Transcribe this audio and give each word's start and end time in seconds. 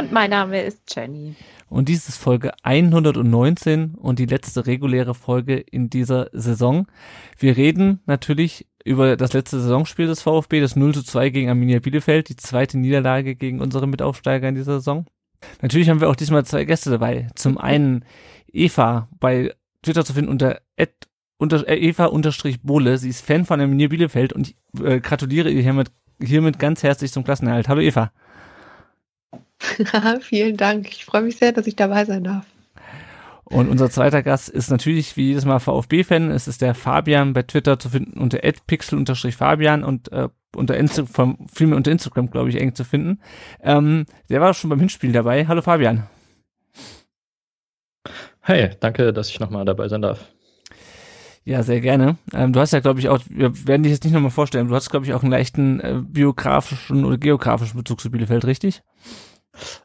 Und 0.00 0.12
mein 0.12 0.30
Name 0.30 0.62
ist 0.62 0.80
Jenny. 0.96 1.34
Und 1.68 1.90
dies 1.90 2.08
ist 2.08 2.16
Folge 2.16 2.52
119 2.62 3.96
und 3.96 4.18
die 4.18 4.24
letzte 4.24 4.66
reguläre 4.66 5.14
Folge 5.14 5.58
in 5.58 5.90
dieser 5.90 6.30
Saison. 6.32 6.86
Wir 7.38 7.58
reden 7.58 8.00
natürlich 8.06 8.66
über 8.82 9.18
das 9.18 9.34
letzte 9.34 9.60
Saisonspiel 9.60 10.06
des 10.06 10.22
VfB, 10.22 10.62
das 10.62 10.74
0 10.74 10.94
zu 10.94 11.02
2 11.02 11.28
gegen 11.28 11.50
Arminia 11.50 11.80
Bielefeld, 11.80 12.30
die 12.30 12.36
zweite 12.36 12.78
Niederlage 12.78 13.36
gegen 13.36 13.60
unsere 13.60 13.86
Mitaufsteiger 13.86 14.48
in 14.48 14.54
dieser 14.54 14.76
Saison. 14.76 15.04
Natürlich 15.60 15.90
haben 15.90 16.00
wir 16.00 16.08
auch 16.08 16.16
diesmal 16.16 16.46
zwei 16.46 16.64
Gäste 16.64 16.88
dabei. 16.88 17.28
Zum 17.34 17.58
einen 17.58 18.06
Eva 18.50 19.06
bei 19.20 19.54
Twitter 19.82 20.06
zu 20.06 20.14
finden 20.14 20.30
unter 20.30 20.62
äh, 20.78 20.86
Eva-Bohle. 21.76 22.96
Sie 22.96 23.10
ist 23.10 23.26
Fan 23.26 23.44
von 23.44 23.60
Arminia 23.60 23.88
Bielefeld 23.88 24.32
und 24.32 24.48
ich 24.48 24.82
äh, 24.82 25.00
gratuliere 25.00 25.50
ihr 25.50 25.60
hiermit, 25.60 25.92
hiermit 26.22 26.58
ganz 26.58 26.82
herzlich 26.82 27.12
zum 27.12 27.22
Klassenerhalt. 27.22 27.68
Hallo 27.68 27.82
Eva. 27.82 28.12
Vielen 30.20 30.56
Dank. 30.56 30.88
Ich 30.88 31.04
freue 31.04 31.22
mich 31.22 31.36
sehr, 31.36 31.52
dass 31.52 31.66
ich 31.66 31.76
dabei 31.76 32.04
sein 32.04 32.24
darf. 32.24 32.46
Und 33.44 33.68
unser 33.68 33.90
zweiter 33.90 34.22
Gast 34.22 34.48
ist 34.48 34.70
natürlich 34.70 35.16
wie 35.16 35.28
jedes 35.28 35.44
Mal 35.44 35.58
VfB-Fan. 35.58 36.30
Es 36.30 36.46
ist 36.46 36.62
der 36.62 36.74
Fabian 36.74 37.32
bei 37.32 37.42
Twitter 37.42 37.80
zu 37.80 37.88
finden 37.88 38.20
unter 38.20 38.38
@pixel_fabian 38.38 39.82
und 39.82 40.12
äh, 40.12 40.28
unter 40.54 40.76
Instagram, 40.76 41.36
vielmehr 41.52 41.76
unter 41.76 41.90
Instagram, 41.90 42.30
glaube 42.30 42.48
ich, 42.48 42.60
eng 42.60 42.74
zu 42.76 42.84
finden. 42.84 43.20
Ähm, 43.60 44.06
der 44.28 44.40
war 44.40 44.54
schon 44.54 44.70
beim 44.70 44.78
Hinspiel 44.78 45.10
dabei. 45.10 45.46
Hallo 45.48 45.62
Fabian. 45.62 46.06
Hey, 48.40 48.70
danke, 48.78 49.12
dass 49.12 49.28
ich 49.28 49.40
nochmal 49.40 49.64
dabei 49.64 49.88
sein 49.88 50.02
darf. 50.02 50.28
Ja, 51.44 51.64
sehr 51.64 51.80
gerne. 51.80 52.18
Ähm, 52.32 52.52
du 52.52 52.60
hast 52.60 52.72
ja, 52.72 52.80
glaube 52.80 53.00
ich, 53.00 53.08
auch, 53.08 53.18
wir 53.28 53.66
werden 53.66 53.82
dich 53.82 53.92
jetzt 53.92 54.04
nicht 54.04 54.12
nochmal 54.12 54.30
vorstellen, 54.30 54.68
du 54.68 54.74
hast, 54.74 54.90
glaube 54.90 55.06
ich, 55.06 55.14
auch 55.14 55.22
einen 55.22 55.32
leichten 55.32 55.80
äh, 55.80 56.00
biografischen 56.00 57.04
oder 57.04 57.18
geografischen 57.18 57.76
Bezug 57.76 58.00
zu 58.00 58.10
Bielefeld, 58.10 58.44
richtig? 58.44 58.82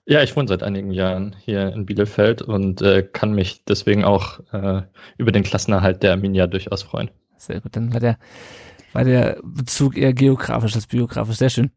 Ja, 0.06 0.22
ich 0.22 0.36
wohne 0.36 0.48
seit 0.48 0.64
einigen 0.64 0.92
Jahren 0.92 1.36
hier 1.40 1.74
in 1.74 1.86
Bielefeld 1.86 2.42
und 2.42 2.82
äh, 2.82 3.04
kann 3.04 3.34
mich 3.34 3.64
deswegen 3.66 4.04
auch 4.04 4.40
äh, 4.52 4.84
über 5.18 5.32
den 5.32 5.44
Klassenerhalt 5.44 6.04
der 6.04 6.12
Arminia 6.12 6.48
durchaus 6.48 6.84
freuen. 6.84 7.10
Sehr 7.38 7.62
gut, 7.62 7.76
dann 7.76 7.94
war 7.94 8.00
der, 8.00 8.18
war 8.94 9.04
der 9.04 9.38
Bezug 9.44 9.98
eher 9.98 10.14
geografisch 10.14 10.76
als 10.76 10.88
biografisch. 10.88 11.38
Sehr 11.38 11.50
schön. 11.50 11.72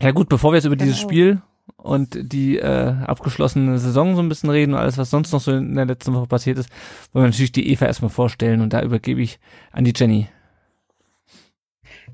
Ja 0.00 0.10
gut, 0.10 0.28
bevor 0.28 0.52
wir 0.52 0.56
jetzt 0.56 0.66
über 0.66 0.76
genau. 0.76 0.86
dieses 0.86 1.00
Spiel 1.00 1.42
und 1.76 2.32
die 2.32 2.58
äh, 2.58 2.94
abgeschlossene 3.06 3.78
Saison 3.78 4.14
so 4.14 4.22
ein 4.22 4.28
bisschen 4.28 4.50
reden 4.50 4.74
und 4.74 4.80
alles, 4.80 4.98
was 4.98 5.10
sonst 5.10 5.32
noch 5.32 5.40
so 5.40 5.52
in 5.52 5.74
der 5.74 5.86
letzten 5.86 6.14
Woche 6.14 6.26
passiert 6.26 6.58
ist, 6.58 6.70
wollen 7.12 7.24
wir 7.24 7.30
natürlich 7.30 7.52
die 7.52 7.70
Eva 7.70 7.86
erstmal 7.86 8.10
vorstellen 8.10 8.60
und 8.60 8.72
da 8.72 8.82
übergebe 8.82 9.20
ich 9.20 9.38
an 9.72 9.84
die 9.84 9.92
Jenny. 9.94 10.28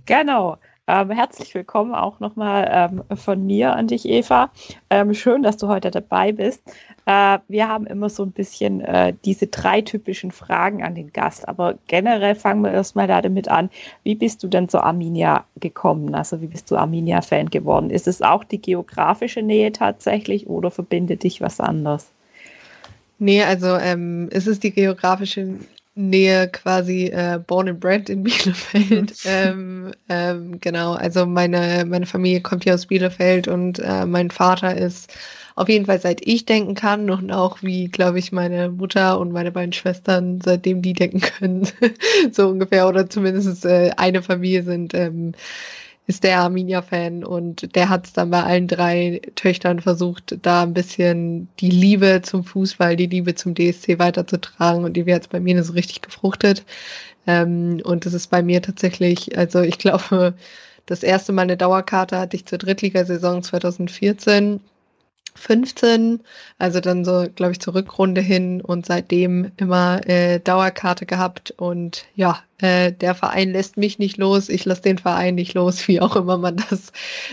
Genau. 0.07 0.59
Ähm, 0.89 1.11
herzlich 1.11 1.55
willkommen 1.55 1.95
auch 1.95 2.19
nochmal 2.19 2.69
ähm, 2.69 3.17
von 3.17 3.47
mir 3.47 3.77
an 3.77 3.87
dich, 3.87 4.05
Eva. 4.05 4.51
Ähm, 4.91 5.15
schön, 5.15 5.45
dass 5.45 5.57
du 5.57 5.69
heute 5.69 5.93
dabei 5.93 6.33
bist. 6.33 6.61
Äh, 7.07 7.39
wir 7.47 7.69
haben 7.69 7.87
immer 7.87 8.09
so 8.09 8.25
ein 8.25 8.33
bisschen 8.33 8.81
äh, 8.81 9.15
diese 9.25 9.47
drei 9.47 9.83
typischen 9.83 10.33
Fragen 10.33 10.83
an 10.83 10.97
den 10.97 11.13
Gast, 11.13 11.47
aber 11.47 11.79
generell 11.87 12.35
fangen 12.35 12.63
wir 12.65 12.73
erstmal 12.73 13.07
da 13.07 13.23
damit 13.23 13.47
an. 13.47 13.71
Wie 14.03 14.17
bist 14.17 14.43
du 14.43 14.49
denn 14.49 14.69
zu 14.69 14.83
Arminia 14.83 15.45
gekommen? 15.61 16.17
Also 16.17 16.41
wie 16.41 16.49
bist 16.49 16.69
du 16.73 16.77
Arminia-Fan 16.77 17.51
geworden? 17.51 17.91
Ist 17.91 18.09
es 18.09 18.21
auch 18.21 18.43
die 18.43 18.61
geografische 18.61 19.43
Nähe 19.43 19.71
tatsächlich 19.71 20.49
oder 20.49 20.73
verbindet 20.73 21.23
dich 21.23 21.41
was 21.41 21.61
anderes? 21.61 22.11
Nee, 23.21 23.45
also 23.45 23.77
ähm, 23.77 24.29
es 24.33 24.49
die 24.59 24.73
geografische 24.73 25.61
Nähe 25.95 26.49
quasi 26.49 27.07
äh, 27.07 27.39
born 27.47 27.69
and 27.69 27.81
bred 27.81 28.09
in 28.09 28.23
Bielefeld. 28.23 29.13
ähm, 29.27 29.93
ähm, 30.09 30.61
genau, 30.61 30.95
also 30.95 31.27
meine, 31.27 31.85
meine 31.87 32.07
Familie 32.07 32.41
kommt 32.41 32.65
hier 32.65 32.75
aus 32.75 32.87
Bielefeld 32.87 33.47
und 33.49 33.79
äh, 33.79 34.07
mein 34.07 34.31
Vater 34.31 34.77
ist 34.77 35.15
auf 35.55 35.69
jeden 35.69 35.87
Fall 35.87 36.01
seit 36.01 36.27
ich 36.27 36.47
denken 36.47 36.75
kann 36.75 37.11
und 37.11 37.31
auch 37.31 37.63
wie, 37.63 37.89
glaube 37.89 38.19
ich, 38.19 38.33
meine 38.33 38.71
Mutter 38.71 39.19
und 39.21 39.33
meine 39.33 39.53
beiden 39.53 39.73
Schwestern, 39.73 40.41
seitdem 40.41 40.81
die 40.81 40.95
denken 40.95 41.21
können, 41.21 41.69
so 42.33 42.49
ungefähr, 42.49 42.89
oder 42.89 43.09
zumindest 43.11 43.65
äh, 43.67 43.91
eine 43.97 44.23
Familie 44.23 44.63
sind, 44.63 44.95
ähm, 44.95 45.33
ist 46.07 46.25
der 46.25 46.41
Arminia-Fan 46.41 47.25
und 47.25 47.75
der 47.77 47.89
hat 47.89 48.07
es 48.07 48.13
dann 48.13 48.31
bei 48.31 48.43
allen 48.43 48.67
drei 48.67 49.21
Töchtern 49.37 49.81
versucht, 49.81 50.37
da 50.43 50.63
ein 50.63 50.75
bisschen 50.75 51.49
die 51.61 51.71
Liebe 51.71 52.23
zum 52.23 52.45
Fußball, 52.45 52.97
die 52.97 53.07
Liebe 53.07 53.35
zum 53.35 53.55
DSC 53.55 53.99
weiterzutragen 53.99 54.85
und 54.85 54.95
die 54.95 55.07
wird 55.07 55.19
jetzt 55.19 55.31
bei 55.31 55.41
mir 55.41 55.55
nicht 55.55 55.67
so 55.67 55.73
richtig 55.75 56.03
gefruchtet. 56.03 56.65
Ähm, 57.27 57.81
und 57.85 58.05
das 58.05 58.15
ist 58.15 58.29
bei 58.29 58.43
mir 58.43 58.63
tatsächlich, 58.63 59.39
also 59.39 59.61
ich 59.61 59.79
glaube, 59.79 60.35
das 60.87 61.03
erste 61.03 61.33
Mal 61.33 61.43
eine 61.43 61.57
Dauerkarte 61.57 62.19
hatte 62.19 62.37
ich 62.37 62.47
zur 62.47 62.59
Drittligasaison 62.59 63.43
2014 63.43 64.61
15, 65.35 66.21
also 66.59 66.81
dann 66.81 67.05
so, 67.05 67.27
glaube 67.35 67.53
ich, 67.53 67.61
zur 67.61 67.75
Rückrunde 67.75 68.21
hin 68.21 68.61
und 68.61 68.87
seitdem 68.87 69.51
immer 69.57 70.01
äh, 70.09 70.41
Dauerkarte 70.41 71.07
gehabt 71.07 71.53
und 71.57 72.05
ja, 72.15 72.43
äh, 72.63 72.93
der 72.93 73.15
Verein 73.17 73.51
lässt 73.51 73.77
mich 73.77 73.99
nicht 73.99 74.19
los, 74.19 74.49
ich 74.49 74.65
lasse 74.65 74.83
den 74.83 74.99
Verein 74.99 75.35
nicht 75.35 75.55
los, 75.55 75.89
wie 75.89 76.01
auch 76.01 76.15
immer 76.17 76.39
man 76.39 76.63
das 76.71 76.93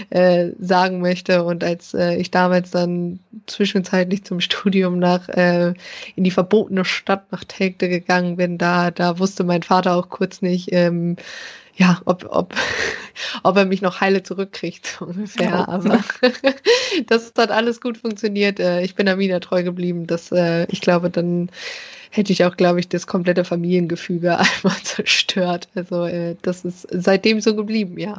äh, 0.10 0.50
sagen 0.60 1.02
möchte. 1.02 1.44
Und 1.44 1.64
als 1.64 1.94
äh, 1.94 2.16
ich 2.16 2.32
damals 2.32 2.72
dann 2.72 3.20
zwischenzeitlich 3.46 4.24
zum 4.26 4.42
Studium 4.42 4.98
nach 4.98 5.30
äh, 5.30 5.74
in 6.16 6.24
die 6.24 6.32
verbotene 6.32 6.84
Stadt 6.84 7.32
nach 7.32 7.44
Tegde 7.44 7.90
gegangen 7.90 8.38
bin, 8.38 8.58
da, 8.58 8.92
da 8.92 9.20
wusste 9.20 9.44
mein 9.44 9.62
Vater 9.64 9.96
auch 9.96 10.10
kurz 10.10 10.42
nicht, 10.42 10.70
ähm, 10.72 11.16
ja, 11.80 12.02
ob, 12.06 12.26
ob, 12.30 12.54
ob 13.44 13.58
er 13.58 13.66
mich 13.66 13.82
noch 13.82 14.02
heile 14.02 14.22
zurückkriegt, 14.22 14.98
so 15.00 15.06
ungefähr. 15.06 15.50
Ja. 15.50 15.68
Aber 15.68 16.04
das 17.08 17.32
hat 17.38 17.52
alles 17.52 17.80
gut 17.80 17.98
funktioniert. 17.98 18.60
Äh, 18.60 18.84
ich 18.84 18.96
bin 18.96 19.08
Amina 19.08 19.40
treu 19.40 19.64
geblieben. 19.64 20.06
Das, 20.06 20.32
äh, 20.32 20.66
ich 20.70 20.82
glaube, 20.82 21.10
dann 21.10 21.50
hätte 22.12 22.34
ich 22.34 22.44
auch, 22.44 22.58
glaube 22.58 22.82
ich, 22.82 22.90
das 22.90 23.08
komplette 23.08 23.46
Familiengefüge 23.46 24.38
einmal 24.38 24.78
zerstört. 24.84 25.70
Also 25.74 26.04
äh, 26.04 26.36
das 26.42 26.66
ist 26.66 26.86
seitdem 26.92 27.40
so 27.40 27.56
geblieben, 27.56 27.98
ja. 27.98 28.18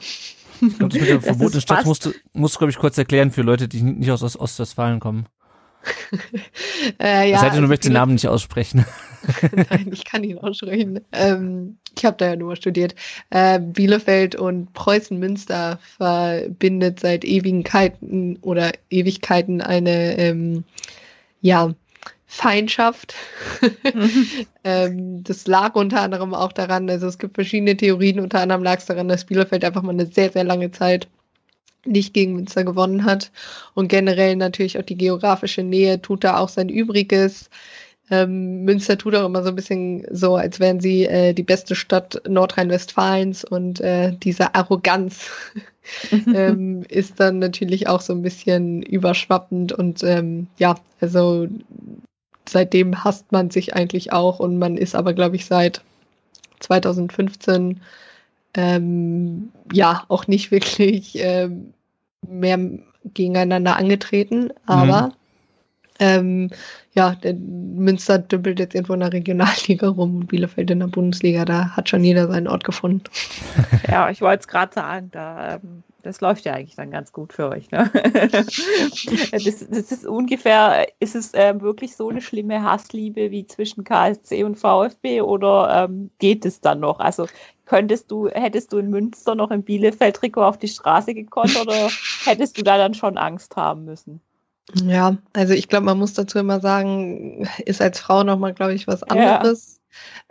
Ich 0.63 0.79
glaube, 0.79 0.93
das 0.93 1.01
mit 1.01 1.11
der 1.11 1.21
verbotenen 1.21 1.61
Stadt 1.61 1.85
musst 1.85 2.07
du, 2.07 2.13
musst 2.33 2.55
du, 2.55 2.59
glaube 2.59 2.71
ich, 2.71 2.79
kurz 2.79 2.97
erklären 2.97 3.31
für 3.31 3.43
Leute, 3.43 3.69
die 3.69 3.83
nicht 3.83 4.11
aus 4.11 4.23
Ostwestfalen 4.37 5.01
kommen. 5.01 5.27
Äh, 7.01 7.31
ja, 7.31 7.45
ihr, 7.45 7.61
du 7.61 7.67
möchtest 7.67 7.87
den 7.87 7.95
Namen 7.95 8.13
nicht 8.13 8.29
aussprechen. 8.29 8.85
Nein, 9.71 9.91
ich 9.93 10.05
kann 10.05 10.25
ihn 10.25 10.39
aussprechen. 10.39 11.01
Ähm, 11.13 11.79
ich 11.97 12.05
habe 12.05 12.17
da 12.17 12.29
ja 12.29 12.37
nur 12.37 12.57
studiert. 12.57 12.95
Äh, 13.31 13.61
Bielefeld 13.61 14.35
und 14.35 14.73
Preußen-Münster 14.73 15.79
verbindet 15.99 17.01
seit 17.01 17.25
Ewigkeiten 17.25 18.39
oder 18.43 18.73
Ewigkeiten 18.91 19.61
eine 19.61 20.19
ähm, 20.19 20.65
ja, 21.41 21.75
Feindschaft. 22.27 23.15
Mhm. 23.93 24.47
ähm, 24.65 25.25
das 25.25 25.47
lag 25.47 25.75
unter 25.75 26.01
anderem 26.01 26.33
auch 26.33 26.53
daran, 26.53 26.89
also 26.89 27.09
es 27.09 27.19
gibt 27.19 27.35
verschiedene 27.35 27.77
Theorien, 27.77 28.21
unter 28.21 28.41
anderem 28.41 28.63
lag 28.63 28.79
es 28.79 28.87
daran, 28.87 29.09
dass 29.09 29.25
Bielefeld 29.25 29.65
einfach 29.65 29.83
mal 29.83 29.91
eine 29.91 30.07
sehr, 30.07 30.31
sehr 30.31 30.45
lange 30.45 30.71
Zeit 30.71 31.09
nicht 31.85 32.15
gegen 32.15 32.35
Münster 32.35 32.65
gewonnen 32.65 33.05
hat. 33.05 33.31
Und 33.75 33.89
generell 33.89 34.37
natürlich 34.37 34.79
auch 34.79 34.83
die 34.85 34.99
geografische 34.99 35.63
Nähe 35.63 36.01
tut 36.03 36.25
da 36.25 36.39
auch 36.39 36.49
sein 36.49 36.69
Übriges. 36.69 37.51
Ähm, 38.11 38.65
Münster 38.65 38.99
tut 38.99 39.15
auch 39.15 39.25
immer 39.25 39.43
so 39.43 39.51
ein 39.51 39.55
bisschen 39.55 40.05
so, 40.11 40.35
als 40.35 40.59
wären 40.59 40.81
sie 40.81 41.07
äh, 41.07 41.33
die 41.33 41.45
beste 41.45 41.77
Stadt 41.77 42.21
Nordrhein-Westfalens 42.29 43.45
und 43.45 43.81
äh, 43.81 44.13
diese 44.13 44.55
Arroganz 44.57 45.31
ähm, 46.35 46.83
ist 46.89 47.21
dann 47.21 47.39
natürlich 47.39 47.87
auch 47.89 48.01
so 48.01 48.13
ein 48.13 48.23
bisschen 48.23 48.83
überschwappend 48.83 49.73
und 49.73 50.03
ähm, 50.03 50.49
ja, 50.59 50.75
also 51.01 51.47
seitdem 52.49 53.05
hasst 53.05 53.31
man 53.31 53.51
sich 53.51 53.75
eigentlich 53.75 54.13
auch 54.13 54.41
und 54.41 54.59
man 54.59 54.77
ist 54.77 54.97
aber, 54.97 55.15
glaube 55.15 55.37
ich, 55.37 55.47
seit 55.47 55.83
2015 56.59 57.81
ähm, 58.55 59.51
ja 59.73 60.05
auch 60.09 60.27
nicht 60.27 60.51
wirklich 60.51 61.13
ähm, 61.17 61.73
mehr 62.27 62.59
gegeneinander 63.05 63.77
angetreten, 63.77 64.51
aber 64.67 65.09
mhm. 65.09 65.13
ähm, 66.01 66.51
ja, 66.93 67.15
der 67.15 67.35
Münster 67.35 68.19
dümpelt 68.19 68.59
jetzt 68.59 68.75
irgendwo 68.75 68.95
in 68.95 69.01
der 69.01 69.13
Regionalliga 69.13 69.89
rum 69.89 70.17
und 70.17 70.27
Bielefeld 70.27 70.71
in 70.71 70.81
der 70.81 70.89
Bundesliga, 70.89 71.45
da 71.45 71.71
hat 71.71 71.89
schon 71.89 72.05
jeder 72.05 72.27
seinen 72.29 72.49
Ort 72.49 72.65
gefunden. 72.65 73.05
ja, 73.89 74.11
ich 74.11 74.21
wollte 74.21 74.41
es 74.41 74.49
gerade 74.49 74.75
sagen, 74.75 75.09
da 75.13 75.55
ähm, 75.55 75.83
das 76.11 76.21
läuft 76.21 76.45
ja 76.45 76.55
eigentlich 76.55 76.75
dann 76.75 76.91
ganz 76.91 77.13
gut 77.13 77.33
für 77.33 77.49
euch. 77.49 77.71
Ne? 77.71 77.89
das, 78.33 79.69
das, 79.69 79.93
ist 79.93 80.05
ungefähr, 80.05 80.89
ist 80.99 81.15
es 81.15 81.35
äh, 81.35 81.61
wirklich 81.61 81.95
so 81.95 82.09
eine 82.09 82.21
schlimme 82.21 82.65
Hassliebe 82.65 83.31
wie 83.31 83.47
zwischen 83.47 83.85
KSC 83.85 84.43
und 84.43 84.57
VfB 84.57 85.23
oder 85.23 85.85
ähm, 85.85 86.11
geht 86.19 86.45
es 86.45 86.61
dann 86.61 86.81
noch? 86.81 86.99
Also 86.99 87.29
könntest 87.65 88.11
du, 88.11 88.29
hättest 88.29 88.73
du 88.73 88.79
in 88.79 88.91
Münster 88.91 89.37
noch 89.37 89.53
im 89.53 89.63
Bielefeld-Trikot 89.63 90.43
auf 90.43 90.59
die 90.59 90.67
Straße 90.67 91.15
gekonnt 91.15 91.57
oder 91.61 91.89
hättest 92.25 92.59
du 92.59 92.63
da 92.65 92.77
dann 92.77 92.95
schon 92.95 93.17
Angst 93.17 93.55
haben 93.55 93.85
müssen? 93.85 94.21
Ja, 94.75 95.17
also 95.33 95.55
ich 95.55 95.69
glaube, 95.69 95.87
man 95.87 95.99
muss 95.99 96.15
dazu 96.15 96.41
immer 96.41 96.59
sagen, 96.59 97.49
ist 97.65 97.81
als 97.81 98.01
Frau 98.01 98.25
nochmal, 98.25 98.53
glaube 98.53 98.75
ich, 98.75 98.89
was 98.89 99.05
anderes. 99.05 99.75
Ja 99.75 99.80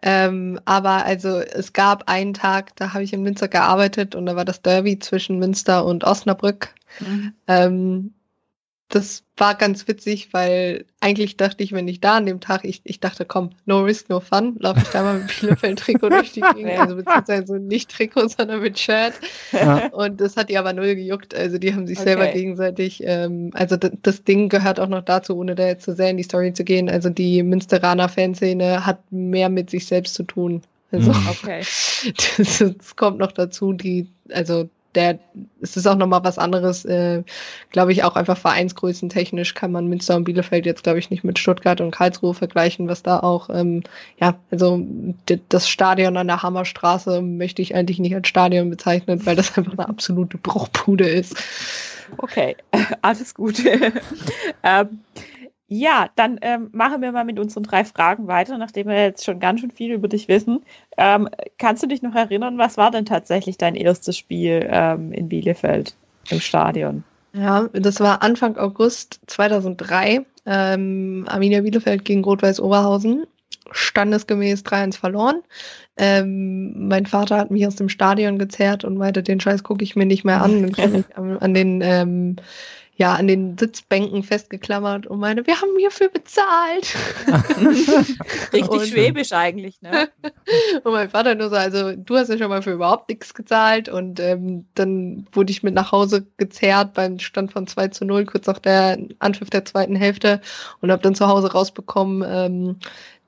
ähm, 0.02 0.60
aber 0.66 1.06
also 1.06 1.40
es 1.40 1.74
gab 1.74 2.10
einen 2.10 2.34
Tag, 2.34 2.76
da 2.76 2.94
habe 2.94 3.04
ich 3.04 3.14
in 3.14 3.24
Münster 3.24 3.48
gearbeitet 3.48 4.16
und 4.16 4.26
da 4.26 4.36
war 4.36 4.46
das 4.46 4.62
Derby 4.62 5.00
zwischen 5.00 5.40
Münster 5.40 5.86
und 5.86 6.04
Osnabrück. 6.04 6.74
Mhm. 7.00 7.34
Ähm, 7.48 8.14
das 8.90 9.24
war 9.38 9.54
ganz 9.54 9.88
witzig, 9.88 10.30
weil 10.34 10.86
eigentlich 11.00 11.38
dachte 11.38 11.64
ich, 11.64 11.72
wenn 11.74 11.88
ich 11.88 12.02
da 12.02 12.18
an 12.18 12.26
dem 12.26 12.40
Tag, 12.40 12.66
ich, 12.66 12.82
ich 12.84 13.00
dachte, 13.00 13.24
komm, 13.24 13.52
no 13.66 13.82
risk, 13.82 14.10
no 14.10 14.20
fun, 14.20 14.58
laufe 14.60 14.80
ich 14.82 14.90
da 14.90 15.04
mal 15.04 15.20
mit 15.20 15.28
Bielefeld-Trikot 15.40 16.10
durch 16.10 16.34
die 16.34 16.42
Gegend, 16.42 16.80
also 16.80 16.96
beziehungsweise 16.96 17.60
nicht 17.60 17.92
Trikot, 17.92 18.30
sondern 18.30 18.62
mit 18.62 18.80
Shirt. 18.80 19.14
Ja. 19.52 19.88
Und 19.90 20.20
das 20.20 20.36
hat 20.36 20.50
die 20.50 20.58
aber 20.58 20.74
null 20.74 20.96
gejuckt, 20.96 21.36
also 21.36 21.60
die 21.60 21.74
haben 21.74 21.86
sich 21.86 22.00
okay. 22.00 22.10
selber 22.10 22.28
gegenseitig, 22.30 23.04
ähm, 23.06 23.52
also 23.54 23.78
das 23.78 24.24
Ding 24.24 24.50
gehört 24.50 24.80
auch 24.80 24.90
noch 24.90 25.06
dazu, 25.06 25.38
ohne 25.38 25.54
da 25.54 25.68
jetzt 25.68 25.86
zu 25.86 25.94
sehr 25.94 26.10
in 26.10 26.18
die 26.18 26.24
Story 26.24 26.52
zu 26.54 26.64
gehen, 26.64 26.90
also 26.90 27.10
die 27.12 27.44
Münsteraner 27.44 28.10
Fanszene 28.10 28.88
hat 28.88 29.00
mehr 29.12 29.50
mit 29.50 29.70
sich 29.70 29.86
selbst 29.86 30.16
zu 30.16 30.24
tun. 30.24 30.64
Also, 30.92 31.12
mhm. 31.12 31.28
okay. 31.30 31.60
das, 31.60 32.58
das 32.58 32.96
kommt 32.96 33.20
noch 33.20 33.34
dazu, 33.34 33.74
die, 33.74 34.10
also 34.32 34.68
der, 35.00 35.20
es 35.62 35.78
ist 35.78 35.88
auch 35.88 35.96
nochmal 35.96 36.24
was 36.24 36.38
anderes, 36.38 36.84
äh, 36.84 37.24
glaube 37.72 37.94
ich, 37.94 38.04
auch 38.04 38.16
einfach 38.16 38.38
vereinsgrößentechnisch 38.38 39.54
kann 39.54 39.72
man 39.72 39.88
Münster 39.88 40.18
und 40.18 40.26
Bielefeld 40.26 40.66
jetzt, 40.66 40.84
glaube 40.84 41.00
ich, 41.00 41.10
nicht 41.10 41.24
mit 41.24 41.40
Stuttgart 41.40 41.80
und 41.80 41.92
Karlsruhe 41.92 42.34
vergleichen, 42.34 42.90
was 42.90 43.02
da 43.02 43.20
auch, 43.20 43.50
ähm, 43.50 43.84
ja, 44.20 44.36
also 44.52 44.86
das 45.48 45.70
Stadion 45.70 46.18
an 46.18 46.28
der 46.28 46.44
Hammerstraße 46.44 47.22
möchte 47.22 47.62
ich 47.62 47.76
eigentlich 47.76 48.00
nicht 48.00 48.14
als 48.14 48.28
Stadion 48.28 48.70
bezeichnen, 48.70 49.26
weil 49.26 49.38
das 49.38 49.58
einfach 49.58 49.74
eine 49.74 49.88
absolute 49.88 50.38
Bruchpude 50.38 51.08
ist. 51.08 51.36
Okay, 52.18 52.58
alles 53.02 53.34
gut. 53.34 53.64
ähm, 54.64 55.00
ja, 55.72 56.10
dann 56.16 56.40
ähm, 56.42 56.70
machen 56.74 57.02
wir 57.04 57.12
mal 57.12 57.24
mit 57.24 57.40
unseren 57.40 57.62
drei 57.64 57.86
Fragen 57.86 58.28
weiter, 58.28 58.58
nachdem 58.58 58.88
wir 58.88 59.04
jetzt 59.04 59.24
schon 59.24 59.40
ganz 59.40 59.62
schön 59.62 59.70
viel 59.70 59.94
über 59.94 60.08
dich 60.08 60.28
wissen. 60.28 60.66
Ähm, 60.98 61.30
kannst 61.60 61.84
du 61.84 61.88
dich 61.88 62.02
noch 62.02 62.16
erinnern, 62.16 62.58
was 62.58 62.76
war 62.76 62.90
denn 62.90 63.06
tatsächlich 63.06 63.58
dein 63.58 63.76
erstes 63.76 64.18
Spiel 64.18 64.68
ähm, 64.70 65.14
in 65.14 65.30
Bielefeld 65.30 65.96
im 66.32 66.40
Stadion? 66.40 67.04
Ja, 67.34 67.70
das 67.74 68.00
war 68.00 68.24
Anfang 68.24 68.58
August 68.58 69.20
2003. 69.28 70.26
Ähm, 70.48 71.26
Arminia 71.30 71.62
Bielefeld 71.62 72.04
gegen 72.04 72.24
Rot-Weiß 72.24 72.60
Oberhausen. 72.60 73.28
Standesgemäß 73.72 74.66
3-1 74.66 74.98
verloren. 74.98 75.44
Ähm, 75.98 76.88
mein 76.88 77.06
Vater 77.06 77.38
hat 77.38 77.52
mich 77.52 77.68
aus 77.68 77.76
dem 77.76 77.90
Stadion 77.90 78.40
gezerrt 78.40 78.84
und 78.84 78.98
meinte, 78.98 79.22
den 79.22 79.40
Scheiß 79.40 79.62
gucke 79.62 79.84
ich 79.84 79.96
mir 79.96 80.08
nicht 80.08 80.24
mehr 80.24 80.42
an. 80.42 80.66
Und 80.66 80.80
ich 80.80 81.16
an, 81.16 81.38
an 81.38 81.54
den 81.54 81.82
ähm, 81.84 82.38
ja, 83.00 83.16
an 83.16 83.28
den 83.28 83.58
Sitzbänken 83.58 84.24
festgeklammert 84.24 85.08
und 85.08 85.22
meine, 85.22 85.48
wir 85.48 85.62
haben 85.62 85.78
hierfür 85.78 86.10
bezahlt. 86.10 86.94
Richtig 88.54 88.70
und, 88.70 88.86
schwäbisch 88.86 89.32
eigentlich, 89.32 89.82
ne? 89.82 90.10
und 90.84 90.92
mein 90.92 91.10
Vater 91.10 91.34
nur 91.34 91.50
so, 91.50 91.56
also 91.56 91.96
du 91.96 92.18
hast 92.18 92.28
ja 92.28 92.38
schon 92.38 92.50
mal 92.50 92.62
für 92.62 92.74
überhaupt 92.74 93.08
nichts 93.08 93.34
gezahlt 93.34 93.88
und 93.88 94.20
ähm, 94.20 94.66
dann 94.76 95.26
wurde 95.32 95.50
ich 95.50 95.64
mit 95.64 95.76
nach 95.76 95.94
Hause 95.94 96.28
gezerrt 96.36 96.94
beim 96.94 97.20
Stand 97.20 97.54
von 97.54 97.68
2 97.68 97.88
zu 97.88 98.04
0, 98.04 98.26
kurz 98.26 98.48
nach 98.48 98.60
der 98.60 98.98
Anpfiff 99.20 99.50
der 99.50 99.64
zweiten 99.64 99.96
Hälfte 99.96 100.42
und 100.82 100.92
habe 100.92 101.02
dann 101.02 101.16
zu 101.16 101.26
Hause 101.30 101.54
rausbekommen, 101.54 102.26
ähm, 102.28 102.80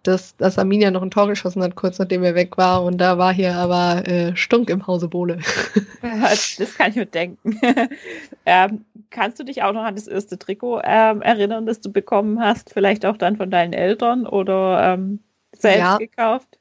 dass, 0.04 0.36
dass 0.38 0.58
Arminia 0.58 0.92
noch 0.92 1.02
ein 1.02 1.12
Tor 1.12 1.28
geschossen 1.28 1.62
hat, 1.64 1.76
kurz 1.76 2.00
nachdem 2.00 2.24
er 2.24 2.36
weg 2.36 2.58
war. 2.58 2.84
Und 2.84 2.98
da 2.98 3.18
war 3.18 3.34
hier 3.34 3.56
aber 3.56 4.08
äh, 4.08 4.36
Stunk 4.36 4.70
im 4.70 4.88
Hause 4.88 5.08
Bohle. 5.08 5.40
das 6.02 6.76
kann 6.76 6.92
ich 6.92 6.96
mir 6.96 7.06
denken. 7.06 7.60
ähm, 8.46 8.86
kannst 9.10 9.40
du 9.40 9.44
dich 9.44 9.64
auch 9.64 9.74
noch 9.74 9.84
an 9.84 9.96
das 9.96 10.08
erste 10.08 10.40
Trikot 10.40 10.82
ähm, 10.84 11.22
erinnern, 11.22 11.66
das 11.66 11.82
du 11.82 11.92
bekommen 11.92 12.40
hast? 12.40 12.74
Vielleicht 12.74 13.06
auch 13.06 13.18
dann 13.18 13.38
von 13.38 13.52
deinen 13.52 13.74
Eltern 13.74 14.26
oder 14.26 14.94
ähm, 14.94 15.20
selbst 15.56 15.80
ja. 15.80 15.98
gekauft? 15.98 16.58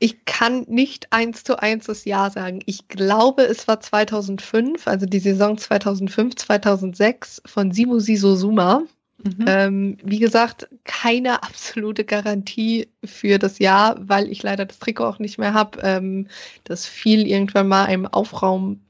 Ich 0.00 0.24
kann 0.24 0.64
nicht 0.68 1.12
eins 1.12 1.42
zu 1.42 1.60
eins 1.60 1.86
das 1.86 2.04
Jahr 2.04 2.30
sagen. 2.30 2.60
Ich 2.66 2.86
glaube, 2.86 3.42
es 3.42 3.66
war 3.66 3.80
2005, 3.80 4.86
also 4.86 5.06
die 5.06 5.18
Saison 5.18 5.58
2005, 5.58 6.36
2006 6.36 7.42
von 7.44 7.72
Simu 7.72 7.98
Sisozuma. 7.98 8.84
Mhm. 9.24 9.44
Ähm, 9.48 9.96
wie 10.04 10.20
gesagt, 10.20 10.68
keine 10.88 11.42
absolute 11.42 12.04
Garantie 12.04 12.88
für 13.04 13.38
das 13.38 13.58
Jahr, 13.58 13.96
weil 14.00 14.28
ich 14.32 14.42
leider 14.42 14.64
das 14.64 14.78
Trikot 14.78 15.04
auch 15.04 15.18
nicht 15.18 15.38
mehr 15.38 15.52
habe. 15.52 15.78
Ähm, 15.82 16.26
das 16.64 16.86
viel 16.86 17.26
irgendwann 17.26 17.68
mal 17.68 17.84
im 17.86 18.06
Aufräumen 18.06 18.80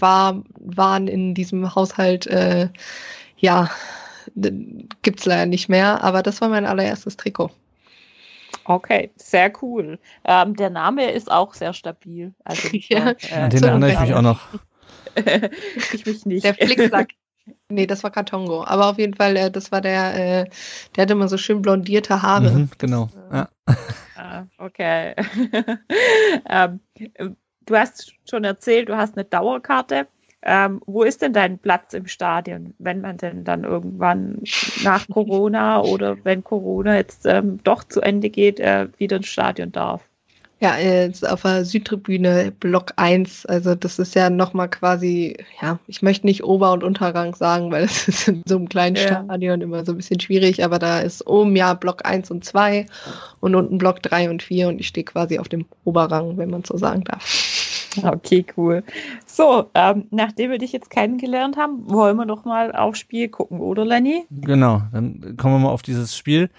war, 0.00 0.42
waren 0.60 1.08
in 1.08 1.34
diesem 1.34 1.74
Haushalt, 1.74 2.28
äh, 2.28 2.68
ja, 3.36 3.68
gibt's 5.02 5.26
leider 5.26 5.46
nicht 5.46 5.68
mehr. 5.68 6.02
Aber 6.04 6.22
das 6.22 6.40
war 6.40 6.48
mein 6.48 6.64
allererstes 6.64 7.16
Trikot. 7.16 7.50
Okay, 8.64 9.10
sehr 9.16 9.52
cool. 9.60 9.98
Ähm, 10.24 10.54
der 10.54 10.70
Name 10.70 11.10
ist 11.10 11.30
auch 11.30 11.52
sehr 11.52 11.74
stabil. 11.74 12.32
Also, 12.44 12.68
ja, 12.72 13.10
äh, 13.10 13.34
an 13.34 13.50
den 13.50 13.64
erinnere 13.64 13.92
ich 13.92 14.00
mich 14.00 14.14
auch 14.14 14.22
noch. 14.22 14.40
ich 15.92 16.06
mich 16.06 16.24
nicht. 16.24 16.44
Der 16.44 16.54
Flicksack. 16.54 17.08
Nee, 17.68 17.86
das 17.86 18.02
war 18.02 18.10
Kartongo. 18.10 18.64
Aber 18.64 18.90
auf 18.90 18.98
jeden 18.98 19.14
Fall, 19.14 19.36
äh, 19.36 19.50
das 19.50 19.72
war 19.72 19.80
der, 19.80 20.14
äh, 20.14 20.50
der 20.94 21.02
hatte 21.02 21.12
immer 21.12 21.28
so 21.28 21.36
schön 21.36 21.62
blondierte 21.62 22.22
Haare. 22.22 22.50
Mhm, 22.50 22.70
genau. 22.78 23.08
Ja. 23.32 23.48
Ah, 24.16 24.44
okay. 24.58 25.14
ähm, 26.48 26.78
du 27.66 27.76
hast 27.76 28.14
schon 28.30 28.44
erzählt, 28.44 28.88
du 28.88 28.96
hast 28.96 29.16
eine 29.16 29.24
Dauerkarte. 29.24 30.06
Ähm, 30.46 30.82
wo 30.86 31.02
ist 31.02 31.22
denn 31.22 31.32
dein 31.32 31.58
Platz 31.58 31.94
im 31.94 32.06
Stadion, 32.06 32.74
wenn 32.78 33.00
man 33.00 33.16
denn 33.16 33.44
dann 33.44 33.64
irgendwann 33.64 34.42
nach 34.84 35.08
Corona 35.12 35.80
oder 35.80 36.22
wenn 36.24 36.44
Corona 36.44 36.96
jetzt 36.96 37.26
ähm, 37.26 37.58
doch 37.64 37.82
zu 37.82 38.02
Ende 38.02 38.30
geht, 38.30 38.60
äh, 38.60 38.88
wieder 38.98 39.16
ins 39.16 39.28
Stadion 39.28 39.72
darf? 39.72 40.08
Ja, 40.60 40.78
jetzt 40.78 41.28
auf 41.28 41.42
der 41.42 41.64
Südtribüne 41.64 42.52
Block 42.58 42.92
1. 42.96 43.44
Also 43.46 43.74
das 43.74 43.98
ist 43.98 44.14
ja 44.14 44.30
nochmal 44.30 44.70
quasi, 44.70 45.36
ja, 45.60 45.78
ich 45.86 46.00
möchte 46.00 46.26
nicht 46.26 46.44
Ober- 46.44 46.72
und 46.72 46.84
Unterrang 46.84 47.34
sagen, 47.34 47.70
weil 47.70 47.82
das 47.82 48.08
ist 48.08 48.28
in 48.28 48.42
so 48.46 48.56
einem 48.56 48.68
kleinen 48.68 48.96
ja. 48.96 49.24
Stadion 49.24 49.60
immer 49.60 49.84
so 49.84 49.92
ein 49.92 49.96
bisschen 49.96 50.20
schwierig, 50.20 50.64
aber 50.64 50.78
da 50.78 51.00
ist 51.00 51.26
oben 51.26 51.56
ja 51.56 51.74
Block 51.74 52.06
1 52.06 52.30
und 52.30 52.44
2 52.44 52.86
und 53.40 53.54
unten 53.54 53.78
Block 53.78 54.02
3 54.02 54.30
und 54.30 54.42
4 54.42 54.68
und 54.68 54.80
ich 54.80 54.88
stehe 54.88 55.04
quasi 55.04 55.38
auf 55.38 55.48
dem 55.48 55.66
Oberrang, 55.84 56.38
wenn 56.38 56.50
man 56.50 56.64
so 56.64 56.78
sagen 56.78 57.04
darf. 57.04 57.24
Okay, 58.04 58.44
cool. 58.56 58.82
So, 59.26 59.70
ähm, 59.74 60.06
nachdem 60.10 60.50
wir 60.50 60.58
dich 60.58 60.72
jetzt 60.72 60.90
kennengelernt 60.90 61.56
haben, 61.56 61.90
wollen 61.90 62.16
wir 62.16 62.26
doch 62.26 62.44
mal 62.44 62.72
aufs 62.72 62.98
Spiel 62.98 63.28
gucken, 63.28 63.60
oder 63.60 63.84
Lenny? 63.84 64.26
Genau, 64.30 64.82
dann 64.92 65.36
kommen 65.36 65.54
wir 65.54 65.58
mal 65.58 65.70
auf 65.70 65.82
dieses 65.82 66.16
Spiel. 66.16 66.50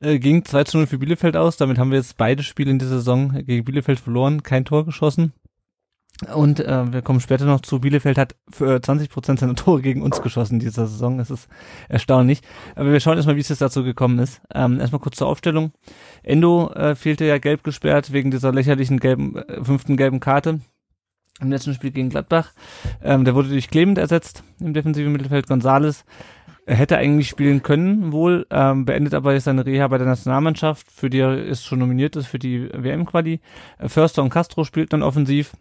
Äh, 0.00 0.18
ging 0.18 0.44
2 0.44 0.64
zu 0.64 0.78
0 0.78 0.86
für 0.86 0.98
Bielefeld 0.98 1.36
aus. 1.36 1.56
Damit 1.56 1.78
haben 1.78 1.90
wir 1.90 1.98
jetzt 1.98 2.16
beide 2.16 2.42
Spiele 2.42 2.70
in 2.70 2.78
dieser 2.78 2.96
Saison 2.96 3.32
gegen 3.44 3.64
Bielefeld 3.64 4.00
verloren, 4.00 4.42
kein 4.42 4.64
Tor 4.64 4.84
geschossen. 4.84 5.32
Und 6.32 6.60
äh, 6.60 6.92
wir 6.92 7.02
kommen 7.02 7.20
später 7.20 7.44
noch 7.44 7.60
zu. 7.60 7.80
Bielefeld 7.80 8.18
hat 8.18 8.36
für 8.48 8.80
20 8.80 9.10
Prozent 9.10 9.40
seiner 9.40 9.54
Tore 9.56 9.82
gegen 9.82 10.02
uns 10.02 10.22
geschossen 10.22 10.60
dieser 10.60 10.86
Saison. 10.86 11.18
Das 11.18 11.30
ist 11.30 11.48
erstaunlich. 11.88 12.40
Aber 12.76 12.92
wir 12.92 13.00
schauen 13.00 13.16
erstmal, 13.16 13.36
wie 13.36 13.40
es 13.40 13.48
jetzt 13.48 13.60
dazu 13.60 13.82
gekommen 13.82 14.18
ist. 14.20 14.40
Ähm, 14.54 14.80
erstmal 14.80 15.00
kurz 15.00 15.16
zur 15.16 15.26
Aufstellung. 15.26 15.72
Endo 16.22 16.70
äh, 16.72 16.94
fehlte 16.94 17.24
ja 17.24 17.38
gelb 17.38 17.64
gesperrt 17.64 18.12
wegen 18.12 18.30
dieser 18.30 18.52
lächerlichen 18.52 19.00
gelben, 19.00 19.36
äh, 19.36 19.64
fünften 19.64 19.96
gelben 19.96 20.20
Karte 20.20 20.60
im 21.40 21.50
letzten 21.50 21.74
Spiel 21.74 21.90
gegen 21.90 22.10
Gladbach. 22.10 22.52
Ähm, 23.02 23.24
der 23.24 23.34
wurde 23.34 23.48
durch 23.48 23.68
Clement 23.68 23.98
ersetzt 23.98 24.44
im 24.60 24.74
defensiven 24.74 25.12
Mittelfeld. 25.12 25.48
Gonzales 25.48 26.04
er 26.66 26.76
hätte 26.76 26.96
eigentlich 26.96 27.28
spielen 27.28 27.62
können, 27.62 28.12
wohl, 28.12 28.46
ähm, 28.50 28.84
beendet 28.86 29.14
aber 29.14 29.34
jetzt 29.34 29.44
seine 29.44 29.66
Reha 29.66 29.86
bei 29.88 29.98
der 29.98 30.06
Nationalmannschaft, 30.06 30.90
für 30.90 31.10
die 31.10 31.18
er 31.18 31.36
ist 31.36 31.64
schon 31.64 31.78
nominiert 31.78 32.16
ist 32.16 32.26
für 32.26 32.38
die 32.38 32.70
WM-Quali. 32.72 33.40
Äh, 33.78 33.88
Förster 33.88 34.22
und 34.22 34.30
Castro 34.30 34.64
spielten 34.64 34.90
dann 34.90 35.02
offensiv. 35.02 35.52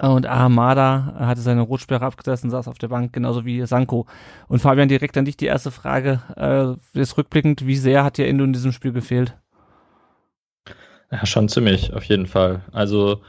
Und 0.00 0.26
Ahamada 0.26 1.16
hatte 1.18 1.40
seine 1.40 1.62
Rotsperre 1.62 2.04
abgesessen, 2.04 2.50
saß 2.50 2.68
auf 2.68 2.78
der 2.78 2.86
Bank, 2.86 3.12
genauso 3.12 3.44
wie 3.44 3.66
Sanko. 3.66 4.06
Und 4.46 4.60
Fabian, 4.60 4.88
direkt 4.88 5.16
an 5.16 5.24
dich 5.24 5.36
die 5.36 5.46
erste 5.46 5.72
Frage. 5.72 6.22
Äh, 6.36 6.98
jetzt 6.98 7.18
rückblickend, 7.18 7.66
wie 7.66 7.76
sehr 7.76 8.04
hat 8.04 8.16
dir 8.16 8.28
Endo 8.28 8.44
in 8.44 8.52
diesem 8.52 8.70
Spiel 8.70 8.92
gefehlt? 8.92 9.36
Ja, 11.10 11.26
schon 11.26 11.48
ziemlich, 11.48 11.94
auf 11.94 12.04
jeden 12.04 12.26
Fall. 12.26 12.62
Also 12.70 13.22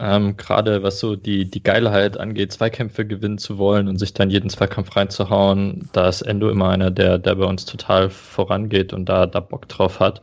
ähm, 0.00 0.36
Gerade 0.38 0.82
was 0.82 0.98
so 0.98 1.14
die, 1.14 1.44
die 1.50 1.62
Geilheit 1.62 2.18
angeht, 2.18 2.52
Zweikämpfe 2.52 3.06
gewinnen 3.06 3.36
zu 3.36 3.58
wollen 3.58 3.86
und 3.86 3.98
sich 3.98 4.14
dann 4.14 4.30
jeden 4.30 4.48
Zweikampf 4.48 4.96
reinzuhauen, 4.96 5.90
da 5.92 6.08
ist 6.08 6.22
Endo 6.22 6.48
immer 6.48 6.70
einer, 6.70 6.90
der, 6.90 7.18
der 7.18 7.34
bei 7.34 7.44
uns 7.44 7.66
total 7.66 8.08
vorangeht 8.08 8.94
und 8.94 9.08
da, 9.10 9.26
da 9.26 9.40
Bock 9.40 9.68
drauf 9.68 10.00
hat. 10.00 10.22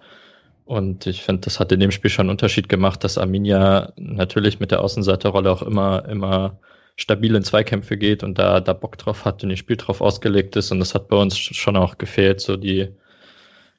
Und 0.66 1.06
ich 1.06 1.22
finde, 1.24 1.42
das 1.42 1.60
hat 1.60 1.72
in 1.72 1.80
dem 1.80 1.92
Spiel 1.92 2.10
schon 2.10 2.24
einen 2.24 2.32
Unterschied 2.32 2.70
gemacht, 2.70 3.04
dass 3.04 3.20
Arminia 3.20 3.94
natürlich 3.98 4.60
mit 4.60 4.72
der 4.72 4.82
Außenseiterrolle 4.82 5.52
auch 5.52 5.62
immer, 5.62 6.06
immer 6.10 6.60
stabil 6.96 7.36
in 7.36 7.44
Zweikämpfe 7.44 7.98
geht 7.98 8.24
und 8.24 8.40
da, 8.40 8.60
da 8.60 8.74
Bock 8.74 8.98
drauf 8.98 9.26
hat 9.26 9.44
und 9.44 9.52
ihr 9.52 9.58
Spiel 9.58 9.78
drauf 9.78 10.02
ausgelegt 10.02 10.56
ist. 10.56 10.72
Und 10.72 10.80
das 10.80 10.96
hat 10.96 11.08
bei 11.08 11.18
uns 11.18 11.38
schon 11.38 11.78
auch 11.78 12.00
gefehlt, 12.00 12.42
so 12.42 12.58
die, 12.58 12.90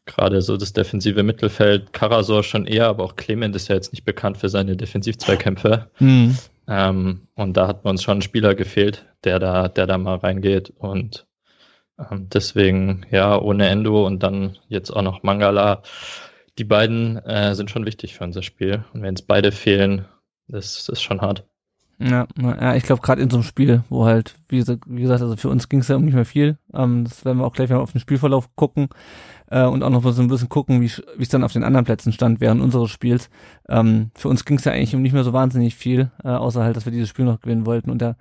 gerade 0.08 0.42
so 0.42 0.56
das 0.56 0.72
defensive 0.72 1.22
Mittelfeld. 1.22 1.92
Karasor 1.92 2.42
schon 2.42 2.66
eher, 2.66 2.88
aber 2.88 3.04
auch 3.04 3.16
Clement 3.16 3.54
ist 3.54 3.68
ja 3.68 3.76
jetzt 3.76 3.92
nicht 3.92 4.04
bekannt 4.04 4.38
für 4.38 4.48
seine 4.48 4.76
Defensiv-Zweikämpfe. 4.76 5.88
Mhm. 6.00 6.36
Ähm, 6.66 7.28
und 7.34 7.56
da 7.56 7.68
hat 7.68 7.84
uns 7.84 8.02
schon 8.02 8.18
ein 8.18 8.22
Spieler 8.22 8.54
gefehlt, 8.54 9.06
der 9.24 9.38
da, 9.38 9.68
der 9.68 9.86
da 9.86 9.96
mal 9.96 10.16
reingeht. 10.16 10.70
Und 10.70 11.26
ähm, 11.98 12.28
deswegen, 12.32 13.06
ja, 13.10 13.40
ohne 13.40 13.68
Endo 13.68 14.06
und 14.06 14.22
dann 14.22 14.58
jetzt 14.68 14.90
auch 14.90 15.02
noch 15.02 15.22
Mangala. 15.22 15.82
Die 16.58 16.64
beiden 16.64 17.16
äh, 17.18 17.54
sind 17.54 17.70
schon 17.70 17.86
wichtig 17.86 18.16
für 18.16 18.24
unser 18.24 18.42
Spiel. 18.42 18.84
Und 18.92 19.02
wenn 19.02 19.14
es 19.14 19.22
beide 19.22 19.52
fehlen, 19.52 20.06
das 20.48 20.88
ist 20.88 21.02
schon 21.02 21.20
hart. 21.20 21.44
Ja, 22.00 22.26
ja 22.38 22.76
ich 22.76 22.84
glaube 22.84 23.02
gerade 23.02 23.22
in 23.22 23.30
so 23.30 23.36
einem 23.36 23.44
Spiel, 23.44 23.82
wo 23.88 24.04
halt, 24.04 24.34
wie 24.48 24.58
gesagt, 24.58 24.84
wie 24.86 25.02
gesagt 25.02 25.22
also 25.22 25.36
für 25.36 25.48
uns 25.48 25.68
ging 25.68 25.80
es 25.80 25.88
ja 25.88 25.96
um 25.96 26.04
nicht 26.04 26.14
mehr 26.14 26.24
viel. 26.24 26.58
Ähm, 26.74 27.04
das 27.04 27.24
werden 27.24 27.38
wir 27.38 27.46
auch 27.46 27.52
gleich, 27.52 27.70
wir 27.70 27.80
auf 27.80 27.92
den 27.92 28.00
Spielverlauf 28.00 28.54
gucken 28.56 28.88
äh, 29.50 29.64
und 29.64 29.82
auch 29.82 29.90
noch 29.90 30.02
so 30.02 30.22
ein 30.22 30.28
bisschen 30.28 30.48
gucken, 30.48 30.80
wie 30.80 30.86
es 30.86 31.28
dann 31.28 31.44
auf 31.44 31.52
den 31.52 31.64
anderen 31.64 31.84
Plätzen 31.84 32.12
stand 32.12 32.40
während 32.40 32.60
unseres 32.60 32.90
Spiels. 32.90 33.30
Ähm, 33.68 34.10
für 34.14 34.28
uns 34.28 34.44
ging 34.44 34.58
es 34.58 34.64
ja 34.64 34.72
eigentlich 34.72 34.94
um 34.94 35.02
nicht 35.02 35.12
mehr 35.12 35.24
so 35.24 35.32
wahnsinnig 35.32 35.74
viel, 35.74 36.10
äh, 36.24 36.28
außer 36.28 36.62
halt, 36.62 36.76
dass 36.76 36.84
wir 36.84 36.92
dieses 36.92 37.08
Spiel 37.08 37.24
noch 37.24 37.40
gewinnen 37.40 37.66
wollten. 37.66 37.90
Und 37.90 38.02
da 38.02 38.16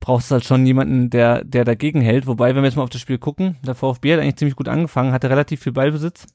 brauchst 0.00 0.30
du 0.30 0.34
halt 0.34 0.44
schon 0.44 0.66
jemanden, 0.66 1.10
der, 1.10 1.44
der 1.44 1.64
dagegen 1.64 2.00
hält. 2.00 2.26
Wobei, 2.26 2.54
wenn 2.54 2.62
wir 2.62 2.68
jetzt 2.68 2.76
mal 2.76 2.82
auf 2.82 2.90
das 2.90 3.00
Spiel 3.00 3.18
gucken, 3.18 3.56
der 3.66 3.74
VfB 3.74 4.12
hat 4.12 4.20
eigentlich 4.20 4.36
ziemlich 4.36 4.56
gut 4.56 4.68
angefangen, 4.68 5.12
hatte 5.12 5.30
relativ 5.30 5.62
viel 5.62 5.72
Ballbesitz, 5.72 6.26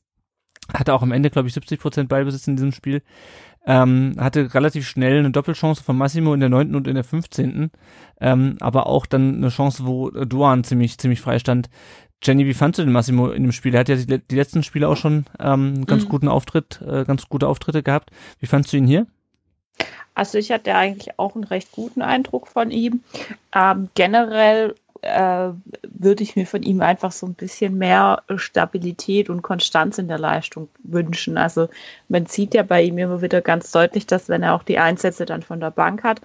hatte 0.73 0.93
auch 0.93 1.01
am 1.01 1.11
Ende, 1.11 1.29
glaube 1.29 1.47
ich, 1.47 1.53
70 1.53 1.79
Prozent 1.79 2.09
Ballbesitz 2.09 2.47
in 2.47 2.55
diesem 2.55 2.71
Spiel. 2.71 3.01
Ähm, 3.65 4.15
hatte 4.17 4.53
relativ 4.53 4.87
schnell 4.87 5.19
eine 5.19 5.31
Doppelchance 5.31 5.83
von 5.83 5.97
Massimo 5.97 6.33
in 6.33 6.39
der 6.39 6.49
neunten 6.49 6.75
und 6.75 6.87
in 6.87 6.95
der 6.95 7.03
fünfzehnten, 7.03 7.71
ähm, 8.21 8.55
aber 8.61 8.87
auch 8.87 9.05
dann 9.05 9.35
eine 9.35 9.49
Chance, 9.49 9.85
wo 9.85 10.09
Duan 10.09 10.63
ziemlich 10.63 10.97
ziemlich 10.97 11.19
frei 11.19 11.39
stand. 11.39 11.69
Jenny, 12.21 12.45
wie 12.45 12.53
fandst 12.53 12.79
du 12.79 12.83
den 12.83 12.91
Massimo 12.91 13.29
in 13.29 13.43
dem 13.43 13.51
Spiel? 13.51 13.73
Er 13.73 13.81
hat 13.81 13.89
ja 13.89 13.95
die, 13.95 14.19
die 14.19 14.35
letzten 14.35 14.63
Spiele 14.63 14.87
auch 14.87 14.97
schon 14.97 15.25
ähm, 15.39 15.85
ganz 15.85 16.05
mhm. 16.05 16.09
guten 16.09 16.27
Auftritt, 16.27 16.81
äh, 16.81 17.05
ganz 17.05 17.29
gute 17.29 17.47
Auftritte 17.47 17.81
gehabt. 17.81 18.11
Wie 18.39 18.47
fandst 18.47 18.73
du 18.73 18.77
ihn 18.77 18.87
hier? 18.87 19.07
Also 20.15 20.37
ich 20.37 20.51
hatte 20.51 20.75
eigentlich 20.75 21.17
auch 21.17 21.35
einen 21.35 21.45
recht 21.45 21.71
guten 21.71 22.01
Eindruck 22.01 22.47
von 22.47 22.71
ihm. 22.71 23.03
Ähm, 23.55 23.87
generell 23.95 24.75
äh, 25.01 25.49
würde 25.83 26.23
ich 26.23 26.35
mir 26.35 26.45
von 26.45 26.61
ihm 26.61 26.81
einfach 26.81 27.13
so 27.13 27.25
ein 27.25 27.35
bisschen 27.35 27.77
mehr 27.77 28.21
Stabilität 28.35 29.29
und 29.29 29.41
Konstanz 29.41 29.97
in 29.97 30.09
der 30.09 30.19
Leistung 30.19 30.67
wünschen. 30.83 31.37
Also 31.37 31.69
man 32.09 32.25
sieht 32.25 32.53
ja 32.53 32.63
bei 32.63 32.83
ihm 32.83 32.97
immer 32.97 33.21
wieder 33.21 33.41
ganz 33.41 33.71
deutlich, 33.71 34.07
dass 34.07 34.27
wenn 34.27 34.43
er 34.43 34.55
auch 34.55 34.63
die 34.63 34.77
Einsätze 34.77 35.25
dann 35.25 35.41
von 35.41 35.61
der 35.61 35.71
Bank 35.71 36.03
hat, 36.03 36.19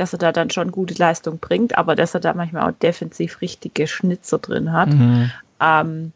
dass 0.00 0.14
er 0.14 0.18
da 0.18 0.32
dann 0.32 0.50
schon 0.50 0.72
gute 0.72 0.94
Leistung 0.94 1.38
bringt, 1.38 1.76
aber 1.76 1.94
dass 1.94 2.14
er 2.14 2.20
da 2.20 2.32
manchmal 2.32 2.68
auch 2.68 2.74
defensiv 2.74 3.42
richtige 3.42 3.86
Schnitzer 3.86 4.38
drin 4.38 4.72
hat. 4.72 4.88
Mhm. 4.88 5.30
Ähm, 5.60 6.12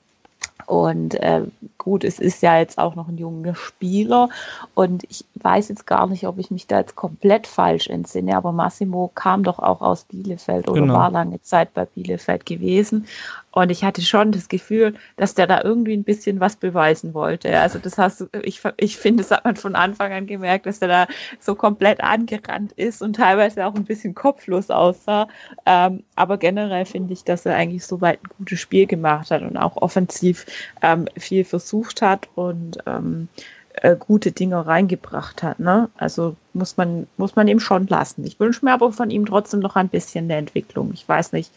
und 0.67 1.15
äh, 1.17 1.43
gut, 1.77 2.05
es 2.05 2.19
ist 2.19 2.43
ja 2.43 2.59
jetzt 2.59 2.79
auch 2.79 2.95
noch 2.95 3.09
ein 3.09 3.19
junger 3.19 3.55
Spieler 3.55 4.31
und 4.73 5.05
ich 5.11 5.27
weiß 5.35 5.69
jetzt 5.69 5.87
gar 5.87 6.07
nicht, 6.07 6.27
ob 6.27 6.39
ich 6.39 6.51
mich 6.51 6.67
da 6.67 6.79
jetzt 6.79 6.97
komplett 6.97 7.47
falsch 7.47 7.89
entsinne, 7.89 8.35
aber 8.35 8.53
Massimo 8.53 9.11
kam 9.15 9.43
doch 9.45 9.59
auch 9.59 9.83
aus 9.83 10.05
Bielefeld 10.05 10.67
oder 10.67 10.81
genau. 10.81 10.95
war 10.95 11.11
lange 11.11 11.43
Zeit 11.43 11.75
bei 11.75 11.85
Bielefeld 11.85 12.47
gewesen. 12.47 13.07
Und 13.55 13.71
ich 13.71 13.85
hatte 13.85 14.03
schon 14.03 14.33
das 14.33 14.49
Gefühl, 14.49 14.95
dass 15.17 15.35
der 15.35 15.47
da 15.47 15.63
irgendwie 15.63 15.97
ein 15.97 16.03
bisschen 16.03 16.41
was 16.41 16.57
beweisen 16.57 17.15
wollte. 17.15 17.57
Also 17.57 17.79
das 17.79 17.99
hast 17.99 18.21
du, 18.21 18.27
ich, 18.43 18.61
ich 18.79 18.97
finde, 18.97 19.23
das 19.23 19.31
hat 19.31 19.45
man 19.45 19.55
von 19.55 19.77
Anfang 19.77 20.13
an 20.13 20.27
gemerkt, 20.27 20.67
dass 20.67 20.81
der 20.81 20.89
da 20.89 21.07
so 21.39 21.55
komplett 21.55 22.03
angerannt 22.03 22.73
ist 22.73 23.01
und 23.01 23.15
teilweise 23.15 23.65
auch 23.65 23.77
ein 23.77 23.85
bisschen 23.85 24.13
kopflos 24.17 24.71
aussah. 24.71 25.29
Ähm, 25.67 26.03
aber 26.17 26.37
generell 26.37 26.85
finde 26.85 27.13
ich, 27.13 27.23
dass 27.23 27.47
er 27.47 27.55
eigentlich 27.55 27.87
soweit 27.87 28.19
ein 28.25 28.29
gutes 28.39 28.59
Spiel 28.59 28.87
gemacht 28.87 29.31
hat 29.31 29.43
und 29.43 29.57
auch 29.57 29.77
offensiv 29.77 30.47
ähm, 30.83 31.07
viel 31.17 31.45
versucht 31.45 32.03
hat 32.03 32.29
und 32.35 32.79
ähm, 32.87 33.29
äh, 33.75 33.95
gute 33.97 34.33
Dinge 34.33 34.67
reingebracht 34.67 35.45
hat. 35.45 35.61
Ne? 35.61 35.91
Also 35.97 36.35
muss 36.55 36.77
man, 36.77 37.07
muss 37.19 37.37
man 37.37 37.47
ihm 37.47 37.61
schon 37.61 37.87
lassen. 37.87 38.27
Ich 38.27 38.41
wünsche 38.41 38.65
mir 38.65 38.73
aber 38.73 38.93
von 38.93 39.11
ihm 39.11 39.27
trotzdem 39.27 39.61
noch 39.61 39.77
ein 39.77 39.89
bisschen 39.89 40.25
eine 40.25 40.37
Entwicklung. 40.37 40.91
Ich 40.93 41.09
weiß 41.09 41.33
nicht, 41.33 41.53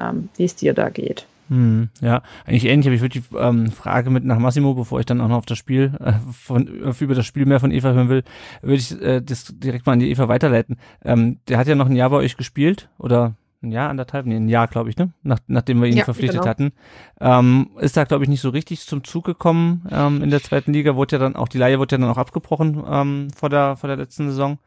ähm, 0.00 0.28
wie 0.36 0.44
es 0.44 0.56
dir 0.56 0.74
da 0.74 0.88
geht. 0.88 1.26
Hm, 1.48 1.88
ja, 2.00 2.22
eigentlich 2.46 2.66
ähnlich, 2.66 2.86
aber 2.86 2.94
ich 2.94 3.00
würde 3.00 3.20
die 3.20 3.36
ähm, 3.36 3.72
Frage 3.72 4.08
mit 4.10 4.24
nach 4.24 4.38
Massimo, 4.38 4.74
bevor 4.74 5.00
ich 5.00 5.06
dann 5.06 5.20
auch 5.20 5.26
noch 5.26 5.38
auf 5.38 5.46
das 5.46 5.58
Spiel, 5.58 5.92
äh, 5.98 6.12
von, 6.32 6.64
über 6.66 7.14
das 7.14 7.26
Spiel 7.26 7.44
mehr 7.44 7.58
von 7.58 7.72
Eva 7.72 7.90
hören 7.92 8.08
will, 8.08 8.22
würde 8.62 8.76
ich 8.76 9.02
äh, 9.02 9.20
das 9.20 9.52
direkt 9.58 9.84
mal 9.84 9.94
an 9.94 9.98
die 9.98 10.10
Eva 10.10 10.28
weiterleiten. 10.28 10.76
Ähm, 11.04 11.38
der 11.48 11.58
hat 11.58 11.66
ja 11.66 11.74
noch 11.74 11.86
ein 11.86 11.96
Jahr 11.96 12.10
bei 12.10 12.18
euch 12.18 12.36
gespielt, 12.36 12.88
oder 12.98 13.34
ein 13.62 13.72
Jahr, 13.72 13.90
anderthalb, 13.90 14.26
nee, 14.26 14.36
ein 14.36 14.48
Jahr, 14.48 14.68
glaube 14.68 14.90
ich, 14.90 14.96
ne? 14.96 15.12
Nach, 15.22 15.38
nachdem 15.48 15.82
wir 15.82 15.88
ihn 15.88 15.96
ja, 15.96 16.04
verpflichtet 16.04 16.40
genau. 16.40 16.50
hatten. 16.50 16.72
Ähm, 17.20 17.70
ist 17.80 17.96
da, 17.96 18.04
glaube 18.04 18.24
ich, 18.24 18.30
nicht 18.30 18.40
so 18.40 18.50
richtig 18.50 18.80
zum 18.86 19.02
Zug 19.02 19.24
gekommen 19.24 19.86
ähm, 19.90 20.22
in 20.22 20.30
der 20.30 20.42
zweiten 20.42 20.72
Liga, 20.72 20.94
wurde 20.94 21.16
ja 21.16 21.18
dann 21.18 21.34
auch, 21.34 21.48
die 21.48 21.58
Laie 21.58 21.80
wurde 21.80 21.96
ja 21.96 22.00
dann 22.00 22.10
auch 22.10 22.16
abgebrochen 22.16 22.82
ähm, 22.88 23.28
vor, 23.36 23.50
der, 23.50 23.76
vor 23.76 23.88
der 23.88 23.96
letzten 23.96 24.28
Saison 24.28 24.58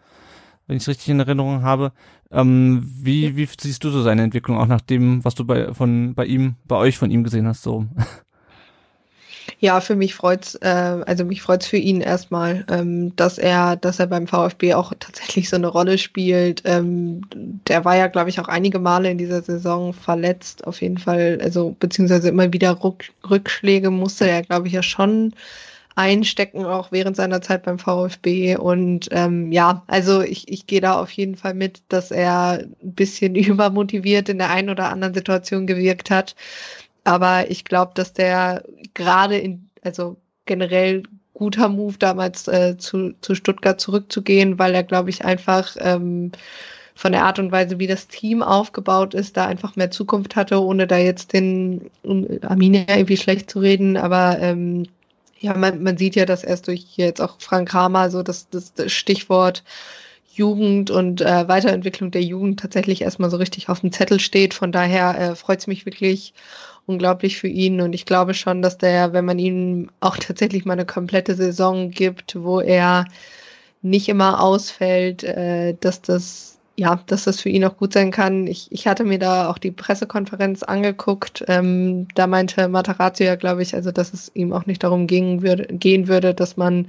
wenn 0.68 0.78
ich 0.78 0.84
es 0.84 0.90
richtig 0.90 1.10
in 1.10 1.20
Erinnerung 1.20 1.62
habe. 1.64 1.92
Ähm, 2.32 2.84
wie, 2.84 3.36
wie 3.36 3.48
siehst 3.60 3.84
du 3.84 3.90
so 3.90 4.02
seine 4.02 4.24
Entwicklung, 4.24 4.58
auch 4.58 4.68
nach 4.68 4.82
dem, 4.82 5.24
was 5.24 5.36
du 5.36 5.46
bei, 5.46 5.74
von, 5.74 6.16
bei 6.16 6.26
ihm, 6.26 6.56
bei 6.66 6.76
euch 6.76 6.98
von 6.98 7.12
ihm 7.12 7.24
gesehen 7.24 7.48
hast, 7.48 7.64
so? 7.64 7.86
Ja, 9.60 9.80
für 9.82 9.96
mich 9.96 10.14
freut's, 10.14 10.56
äh, 10.56 11.02
also 11.06 11.26
mich 11.26 11.42
freut's 11.42 11.68
für 11.68 11.78
ihn 11.78 12.02
erstmal, 12.02 12.66
ähm, 12.70 13.16
dass 13.16 13.38
er, 13.38 13.76
dass 13.76 14.00
er 14.00 14.08
beim 14.08 14.28
VfB 14.28 14.74
auch 14.74 14.94
tatsächlich 15.00 15.50
so 15.50 15.56
eine 15.56 15.68
Rolle 15.68 15.98
spielt. 15.98 16.64
Ähm, 16.66 17.22
der 17.68 17.86
war 17.86 17.96
ja, 17.96 18.08
glaube 18.08 18.30
ich, 18.30 18.40
auch 18.40 18.48
einige 18.48 18.80
Male 18.80 19.10
in 19.12 19.18
dieser 19.18 19.42
Saison 19.42 19.94
verletzt, 19.94 20.68
auf 20.68 20.82
jeden 20.82 20.98
Fall, 20.98 21.40
also 21.42 21.76
beziehungsweise 21.80 22.30
immer 22.30 22.52
wieder 22.52 22.84
Rück, 22.84 23.06
Rückschläge 23.30 23.90
musste 23.90 24.28
er, 24.30 24.44
glaube 24.44 24.68
ich, 24.68 24.74
ja 24.74 24.84
schon 24.84 25.34
einstecken, 25.96 26.66
auch 26.66 26.92
während 26.92 27.16
seiner 27.16 27.42
Zeit 27.42 27.64
beim 27.64 27.80
VfB. 27.80 28.56
Und 28.58 29.10
ähm, 29.12 29.52
ja, 29.52 29.84
also 29.88 30.22
ich, 30.22 30.52
ich 30.52 30.68
gehe 30.68 30.82
da 30.82 31.00
auf 31.00 31.12
jeden 31.12 31.36
Fall 31.36 31.54
mit, 31.54 31.82
dass 31.90 32.12
er 32.12 32.66
ein 32.84 32.94
bisschen 32.94 33.36
übermotiviert 33.36 34.30
in 34.30 34.38
der 34.40 34.50
einen 34.50 34.70
oder 34.70 34.90
anderen 34.90 35.14
Situation 35.14 35.68
gewirkt 35.68 36.10
hat. 36.10 36.36
Aber 37.04 37.50
ich 37.52 37.66
glaube, 37.66 37.92
dass 37.96 38.14
der 38.14 38.64
gerade 38.94 39.38
in, 39.38 39.70
also 39.84 40.18
generell 40.46 41.04
guter 41.34 41.70
Move 41.70 41.98
damals 41.98 42.48
äh, 42.48 42.78
zu, 42.78 43.14
zu 43.22 43.36
Stuttgart 43.36 43.80
zurückzugehen, 43.80 44.60
weil 44.60 44.74
er, 44.76 44.84
glaube 44.84 45.10
ich, 45.10 45.26
einfach 45.26 45.76
ähm, 45.80 46.32
von 46.96 47.12
der 47.12 47.26
Art 47.26 47.40
und 47.40 47.52
Weise, 47.52 47.80
wie 47.80 47.88
das 47.88 48.08
Team 48.08 48.44
aufgebaut 48.44 49.14
ist, 49.14 49.36
da 49.36 49.48
einfach 49.48 49.76
mehr 49.76 49.92
Zukunft 49.92 50.36
hatte, 50.36 50.62
ohne 50.62 50.86
da 50.88 50.98
jetzt 50.98 51.34
den 51.34 51.90
um 52.04 52.28
Arminia 52.44 52.86
irgendwie 52.88 53.18
schlecht 53.18 53.50
zu 53.50 53.60
reden, 53.60 53.98
aber 53.98 54.38
ähm, 54.40 54.86
ja, 55.44 55.54
man, 55.58 55.84
man 55.84 55.98
sieht 55.98 56.16
ja, 56.16 56.26
dass 56.26 56.46
erst 56.46 56.68
durch 56.68 56.86
jetzt 56.96 57.22
auch 57.22 57.36
Frank 57.40 57.68
Kramer 57.70 58.10
so 58.10 58.24
das, 58.24 58.50
das, 58.50 58.74
das 58.74 58.94
Stichwort 58.94 59.64
Jugend 60.34 60.90
und 60.90 61.20
äh, 61.20 61.48
Weiterentwicklung 61.50 62.12
der 62.12 62.24
Jugend 62.24 62.62
tatsächlich 62.62 63.02
erstmal 63.02 63.30
so 63.30 63.36
richtig 63.38 63.68
auf 63.68 63.82
dem 63.82 63.92
Zettel 63.92 64.22
steht. 64.22 64.54
Von 64.54 64.72
daher 64.72 65.20
äh, 65.20 65.36
freut 65.36 65.60
es 65.60 65.68
mich 65.68 65.86
wirklich 65.86 66.34
unglaublich 66.86 67.38
für 67.38 67.50
ihn 67.50 67.82
und 67.82 67.94
ich 67.94 68.06
glaube 68.06 68.34
schon, 68.34 68.62
dass 68.62 68.78
der, 68.78 69.12
wenn 69.12 69.26
man 69.26 69.38
ihm 69.38 69.90
auch 70.00 70.16
tatsächlich 70.18 70.64
mal 70.64 70.74
eine 70.74 70.86
komplette 70.86 71.36
Saison 71.36 71.92
gibt, 71.92 72.42
wo 72.42 72.62
er 72.62 73.06
nicht 73.82 74.08
immer 74.08 74.42
ausfällt, 74.42 75.24
äh, 75.24 75.76
dass 75.78 76.02
das 76.02 76.53
ja, 76.76 77.00
dass 77.06 77.26
das 77.26 77.40
für 77.42 77.50
ihn 77.50 77.66
auch 77.66 77.78
gut 77.78 77.94
sein 77.94 78.10
kann. 78.10 78.48
Ich, 78.48 78.72
ich 78.72 78.88
hatte 78.88 79.04
mir 79.04 79.20
da 79.20 79.50
auch 79.50 79.60
die 79.60 79.72
Pressekonferenz 79.72 80.64
angeguckt. 80.64 81.44
Ähm, 81.48 82.08
da 82.16 82.26
meinte 82.26 82.68
Matarazzo 82.68 83.24
ja, 83.24 83.36
glaube 83.36 83.62
ich, 83.62 83.76
also 83.76 83.92
dass 83.92 84.14
es 84.14 84.32
ihm 84.34 84.54
auch 84.54 84.66
nicht 84.66 84.84
darum 84.84 85.06
ging, 85.06 85.44
würde, 85.44 85.68
gehen 85.68 86.08
würde, 86.08 86.34
dass 86.34 86.58
man 86.58 86.88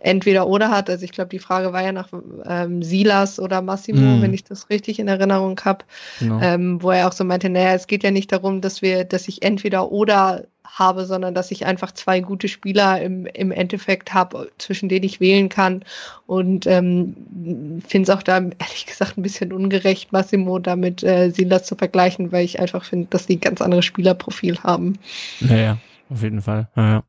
entweder 0.00 0.46
oder 0.46 0.70
hat. 0.70 0.90
Also 0.90 1.04
ich 1.04 1.12
glaube, 1.12 1.30
die 1.30 1.38
Frage 1.38 1.72
war 1.72 1.82
ja 1.82 1.92
nach 1.92 2.08
ähm, 2.46 2.82
Silas 2.82 3.38
oder 3.38 3.62
Massimo, 3.62 4.16
mm. 4.16 4.22
wenn 4.22 4.34
ich 4.34 4.44
das 4.44 4.70
richtig 4.70 4.98
in 4.98 5.08
Erinnerung 5.08 5.60
habe, 5.64 5.84
genau. 6.18 6.40
ähm, 6.40 6.82
wo 6.82 6.90
er 6.90 7.08
auch 7.08 7.12
so 7.12 7.24
meinte, 7.24 7.48
naja, 7.48 7.74
es 7.74 7.86
geht 7.86 8.02
ja 8.02 8.10
nicht 8.10 8.32
darum, 8.32 8.60
dass 8.60 8.82
wir, 8.82 9.04
dass 9.04 9.28
ich 9.28 9.42
entweder 9.42 9.90
oder 9.90 10.44
habe, 10.78 11.06
sondern 11.06 11.34
dass 11.34 11.50
ich 11.50 11.66
einfach 11.66 11.92
zwei 11.92 12.20
gute 12.20 12.48
Spieler 12.48 13.00
im, 13.00 13.26
im 13.26 13.50
Endeffekt 13.50 14.12
habe, 14.14 14.50
zwischen 14.58 14.88
denen 14.88 15.04
ich 15.04 15.20
wählen 15.20 15.48
kann. 15.48 15.82
Und 16.26 16.66
ähm, 16.66 17.80
finde 17.86 18.10
es 18.10 18.16
auch 18.16 18.22
da 18.22 18.36
ehrlich 18.36 18.86
gesagt 18.86 19.16
ein 19.16 19.22
bisschen 19.22 19.52
ungerecht, 19.52 20.12
Massimo 20.12 20.58
damit 20.58 21.02
äh, 21.02 21.30
Silas 21.30 21.64
zu 21.64 21.76
vergleichen, 21.76 22.32
weil 22.32 22.44
ich 22.44 22.60
einfach 22.60 22.84
finde, 22.84 23.08
dass 23.10 23.26
die 23.26 23.36
ein 23.36 23.40
ganz 23.40 23.60
anderes 23.60 23.84
Spielerprofil 23.84 24.58
haben. 24.62 24.98
Naja, 25.40 25.78
auf 26.10 26.22
jeden 26.22 26.42
Fall. 26.42 26.68
Ja, 26.76 26.90
ja. 26.90 27.02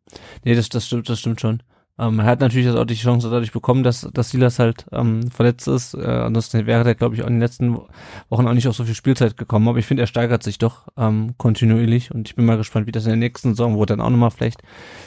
Nee, 0.44 0.56
das, 0.56 0.70
das 0.70 0.88
stimmt, 0.88 1.10
das 1.10 1.20
stimmt 1.20 1.42
schon. 1.42 1.62
Ähm, 2.00 2.20
er 2.20 2.26
hat 2.26 2.40
natürlich 2.40 2.70
auch 2.70 2.86
die 2.86 2.96
Chance 2.96 3.30
dadurch 3.30 3.52
bekommen, 3.52 3.84
dass, 3.84 4.10
dass 4.14 4.30
Silas 4.30 4.58
halt 4.58 4.86
ähm, 4.92 5.30
verletzt 5.30 5.68
ist. 5.68 5.94
Äh, 5.94 6.06
ansonsten 6.06 6.66
wäre 6.66 6.84
der, 6.84 6.96
glaube 6.96 7.16
ich, 7.16 7.24
auch 7.24 7.28
in 7.28 7.34
den 7.34 7.42
letzten 7.42 7.78
Wochen 8.30 8.48
auch 8.48 8.54
nicht 8.54 8.68
auf 8.68 8.76
so 8.76 8.86
viel 8.86 8.96
Spielzeit 8.96 9.36
gekommen. 9.38 9.68
Aber 9.68 9.78
ich 9.78 9.86
finde, 9.86 10.04
er 10.04 10.08
steigert 10.08 10.42
sich 10.42 10.58
doch 10.58 10.88
ähm, 10.98 11.36
kontinuierlich 11.38 12.12
und 12.12 12.30
ich 12.30 12.36
bin 12.36 12.46
mal 12.46 12.58
gespannt, 12.58 12.88
wie 12.88 12.92
das 12.92 13.04
in 13.04 13.10
der 13.10 13.18
nächsten 13.18 13.50
Saison, 13.50 13.76
wo 13.76 13.84
er 13.84 13.88
dann 13.88 14.02
auch 14.02 14.10
nochmal 14.10 14.32
vielleicht 14.32 14.62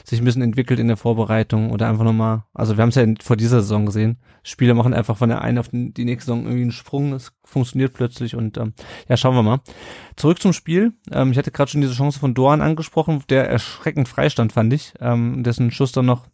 sich 0.04 0.20
ein 0.20 0.24
bisschen 0.24 0.42
entwickelt 0.42 0.78
in 0.78 0.88
der 0.88 0.96
Vorbereitung 0.96 1.70
oder 1.70 1.88
einfach 1.88 2.04
nochmal, 2.04 2.44
also 2.52 2.76
wir 2.76 2.82
haben 2.82 2.90
es 2.90 2.96
ja 2.96 3.06
vor 3.22 3.36
dieser 3.36 3.62
Saison 3.62 3.86
gesehen, 3.86 4.18
Spieler 4.42 4.74
machen 4.74 4.92
einfach 4.92 5.16
von 5.16 5.28
der 5.28 5.40
einen 5.40 5.58
auf 5.58 5.68
die 5.70 6.04
nächste 6.04 6.26
Saison 6.26 6.44
irgendwie 6.44 6.62
einen 6.62 6.72
Sprung, 6.72 7.12
das 7.12 7.32
funktioniert 7.44 7.94
plötzlich 7.94 8.34
und 8.34 8.58
ähm, 8.58 8.72
ja, 9.08 9.16
schauen 9.16 9.34
wir 9.34 9.42
mal. 9.42 9.60
Zurück 10.16 10.40
zum 10.40 10.52
Spiel. 10.52 10.92
Ähm, 11.10 11.32
ich 11.32 11.38
hatte 11.38 11.52
gerade 11.52 11.70
schon 11.70 11.80
diese 11.80 11.94
Chance 11.94 12.18
von 12.18 12.34
Doan 12.34 12.60
angesprochen, 12.60 13.22
der 13.28 13.48
erschreckend 13.48 14.08
freistand, 14.08 14.52
fand 14.52 14.72
ich. 14.72 14.94
Ähm, 15.00 15.42
dessen 15.44 15.70
Schuss 15.70 15.92
dann 15.92 16.06
noch 16.06 16.26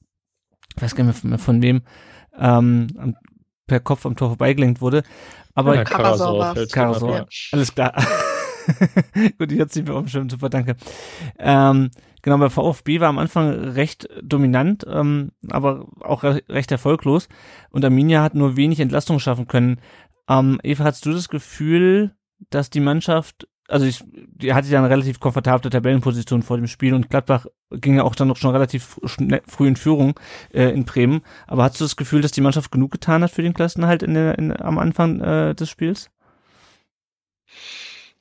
ich 0.78 0.82
weiß 0.82 0.94
gar 0.94 1.04
nicht 1.04 1.25
mehr 1.25 1.38
von 1.38 1.61
wem, 1.61 1.82
ähm, 2.38 3.14
per 3.66 3.80
Kopf 3.80 4.06
am 4.06 4.16
Tor 4.16 4.28
vorbeigelenkt 4.28 4.80
wurde. 4.80 5.02
Aber 5.54 5.75
ja, 5.75 5.85
Karasor, 5.85 6.54
Karasor, 6.70 7.16
ja. 7.16 7.26
alles 7.52 7.75
klar. 7.75 7.92
Gut, 9.38 9.50
ich 9.50 9.61
hatte 9.61 9.73
sie 9.73 9.82
mir 9.82 9.94
auf 9.94 10.04
dem 10.04 10.08
Schirm, 10.08 10.30
super, 10.30 10.49
danke. 10.49 10.76
Ähm, 11.38 11.90
genau, 12.23 12.38
bei 12.38 12.49
VfB 12.49 13.00
war 13.00 13.08
am 13.08 13.18
Anfang 13.18 13.49
recht 13.50 14.08
dominant, 14.23 14.87
ähm, 14.88 15.32
aber 15.50 15.88
auch 16.00 16.23
recht 16.23 16.70
erfolglos. 16.70 17.28
Und 17.70 17.85
Arminia 17.85 18.23
hat 18.23 18.35
nur 18.35 18.56
wenig 18.56 18.78
Entlastung 18.80 19.18
schaffen 19.18 19.49
können. 19.49 19.80
Ähm, 20.28 20.61
Eva, 20.62 20.85
hast 20.85 21.06
du 21.06 21.12
das 21.12 21.28
Gefühl, 21.28 22.14
dass 22.50 22.70
die 22.70 22.80
Mannschaft 22.80 23.49
also 23.69 23.85
ich, 23.87 24.03
die 24.11 24.55
hatte 24.55 24.69
ja 24.69 24.79
eine 24.79 24.91
relativ 24.91 25.21
komfortable 25.21 25.71
Tabellenposition 25.71 26.43
vor 26.43 26.57
dem 26.57 26.67
Spiel 26.67 26.95
und 26.95 27.11
Gladbach 27.11 27.47
ging 27.71 27.97
ja 27.97 28.03
auch 28.03 28.15
dann 28.15 28.29
noch 28.29 28.39
schon 28.39 28.51
relativ 28.51 28.99
früh 29.47 29.69
in 29.69 29.77
Führung 29.77 30.19
äh, 30.53 30.71
in 30.71 30.85
Bremen. 30.85 31.21
Aber 31.47 31.65
hast 31.65 31.79
du 31.79 31.85
das 31.85 31.97
Gefühl, 31.97 32.23
dass 32.23 32.33
die 32.33 32.41
Mannschaft 32.41 32.73
genug 32.73 32.91
getan 32.91 33.23
hat 33.23 33.31
für 33.31 33.43
den 33.43 33.55
Klassenhalt 33.55 34.03
in 34.03 34.15
der, 34.15 34.39
in, 34.39 34.59
am 34.59 34.79
Anfang 34.79 35.21
äh, 35.21 35.55
des 35.55 35.69
Spiels? 35.69 36.11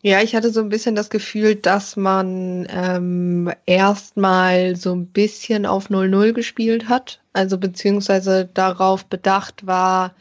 Ja, 0.04 0.22
ich 0.22 0.36
hatte 0.36 0.51
so 0.51 0.60
ein 0.60 0.70
bisschen 0.70 0.96
das 0.96 1.10
Gefühl, 1.10 1.56
dass 1.56 1.96
man 1.96 2.68
ähm, 2.70 3.51
erstmal 3.66 4.75
so 4.75 4.94
ein 4.94 5.08
bisschen 5.08 5.66
auf 5.66 5.89
0-0 5.89 6.34
gespielt 6.34 6.88
hat, 6.88 7.22
also 7.34 7.58
beziehungsweise 7.58 8.46
darauf 8.54 9.06
bedacht 9.06 9.66
war, 9.66 10.13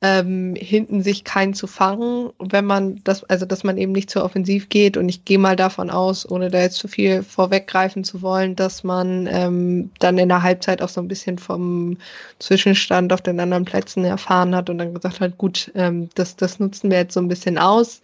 ähm, 0.00 0.54
hinten 0.54 1.02
sich 1.02 1.24
keinen 1.24 1.54
zu 1.54 1.66
fangen, 1.66 2.30
wenn 2.38 2.64
man 2.64 3.00
das, 3.02 3.24
also 3.24 3.46
dass 3.46 3.64
man 3.64 3.78
eben 3.78 3.92
nicht 3.92 4.10
zu 4.10 4.22
offensiv 4.22 4.68
geht. 4.68 4.96
Und 4.96 5.08
ich 5.08 5.24
gehe 5.24 5.38
mal 5.38 5.56
davon 5.56 5.90
aus, 5.90 6.28
ohne 6.30 6.50
da 6.50 6.60
jetzt 6.60 6.76
zu 6.76 6.86
viel 6.86 7.24
vorweggreifen 7.24 8.04
zu 8.04 8.22
wollen, 8.22 8.54
dass 8.54 8.84
man 8.84 9.28
ähm, 9.30 9.90
dann 9.98 10.18
in 10.18 10.28
der 10.28 10.42
Halbzeit 10.44 10.82
auch 10.82 10.88
so 10.88 11.00
ein 11.00 11.08
bisschen 11.08 11.38
vom 11.38 11.96
Zwischenstand 12.38 13.12
auf 13.12 13.22
den 13.22 13.40
anderen 13.40 13.64
Plätzen 13.64 14.04
erfahren 14.04 14.54
hat 14.54 14.70
und 14.70 14.78
dann 14.78 14.94
gesagt 14.94 15.20
hat, 15.20 15.36
gut, 15.36 15.72
ähm, 15.74 16.08
das, 16.14 16.36
das 16.36 16.60
nutzen 16.60 16.90
wir 16.90 16.98
jetzt 16.98 17.14
so 17.14 17.20
ein 17.20 17.28
bisschen 17.28 17.58
aus. 17.58 18.00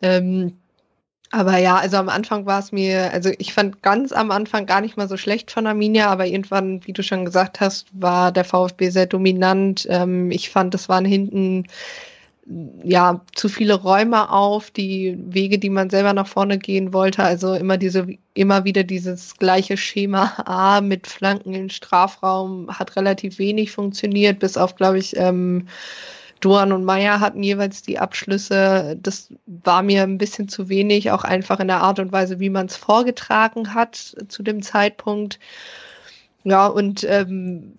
Ähm, 0.00 0.54
aber 1.30 1.58
ja, 1.58 1.76
also 1.76 1.98
am 1.98 2.08
Anfang 2.08 2.46
war 2.46 2.58
es 2.58 2.72
mir, 2.72 3.12
also 3.12 3.30
ich 3.38 3.52
fand 3.52 3.82
ganz 3.82 4.12
am 4.12 4.30
Anfang 4.30 4.64
gar 4.64 4.80
nicht 4.80 4.96
mal 4.96 5.08
so 5.08 5.16
schlecht 5.16 5.50
von 5.50 5.66
Arminia, 5.66 6.08
aber 6.08 6.26
irgendwann, 6.26 6.86
wie 6.86 6.92
du 6.92 7.02
schon 7.02 7.24
gesagt 7.24 7.60
hast, 7.60 7.86
war 7.92 8.32
der 8.32 8.44
VfB 8.44 8.88
sehr 8.88 9.06
dominant. 9.06 9.86
Ähm, 9.90 10.30
ich 10.30 10.48
fand, 10.48 10.74
es 10.74 10.88
waren 10.88 11.04
hinten 11.04 11.66
ja 12.82 13.20
zu 13.34 13.48
viele 13.48 13.74
Räume 13.74 14.30
auf, 14.30 14.70
die 14.70 15.18
Wege, 15.18 15.58
die 15.58 15.68
man 15.68 15.90
selber 15.90 16.14
nach 16.14 16.26
vorne 16.26 16.58
gehen 16.58 16.94
wollte. 16.94 17.22
Also 17.22 17.54
immer 17.54 17.76
diese, 17.76 18.06
immer 18.34 18.64
wieder 18.64 18.84
dieses 18.84 19.36
gleiche 19.36 19.76
Schema 19.76 20.32
A 20.46 20.80
mit 20.80 21.06
Flanken 21.06 21.54
im 21.54 21.68
Strafraum 21.68 22.68
hat 22.70 22.96
relativ 22.96 23.38
wenig 23.38 23.70
funktioniert, 23.70 24.38
bis 24.38 24.56
auf, 24.56 24.76
glaube 24.76 24.98
ich, 24.98 25.16
ähm, 25.16 25.68
Duan 26.40 26.72
und 26.72 26.84
Meier 26.84 27.20
hatten 27.20 27.42
jeweils 27.42 27.82
die 27.82 27.98
Abschlüsse. 27.98 28.96
Das 29.00 29.32
war 29.46 29.82
mir 29.82 30.02
ein 30.02 30.18
bisschen 30.18 30.48
zu 30.48 30.68
wenig, 30.68 31.10
auch 31.10 31.24
einfach 31.24 31.60
in 31.60 31.68
der 31.68 31.80
Art 31.80 31.98
und 31.98 32.12
Weise, 32.12 32.40
wie 32.40 32.50
man 32.50 32.66
es 32.66 32.76
vorgetragen 32.76 33.74
hat 33.74 33.96
zu 34.28 34.42
dem 34.42 34.62
Zeitpunkt. 34.62 35.38
Ja, 36.44 36.66
und 36.66 37.04
ähm, 37.04 37.74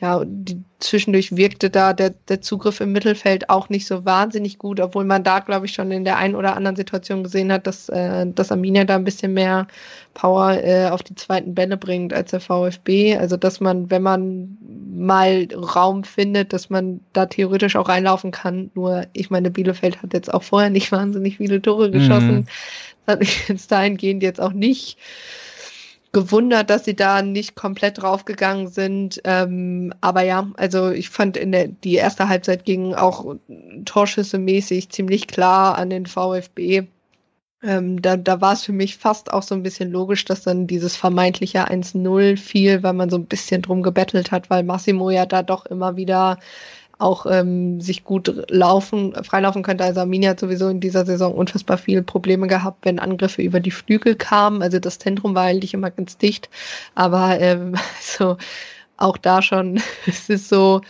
ja, 0.00 0.22
die, 0.24 0.62
zwischendurch 0.78 1.36
wirkte 1.36 1.70
da 1.70 1.92
der, 1.92 2.10
der 2.10 2.40
Zugriff 2.40 2.80
im 2.80 2.92
Mittelfeld 2.92 3.50
auch 3.50 3.68
nicht 3.68 3.86
so 3.86 4.04
wahnsinnig 4.04 4.58
gut, 4.58 4.80
obwohl 4.80 5.04
man 5.04 5.24
da, 5.24 5.40
glaube 5.40 5.66
ich, 5.66 5.72
schon 5.72 5.90
in 5.90 6.04
der 6.04 6.16
einen 6.18 6.36
oder 6.36 6.56
anderen 6.56 6.76
Situation 6.76 7.24
gesehen 7.24 7.52
hat, 7.52 7.66
dass, 7.66 7.88
äh, 7.88 8.26
dass 8.26 8.52
Arminia 8.52 8.84
da 8.84 8.94
ein 8.94 9.04
bisschen 9.04 9.34
mehr 9.34 9.66
Power 10.14 10.52
äh, 10.62 10.88
auf 10.90 11.02
die 11.02 11.14
zweiten 11.14 11.54
Bälle 11.54 11.76
bringt 11.76 12.12
als 12.12 12.30
der 12.30 12.40
VfB. 12.40 13.16
Also, 13.16 13.36
dass 13.36 13.60
man, 13.60 13.90
wenn 13.90 14.02
man 14.02 14.56
mal 14.94 15.48
Raum 15.54 16.04
findet, 16.04 16.52
dass 16.52 16.70
man 16.70 17.00
da 17.12 17.26
theoretisch 17.26 17.76
auch 17.76 17.88
reinlaufen 17.88 18.30
kann. 18.30 18.70
Nur, 18.74 19.06
ich 19.12 19.30
meine, 19.30 19.50
Bielefeld 19.50 20.02
hat 20.02 20.12
jetzt 20.12 20.32
auch 20.32 20.42
vorher 20.42 20.70
nicht 20.70 20.92
wahnsinnig 20.92 21.38
viele 21.38 21.60
Tore 21.60 21.90
geschossen. 21.90 22.34
Mhm. 22.34 22.46
Das 23.06 23.14
hat 23.14 23.20
mich 23.20 23.48
jetzt 23.48 23.72
dahingehend 23.72 24.22
jetzt 24.22 24.40
auch 24.40 24.52
nicht 24.52 24.98
gewundert, 26.12 26.70
dass 26.70 26.84
sie 26.84 26.96
da 26.96 27.22
nicht 27.22 27.54
komplett 27.54 28.02
draufgegangen 28.02 28.68
sind. 28.68 29.20
Ähm, 29.24 29.92
aber 30.00 30.22
ja, 30.22 30.50
also 30.56 30.90
ich 30.90 31.10
fand 31.10 31.36
in 31.36 31.52
der 31.52 31.68
die 31.68 31.94
erste 31.94 32.28
Halbzeit 32.28 32.64
ging 32.64 32.94
auch 32.94 33.36
Torschüsse 33.84 34.38
mäßig 34.38 34.90
ziemlich 34.90 35.26
klar 35.26 35.76
an 35.76 35.90
den 35.90 36.06
VfB. 36.06 36.84
Ähm, 37.62 38.00
da 38.00 38.16
da 38.16 38.40
war 38.40 38.52
es 38.52 38.62
für 38.62 38.72
mich 38.72 38.96
fast 38.96 39.32
auch 39.32 39.42
so 39.42 39.54
ein 39.54 39.64
bisschen 39.64 39.90
logisch, 39.90 40.24
dass 40.24 40.42
dann 40.42 40.66
dieses 40.68 40.96
vermeintliche 40.96 41.68
1-0 41.68 42.36
fiel, 42.36 42.82
weil 42.84 42.92
man 42.92 43.10
so 43.10 43.16
ein 43.16 43.26
bisschen 43.26 43.62
drum 43.62 43.82
gebettelt 43.82 44.30
hat, 44.30 44.48
weil 44.48 44.62
Massimo 44.62 45.10
ja 45.10 45.26
da 45.26 45.42
doch 45.42 45.66
immer 45.66 45.96
wieder 45.96 46.38
auch 46.98 47.26
ähm, 47.30 47.80
sich 47.80 48.04
gut 48.04 48.44
laufen, 48.48 49.14
freilaufen 49.24 49.62
könnte. 49.62 49.84
Also 49.84 50.00
Arminia 50.00 50.30
hat 50.30 50.40
sowieso 50.40 50.68
in 50.68 50.80
dieser 50.80 51.06
Saison 51.06 51.32
unfassbar 51.32 51.78
viele 51.78 52.02
Probleme 52.02 52.48
gehabt, 52.48 52.84
wenn 52.84 52.98
Angriffe 52.98 53.42
über 53.42 53.60
die 53.60 53.70
Flügel 53.70 54.16
kamen. 54.16 54.62
Also 54.62 54.80
das 54.80 54.98
Zentrum 54.98 55.34
war 55.34 55.44
eigentlich 55.44 55.74
immer 55.74 55.90
ganz 55.90 56.18
dicht. 56.18 56.50
Aber 56.94 57.38
ähm, 57.40 57.74
so 58.00 58.36
auch 58.96 59.16
da 59.16 59.42
schon, 59.42 59.80
es 60.06 60.28
ist 60.28 60.48
so, 60.48 60.80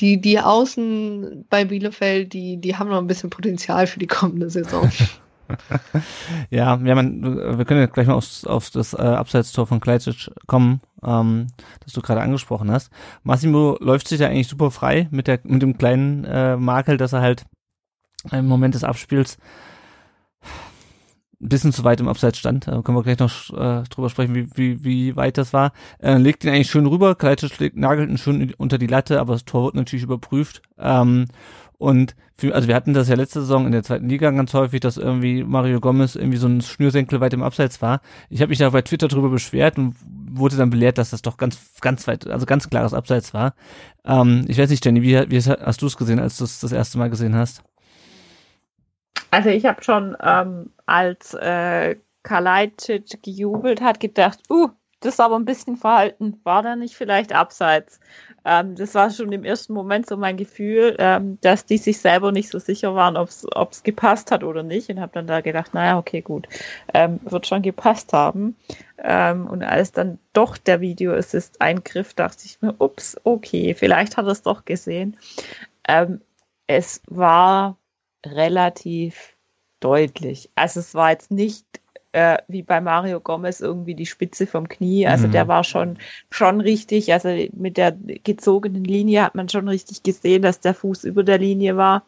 die, 0.00 0.20
die 0.20 0.38
Außen 0.38 1.46
bei 1.50 1.64
Bielefeld, 1.64 2.32
die, 2.32 2.58
die 2.58 2.76
haben 2.76 2.88
noch 2.88 2.98
ein 2.98 3.08
bisschen 3.08 3.30
Potenzial 3.30 3.86
für 3.86 3.98
die 3.98 4.06
kommende 4.06 4.50
Saison. 4.50 4.90
ja, 6.50 6.76
ja, 6.76 6.94
man, 6.94 7.58
wir 7.58 7.64
können 7.64 7.80
ja 7.80 7.86
gleich 7.86 8.06
mal 8.06 8.14
aufs, 8.14 8.44
auf 8.44 8.70
das 8.70 8.94
äh, 8.94 8.98
Abseitstor 8.98 9.66
von 9.66 9.80
Kleitsch 9.80 10.30
kommen, 10.46 10.80
ähm, 11.02 11.48
das 11.84 11.92
du 11.92 12.00
gerade 12.00 12.20
angesprochen 12.20 12.70
hast. 12.70 12.90
Massimo 13.22 13.76
läuft 13.80 14.08
sich 14.08 14.20
ja 14.20 14.28
eigentlich 14.28 14.48
super 14.48 14.70
frei 14.70 15.08
mit 15.10 15.26
der 15.26 15.40
mit 15.44 15.62
dem 15.62 15.78
kleinen 15.78 16.24
äh, 16.24 16.56
Makel, 16.56 16.96
dass 16.96 17.12
er 17.12 17.20
halt 17.20 17.46
im 18.32 18.46
Moment 18.46 18.74
des 18.74 18.84
Abspiels 18.84 19.38
ein 21.40 21.48
bisschen 21.48 21.72
zu 21.72 21.84
weit 21.84 22.00
im 22.00 22.08
Abseits 22.08 22.38
stand. 22.38 22.66
Da 22.66 22.82
können 22.82 22.98
wir 22.98 23.02
gleich 23.02 23.18
noch 23.18 23.50
äh, 23.50 23.84
drüber 23.84 24.10
sprechen, 24.10 24.34
wie, 24.34 24.48
wie, 24.56 24.84
wie 24.84 25.16
weit 25.16 25.38
das 25.38 25.52
war. 25.52 25.72
Äh, 26.00 26.16
legt 26.16 26.44
ihn 26.44 26.50
eigentlich 26.50 26.70
schön 26.70 26.86
rüber, 26.86 27.14
Kleitsch 27.14 27.44
nagelt 27.74 28.10
ihn 28.10 28.18
schön 28.18 28.52
unter 28.58 28.78
die 28.78 28.88
Latte, 28.88 29.20
aber 29.20 29.34
das 29.34 29.44
Tor 29.44 29.66
wird 29.66 29.74
natürlich 29.76 30.02
überprüft. 30.02 30.62
Ähm, 30.78 31.26
und 31.78 32.16
für, 32.34 32.54
also 32.54 32.66
wir 32.66 32.74
hatten 32.74 32.92
das 32.92 33.08
ja 33.08 33.14
letzte 33.14 33.40
Saison 33.40 33.64
in 33.64 33.72
der 33.72 33.84
zweiten 33.84 34.08
Liga 34.08 34.30
ganz 34.32 34.52
häufig, 34.52 34.80
dass 34.80 34.96
irgendwie 34.96 35.44
Mario 35.44 35.80
Gomez 35.80 36.16
irgendwie 36.16 36.38
so 36.38 36.48
ein 36.48 36.60
Schnürsenkel 36.60 37.20
weit 37.20 37.32
im 37.32 37.42
Abseits 37.42 37.80
war. 37.80 38.00
Ich 38.28 38.40
habe 38.40 38.50
mich 38.50 38.58
da 38.58 38.70
bei 38.70 38.82
Twitter 38.82 39.06
drüber 39.06 39.28
beschwert 39.28 39.78
und 39.78 39.94
wurde 40.30 40.56
dann 40.56 40.70
belehrt, 40.70 40.98
dass 40.98 41.10
das 41.10 41.22
doch 41.22 41.36
ganz, 41.36 41.80
ganz 41.80 42.06
weit, 42.08 42.26
also 42.26 42.46
ganz 42.46 42.68
klares 42.68 42.94
Abseits 42.94 43.32
war. 43.32 43.54
Ähm, 44.04 44.44
ich 44.48 44.58
weiß 44.58 44.70
nicht, 44.70 44.84
Jenny, 44.84 45.02
wie, 45.02 45.30
wie 45.30 45.38
hast 45.38 45.80
du 45.80 45.86
es 45.86 45.96
gesehen, 45.96 46.18
als 46.18 46.36
du 46.36 46.44
es 46.44 46.58
das 46.60 46.72
erste 46.72 46.98
Mal 46.98 47.10
gesehen 47.10 47.36
hast? 47.36 47.62
Also 49.30 49.50
ich 49.50 49.64
habe 49.64 49.82
schon 49.84 50.16
ähm, 50.20 50.70
als 50.86 51.34
äh, 51.34 51.96
Kalajdzic 52.24 53.22
gejubelt 53.22 53.80
hat, 53.80 54.00
gedacht, 54.00 54.40
uh, 54.50 54.70
das 55.00 55.20
aber 55.20 55.36
ein 55.36 55.44
bisschen 55.44 55.76
verhalten. 55.76 56.40
War 56.44 56.62
da 56.62 56.76
nicht 56.76 56.96
vielleicht 56.96 57.32
abseits? 57.32 58.00
Ähm, 58.44 58.74
das 58.74 58.94
war 58.94 59.10
schon 59.10 59.32
im 59.32 59.44
ersten 59.44 59.72
Moment 59.72 60.06
so 60.06 60.16
mein 60.16 60.36
Gefühl, 60.36 60.96
ähm, 60.98 61.38
dass 61.40 61.66
die 61.66 61.78
sich 61.78 61.98
selber 61.98 62.32
nicht 62.32 62.50
so 62.50 62.58
sicher 62.58 62.94
waren, 62.94 63.16
ob 63.16 63.28
es 63.70 63.82
gepasst 63.82 64.30
hat 64.30 64.42
oder 64.42 64.62
nicht. 64.62 64.88
Und 64.88 65.00
habe 65.00 65.12
dann 65.12 65.26
da 65.26 65.40
gedacht, 65.40 65.74
naja, 65.74 65.98
okay, 65.98 66.20
gut, 66.20 66.48
ähm, 66.94 67.20
wird 67.22 67.46
schon 67.46 67.62
gepasst 67.62 68.12
haben. 68.12 68.56
Ähm, 68.98 69.46
und 69.46 69.62
als 69.62 69.92
dann 69.92 70.18
doch 70.32 70.56
der 70.56 70.80
Video 70.80 71.12
ist 71.14 71.60
Eingriff, 71.60 72.14
dachte 72.14 72.42
ich 72.44 72.60
mir, 72.60 72.74
ups, 72.78 73.16
okay, 73.24 73.74
vielleicht 73.74 74.16
hat 74.16 74.26
er 74.26 74.32
es 74.32 74.42
doch 74.42 74.64
gesehen. 74.64 75.16
Ähm, 75.86 76.20
es 76.66 77.02
war 77.06 77.76
relativ 78.26 79.36
deutlich. 79.80 80.50
Also 80.54 80.80
es 80.80 80.94
war 80.94 81.10
jetzt 81.10 81.30
nicht 81.30 81.64
äh, 82.18 82.38
wie 82.48 82.62
bei 82.62 82.80
Mario 82.80 83.20
Gomez 83.20 83.60
irgendwie 83.60 83.94
die 83.94 84.06
Spitze 84.06 84.48
vom 84.48 84.68
Knie. 84.68 85.06
Also 85.06 85.28
mhm. 85.28 85.32
der 85.32 85.46
war 85.46 85.62
schon, 85.62 85.98
schon 86.30 86.60
richtig. 86.60 87.12
Also 87.12 87.28
mit 87.52 87.76
der 87.76 87.92
gezogenen 87.92 88.82
Linie 88.82 89.22
hat 89.22 89.36
man 89.36 89.48
schon 89.48 89.68
richtig 89.68 90.02
gesehen, 90.02 90.42
dass 90.42 90.58
der 90.58 90.74
Fuß 90.74 91.04
über 91.04 91.22
der 91.22 91.38
Linie 91.38 91.76
war. 91.76 92.02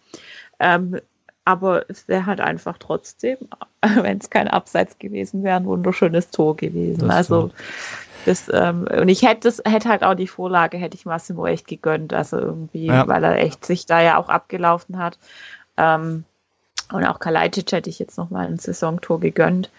Ähm, 0.58 0.98
aber 1.44 1.88
es 1.88 2.08
wäre 2.08 2.26
halt 2.26 2.40
einfach 2.40 2.76
trotzdem, 2.78 3.38
wenn 4.02 4.18
es 4.18 4.30
kein 4.30 4.48
Abseits 4.48 4.98
gewesen 4.98 5.44
wäre, 5.44 5.56
ein 5.56 5.66
wunderschönes 5.66 6.30
Tor 6.30 6.56
gewesen. 6.56 7.06
Das 7.06 7.16
also 7.16 7.52
Das, 8.26 8.50
ähm, 8.52 8.88
und 8.90 9.08
ich 9.08 9.22
hätte 9.22 9.42
das, 9.42 9.62
hätte 9.64 9.90
halt 9.90 10.02
auch 10.02 10.14
die 10.14 10.26
Vorlage, 10.26 10.76
hätte 10.76 10.96
ich 10.96 11.06
Massimo 11.06 11.46
echt 11.46 11.68
gegönnt, 11.68 12.12
also 12.12 12.36
irgendwie, 12.36 12.86
ja. 12.86 13.06
weil 13.06 13.22
er 13.22 13.38
echt 13.38 13.64
sich 13.64 13.86
da 13.86 14.02
ja 14.02 14.18
auch 14.18 14.28
abgelaufen 14.28 14.98
hat. 14.98 15.18
Ähm, 15.76 16.24
und 16.92 17.04
auch 17.04 17.20
Kalajdzic 17.20 17.70
hätte 17.70 17.90
ich 17.90 18.00
jetzt 18.00 18.18
nochmal 18.18 18.48
ein 18.48 18.58
Saisontor 18.58 19.20
gegönnt. 19.20 19.70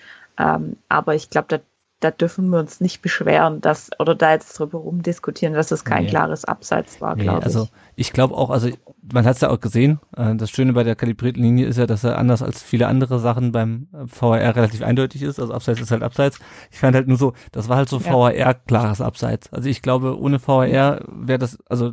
Ähm, 0.41 0.77
aber 0.89 1.13
ich 1.13 1.29
glaube, 1.29 1.47
da, 1.49 1.59
da 1.99 2.09
dürfen 2.09 2.49
wir 2.49 2.59
uns 2.59 2.81
nicht 2.81 3.03
beschweren, 3.03 3.61
dass, 3.61 3.91
oder 3.99 4.15
da 4.15 4.31
jetzt 4.31 4.57
drüber 4.57 4.79
rumdiskutieren, 4.79 5.53
dass 5.53 5.69
es 5.69 5.85
kein 5.85 6.05
nee. 6.05 6.09
klares 6.09 6.45
Abseits 6.45 6.99
war, 6.99 7.15
nee, 7.15 7.23
glaube 7.23 7.43
also 7.43 7.67
ich 7.95 8.11
glaube 8.11 8.35
auch, 8.35 8.49
also 8.49 8.69
man 9.13 9.25
hat 9.25 9.35
es 9.35 9.41
ja 9.41 9.49
auch 9.49 9.59
gesehen, 9.59 9.99
äh, 10.17 10.35
das 10.35 10.49
Schöne 10.49 10.73
bei 10.73 10.83
der 10.83 10.95
kalibrierten 10.95 11.43
Linie 11.43 11.67
ist 11.67 11.77
ja, 11.77 11.85
dass 11.85 12.03
er 12.03 12.17
anders 12.17 12.41
als 12.41 12.63
viele 12.63 12.87
andere 12.87 13.19
Sachen 13.19 13.51
beim 13.51 13.87
VAR 13.91 14.55
relativ 14.55 14.81
eindeutig 14.81 15.21
ist, 15.21 15.39
also 15.39 15.53
Abseits 15.53 15.79
ist 15.79 15.91
halt 15.91 16.01
Abseits. 16.01 16.39
Ich 16.71 16.79
fand 16.79 16.95
halt 16.95 17.07
nur 17.07 17.17
so, 17.17 17.33
das 17.51 17.69
war 17.69 17.77
halt 17.77 17.89
so 17.89 17.99
ja. 17.99 18.11
VAR 18.11 18.55
klares 18.55 18.99
Abseits. 18.99 19.53
Also 19.53 19.69
ich 19.69 19.83
glaube, 19.83 20.19
ohne 20.19 20.39
VAR 20.45 21.01
wäre 21.07 21.39
das, 21.39 21.59
also 21.69 21.91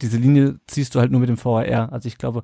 diese 0.00 0.16
Linie 0.16 0.60
ziehst 0.66 0.94
du 0.94 1.00
halt 1.00 1.10
nur 1.10 1.20
mit 1.20 1.28
dem 1.28 1.42
VAR. 1.42 1.92
Also 1.92 2.06
ich 2.06 2.18
glaube, 2.18 2.42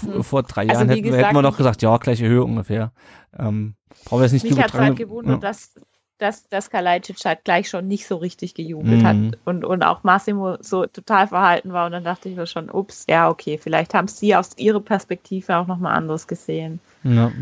hm. 0.00 0.22
vor 0.22 0.42
drei 0.42 0.62
also 0.62 0.72
Jahren 0.74 0.88
hätten, 0.88 1.02
gesagt, 1.02 1.24
hätten 1.24 1.36
wir 1.36 1.42
noch 1.42 1.56
gesagt, 1.56 1.82
ja, 1.82 1.96
gleiche 1.96 2.26
Höhe 2.26 2.44
ungefähr. 2.44 2.92
Ähm, 3.38 3.74
brauchen 4.04 4.20
wir 4.20 4.24
jetzt 4.24 4.32
nicht 4.32 4.44
Mich 4.44 4.62
hat 4.62 4.74
halt 4.74 4.96
gewundert, 4.96 5.42
ja. 5.42 5.48
dass, 5.48 5.74
dass, 6.22 6.48
dass 6.48 6.70
Kalajdzic 6.70 7.16
halt 7.24 7.44
gleich 7.44 7.68
schon 7.68 7.88
nicht 7.88 8.06
so 8.06 8.16
richtig 8.16 8.54
gejubelt 8.54 9.02
mhm. 9.02 9.06
hat 9.06 9.16
und, 9.44 9.64
und 9.64 9.82
auch 9.82 10.04
Massimo 10.04 10.56
so 10.60 10.86
total 10.86 11.26
verhalten 11.26 11.72
war 11.72 11.86
und 11.86 11.92
dann 11.92 12.04
dachte 12.04 12.28
ich 12.28 12.36
mir 12.36 12.46
schon, 12.46 12.70
ups, 12.70 13.06
ja, 13.08 13.28
okay, 13.28 13.58
vielleicht 13.58 13.92
haben 13.92 14.06
sie 14.06 14.36
aus 14.36 14.56
ihrer 14.56 14.80
Perspektive 14.80 15.56
auch 15.56 15.66
nochmal 15.66 15.96
anders 15.96 16.28
gesehen. 16.28 16.78
Ja, 17.02 17.32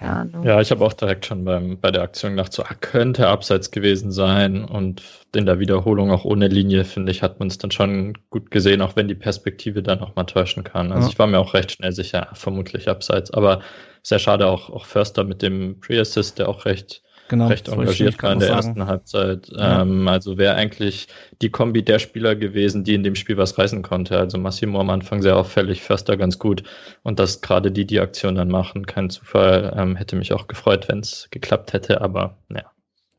ja. 0.00 0.26
ja 0.42 0.60
ich 0.60 0.72
habe 0.72 0.84
auch 0.84 0.92
direkt 0.92 1.26
schon 1.26 1.44
beim, 1.44 1.78
bei 1.78 1.92
der 1.92 2.02
Aktion 2.02 2.32
gedacht, 2.32 2.52
so 2.52 2.64
ah, 2.64 2.74
könnte 2.80 3.28
abseits 3.28 3.70
gewesen 3.70 4.10
sein 4.10 4.64
und 4.64 5.02
in 5.36 5.46
der 5.46 5.60
Wiederholung 5.60 6.10
auch 6.10 6.24
ohne 6.24 6.48
Linie, 6.48 6.84
finde 6.84 7.12
ich, 7.12 7.22
hat 7.22 7.38
man 7.38 7.46
es 7.48 7.58
dann 7.58 7.70
schon 7.70 8.14
gut 8.30 8.50
gesehen, 8.50 8.82
auch 8.82 8.96
wenn 8.96 9.06
die 9.06 9.14
Perspektive 9.14 9.82
dann 9.82 10.00
nochmal 10.00 10.26
täuschen 10.26 10.64
kann. 10.64 10.90
Also 10.90 11.06
ja. 11.06 11.12
ich 11.12 11.18
war 11.20 11.28
mir 11.28 11.38
auch 11.38 11.54
recht 11.54 11.72
schnell 11.72 11.92
sicher, 11.92 12.28
vermutlich 12.32 12.88
abseits, 12.88 13.30
aber 13.30 13.60
sehr 14.02 14.18
schade 14.18 14.46
auch, 14.46 14.70
auch 14.70 14.86
Förster 14.86 15.22
mit 15.22 15.42
dem 15.42 15.78
Pre-Assist, 15.80 16.40
der 16.40 16.48
auch 16.48 16.64
recht 16.64 17.02
genau, 17.28 17.48
recht 17.48 17.68
engagiert 17.68 18.22
war 18.22 18.32
in 18.32 18.38
der 18.38 18.48
sagen. 18.48 18.66
ersten 18.66 18.86
Halbzeit. 18.86 19.48
Ja. 19.50 19.82
Ähm, 19.82 20.08
also 20.08 20.38
wäre 20.38 20.54
eigentlich 20.54 21.08
die 21.42 21.50
Kombi 21.50 21.82
der 21.82 21.98
Spieler 21.98 22.36
gewesen, 22.36 22.84
die 22.84 22.94
in 22.94 23.02
dem 23.02 23.14
Spiel 23.14 23.36
was 23.36 23.58
reißen 23.58 23.82
konnte. 23.82 24.18
Also 24.18 24.38
Massimo 24.38 24.80
am 24.80 24.90
Anfang 24.90 25.22
sehr 25.22 25.36
auffällig, 25.36 25.82
Förster 25.82 26.16
ganz 26.16 26.38
gut. 26.38 26.62
Und 27.02 27.18
dass 27.18 27.40
gerade 27.40 27.70
die 27.70 27.86
die 27.86 28.00
Aktion 28.00 28.34
dann 28.34 28.48
machen, 28.48 28.86
kein 28.86 29.10
Zufall, 29.10 29.74
ähm, 29.76 29.96
hätte 29.96 30.16
mich 30.16 30.32
auch 30.32 30.46
gefreut, 30.48 30.88
wenn 30.88 31.00
es 31.00 31.28
geklappt 31.30 31.72
hätte, 31.72 32.00
aber 32.00 32.38
ja. 32.50 32.64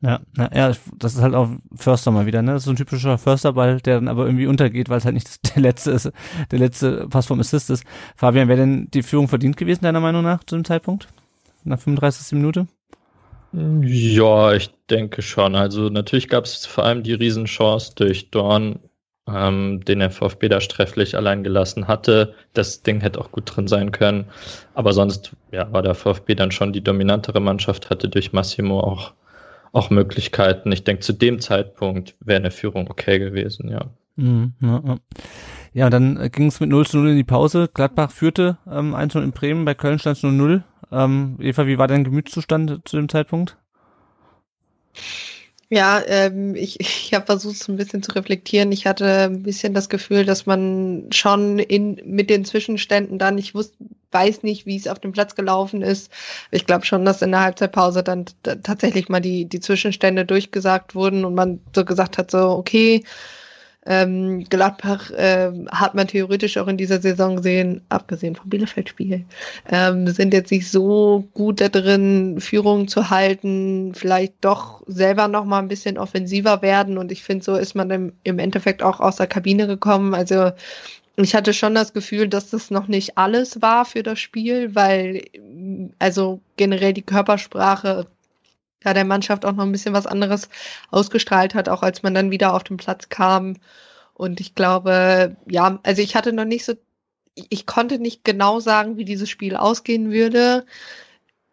Ja, 0.02 0.20
na, 0.34 0.50
ja, 0.54 0.72
das 0.96 1.14
ist 1.14 1.20
halt 1.20 1.34
auch 1.34 1.50
Förster 1.74 2.10
mal 2.10 2.24
wieder, 2.24 2.40
ne? 2.40 2.52
Das 2.52 2.62
ist 2.62 2.64
so 2.64 2.70
ein 2.70 2.76
typischer 2.76 3.18
Försterball, 3.18 3.82
der 3.82 3.96
dann 3.96 4.08
aber 4.08 4.24
irgendwie 4.24 4.46
untergeht, 4.46 4.88
weil 4.88 4.96
es 4.96 5.04
halt 5.04 5.14
nicht 5.14 5.54
der 5.54 5.62
letzte 5.62 5.90
ist, 5.90 6.10
der 6.50 6.58
letzte 6.58 7.06
Pass 7.08 7.26
vom 7.26 7.38
Assist 7.38 7.68
ist. 7.68 7.84
Fabian, 8.16 8.48
wäre 8.48 8.60
denn 8.60 8.88
die 8.92 9.02
Führung 9.02 9.28
verdient 9.28 9.58
gewesen, 9.58 9.82
deiner 9.82 10.00
Meinung 10.00 10.22
nach, 10.22 10.42
zu 10.44 10.56
dem 10.56 10.64
Zeitpunkt? 10.64 11.08
Nach 11.64 11.78
35. 11.78 12.32
Minute? 12.32 12.66
Ja, 13.52 14.52
ich 14.52 14.70
denke 14.90 15.22
schon. 15.22 15.56
Also 15.56 15.88
natürlich 15.88 16.28
gab 16.28 16.44
es 16.44 16.66
vor 16.66 16.84
allem 16.84 17.02
die 17.02 17.14
Riesenchance 17.14 17.92
durch 17.96 18.30
Dorn, 18.30 18.78
ähm, 19.26 19.84
den 19.84 19.98
der 19.98 20.10
VfB 20.10 20.48
da 20.48 20.60
strefflich 20.60 21.16
allein 21.16 21.42
gelassen 21.42 21.88
hatte. 21.88 22.34
Das 22.52 22.82
Ding 22.82 23.00
hätte 23.00 23.20
auch 23.20 23.32
gut 23.32 23.44
drin 23.54 23.66
sein 23.66 23.90
können. 23.90 24.26
Aber 24.74 24.92
sonst 24.92 25.32
ja, 25.50 25.72
war 25.72 25.82
der 25.82 25.94
VfB 25.94 26.34
dann 26.36 26.52
schon 26.52 26.72
die 26.72 26.82
dominantere 26.82 27.40
Mannschaft, 27.40 27.90
hatte 27.90 28.08
durch 28.08 28.32
Massimo 28.32 28.80
auch, 28.80 29.14
auch 29.72 29.90
Möglichkeiten. 29.90 30.70
Ich 30.70 30.84
denke, 30.84 31.02
zu 31.02 31.12
dem 31.12 31.40
Zeitpunkt 31.40 32.14
wäre 32.20 32.38
eine 32.38 32.50
Führung 32.52 32.88
okay 32.88 33.18
gewesen, 33.18 33.68
ja. 33.68 33.86
Mhm, 34.16 34.54
ja, 34.60 34.82
ja. 34.86 34.96
Ja, 35.72 35.88
dann 35.88 36.30
ging 36.32 36.46
es 36.48 36.58
mit 36.58 36.68
0 36.68 36.86
zu 36.86 36.98
0 36.98 37.10
in 37.10 37.16
die 37.16 37.24
Pause. 37.24 37.70
Gladbach 37.72 38.10
führte 38.10 38.58
ähm, 38.68 38.94
1 38.94 39.14
0 39.14 39.22
in 39.22 39.32
Bremen, 39.32 39.64
bei 39.64 39.74
Köln 39.74 39.98
stand 39.98 40.16
es 40.16 40.24
0-0. 40.24 40.62
Ähm, 40.92 41.36
Eva, 41.40 41.66
wie 41.66 41.78
war 41.78 41.88
dein 41.88 42.04
Gemütszustand 42.04 42.80
zu 42.88 42.96
dem 42.96 43.08
Zeitpunkt? 43.08 43.56
Ja, 45.72 46.02
ähm, 46.04 46.56
ich, 46.56 46.80
ich 46.80 47.14
habe 47.14 47.26
versucht, 47.26 47.56
so 47.56 47.70
ein 47.70 47.76
bisschen 47.76 48.02
zu 48.02 48.10
reflektieren. 48.12 48.72
Ich 48.72 48.86
hatte 48.88 49.30
ein 49.30 49.44
bisschen 49.44 49.72
das 49.72 49.88
Gefühl, 49.88 50.24
dass 50.24 50.44
man 50.44 51.06
schon 51.12 51.60
in, 51.60 52.00
mit 52.04 52.28
den 52.28 52.44
Zwischenständen 52.44 53.18
dann, 53.20 53.38
ich 53.38 53.54
wusste, 53.54 53.76
weiß 54.10 54.42
nicht, 54.42 54.66
wie 54.66 54.74
es 54.74 54.88
auf 54.88 54.98
dem 54.98 55.12
Platz 55.12 55.36
gelaufen 55.36 55.82
ist. 55.82 56.10
Ich 56.50 56.66
glaube 56.66 56.84
schon, 56.84 57.04
dass 57.04 57.22
in 57.22 57.30
der 57.30 57.42
Halbzeitpause 57.42 58.02
dann 58.02 58.24
tatsächlich 58.42 59.08
mal 59.08 59.20
die, 59.20 59.44
die 59.44 59.60
Zwischenstände 59.60 60.24
durchgesagt 60.24 60.96
wurden 60.96 61.24
und 61.24 61.36
man 61.36 61.60
so 61.72 61.84
gesagt 61.84 62.18
hat, 62.18 62.32
so, 62.32 62.50
okay, 62.50 63.04
ähm, 63.86 64.44
Gladbach 64.44 65.10
äh, 65.10 65.52
hat 65.70 65.94
man 65.94 66.06
theoretisch 66.06 66.58
auch 66.58 66.68
in 66.68 66.76
dieser 66.76 67.00
Saison 67.00 67.36
gesehen, 67.36 67.80
abgesehen 67.88 68.36
vom 68.36 68.50
Bielefeld-Spiel, 68.50 69.24
ähm, 69.70 70.06
sind 70.08 70.34
jetzt 70.34 70.50
nicht 70.50 70.70
so 70.70 71.28
gut 71.32 71.60
da 71.60 71.68
drin, 71.68 72.40
Führungen 72.40 72.88
zu 72.88 73.08
halten, 73.08 73.94
vielleicht 73.94 74.34
doch 74.42 74.82
selber 74.86 75.28
noch 75.28 75.46
mal 75.46 75.60
ein 75.60 75.68
bisschen 75.68 75.96
offensiver 75.96 76.60
werden. 76.60 76.98
Und 76.98 77.10
ich 77.10 77.22
finde, 77.22 77.44
so 77.44 77.56
ist 77.56 77.74
man 77.74 77.90
im, 77.90 78.12
im 78.22 78.38
Endeffekt 78.38 78.82
auch 78.82 79.00
aus 79.00 79.16
der 79.16 79.26
Kabine 79.26 79.66
gekommen. 79.66 80.14
Also 80.14 80.50
ich 81.16 81.34
hatte 81.34 81.52
schon 81.54 81.74
das 81.74 81.92
Gefühl, 81.92 82.28
dass 82.28 82.50
das 82.50 82.70
noch 82.70 82.86
nicht 82.86 83.16
alles 83.16 83.62
war 83.62 83.84
für 83.84 84.02
das 84.02 84.18
Spiel, 84.18 84.74
weil 84.74 85.24
also 85.98 86.40
generell 86.56 86.92
die 86.92 87.02
Körpersprache 87.02 88.06
da 88.82 88.94
der 88.94 89.04
Mannschaft 89.04 89.44
auch 89.44 89.52
noch 89.52 89.64
ein 89.64 89.72
bisschen 89.72 89.94
was 89.94 90.06
anderes 90.06 90.48
ausgestrahlt 90.90 91.54
hat, 91.54 91.68
auch 91.68 91.82
als 91.82 92.02
man 92.02 92.14
dann 92.14 92.30
wieder 92.30 92.54
auf 92.54 92.64
den 92.64 92.76
Platz 92.76 93.08
kam. 93.08 93.56
Und 94.14 94.40
ich 94.40 94.54
glaube, 94.54 95.36
ja, 95.48 95.78
also 95.82 96.02
ich 96.02 96.16
hatte 96.16 96.32
noch 96.32 96.44
nicht 96.44 96.64
so, 96.64 96.74
ich 97.34 97.66
konnte 97.66 97.98
nicht 97.98 98.24
genau 98.24 98.60
sagen, 98.60 98.96
wie 98.96 99.04
dieses 99.04 99.30
Spiel 99.30 99.56
ausgehen 99.56 100.10
würde. 100.10 100.66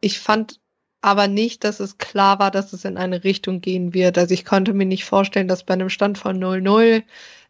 Ich 0.01 0.19
fand 0.19 0.59
aber 1.01 1.27
nicht, 1.27 1.63
dass 1.63 1.79
es 1.79 1.97
klar 1.97 2.39
war, 2.39 2.51
dass 2.51 2.73
es 2.73 2.83
in 2.85 2.97
eine 2.97 3.23
Richtung 3.23 3.61
gehen 3.61 3.93
wird. 3.93 4.17
Also 4.17 4.33
ich 4.33 4.45
konnte 4.45 4.73
mir 4.73 4.85
nicht 4.85 5.05
vorstellen, 5.05 5.47
dass 5.47 5.63
bei 5.63 5.73
einem 5.73 5.89
Stand 5.89 6.17
von 6.17 6.37
0-0 6.43 7.03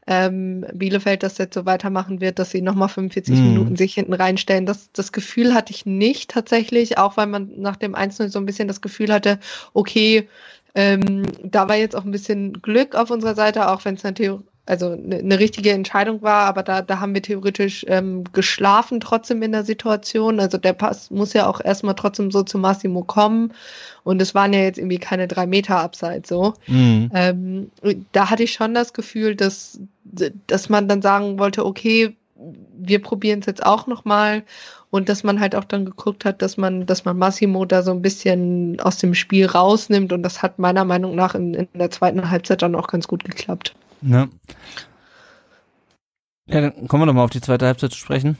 ähm, 0.08 0.66
Bielefeld 0.74 1.22
das 1.22 1.38
jetzt 1.38 1.54
so 1.54 1.66
weitermachen 1.66 2.22
wird, 2.22 2.40
dass 2.40 2.52
sie 2.52 2.62
nochmal 2.62 2.88
45 2.88 3.36
mm. 3.36 3.44
Minuten 3.44 3.76
sich 3.76 3.94
hinten 3.94 4.14
reinstellen. 4.14 4.66
Das, 4.66 4.92
das 4.94 5.12
Gefühl 5.12 5.54
hatte 5.54 5.74
ich 5.74 5.86
nicht 5.86 6.32
tatsächlich, 6.32 6.98
auch 6.98 7.18
weil 7.18 7.28
man 7.28 7.52
nach 7.58 7.76
dem 7.76 7.94
Einzelnen 7.94 8.32
so 8.32 8.40
ein 8.40 8.46
bisschen 8.46 8.70
das 8.70 8.82
Gefühl 8.82 9.12
hatte, 9.12 9.40
okay, 9.74 10.30
ähm, 10.76 11.24
da 11.44 11.68
war 11.68 11.76
jetzt 11.76 11.96
auch 11.96 12.06
ein 12.06 12.12
bisschen 12.12 12.62
Glück 12.62 12.96
auf 12.96 13.12
unserer 13.12 13.36
Seite, 13.36 13.70
auch 13.70 13.84
wenn 13.84 13.96
es 13.96 14.04
natürlich 14.04 14.40
also 14.68 14.92
eine 14.92 15.24
ne 15.24 15.40
richtige 15.40 15.72
Entscheidung 15.72 16.22
war, 16.22 16.46
aber 16.46 16.62
da, 16.62 16.82
da 16.82 17.00
haben 17.00 17.14
wir 17.14 17.22
theoretisch 17.22 17.86
ähm, 17.88 18.26
geschlafen 18.34 19.00
trotzdem 19.00 19.42
in 19.42 19.54
der 19.54 19.64
Situation. 19.64 20.40
Also 20.40 20.58
der 20.58 20.74
Pass 20.74 21.10
muss 21.10 21.34
ja 21.34 21.48
auch 21.48 21.62
erstmal 21.64 21.96
trotzdem 21.96 22.32
so 22.32 22.44
zu 22.44 22.58
Massimo 22.58 23.04
kommen. 23.04 23.54
Und 24.04 24.22
es 24.22 24.36
waren 24.36 24.54
ja 24.54 24.60
jetzt 24.60 24.78
irgendwie 24.78 25.00
keine 25.00 25.28
drei 25.28 25.48
Meter 25.48 25.78
Abseits 25.78 26.30
so. 26.30 26.54
Mhm. 26.68 27.10
Ähm, 27.14 27.72
da 28.12 28.30
hatte 28.30 28.44
ich 28.44 28.54
schon 28.54 28.74
das 28.74 28.94
Gefühl, 28.94 29.36
dass, 29.36 29.80
dass 30.04 30.70
man 30.70 30.88
dann 30.88 31.02
sagen 31.02 31.40
wollte, 31.40 31.66
okay, 31.66 32.16
wir 32.78 33.02
probieren 33.02 33.40
es 33.40 33.46
jetzt 33.46 33.66
auch 33.66 33.88
nochmal 33.88 34.44
und 34.90 35.10
dass 35.10 35.24
man 35.24 35.40
halt 35.40 35.56
auch 35.56 35.64
dann 35.64 35.86
geguckt 35.86 36.26
hat, 36.26 36.42
dass 36.42 36.58
man, 36.58 36.86
dass 36.86 37.06
man 37.06 37.18
Massimo 37.18 37.66
da 37.66 37.84
so 37.84 37.92
ein 37.92 38.02
bisschen 38.02 38.80
aus 38.82 38.98
dem 38.98 39.14
Spiel 39.14 39.46
rausnimmt 39.46 40.14
und 40.14 40.24
das 40.24 40.42
hat 40.42 40.60
meiner 40.60 40.86
Meinung 40.86 41.16
nach 41.16 41.36
in, 41.36 41.54
in 41.54 41.68
der 41.74 41.90
zweiten 41.90 42.30
Halbzeit 42.30 42.62
dann 42.62 42.76
auch 42.76 42.88
ganz 42.88 43.08
gut 43.08 43.24
geklappt. 43.24 43.74
Ja. 44.02 44.28
Ja, 46.48 46.62
dann 46.62 46.88
kommen 46.88 47.02
wir 47.02 47.08
nochmal 47.08 47.26
auf 47.26 47.32
die 47.32 47.42
zweite 47.42 47.66
Halbzeit 47.66 47.92
zu 47.92 47.98
sprechen. 47.98 48.38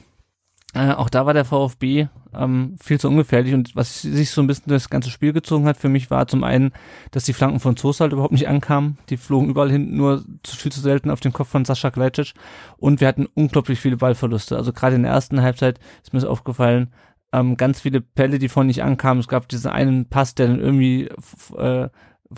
Äh, 0.74 0.92
auch 0.92 1.08
da 1.08 1.24
war 1.24 1.34
der 1.34 1.44
VfB 1.44 2.08
ähm, 2.34 2.76
viel 2.80 3.00
zu 3.00 3.08
ungefährlich 3.08 3.54
und 3.54 3.74
was 3.74 4.02
sich 4.02 4.30
so 4.30 4.42
ein 4.42 4.46
bisschen 4.46 4.70
das 4.70 4.90
ganze 4.90 5.10
Spiel 5.10 5.32
gezogen 5.32 5.66
hat 5.66 5.78
für 5.78 5.88
mich 5.88 6.10
war 6.10 6.26
zum 6.26 6.44
einen, 6.44 6.72
dass 7.10 7.24
die 7.24 7.32
Flanken 7.32 7.58
von 7.58 7.76
Zosa 7.76 8.02
halt 8.02 8.12
überhaupt 8.12 8.32
nicht 8.32 8.48
ankamen. 8.48 8.98
Die 9.08 9.16
flogen 9.16 9.48
überall 9.48 9.70
hinten 9.70 9.96
nur 9.96 10.24
zu 10.42 10.56
viel 10.56 10.70
zu 10.70 10.80
selten 10.80 11.10
auf 11.10 11.20
den 11.20 11.32
Kopf 11.32 11.48
von 11.48 11.64
Sascha 11.64 11.88
Glajcic 11.88 12.34
und 12.76 13.00
wir 13.00 13.08
hatten 13.08 13.26
unglaublich 13.34 13.80
viele 13.80 13.96
Ballverluste. 13.96 14.56
Also 14.56 14.72
gerade 14.72 14.96
in 14.96 15.04
der 15.04 15.12
ersten 15.12 15.40
Halbzeit 15.40 15.78
ist 16.02 16.12
mir 16.12 16.20
das 16.20 16.28
aufgefallen, 16.28 16.92
ähm, 17.32 17.56
ganz 17.56 17.80
viele 17.80 18.00
Pelle, 18.00 18.38
die 18.38 18.48
vorne 18.48 18.68
nicht 18.68 18.82
ankamen. 18.82 19.20
Es 19.20 19.28
gab 19.28 19.48
diesen 19.48 19.70
einen 19.70 20.08
Pass, 20.08 20.34
der 20.34 20.48
dann 20.48 20.60
irgendwie 20.60 21.08
äh, 21.56 21.88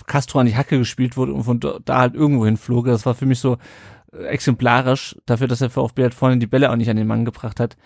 Castro 0.06 0.38
an 0.38 0.46
die 0.46 0.56
Hacke 0.56 0.78
gespielt 0.78 1.16
wurde 1.16 1.32
und 1.32 1.44
von 1.44 1.60
da 1.60 1.98
halt 1.98 2.14
irgendwo 2.14 2.44
hinflog. 2.44 2.86
Das 2.86 3.06
war 3.06 3.14
für 3.14 3.26
mich 3.26 3.40
so 3.40 3.58
äh, 4.12 4.24
exemplarisch 4.24 5.16
dafür, 5.26 5.48
dass 5.48 5.60
der 5.60 5.70
VfB 5.70 6.02
halt 6.02 6.14
vorne 6.14 6.38
die 6.38 6.46
Bälle 6.46 6.70
auch 6.70 6.76
nicht 6.76 6.90
an 6.90 6.96
den 6.96 7.06
Mann 7.06 7.24
gebracht 7.24 7.60
hat. 7.60 7.76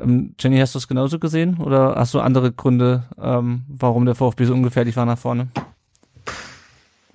Ähm, 0.00 0.34
Jenny, 0.38 0.58
hast 0.58 0.74
du 0.74 0.78
es 0.78 0.88
genauso 0.88 1.18
gesehen 1.18 1.58
oder 1.58 1.94
hast 1.96 2.14
du 2.14 2.20
andere 2.20 2.52
Gründe, 2.52 3.04
ähm, 3.20 3.64
warum 3.68 4.04
der 4.04 4.14
VfB 4.14 4.44
so 4.44 4.54
ungefährlich 4.54 4.96
war 4.96 5.06
nach 5.06 5.18
vorne? 5.18 5.48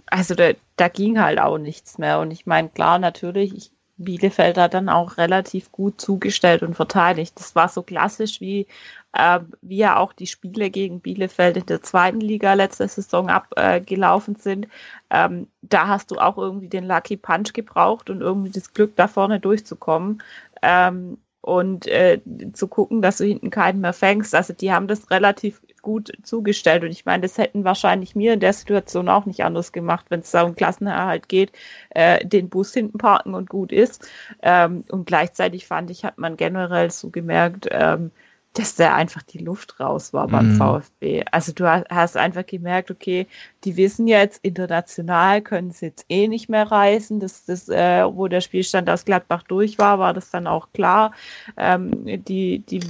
Also 0.06 0.36
da, 0.36 0.52
da 0.78 0.88
ging 0.88 1.20
halt 1.20 1.40
auch 1.40 1.58
nichts 1.58 1.98
mehr 1.98 2.20
und 2.20 2.32
ich 2.32 2.46
meine, 2.46 2.70
klar, 2.70 2.98
natürlich, 2.98 3.54
ich, 3.56 3.72
Bielefeld 3.98 4.58
hat 4.58 4.74
dann 4.74 4.90
auch 4.90 5.18
relativ 5.18 5.72
gut 5.72 6.00
zugestellt 6.00 6.62
und 6.62 6.76
verteidigt. 6.76 7.34
Das 7.40 7.56
war 7.56 7.68
so 7.68 7.82
klassisch 7.82 8.40
wie 8.40 8.68
äh, 9.17 9.39
wie 9.62 9.77
ja 9.77 9.97
auch 9.97 10.13
die 10.13 10.27
Spiele 10.27 10.69
gegen 10.69 11.01
Bielefeld 11.01 11.58
in 11.58 11.65
der 11.65 11.82
zweiten 11.82 12.21
Liga 12.21 12.53
letzte 12.53 12.88
Saison 12.88 13.30
abgelaufen 13.30 14.36
äh, 14.36 14.39
sind. 14.39 14.67
Ähm, 15.10 15.47
da 15.62 15.88
hast 15.88 16.12
du 16.12 16.17
auch 16.17 16.38
irgendwie 16.38 16.69
den 16.69 16.86
Lucky 16.86 17.17
Punch 17.17 17.53
gebraucht 17.53 18.10
und 18.10 18.21
irgendwie 18.21 18.51
das 18.51 18.73
Glück, 18.73 18.95
da 18.95 19.08
vorne 19.08 19.39
durchzukommen. 19.39 20.21
Ähm, 20.62 21.17
und 21.41 21.88
äh, 21.88 22.19
zu 22.53 22.67
gucken, 22.67 23.01
dass 23.01 23.17
du 23.17 23.23
hinten 23.23 23.49
keinen 23.49 23.80
mehr 23.80 23.93
fängst. 23.93 24.36
Also 24.36 24.53
die 24.53 24.73
haben 24.73 24.88
das 24.88 25.10
relativ 25.10 25.62
gut 25.82 26.12
zugestellt. 26.21 26.84
Und 26.84 26.91
ich 26.91 27.06
meine, 27.06 27.21
das 27.21 27.38
hätten 27.38 27.63
wahrscheinlich 27.63 28.15
mir 28.15 28.34
in 28.34 28.41
der 28.41 28.51
Situation 28.51 29.08
auch 29.08 29.25
nicht 29.25 29.45
anders 29.45 29.71
gemacht, 29.71 30.08
wenn 30.10 30.19
es 30.19 30.32
da 30.32 30.43
um 30.43 30.56
Klassenerhalt 30.56 31.30
geht, 31.30 31.53
äh, 31.91 32.25
den 32.25 32.49
Bus 32.49 32.73
hinten 32.73 32.97
parken 32.97 33.34
und 33.34 33.49
gut 33.49 33.71
ist. 33.71 34.10
Ähm, 34.41 34.84
und 34.91 35.06
gleichzeitig 35.06 35.65
fand 35.67 35.89
ich, 35.89 36.03
hat 36.03 36.17
man 36.17 36.36
generell 36.36 36.91
so 36.91 37.10
gemerkt, 37.10 37.69
ähm, 37.71 38.12
dass 38.58 38.76
da 38.76 38.96
einfach 38.96 39.22
die 39.22 39.38
Luft 39.38 39.80
raus 39.80 40.13
war 40.13 40.28
beim 40.28 40.54
mhm. 40.54 40.58
VfB. 40.58 41.24
Also 41.32 41.52
du 41.52 41.70
hast 41.70 42.17
einfach 42.17 42.46
gemerkt, 42.46 42.89
okay, 42.89 43.28
die 43.63 43.78
wissen 43.78 44.08
jetzt 44.08 44.43
international, 44.43 45.41
können 45.41 45.72
sie 45.72 45.88
jetzt 45.88 46.06
eh 46.10 46.28
nicht 46.28 46.50
mehr 46.50 46.72
reisen. 46.72 47.20
Das, 47.20 47.46
das, 47.46 47.70
äh, 47.70 48.04
wo 48.06 48.28
der 48.28 48.41
Spielstand 48.41 48.89
aus 48.89 49.06
Gladbach 49.06 49.43
durch 49.43 49.78
war, 49.78 50.00
war 50.00 50.13
das 50.13 50.32
dann 50.32 50.48
auch 50.48 50.70
klar. 50.74 51.13
Ähm, 51.56 52.24
die, 52.24 52.60
die 52.60 52.82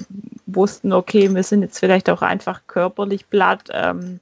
wussten, 0.46 0.94
okay, 0.94 1.34
wir 1.34 1.44
sind 1.44 1.64
jetzt 1.64 1.80
vielleicht 1.80 2.10
auch 2.10 2.22
einfach 2.22 2.62
körperlich 2.68 3.30
platt. 3.30 3.70
Ähm, 3.72 4.20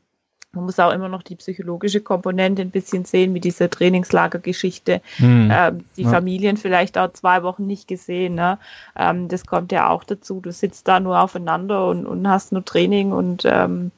man 0.56 0.66
muss 0.66 0.80
auch 0.80 0.92
immer 0.92 1.10
noch 1.10 1.24
die 1.24 1.36
psychologische 1.36 2.02
Komponente 2.02 2.62
ein 2.62 2.72
bisschen 2.72 3.06
sehen 3.06 3.34
mit 3.34 3.44
dieser 3.44 3.70
Trainingslagergeschichte. 3.70 5.02
Hm. 5.18 5.50
Ähm, 5.52 5.86
die 5.98 6.04
ja. 6.04 6.10
Familien 6.10 6.58
vielleicht 6.58 6.98
auch 6.98 7.12
zwei 7.14 7.44
Wochen 7.44 7.68
nicht 7.68 7.88
gesehen. 7.88 8.36
Ne? 8.36 8.58
Ähm, 8.96 9.28
das 9.28 9.46
kommt 9.46 9.72
ja 9.72 9.90
auch 9.90 10.04
dazu. 10.04 10.40
Du 10.40 10.52
sitzt 10.52 10.88
da 10.88 11.00
nur 11.00 11.20
aufeinander 11.20 11.88
und, 11.88 12.06
und 12.06 12.28
hast 12.28 12.52
nur 12.52 12.64
Training 12.64 13.12
und, 13.12 13.44
ähm, 13.46 13.92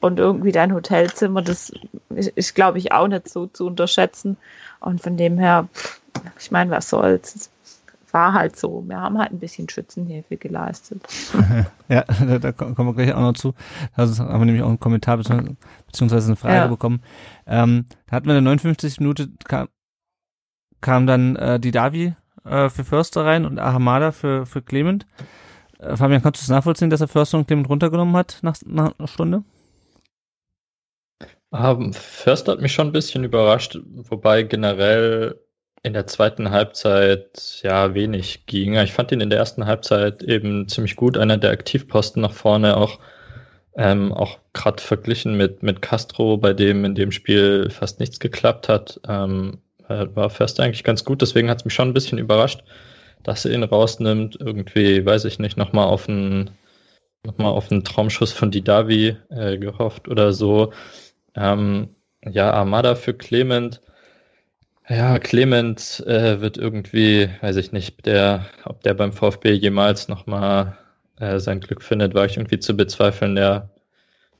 und 0.00 0.18
irgendwie 0.18 0.52
dein 0.52 0.74
Hotelzimmer. 0.74 1.42
Das 1.42 1.72
ist, 2.10 2.28
ist 2.34 2.54
glaube 2.54 2.78
ich, 2.78 2.92
auch 2.92 3.08
nicht 3.08 3.28
so 3.28 3.46
zu 3.46 3.66
unterschätzen. 3.66 4.36
Und 4.80 5.00
von 5.00 5.16
dem 5.16 5.38
her, 5.38 5.68
ich 6.38 6.50
meine, 6.50 6.70
was 6.70 6.88
soll's? 6.88 7.51
War 8.12 8.32
halt 8.34 8.56
so. 8.56 8.84
Wir 8.86 9.00
haben 9.00 9.18
halt 9.18 9.32
ein 9.32 9.38
bisschen 9.38 9.68
Schützenhilfe 9.68 10.36
geleistet. 10.36 11.02
ja, 11.88 12.04
da, 12.04 12.38
da, 12.38 12.52
kommen 12.52 12.88
wir 12.88 12.94
gleich 12.94 13.14
auch 13.14 13.20
noch 13.20 13.32
zu. 13.32 13.54
Da 13.96 14.06
haben 14.06 14.40
wir 14.40 14.46
nämlich 14.46 14.62
auch 14.62 14.68
einen 14.68 14.80
Kommentar 14.80 15.16
beziehungsweise 15.16 16.26
eine 16.26 16.36
Frage 16.36 16.54
ja. 16.54 16.66
bekommen. 16.66 17.02
Ähm, 17.46 17.86
da 18.06 18.16
hatten 18.16 18.26
wir 18.26 18.36
in 18.36 18.44
der 18.44 18.52
59. 18.52 19.00
Minute 19.00 19.30
kam, 19.44 19.68
kam 20.80 21.06
dann 21.06 21.36
äh, 21.36 21.60
die 21.60 21.70
Davi 21.70 22.14
äh, 22.44 22.68
für 22.68 22.84
Förster 22.84 23.24
rein 23.24 23.44
und 23.44 23.58
Ahamada 23.58 24.12
für, 24.12 24.46
für 24.46 24.62
Clement. 24.62 25.06
Äh, 25.78 25.96
Fabian, 25.96 26.22
kannst 26.22 26.40
du 26.40 26.44
es 26.44 26.50
nachvollziehen, 26.50 26.90
dass 26.90 27.00
er 27.00 27.08
Förster 27.08 27.38
und 27.38 27.46
Clement 27.46 27.68
runtergenommen 27.68 28.16
hat 28.16 28.38
nach, 28.42 28.56
nach 28.64 28.98
einer 28.98 29.08
Stunde? 29.08 29.42
Um, 31.50 31.60
ähm, 31.60 31.92
Förster 31.92 32.52
hat 32.52 32.60
mich 32.60 32.72
schon 32.72 32.88
ein 32.88 32.92
bisschen 32.92 33.24
überrascht, 33.24 33.78
wobei 33.84 34.42
generell 34.42 35.38
in 35.82 35.92
der 35.94 36.06
zweiten 36.06 36.50
Halbzeit 36.50 37.60
ja 37.62 37.94
wenig 37.94 38.46
ging. 38.46 38.76
Ich 38.76 38.92
fand 38.92 39.10
ihn 39.10 39.20
in 39.20 39.30
der 39.30 39.38
ersten 39.38 39.66
Halbzeit 39.66 40.22
eben 40.22 40.68
ziemlich 40.68 40.96
gut, 40.96 41.18
einer 41.18 41.38
der 41.38 41.50
Aktivposten 41.50 42.22
nach 42.22 42.32
vorne, 42.32 42.76
auch, 42.76 43.00
ähm, 43.76 44.12
auch 44.12 44.38
gerade 44.52 44.82
verglichen 44.82 45.36
mit, 45.36 45.62
mit 45.62 45.82
Castro, 45.82 46.36
bei 46.36 46.52
dem 46.52 46.84
in 46.84 46.94
dem 46.94 47.10
Spiel 47.10 47.68
fast 47.70 47.98
nichts 47.98 48.20
geklappt 48.20 48.68
hat, 48.68 49.00
ähm, 49.08 49.58
war 49.88 50.30
First 50.30 50.60
eigentlich 50.60 50.84
ganz 50.84 51.04
gut. 51.04 51.20
Deswegen 51.20 51.50
hat 51.50 51.58
es 51.58 51.64
mich 51.64 51.74
schon 51.74 51.88
ein 51.88 51.94
bisschen 51.94 52.18
überrascht, 52.18 52.62
dass 53.24 53.44
er 53.44 53.52
ihn 53.52 53.64
rausnimmt. 53.64 54.38
Irgendwie, 54.40 55.04
weiß 55.04 55.24
ich 55.24 55.38
nicht, 55.38 55.56
nochmal 55.56 55.86
auf 55.86 56.08
einen, 56.08 56.50
noch 57.24 57.38
mal 57.38 57.50
auf 57.50 57.70
einen 57.70 57.84
Traumschuss 57.84 58.32
von 58.32 58.50
Didavi 58.50 59.16
äh, 59.30 59.58
gehofft 59.58 60.08
oder 60.08 60.32
so. 60.32 60.72
Ähm, 61.34 61.88
ja, 62.24 62.52
Armada 62.52 62.94
für 62.94 63.14
Clement 63.14 63.80
ja, 64.96 65.18
Clement 65.18 66.04
äh, 66.06 66.40
wird 66.40 66.58
irgendwie, 66.58 67.30
weiß 67.40 67.56
ich 67.56 67.72
nicht, 67.72 68.04
der, 68.04 68.46
ob 68.64 68.82
der 68.82 68.94
beim 68.94 69.12
VfB 69.12 69.52
jemals 69.52 70.08
nochmal 70.08 70.76
äh, 71.18 71.38
sein 71.38 71.60
Glück 71.60 71.82
findet, 71.82 72.14
war 72.14 72.26
ich 72.26 72.36
irgendwie 72.36 72.58
zu 72.58 72.76
bezweifeln. 72.76 73.34
Der, 73.34 73.70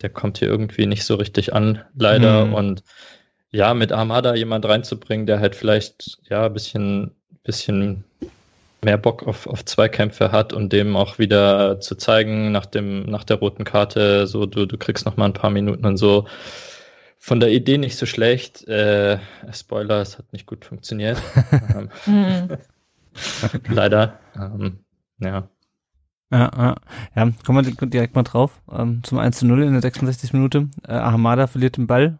der 0.03 0.11
kommt 0.11 0.38
hier 0.38 0.49
irgendwie 0.49 0.87
nicht 0.87 1.05
so 1.05 1.15
richtig 1.15 1.55
an, 1.55 1.83
leider. 1.97 2.47
Mhm. 2.47 2.55
Und 2.55 2.83
ja, 3.51 3.73
mit 3.73 3.93
Armada 3.93 4.35
jemand 4.35 4.67
reinzubringen, 4.67 5.27
der 5.27 5.41
halt 5.41 5.55
vielleicht 5.55 6.19
ja 6.29 6.47
ein 6.47 6.53
bisschen, 6.53 7.12
bisschen 7.45 8.05
mehr 8.85 8.99
Bock 8.99 9.27
auf, 9.27 9.47
auf 9.47 9.65
Zweikämpfe 9.65 10.33
hat 10.33 10.53
und 10.53 10.73
dem 10.73 10.97
auch 10.97 11.19
wieder 11.19 11.81
zu 11.81 11.95
zeigen 11.95 12.53
nach 12.53 12.67
dem, 12.67 13.05
nach 13.05 13.25
der 13.25 13.37
roten 13.37 13.65
Karte, 13.65 14.27
so 14.27 14.45
du, 14.47 14.67
du 14.67 14.77
kriegst 14.77 15.07
noch 15.07 15.17
mal 15.17 15.27
ein 15.27 15.35
paar 15.35 15.51
Minuten 15.51 15.87
und 15.87 15.97
so 15.97 16.27
von 17.23 17.39
der 17.39 17.53
Idee 17.53 17.79
nicht 17.79 17.97
so 17.97 18.05
schlecht. 18.05 18.67
Äh, 18.67 19.19
Spoiler, 19.53 20.01
es 20.01 20.19
hat 20.19 20.33
nicht 20.33 20.47
gut 20.47 20.65
funktioniert. 20.65 21.23
Ähm. 22.07 22.49
Leider. 23.69 24.19
Ähm, 24.35 24.81
ja. 25.21 25.49
Ja, 26.33 26.51
ja, 26.57 26.77
ja, 27.15 27.33
kommen 27.45 27.65
wir 27.65 27.89
direkt 27.89 28.17
mal 28.17 28.25
drauf. 28.25 28.61
Ähm, 28.73 29.03
zum 29.05 29.19
1 29.19 29.39
zu 29.39 29.47
0 29.47 29.63
in 29.63 29.73
der 29.73 29.83
66 29.83 30.33
Minute. 30.33 30.69
Äh, 30.89 30.95
Ahamada 30.95 31.47
verliert 31.47 31.77
den 31.77 31.87
Ball 31.87 32.19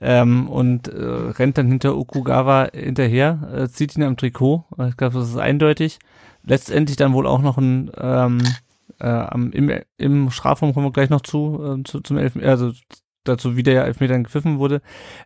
ähm, 0.00 0.48
und 0.48 0.88
äh, 0.88 0.94
rennt 0.96 1.58
dann 1.58 1.68
hinter 1.68 1.96
Okugawa 1.96 2.68
hinterher, 2.72 3.48
äh, 3.52 3.68
zieht 3.68 3.96
ihn 3.96 4.04
am 4.04 4.16
Trikot. 4.16 4.64
Ich 4.88 4.96
glaube, 4.96 5.18
das 5.18 5.30
ist 5.30 5.38
eindeutig. 5.38 5.98
Letztendlich 6.44 6.96
dann 6.96 7.14
wohl 7.14 7.26
auch 7.26 7.42
noch 7.42 7.58
ein 7.58 7.90
ähm, 7.96 8.42
äh, 9.00 9.34
im, 9.34 9.72
im 9.96 10.30
Strafraum 10.30 10.72
kommen 10.72 10.86
wir 10.86 10.92
gleich 10.92 11.10
noch 11.10 11.22
zu, 11.22 11.78
äh, 11.80 11.82
zu 11.82 12.00
zum 12.00 12.18
Elf, 12.18 12.36
also 12.36 12.72
dazu, 13.24 13.56
wie 13.56 13.62
der 13.62 13.84
Elfmeter 13.84 14.18
gepfiffen 14.18 14.58
wurde. 14.58 14.80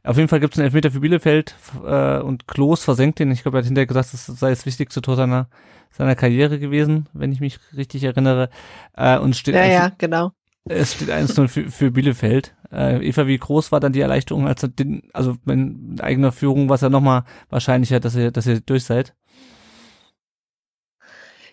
Auf 0.05 0.17
jeden 0.17 0.29
Fall 0.29 0.41
gibt 0.41 0.55
es 0.55 0.59
einen 0.59 0.67
Elfmeter 0.67 0.91
für 0.91 1.01
Bielefeld 1.01 1.55
äh, 1.85 2.19
und 2.19 2.49
Klos 2.49 2.85
versenkt 2.85 3.19
den. 3.19 3.31
Ich 3.31 3.43
glaube, 3.43 3.59
er 3.59 3.61
hat 3.61 3.67
hinterher 3.67 3.87
gesagt, 3.87 4.13
das 4.13 4.27
sei 4.27 4.51
das 4.51 4.67
wichtigste 4.67 5.03
Tor 5.03 5.17
seiner, 5.17 5.49
seiner 5.91 6.15
Karriere 6.15 6.59
gewesen, 6.59 7.09
wenn 7.13 7.33
ich 7.33 7.41
mich 7.41 7.59
richtig 7.77 8.05
erinnere. 8.05 8.51
Äh, 8.97 9.19
und 9.19 9.37
steht 9.37 9.55
ja, 9.55 9.67
ja, 9.67 9.93
genau. 9.99 10.33
Es 10.65 10.95
steht 10.95 11.11
1-0 11.11 11.49
für, 11.49 11.71
für 11.71 11.91
Bielefeld. 11.91 12.55
Äh, 12.71 13.07
Eva, 13.07 13.27
wie 13.27 13.39
groß 13.39 13.73
war 13.73 13.81
dann 13.81 13.93
die 13.93 14.01
Erleichterung, 14.01 14.47
als 14.47 14.63
er 14.63 14.69
den, 14.69 15.03
also 15.13 15.37
wenn 15.45 15.99
eigener 16.01 16.33
Führung 16.33 16.69
war 16.69 16.75
es 16.75 16.83
ja 16.83 16.91
nochmal 16.91 17.25
wahrscheinlicher, 17.49 18.01
dass 18.01 18.15
ihr, 18.15 18.31
dass 18.31 18.47
ihr 18.47 18.61
durch 18.61 18.85
seid? 18.85 19.15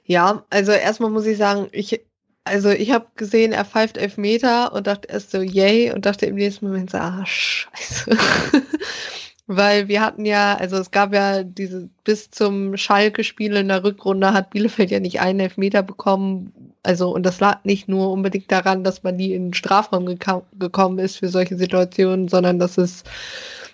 Ja, 0.03 0.45
also 0.49 0.71
erstmal 0.71 1.09
muss 1.09 1.25
ich 1.25 1.37
sagen, 1.37 1.67
ich 1.71 2.05
also 2.45 2.69
ich 2.69 2.91
habe 2.91 3.07
gesehen, 3.15 3.51
er 3.51 3.65
pfeift 3.65 3.97
elf 3.97 4.17
Meter 4.17 4.71
und 4.73 4.87
dachte 4.87 5.07
erst 5.09 5.31
so, 5.31 5.41
yay, 5.41 5.91
und 5.91 6.05
dachte 6.05 6.27
im 6.27 6.35
nächsten 6.35 6.67
Moment 6.67 6.91
so, 6.91 6.99
ah, 6.99 7.25
scheiße. 7.25 8.11
Weil 9.47 9.87
wir 9.87 10.01
hatten 10.01 10.25
ja, 10.25 10.55
also 10.55 10.77
es 10.77 10.89
gab 10.89 11.13
ja 11.13 11.43
diese, 11.43 11.89
bis 12.03 12.31
zum 12.31 12.77
Schalke-Spiel 12.77 13.55
in 13.55 13.67
der 13.67 13.83
Rückrunde 13.83 14.33
hat 14.33 14.51
Bielefeld 14.51 14.89
ja 14.89 14.99
nicht 14.99 15.19
einen 15.19 15.39
Elfmeter 15.39 15.83
bekommen. 15.83 16.51
Also, 16.81 17.13
und 17.13 17.23
das 17.23 17.39
lag 17.39 17.63
nicht 17.63 17.87
nur 17.87 18.11
unbedingt 18.11 18.51
daran, 18.51 18.83
dass 18.83 19.03
man 19.03 19.17
nie 19.17 19.33
in 19.33 19.47
den 19.47 19.53
Strafraum 19.53 20.05
gekommen 20.05 20.99
ist 20.99 21.17
für 21.17 21.29
solche 21.29 21.57
Situationen, 21.57 22.27
sondern 22.27 22.57
dass 22.57 22.77
es 22.79 23.03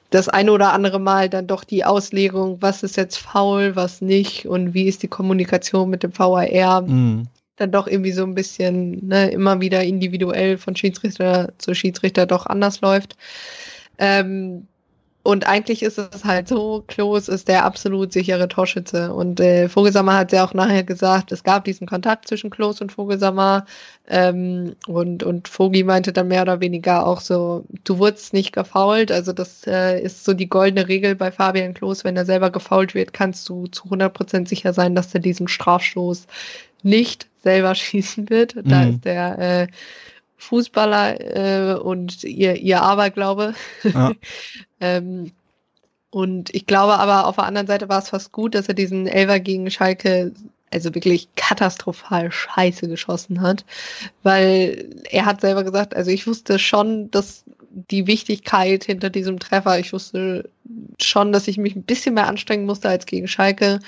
das 0.09 0.27
eine 0.27 0.51
oder 0.51 0.73
andere 0.73 0.99
Mal 0.99 1.29
dann 1.29 1.47
doch 1.47 1.63
die 1.63 1.85
Auslegung, 1.85 2.57
was 2.61 2.83
ist 2.83 2.97
jetzt 2.97 3.17
faul, 3.17 3.75
was 3.77 4.01
nicht 4.01 4.45
und 4.45 4.73
wie 4.73 4.87
ist 4.87 5.03
die 5.03 5.07
Kommunikation 5.07 5.89
mit 5.89 6.03
dem 6.03 6.17
VAR. 6.17 6.81
Mhm 6.81 7.27
dann 7.57 7.71
doch 7.71 7.87
irgendwie 7.87 8.11
so 8.11 8.23
ein 8.23 8.35
bisschen 8.35 9.07
ne, 9.07 9.29
immer 9.31 9.61
wieder 9.61 9.83
individuell 9.83 10.57
von 10.57 10.75
Schiedsrichter 10.75 11.53
zu 11.57 11.73
Schiedsrichter 11.73 12.25
doch 12.25 12.45
anders 12.45 12.81
läuft. 12.81 13.17
Ähm, 13.97 14.67
und 15.23 15.45
eigentlich 15.45 15.83
ist 15.83 15.99
es 15.99 16.25
halt 16.25 16.47
so, 16.47 16.83
Klos 16.87 17.27
ist 17.27 17.47
der 17.47 17.63
absolut 17.63 18.11
sichere 18.11 18.47
Torschütze. 18.47 19.13
Und 19.13 19.39
äh, 19.39 19.69
Vogelsammer 19.69 20.17
hat 20.17 20.31
ja 20.31 20.43
auch 20.43 20.55
nachher 20.55 20.83
gesagt, 20.83 21.31
es 21.31 21.43
gab 21.43 21.63
diesen 21.63 21.85
Kontakt 21.85 22.27
zwischen 22.27 22.49
Klos 22.49 22.81
und 22.81 22.91
Vogelsammer. 22.91 23.65
Ähm, 24.07 24.75
und, 24.87 25.21
und 25.21 25.47
Vogi 25.47 25.83
meinte 25.83 26.11
dann 26.11 26.27
mehr 26.27 26.41
oder 26.41 26.59
weniger 26.59 27.05
auch 27.05 27.21
so, 27.21 27.65
du 27.83 27.99
wurdest 27.99 28.33
nicht 28.33 28.51
gefault. 28.51 29.11
Also 29.11 29.31
das 29.31 29.67
äh, 29.67 30.01
ist 30.01 30.25
so 30.25 30.33
die 30.33 30.49
goldene 30.49 30.87
Regel 30.87 31.13
bei 31.13 31.31
Fabian 31.31 31.75
Klos. 31.75 32.03
Wenn 32.03 32.17
er 32.17 32.25
selber 32.25 32.49
gefault 32.49 32.95
wird, 32.95 33.13
kannst 33.13 33.47
du 33.47 33.67
zu 33.67 33.89
100% 33.89 34.47
sicher 34.47 34.73
sein, 34.73 34.95
dass 34.95 35.13
er 35.13 35.19
diesen 35.19 35.47
Strafstoß 35.47 36.25
nicht 36.83 37.27
selber 37.43 37.75
schießen 37.75 38.29
wird. 38.29 38.55
Da 38.63 38.85
mhm. 38.85 38.89
ist 38.91 39.05
der 39.05 39.39
äh, 39.39 39.67
Fußballer 40.37 41.75
äh, 41.75 41.79
und 41.79 42.23
ihr, 42.23 42.55
ihr 42.55 42.81
Aberglaube. 42.81 43.53
Ja. 43.83 44.11
ähm, 44.79 45.31
und 46.09 46.53
ich 46.53 46.65
glaube 46.65 46.99
aber 46.99 47.25
auf 47.27 47.35
der 47.35 47.45
anderen 47.45 47.67
Seite 47.67 47.87
war 47.87 47.99
es 47.99 48.09
fast 48.09 48.31
gut, 48.33 48.53
dass 48.53 48.67
er 48.67 48.73
diesen 48.73 49.07
Elver 49.07 49.39
gegen 49.39 49.71
Schalke 49.71 50.33
also 50.71 50.93
wirklich 50.95 51.27
katastrophal 51.35 52.31
scheiße 52.31 52.87
geschossen 52.87 53.41
hat, 53.41 53.65
weil 54.23 54.89
er 55.09 55.25
hat 55.25 55.41
selber 55.41 55.63
gesagt, 55.63 55.95
also 55.95 56.11
ich 56.11 56.27
wusste 56.27 56.59
schon, 56.59 57.11
dass 57.11 57.43
die 57.69 58.07
Wichtigkeit 58.07 58.83
hinter 58.83 59.09
diesem 59.09 59.39
Treffer, 59.39 59.79
ich 59.79 59.93
wusste 59.93 60.49
schon, 60.99 61.31
dass 61.31 61.47
ich 61.47 61.57
mich 61.57 61.75
ein 61.75 61.83
bisschen 61.83 62.15
mehr 62.15 62.27
anstrengen 62.27 62.65
musste 62.65 62.89
als 62.89 63.05
gegen 63.05 63.27
Schalke 63.27 63.79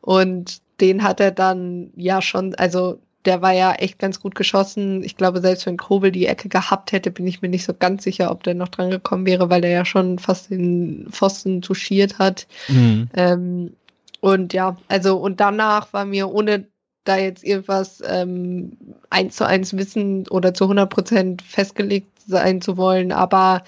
und 0.00 0.60
den 0.80 1.02
hat 1.02 1.20
er 1.20 1.30
dann 1.30 1.90
ja 1.96 2.22
schon, 2.22 2.54
also 2.54 3.00
der 3.24 3.42
war 3.42 3.52
ja 3.52 3.74
echt 3.74 3.98
ganz 3.98 4.20
gut 4.20 4.34
geschossen. 4.34 5.02
Ich 5.02 5.16
glaube, 5.16 5.40
selbst 5.40 5.66
wenn 5.66 5.76
Krobel 5.76 6.12
die 6.12 6.26
Ecke 6.26 6.48
gehabt 6.48 6.92
hätte, 6.92 7.10
bin 7.10 7.26
ich 7.26 7.42
mir 7.42 7.48
nicht 7.48 7.64
so 7.64 7.74
ganz 7.74 8.04
sicher, 8.04 8.30
ob 8.30 8.42
der 8.42 8.54
noch 8.54 8.68
dran 8.68 8.90
gekommen 8.90 9.26
wäre, 9.26 9.50
weil 9.50 9.60
der 9.60 9.70
ja 9.70 9.84
schon 9.84 10.18
fast 10.18 10.50
den 10.50 11.08
Pfosten 11.10 11.60
touchiert 11.60 12.18
hat. 12.18 12.46
Mhm. 12.68 13.08
Ähm, 13.14 13.76
und 14.20 14.52
ja, 14.52 14.76
also 14.88 15.16
und 15.16 15.40
danach 15.40 15.92
war 15.92 16.04
mir, 16.04 16.30
ohne 16.30 16.66
da 17.04 17.16
jetzt 17.16 17.44
irgendwas 17.44 18.02
ähm, 18.06 18.76
eins 19.10 19.36
zu 19.36 19.46
eins 19.46 19.76
wissen 19.76 20.26
oder 20.28 20.54
zu 20.54 20.64
100 20.64 20.88
Prozent 20.90 21.42
festgelegt 21.42 22.08
sein 22.26 22.60
zu 22.60 22.76
wollen, 22.76 23.12
aber 23.12 23.64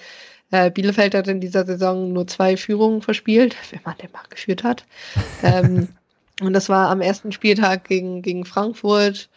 äh, 0.51 0.69
Bielefeld 0.69 1.15
hat 1.15 1.27
in 1.27 1.39
dieser 1.39 1.65
Saison 1.65 2.13
nur 2.13 2.27
zwei 2.27 2.57
Führungen 2.57 3.01
verspielt, 3.01 3.55
wenn 3.71 3.81
man 3.83 3.97
den 3.97 4.11
mal 4.11 4.23
geführt 4.29 4.63
hat. 4.63 4.85
ähm, 5.43 5.89
und 6.41 6.53
das 6.53 6.69
war 6.69 6.89
am 6.89 7.01
ersten 7.01 7.31
Spieltag 7.31 7.85
gegen, 7.85 8.21
gegen 8.21 8.45
Frankfurt 8.45 9.29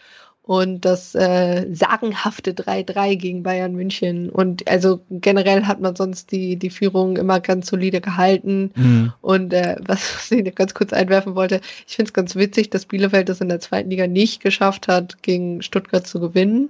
und 0.47 0.85
das 0.85 1.15
äh, 1.15 1.67
sagenhafte 1.73 2.53
3-3 2.53 3.17
gegen 3.17 3.43
Bayern 3.43 3.73
München. 3.73 4.29
Und 4.29 4.69
also 4.69 5.01
generell 5.09 5.65
hat 5.65 5.81
man 5.81 5.97
sonst 5.97 6.33
die, 6.33 6.57
die 6.57 6.69
Führung 6.69 7.17
immer 7.17 7.41
ganz 7.41 7.69
solide 7.69 8.03
gehalten. 8.03 8.71
Mhm. 8.75 9.13
Und 9.23 9.55
äh, 9.55 9.77
was 9.81 10.31
ich 10.31 10.55
ganz 10.55 10.75
kurz 10.75 10.93
einwerfen 10.93 11.35
wollte, 11.35 11.63
ich 11.87 11.97
finde 11.97 12.11
es 12.11 12.13
ganz 12.13 12.37
witzig, 12.37 12.69
dass 12.69 12.85
Bielefeld 12.85 13.31
das 13.31 13.41
in 13.41 13.49
der 13.49 13.61
zweiten 13.61 13.89
Liga 13.89 14.07
nicht 14.07 14.43
geschafft 14.43 14.87
hat, 14.87 15.23
gegen 15.23 15.63
Stuttgart 15.63 16.07
zu 16.07 16.21
gewinnen 16.21 16.69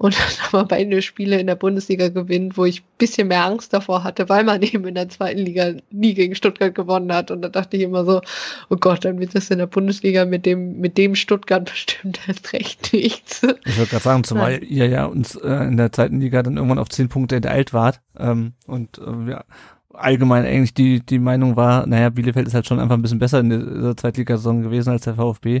und 0.00 0.14
dann 0.18 0.46
aber 0.48 0.64
beide 0.64 1.02
Spiele 1.02 1.38
in 1.38 1.46
der 1.46 1.56
Bundesliga 1.56 2.08
gewinnt, 2.08 2.56
wo 2.56 2.64
ich 2.64 2.80
ein 2.80 2.96
bisschen 2.96 3.28
mehr 3.28 3.44
Angst 3.44 3.74
davor 3.74 4.02
hatte, 4.02 4.30
weil 4.30 4.44
man 4.44 4.62
eben 4.62 4.86
in 4.86 4.94
der 4.94 5.10
zweiten 5.10 5.40
Liga 5.40 5.74
nie 5.90 6.14
gegen 6.14 6.34
Stuttgart 6.34 6.74
gewonnen 6.74 7.12
hat. 7.12 7.30
Und 7.30 7.42
da 7.42 7.50
dachte 7.50 7.76
ich 7.76 7.82
immer 7.82 8.06
so, 8.06 8.22
oh 8.70 8.76
Gott, 8.76 9.04
dann 9.04 9.20
wird 9.20 9.34
das 9.34 9.50
in 9.50 9.58
der 9.58 9.66
Bundesliga 9.66 10.24
mit 10.24 10.46
dem, 10.46 10.80
mit 10.80 10.96
dem 10.96 11.14
Stuttgart 11.14 11.64
bestimmt 11.70 12.18
erst 12.26 12.54
recht 12.54 12.94
nichts. 12.94 13.42
Ich 13.66 13.78
wollte 13.78 13.90
gerade 13.90 14.02
sagen, 14.02 14.24
zumal 14.24 14.64
ihr 14.64 14.86
ja 14.88 15.04
uns 15.04 15.36
äh, 15.36 15.64
in 15.64 15.76
der 15.76 15.92
zweiten 15.92 16.18
Liga 16.18 16.42
dann 16.42 16.56
irgendwann 16.56 16.78
auf 16.78 16.88
zehn 16.88 17.10
Punkte 17.10 17.36
enteilt 17.36 17.74
wart. 17.74 18.00
Ähm, 18.18 18.54
und 18.66 18.98
äh, 18.98 19.32
ja, 19.32 19.44
allgemein 19.92 20.46
eigentlich 20.46 20.72
die, 20.72 21.04
die 21.04 21.18
Meinung 21.18 21.56
war, 21.56 21.86
naja, 21.86 22.08
Bielefeld 22.08 22.46
ist 22.46 22.54
halt 22.54 22.66
schon 22.66 22.80
einfach 22.80 22.94
ein 22.94 23.02
bisschen 23.02 23.18
besser 23.18 23.40
in 23.40 23.50
der 23.50 23.98
Zweitligasaison 23.98 24.62
gewesen 24.62 24.92
als 24.92 25.04
der 25.04 25.16
VfB. 25.16 25.60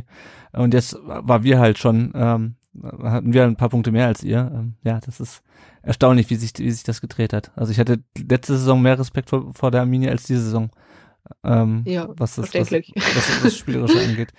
Und 0.52 0.72
jetzt 0.72 0.96
war 1.04 1.42
wir 1.42 1.58
halt 1.58 1.76
schon 1.76 2.12
ähm, 2.14 2.54
hatten 3.02 3.32
wir 3.32 3.44
ein 3.44 3.56
paar 3.56 3.68
Punkte 3.68 3.92
mehr 3.92 4.06
als 4.06 4.22
ihr. 4.22 4.50
Ähm, 4.54 4.74
ja, 4.82 5.00
das 5.00 5.20
ist 5.20 5.42
erstaunlich, 5.82 6.30
wie 6.30 6.36
sich, 6.36 6.52
wie 6.58 6.70
sich 6.70 6.84
das 6.84 7.00
gedreht 7.00 7.32
hat. 7.32 7.52
Also 7.56 7.72
ich 7.72 7.78
hatte 7.78 8.02
letzte 8.16 8.56
Saison 8.56 8.80
mehr 8.80 8.98
Respekt 8.98 9.30
vor, 9.30 9.52
vor 9.54 9.70
der 9.70 9.80
Arminia 9.80 10.10
als 10.10 10.24
diese 10.24 10.42
Saison. 10.42 10.70
Ähm, 11.44 11.82
ja, 11.84 12.08
was 12.16 12.36
das, 12.36 12.54
was, 12.54 12.72
was 12.72 13.42
das 13.42 13.56
Spielerische 13.56 14.00
angeht. 14.08 14.32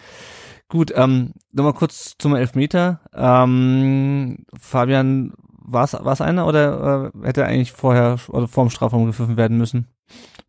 Gut, 0.68 0.94
ähm, 0.96 1.34
nochmal 1.52 1.74
kurz 1.74 2.16
zum 2.18 2.36
Elfmeter. 2.36 3.02
Ähm, 3.14 4.46
Fabian, 4.58 5.34
war 5.64 5.84
es 5.84 6.22
einer 6.22 6.48
oder 6.48 7.12
äh, 7.14 7.26
hätte 7.26 7.46
eigentlich 7.46 7.72
vorher 7.72 8.18
oder 8.30 8.48
vorm 8.48 8.70
Strafraum 8.70 9.06
gepfiffen 9.06 9.38
werden 9.38 9.58
müssen? 9.58 9.88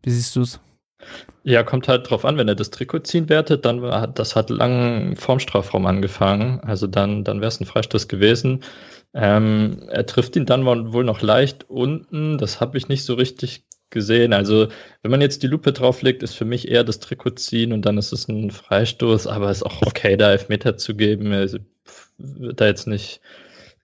Wie 0.01 0.11
siehst 0.11 0.35
du 0.35 0.41
es? 0.41 0.59
Ja, 1.43 1.63
kommt 1.63 1.87
halt 1.87 2.09
drauf 2.09 2.23
an, 2.25 2.37
wenn 2.37 2.47
er 2.47 2.55
das 2.55 2.71
Trikot 2.71 2.99
ziehen 2.99 3.27
wertet, 3.29 3.65
dann 3.65 3.81
war 3.81 4.07
das 4.07 4.35
hat 4.35 4.49
lang 4.49 5.15
vorm 5.17 5.39
Strafraum 5.39 5.85
angefangen. 5.85 6.61
Also 6.61 6.87
dann, 6.87 7.23
dann 7.23 7.41
wäre 7.41 7.49
es 7.49 7.59
ein 7.59 7.65
Freistoß 7.65 8.07
gewesen. 8.07 8.63
Ähm, 9.13 9.83
er 9.89 10.05
trifft 10.05 10.35
ihn 10.35 10.45
dann 10.45 10.65
wohl 10.65 11.03
noch 11.03 11.21
leicht 11.21 11.69
unten. 11.69 12.37
Das 12.37 12.61
habe 12.61 12.77
ich 12.77 12.87
nicht 12.87 13.03
so 13.03 13.13
richtig 13.15 13.65
gesehen. 13.93 14.33
Also, 14.33 14.67
wenn 15.03 15.11
man 15.11 15.21
jetzt 15.21 15.43
die 15.43 15.47
Lupe 15.47 15.71
drauflegt, 15.71 16.23
ist 16.23 16.35
für 16.35 16.45
mich 16.45 16.67
eher 16.67 16.83
das 16.83 16.99
Trikot 16.99 17.31
ziehen 17.31 17.71
und 17.71 17.83
dann 17.85 17.97
ist 17.97 18.11
es 18.11 18.27
ein 18.27 18.51
Freistoß, 18.51 19.27
aber 19.27 19.49
es 19.49 19.57
ist 19.57 19.63
auch 19.63 19.81
okay, 19.83 20.17
da 20.17 20.31
Elfmeter 20.31 20.77
zu 20.77 20.95
geben. 20.95 21.31
Also, 21.31 21.59
wird 22.17 22.59
da 22.59 22.65
jetzt 22.65 22.87
nicht 22.87 23.21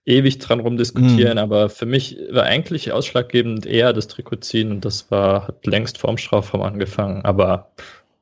ewig 0.06 0.38
dran 0.38 0.60
rumdiskutieren, 0.60 1.34
mhm. 1.34 1.38
aber 1.38 1.68
für 1.68 1.86
mich 1.86 2.18
war 2.30 2.44
eigentlich 2.44 2.92
ausschlaggebend 2.92 3.66
eher 3.66 3.92
das 3.92 4.08
Trikot 4.08 4.36
ziehen 4.36 4.70
und 4.70 4.84
das 4.84 5.10
war, 5.10 5.48
hat 5.48 5.66
längst 5.66 5.98
vorm 5.98 6.18
Strafraum 6.18 6.62
angefangen, 6.62 7.24
aber 7.24 7.70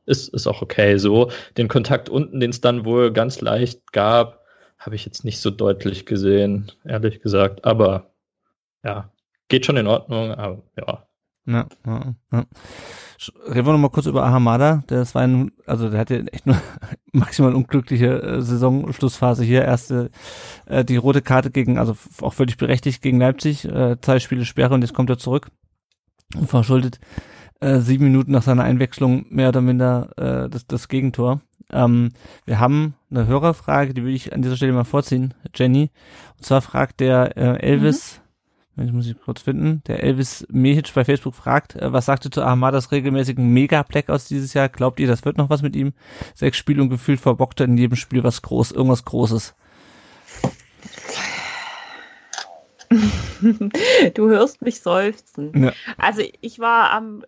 ist, 0.07 0.29
ist 0.35 0.47
auch 0.47 0.63
okay 0.63 0.97
so. 0.99 1.31
Den 1.57 1.69
Kontakt 1.69 2.09
unten, 2.09 2.41
den 2.41 2.51
es 2.51 2.61
dann 2.61 2.85
wohl 2.85 3.13
ganz 3.13 3.41
leicht 3.41 3.93
gab, 3.93 4.45
habe 4.79 4.97
ich 4.97 5.05
jetzt 5.05 5.25
nicht 5.25 5.41
so 5.41 5.51
deutlich 5.51 6.07
gesehen, 6.07 6.73
ehrlich 6.85 7.21
gesagt, 7.21 7.65
aber 7.65 8.11
ja, 8.85 9.13
geht 9.49 9.67
schon 9.67 9.77
in 9.77 9.87
Ordnung, 9.87 10.33
aber 10.33 10.63
ja. 10.77 11.08
Ja, 11.49 11.67
ja, 11.87 12.15
ja. 12.31 12.45
Reden 13.47 13.67
wir 13.67 13.73
noch 13.73 13.79
mal 13.79 13.89
kurz 13.89 14.05
über 14.05 14.23
Ahamada. 14.23 14.85
Das 14.87 15.15
war 15.15 15.23
ein, 15.23 15.51
also 15.67 15.89
der 15.89 15.99
hatte 15.99 16.27
echt 16.31 16.47
nur 16.47 16.61
maximal 17.13 17.55
unglückliche 17.55 18.23
äh, 18.23 18.43
Saisonschlussphase 18.43 19.45
hier. 19.45 19.65
Erste 19.65 20.11
äh, 20.67 20.85
die 20.85 20.97
rote 20.97 21.23
Karte 21.23 21.51
gegen, 21.51 21.79
also 21.79 21.97
auch 22.21 22.35
völlig 22.35 22.59
berechtigt 22.59 23.01
gegen 23.01 23.19
Leipzig, 23.19 23.65
äh, 23.65 23.97
zwei 24.01 24.21
Spiele 24.21 24.45
Sperre 24.45 24.75
und 24.75 24.83
jetzt 24.83 24.93
kommt 24.93 25.09
er 25.09 25.17
zurück 25.17 25.49
und 26.37 26.51
verschuldet 26.51 27.01
äh, 27.61 27.79
sieben 27.79 28.05
Minuten 28.05 28.33
nach 28.33 28.43
seiner 28.43 28.65
Einwechslung 28.65 29.25
mehr 29.31 29.49
oder 29.49 29.63
minder 29.63 30.11
äh, 30.19 30.51
das, 30.51 30.67
das 30.67 30.89
Gegentor. 30.89 31.41
Ähm, 31.73 32.11
wir 32.45 32.61
haben 32.61 32.95
eine 33.11 33.27
Hörerfrage, 33.27 33.95
die 33.95 34.05
will 34.05 34.15
ich 34.15 34.35
an 34.35 34.43
dieser 34.43 34.57
Stelle 34.57 34.75
mal 34.75 34.85
vorziehen, 34.85 35.33
Jenny. 35.55 35.91
Und 36.37 36.45
zwar 36.45 36.61
fragt 36.61 37.01
der 37.01 37.39
äh, 37.39 37.59
Elvis, 37.61 38.19
mhm 38.19 38.28
ich 38.85 38.93
muss 38.93 39.07
ich 39.07 39.21
kurz 39.21 39.43
finden. 39.43 39.83
Der 39.87 40.03
Elvis 40.03 40.47
Mehic 40.51 40.93
bei 40.95 41.05
Facebook 41.05 41.35
fragt, 41.35 41.77
äh, 41.77 41.93
was 41.93 42.07
sagt 42.07 42.25
ihr 42.25 42.31
zu 42.31 42.43
Ahmadas 42.43 42.93
regelmäßigen 42.93 43.47
Mega-Blackouts 43.53 44.29
dieses 44.29 44.55
Jahr? 44.55 44.69
Glaubt 44.69 45.01
ihr, 45.01 45.07
das 45.07 45.25
wird 45.25 45.39
noch 45.39 45.51
was 45.51 45.63
mit 45.63 45.77
ihm? 45.77 45.93
Sechs 46.35 46.57
Spiele 46.57 46.83
und 46.83 46.91
gefühlt 46.91 47.21
verbockt 47.21 47.61
er 47.61 47.67
in 47.67 47.77
jedem 47.77 47.97
Spiel 47.97 48.25
was 48.25 48.43
groß, 48.43 48.73
irgendwas 48.73 49.05
Großes. 49.05 49.55
du 54.15 54.29
hörst 54.29 54.63
mich 54.63 54.81
seufzen. 54.81 55.65
Ja. 55.65 55.73
Also 55.97 56.23
ich 56.41 56.59
war 56.59 56.91
am, 56.91 57.25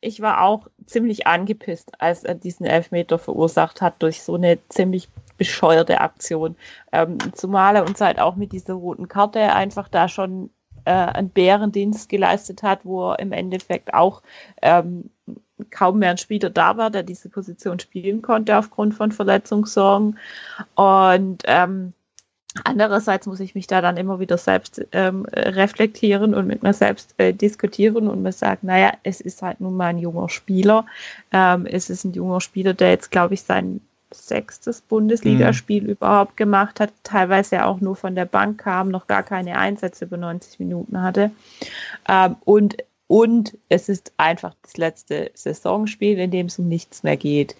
ich 0.00 0.20
war 0.20 0.42
auch 0.42 0.68
ziemlich 0.86 1.26
angepisst, 1.26 2.00
als 2.00 2.24
er 2.24 2.34
diesen 2.34 2.66
Elfmeter 2.66 3.18
verursacht 3.18 3.80
hat 3.80 4.02
durch 4.02 4.22
so 4.22 4.34
eine 4.34 4.58
ziemlich 4.68 5.08
bescheuerte 5.36 6.00
Aktion. 6.00 6.56
Ähm, 6.92 7.18
zumal 7.32 7.76
er 7.76 7.86
uns 7.86 8.00
halt 8.00 8.20
auch 8.20 8.36
mit 8.36 8.52
dieser 8.52 8.74
roten 8.74 9.08
Karte 9.08 9.40
einfach 9.52 9.88
da 9.88 10.08
schon 10.08 10.50
äh, 10.84 10.92
einen 10.92 11.30
Bärendienst 11.30 12.08
geleistet 12.08 12.62
hat, 12.62 12.80
wo 12.84 13.10
er 13.10 13.18
im 13.18 13.32
Endeffekt 13.32 13.94
auch 13.94 14.22
ähm, 14.62 15.10
kaum 15.70 15.98
mehr 15.98 16.10
ein 16.10 16.18
Spieler 16.18 16.50
da 16.50 16.76
war, 16.76 16.90
der 16.90 17.02
diese 17.02 17.28
Position 17.28 17.78
spielen 17.78 18.22
konnte 18.22 18.58
aufgrund 18.58 18.94
von 18.94 19.12
Verletzungssorgen. 19.12 20.18
Und 20.74 21.42
ähm, 21.46 21.92
andererseits 22.64 23.26
muss 23.26 23.40
ich 23.40 23.54
mich 23.54 23.66
da 23.66 23.80
dann 23.80 23.96
immer 23.96 24.20
wieder 24.20 24.38
selbst 24.38 24.84
ähm, 24.92 25.26
reflektieren 25.32 26.34
und 26.34 26.46
mit 26.46 26.62
mir 26.62 26.72
selbst 26.72 27.14
äh, 27.18 27.32
diskutieren 27.32 28.08
und 28.08 28.22
mir 28.22 28.32
sagen, 28.32 28.66
naja, 28.66 28.92
es 29.02 29.20
ist 29.20 29.42
halt 29.42 29.60
nun 29.60 29.76
mal 29.76 29.86
ein 29.86 29.98
junger 29.98 30.28
Spieler. 30.28 30.86
Ähm, 31.32 31.66
es 31.66 31.90
ist 31.90 32.04
ein 32.04 32.12
junger 32.12 32.40
Spieler, 32.40 32.74
der 32.74 32.90
jetzt, 32.90 33.10
glaube 33.10 33.34
ich, 33.34 33.42
sein 33.42 33.80
sechstes 34.14 34.80
Bundesligaspiel 34.80 35.82
mhm. 35.82 35.90
überhaupt 35.90 36.36
gemacht 36.36 36.80
hat, 36.80 36.92
teilweise 37.02 37.64
auch 37.64 37.80
nur 37.80 37.96
von 37.96 38.14
der 38.14 38.24
Bank 38.24 38.62
kam, 38.62 38.88
noch 38.88 39.06
gar 39.06 39.22
keine 39.22 39.58
Einsätze 39.58 40.04
über 40.06 40.16
90 40.16 40.58
Minuten 40.58 41.02
hatte. 41.02 41.30
Ähm, 42.08 42.36
und, 42.44 42.76
und 43.06 43.58
es 43.68 43.88
ist 43.88 44.12
einfach 44.16 44.54
das 44.62 44.76
letzte 44.76 45.30
Saisonspiel, 45.34 46.18
in 46.18 46.30
dem 46.30 46.46
es 46.46 46.58
um 46.58 46.68
nichts 46.68 47.02
mehr 47.02 47.16
geht. 47.16 47.54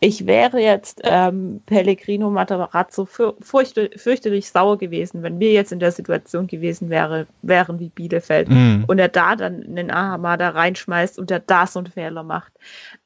Ich 0.00 0.26
wäre 0.26 0.60
jetzt 0.60 1.00
ähm, 1.04 1.60
Pellegrino 1.66 2.30
Matarazzo 2.30 3.06
fürchte, 3.06 3.90
fürchterlich 3.96 4.50
sauer 4.50 4.78
gewesen, 4.78 5.22
wenn 5.22 5.38
wir 5.38 5.52
jetzt 5.52 5.72
in 5.72 5.80
der 5.80 5.92
Situation 5.92 6.46
gewesen 6.46 6.90
wäre, 6.90 7.26
wären 7.42 7.78
wie 7.78 7.90
Bielefeld 7.90 8.48
mhm. 8.48 8.84
und 8.86 8.98
er 8.98 9.08
da 9.08 9.36
dann 9.36 9.62
einen 9.62 9.90
Ahamada 9.90 10.50
reinschmeißt 10.50 11.18
und 11.18 11.30
er 11.30 11.40
da 11.40 11.66
so 11.66 11.78
einen 11.78 11.88
Fehler 11.88 12.22
macht. 12.22 12.52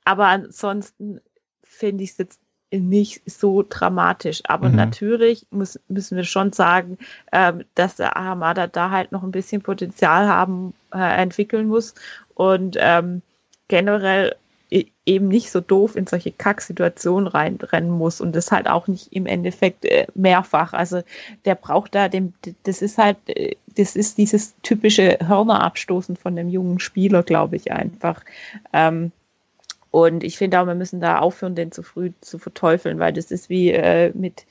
Aber 0.05 0.27
ansonsten 0.27 1.21
finde 1.63 2.05
ich 2.05 2.11
es 2.11 2.19
jetzt 2.19 2.42
nicht 2.73 3.23
so 3.27 3.65
dramatisch. 3.69 4.43
Aber 4.45 4.69
mhm. 4.69 4.77
natürlich 4.77 5.47
muss, 5.51 5.79
müssen 5.89 6.17
wir 6.17 6.25
schon 6.25 6.53
sagen, 6.53 6.99
ähm, 7.33 7.65
dass 7.75 7.97
der 7.97 8.17
Ahamada 8.17 8.67
da 8.67 8.91
halt 8.91 9.13
noch 9.13 9.23
ein 9.23 9.31
bisschen 9.31 9.63
Potenzial 9.63 10.27
haben, 10.27 10.75
äh, 10.93 11.23
entwickeln 11.23 11.69
muss 11.69 11.95
und 12.35 12.77
ähm, 12.79 13.23
generell 13.69 14.37
eben 15.05 15.29
nicht 15.29 15.51
so 15.51 15.61
doof 15.61 15.97
in 15.97 16.07
solche 16.07 16.31
Kacksituationen 16.31 17.27
reinrennen 17.27 17.91
muss 17.91 18.21
und 18.21 18.35
das 18.35 18.53
halt 18.53 18.69
auch 18.69 18.87
nicht 18.87 19.13
im 19.13 19.27
Endeffekt 19.27 19.85
äh, 19.85 20.07
mehrfach. 20.15 20.73
Also 20.73 21.03
der 21.45 21.57
braucht 21.57 21.95
da 21.95 22.09
dem, 22.09 22.33
das 22.63 22.83
ist 22.83 22.99
halt, 22.99 23.17
äh, 23.27 23.57
das 23.77 23.97
ist 23.97 24.19
dieses 24.19 24.55
typische 24.63 25.19
Hörnerabstoßen 25.21 26.17
von 26.17 26.37
dem 26.37 26.49
jungen 26.49 26.79
Spieler, 26.79 27.23
glaube 27.23 27.57
ich 27.57 27.73
einfach. 27.73 28.23
Ähm, 28.73 29.13
und 29.93 30.25
ich 30.25 30.39
finde 30.39 30.61
auch, 30.61 30.67
wir 30.67 30.75
müssen 30.75 31.01
da 31.01 31.21
aufhören, 31.21 31.55
den 31.55 31.71
zu 31.71 31.85
früh 31.85 32.11
zu 32.21 32.39
verteufeln, 32.39 32.99
weil 32.99 33.13
das 33.13 33.31
ist 33.31 33.49
wie 33.49 33.71
äh, 33.71 34.11
mit 34.15 34.45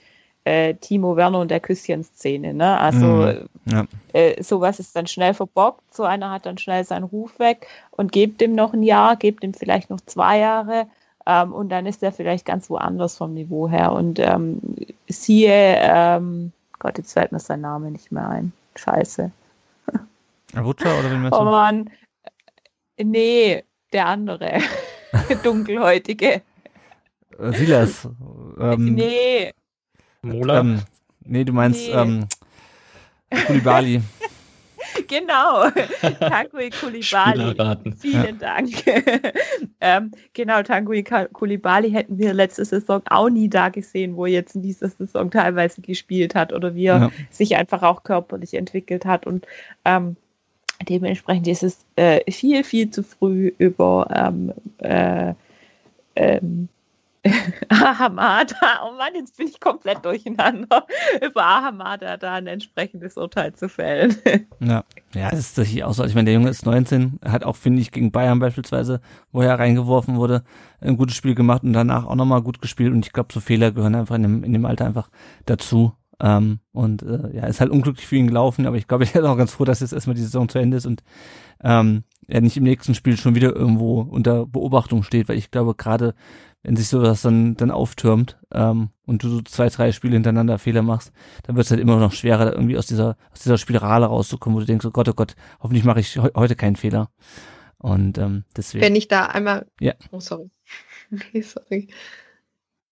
äh, 0.45 0.75
Timo 0.75 1.17
Werner 1.17 1.39
und 1.39 1.51
der 1.51 1.59
Küsschen-Szene. 1.59 2.53
Ne? 2.53 2.79
Also 2.79 3.05
mm, 3.05 3.49
ja. 3.65 3.85
äh, 4.13 4.41
sowas 4.41 4.79
ist 4.79 4.95
dann 4.95 5.07
schnell 5.07 5.33
verbockt, 5.33 5.93
so 5.93 6.03
einer 6.03 6.31
hat 6.31 6.45
dann 6.45 6.57
schnell 6.57 6.85
seinen 6.85 7.03
Ruf 7.03 7.37
weg 7.39 7.67
und 7.91 8.11
gebt 8.11 8.41
ihm 8.41 8.55
noch 8.55 8.73
ein 8.73 8.83
Jahr, 8.83 9.17
gebt 9.17 9.43
ihm 9.43 9.53
vielleicht 9.53 9.89
noch 9.89 10.01
zwei 10.01 10.39
Jahre 10.39 10.87
ähm, 11.25 11.53
und 11.53 11.69
dann 11.69 11.85
ist 11.85 12.01
er 12.01 12.11
vielleicht 12.11 12.45
ganz 12.45 12.69
woanders 12.69 13.17
vom 13.17 13.33
Niveau 13.33 13.67
her. 13.67 13.91
Und 13.91 14.19
ähm, 14.19 14.61
siehe 15.07 15.51
ähm, 15.51 16.53
Gott, 16.81 16.97
jetzt 16.97 17.13
fällt 17.13 17.31
mir 17.31 17.39
sein 17.39 17.61
Name 17.61 17.91
nicht 17.91 18.11
mehr 18.11 18.27
ein. 18.27 18.53
Scheiße. 18.75 19.31
Rutscher 20.57 20.99
oder 20.99 21.11
wie 21.11 21.17
meinst 21.17 21.37
Oh 21.37 21.43
du? 21.43 21.51
Mann. 21.51 21.89
Nee, 22.97 23.63
der 23.93 24.07
andere. 24.07 24.59
Dunkelhäutige. 25.43 26.41
Äh, 27.39 27.51
Silas. 27.53 28.07
Ähm, 28.59 28.95
nee, 28.95 29.51
Mola? 30.21 30.59
ähm, 30.59 30.81
nee, 31.25 31.43
du 31.43 31.53
meinst 31.53 31.87
Nee. 31.87 31.93
ähm, 31.93 32.25
Kulibali. 33.47 34.01
genau. 35.07 35.69
Tanguy 36.19 36.69
Kulibali. 36.69 37.55
Vielen 37.97 38.37
Dank. 38.39 38.69
ähm, 39.79 40.11
genau, 40.33 40.61
Tanguy 40.63 41.03
Kulibali 41.03 41.91
hätten 41.91 42.17
wir 42.17 42.33
letzte 42.33 42.65
Saison 42.65 43.01
auch 43.09 43.29
nie 43.29 43.49
da 43.49 43.69
gesehen, 43.69 44.15
wo 44.15 44.25
er 44.25 44.33
jetzt 44.33 44.55
in 44.55 44.61
dieser 44.61 44.89
Saison 44.89 45.31
teilweise 45.31 45.81
gespielt 45.81 46.35
hat 46.35 46.51
oder 46.53 46.75
wie 46.75 46.85
er 46.85 46.97
Ja. 46.99 47.11
sich 47.29 47.55
einfach 47.55 47.81
auch 47.83 48.03
körperlich 48.03 48.53
entwickelt 48.53 49.05
hat. 49.05 49.25
Und 49.25 49.47
ähm, 49.85 50.17
dementsprechend 50.87 51.47
ist 51.47 51.63
es 51.63 51.85
äh, 51.95 52.29
viel, 52.31 52.63
viel 52.63 52.89
zu 52.89 53.03
früh 53.03 53.51
über 53.57 54.07
ähm, 54.13 54.53
äh, 54.79 55.33
ähm, 56.15 56.69
Ahamada, 57.69 58.81
oh 58.83 58.97
Mann, 58.97 59.13
jetzt 59.13 59.37
bin 59.37 59.47
ich 59.47 59.59
komplett 59.59 60.03
durcheinander, 60.03 60.87
über 61.21 61.43
Ahamada 61.43 62.17
da 62.17 62.33
ein 62.33 62.47
entsprechendes 62.47 63.15
Urteil 63.15 63.53
zu 63.53 63.69
fällen. 63.69 64.15
Ja, 64.63 64.83
ja, 65.15 65.31
das 65.31 65.57
ist 65.57 65.83
auch 65.83 65.93
so. 65.93 66.05
Ich 66.05 66.13
meine, 66.13 66.25
der 66.25 66.35
Junge 66.35 66.49
ist 66.49 66.67
19, 66.67 67.19
hat 67.25 67.43
auch, 67.43 67.55
finde 67.55 67.81
ich, 67.81 67.91
gegen 67.91 68.11
Bayern 68.11 68.37
beispielsweise, 68.37 69.01
wo 69.31 69.41
er 69.41 69.57
reingeworfen 69.57 70.17
wurde, 70.17 70.43
ein 70.81 70.97
gutes 70.97 71.15
Spiel 71.15 71.33
gemacht 71.33 71.63
und 71.63 71.73
danach 71.73 72.05
auch 72.05 72.13
nochmal 72.13 72.43
gut 72.43 72.61
gespielt. 72.61 72.93
Und 72.93 73.03
ich 73.03 73.11
glaube, 73.11 73.33
so 73.33 73.39
Fehler 73.39 73.71
gehören 73.71 73.95
einfach 73.95 74.15
in 74.15 74.21
dem, 74.21 74.43
in 74.43 74.53
dem 74.53 74.65
Alter 74.65 74.85
einfach 74.85 75.09
dazu. 75.47 75.93
Ähm, 76.23 76.59
und 76.71 77.01
äh, 77.01 77.35
ja, 77.35 77.47
ist 77.47 77.61
halt 77.61 77.71
unglücklich 77.71 78.05
für 78.05 78.15
ihn 78.15 78.27
gelaufen, 78.27 78.67
aber 78.67 78.77
ich 78.77 78.87
glaube, 78.87 79.05
er 79.13 79.21
ist 79.21 79.27
auch 79.27 79.37
ganz 79.37 79.53
froh, 79.53 79.65
dass 79.65 79.79
jetzt 79.79 79.93
erstmal 79.93 80.15
die 80.15 80.21
Saison 80.21 80.47
zu 80.47 80.59
Ende 80.59 80.77
ist 80.77 80.85
und 80.85 81.01
ähm, 81.63 82.03
er 82.27 82.41
nicht 82.41 82.57
im 82.57 82.63
nächsten 82.63 82.93
Spiel 82.95 83.17
schon 83.17 83.33
wieder 83.35 83.55
irgendwo 83.55 84.01
unter 84.01 84.45
Beobachtung 84.45 85.03
steht, 85.03 85.27
weil 85.29 85.37
ich 85.37 85.51
glaube, 85.51 85.73
gerade 85.75 86.13
wenn 86.63 86.75
sich 86.75 86.87
sowas 86.89 87.23
dann, 87.23 87.55
dann 87.55 87.71
auftürmt 87.71 88.37
ähm, 88.53 88.89
und 89.07 89.23
du 89.23 89.29
so 89.29 89.41
zwei, 89.41 89.67
drei 89.69 89.91
Spiele 89.91 90.13
hintereinander 90.13 90.59
Fehler 90.59 90.83
machst, 90.83 91.11
dann 91.43 91.55
wird 91.55 91.65
es 91.65 91.71
halt 91.71 91.81
immer 91.81 91.97
noch 91.97 92.13
schwerer, 92.13 92.45
da 92.45 92.51
irgendwie 92.51 92.77
aus 92.77 92.85
dieser, 92.85 93.17
aus 93.31 93.39
dieser 93.39 93.57
Spirale 93.57 94.05
rauszukommen, 94.05 94.55
wo 94.55 94.59
du 94.59 94.67
denkst, 94.67 94.85
oh 94.85 94.91
Gott, 94.91 95.09
oh 95.09 95.13
Gott, 95.13 95.35
hoffentlich 95.59 95.83
mache 95.83 96.01
ich 96.01 96.17
heu 96.19 96.29
heute 96.35 96.55
keinen 96.55 96.75
Fehler. 96.75 97.09
Und 97.79 98.19
ähm, 98.19 98.43
deswegen. 98.55 98.85
Wenn 98.85 98.95
ich 98.95 99.07
da 99.07 99.25
einmal. 99.25 99.65
Ja. 99.79 99.93
Oh, 100.11 100.19
sorry. 100.19 100.51
Nee, 101.33 101.41
sorry. 101.41 101.87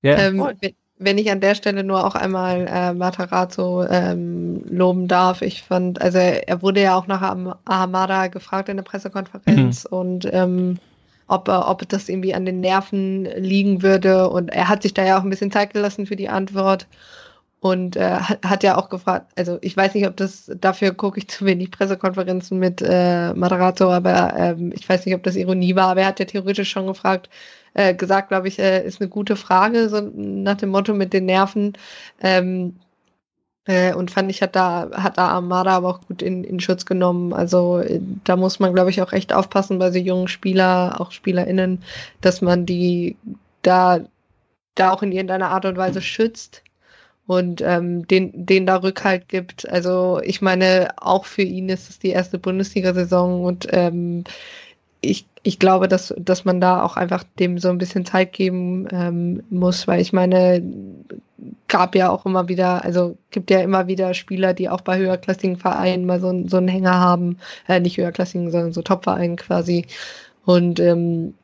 ja, 0.01 0.17
Ähm, 0.17 0.39
Oh. 0.41 0.51
wenn, 0.59 0.73
wenn 0.99 1.17
ich 1.17 1.31
an 1.31 1.39
der 1.41 1.55
Stelle 1.55 1.83
nur 1.83 2.05
auch 2.05 2.15
einmal 2.15 2.67
äh, 2.67 2.93
Matarazzo 2.93 3.85
ähm, 3.85 4.63
loben 4.69 5.07
darf. 5.07 5.41
Ich 5.41 5.63
fand, 5.63 6.01
also 6.01 6.17
er, 6.19 6.61
wurde 6.61 6.81
ja 6.81 6.95
auch 6.95 7.07
nach 7.07 7.21
Am- 7.21 7.55
Ahamada 7.65 8.27
gefragt 8.27 8.69
in 8.69 8.77
der 8.77 8.83
Pressekonferenz 8.83 9.85
und 9.85 10.27
ähm, 10.31 10.77
ob, 11.27 11.47
er, 11.47 11.69
ob 11.69 11.87
das 11.89 12.09
irgendwie 12.09 12.33
an 12.35 12.45
den 12.45 12.59
Nerven 12.61 13.25
liegen 13.25 13.81
würde. 13.81 14.29
Und 14.29 14.49
er 14.49 14.67
hat 14.69 14.83
sich 14.83 14.93
da 14.93 15.05
ja 15.05 15.17
auch 15.19 15.23
ein 15.23 15.29
bisschen 15.29 15.51
Zeit 15.51 15.73
gelassen 15.73 16.05
für 16.05 16.15
die 16.17 16.29
Antwort. 16.29 16.87
Und 17.61 17.97
äh, 17.97 18.11
hat, 18.11 18.45
hat 18.45 18.63
ja 18.63 18.77
auch 18.77 18.89
gefragt, 18.89 19.31
also 19.37 19.57
ich 19.61 19.75
weiß 19.75 19.93
nicht, 19.93 20.07
ob 20.07 20.15
das, 20.17 20.49
dafür 20.61 20.93
gucke 20.93 21.19
ich 21.19 21.27
zu 21.29 21.45
wenig 21.45 21.71
Pressekonferenzen 21.71 22.57
mit 22.59 22.81
äh, 22.81 23.33
Matarazzo, 23.33 23.91
aber 23.91 24.33
ähm, 24.37 24.71
ich 24.75 24.87
weiß 24.87 25.05
nicht, 25.05 25.15
ob 25.15 25.23
das 25.23 25.35
Ironie 25.35 25.75
war, 25.75 25.89
aber 25.89 26.01
er 26.01 26.07
hat 26.07 26.19
ja 26.19 26.25
theoretisch 26.25 26.69
schon 26.71 26.87
gefragt, 26.87 27.29
äh, 27.73 27.93
gesagt, 27.93 28.29
glaube 28.29 28.47
ich, 28.47 28.59
äh, 28.59 28.85
ist 28.85 29.01
eine 29.01 29.09
gute 29.09 29.35
Frage, 29.35 29.89
so 29.89 30.01
nach 30.01 30.57
dem 30.57 30.69
Motto 30.69 30.93
mit 30.93 31.13
den 31.13 31.25
Nerven. 31.25 31.73
Ähm, 32.21 32.75
äh, 33.65 33.93
und 33.93 34.09
fand 34.09 34.31
ich, 34.31 34.41
hat 34.41 34.55
da, 34.55 34.89
hat 34.93 35.17
da 35.19 35.27
Armada 35.27 35.75
aber 35.75 35.89
auch 35.89 36.01
gut 36.07 36.21
in, 36.23 36.43
in 36.43 36.59
Schutz 36.59 36.85
genommen. 36.85 37.33
Also 37.33 37.79
äh, 37.79 37.99
da 38.23 38.35
muss 38.35 38.59
man, 38.59 38.73
glaube 38.73 38.89
ich, 38.89 39.01
auch 39.01 39.13
echt 39.13 39.31
aufpassen 39.33 39.79
bei 39.79 39.91
so 39.91 39.99
jungen 39.99 40.27
Spieler, 40.27 40.99
auch 40.99 41.11
SpielerInnen, 41.11 41.83
dass 42.21 42.41
man 42.41 42.65
die 42.65 43.15
da, 43.61 43.99
da 44.75 44.91
auch 44.91 45.03
in 45.03 45.11
irgendeiner 45.11 45.51
Art 45.51 45.65
und 45.65 45.77
Weise 45.77 46.01
schützt 46.01 46.63
und 47.27 47.61
ähm, 47.61 48.07
den, 48.07 48.31
den 48.47 48.65
da 48.65 48.77
Rückhalt 48.77 49.29
gibt. 49.29 49.69
Also 49.69 50.19
ich 50.23 50.41
meine, 50.41 50.89
auch 50.97 51.25
für 51.25 51.43
ihn 51.43 51.69
ist 51.69 51.91
es 51.91 51.99
die 51.99 52.09
erste 52.09 52.39
Bundesliga-Saison 52.39 53.43
und 53.43 53.67
ähm, 53.69 54.23
ich, 55.01 55.27
ich 55.43 55.59
glaube, 55.59 55.87
dass, 55.87 56.13
dass 56.17 56.45
man 56.45 56.59
da 56.59 56.83
auch 56.83 56.97
einfach 56.97 57.23
dem 57.39 57.57
so 57.59 57.69
ein 57.69 57.77
bisschen 57.77 58.05
Zeit 58.05 58.33
geben 58.33 58.87
ähm, 58.91 59.43
muss, 59.49 59.87
weil 59.87 60.01
ich 60.01 60.11
meine, 60.11 60.61
gab 61.67 61.95
ja 61.95 62.09
auch 62.09 62.25
immer 62.25 62.49
wieder, 62.49 62.83
also 62.83 63.17
gibt 63.31 63.49
ja 63.49 63.61
immer 63.61 63.87
wieder 63.87 64.13
Spieler, 64.13 64.53
die 64.53 64.69
auch 64.69 64.81
bei 64.81 64.97
höherklassigen 64.97 65.57
Vereinen 65.57 66.05
mal 66.05 66.19
so, 66.19 66.47
so 66.47 66.57
einen 66.57 66.67
Hänger 66.67 66.99
haben, 66.99 67.37
äh, 67.67 67.79
nicht 67.79 67.97
höherklassigen, 67.97 68.51
sondern 68.51 68.73
so 68.73 68.81
Top-Vereinen 68.81 69.37
quasi. 69.37 69.85
Und 70.45 70.79
ähm, 70.79 71.35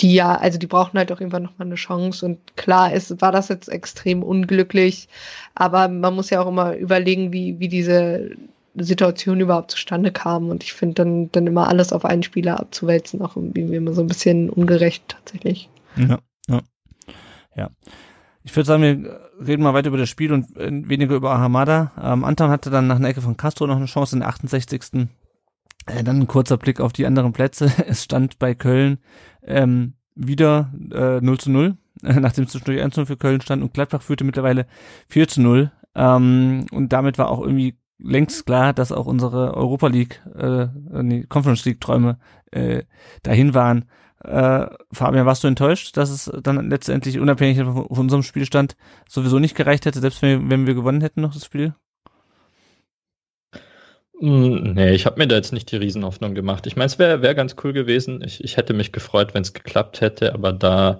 die 0.00 0.14
ja, 0.14 0.36
also 0.36 0.58
die 0.58 0.66
brauchen 0.66 0.98
halt 0.98 1.10
auch 1.10 1.20
irgendwann 1.20 1.44
nochmal 1.44 1.66
eine 1.66 1.76
Chance. 1.76 2.26
Und 2.26 2.56
klar 2.56 2.92
ist, 2.92 3.20
war 3.20 3.32
das 3.32 3.48
jetzt 3.48 3.68
extrem 3.68 4.22
unglücklich, 4.22 5.08
aber 5.54 5.88
man 5.88 6.14
muss 6.14 6.30
ja 6.30 6.40
auch 6.42 6.48
immer 6.48 6.76
überlegen, 6.76 7.32
wie, 7.32 7.58
wie 7.58 7.68
diese 7.68 8.30
Situation 8.74 9.40
überhaupt 9.40 9.70
zustande 9.70 10.12
kam. 10.12 10.48
Und 10.48 10.62
ich 10.62 10.72
finde 10.72 10.94
dann, 10.94 11.32
dann 11.32 11.46
immer 11.46 11.68
alles 11.68 11.92
auf 11.92 12.04
einen 12.04 12.22
Spieler 12.22 12.60
abzuwälzen, 12.60 13.22
auch 13.22 13.36
irgendwie 13.36 13.62
immer 13.62 13.92
so 13.92 14.02
ein 14.02 14.06
bisschen 14.06 14.50
ungerecht 14.50 15.04
tatsächlich. 15.08 15.68
Ja, 15.96 16.18
ja. 16.48 16.60
ja. 17.56 17.70
Ich 18.42 18.54
würde 18.56 18.66
sagen, 18.66 18.82
wir 18.82 19.46
reden 19.46 19.62
mal 19.62 19.74
weiter 19.74 19.88
über 19.88 19.98
das 19.98 20.08
Spiel 20.08 20.32
und 20.32 20.56
äh, 20.56 20.70
weniger 20.70 21.14
über 21.16 21.32
Ahamada. 21.32 21.92
Ähm, 22.02 22.24
Anton 22.24 22.50
hatte 22.50 22.70
dann 22.70 22.86
nach 22.86 22.96
einer 22.96 23.08
Ecke 23.08 23.20
von 23.20 23.36
Castro 23.36 23.66
noch 23.66 23.76
eine 23.76 23.86
Chance 23.86 24.16
in 24.16 24.20
der 24.20 24.28
68. 24.28 25.08
Äh, 25.86 26.04
dann 26.04 26.20
ein 26.20 26.26
kurzer 26.26 26.56
Blick 26.56 26.80
auf 26.80 26.92
die 26.92 27.06
anderen 27.06 27.32
Plätze. 27.32 27.70
Es 27.86 28.04
stand 28.04 28.38
bei 28.38 28.54
Köln 28.54 28.98
ähm, 29.42 29.94
wieder 30.14 30.72
äh, 30.92 31.20
0 31.20 31.38
zu 31.38 31.50
0, 31.50 31.76
äh, 32.04 32.12
nachdem 32.20 32.44
es 32.44 32.52
zwischendurch 32.52 32.82
1 32.82 32.94
zu 32.94 33.00
0 33.00 33.06
für 33.06 33.16
Köln 33.16 33.40
stand 33.40 33.62
und 33.62 33.74
Gladbach 33.74 34.02
führte 34.02 34.24
mittlerweile 34.24 34.66
4 35.08 35.28
zu 35.28 35.40
0. 35.42 35.72
Ähm, 35.94 36.66
und 36.70 36.92
damit 36.92 37.18
war 37.18 37.28
auch 37.30 37.40
irgendwie 37.40 37.76
längst 37.98 38.46
klar, 38.46 38.72
dass 38.72 38.92
auch 38.92 39.06
unsere 39.06 39.54
Europa 39.54 39.88
League, 39.88 40.22
äh, 40.36 40.68
nee, 41.02 41.24
Conference 41.28 41.64
League 41.64 41.80
Träume 41.80 42.18
äh, 42.50 42.84
dahin 43.22 43.54
waren. 43.54 43.86
Äh, 44.24 44.66
Fabian, 44.92 45.26
warst 45.26 45.44
du 45.44 45.48
enttäuscht, 45.48 45.96
dass 45.96 46.10
es 46.10 46.30
dann 46.42 46.70
letztendlich 46.70 47.18
unabhängig 47.18 47.58
von, 47.58 47.86
unserem 47.86 48.22
Spielstand 48.22 48.76
sowieso 49.08 49.38
nicht 49.38 49.54
gereicht 49.54 49.86
hätte, 49.86 50.00
selbst 50.00 50.22
wenn, 50.22 50.50
wenn 50.50 50.66
wir 50.66 50.74
gewonnen 50.74 51.00
hätten 51.00 51.20
noch 51.20 51.34
das 51.34 51.44
Spiel? 51.44 51.74
Mm, 54.20 54.72
Nee, 54.74 54.92
ich 54.94 55.06
habe 55.06 55.18
mir 55.18 55.28
da 55.28 55.36
jetzt 55.36 55.52
nicht 55.52 55.70
die 55.70 55.76
Riesenhoffnung 55.76 56.34
gemacht. 56.34 56.66
Ich 56.66 56.76
meine, 56.76 56.86
es 56.86 56.98
wäre 56.98 57.22
wär 57.22 57.34
ganz 57.34 57.54
cool 57.62 57.72
gewesen. 57.72 58.22
Ich, 58.24 58.42
ich 58.42 58.56
hätte 58.56 58.74
mich 58.74 58.92
gefreut, 58.92 59.34
wenn 59.34 59.42
es 59.42 59.52
geklappt 59.52 60.00
hätte, 60.00 60.34
aber 60.34 60.52
da 60.52 60.98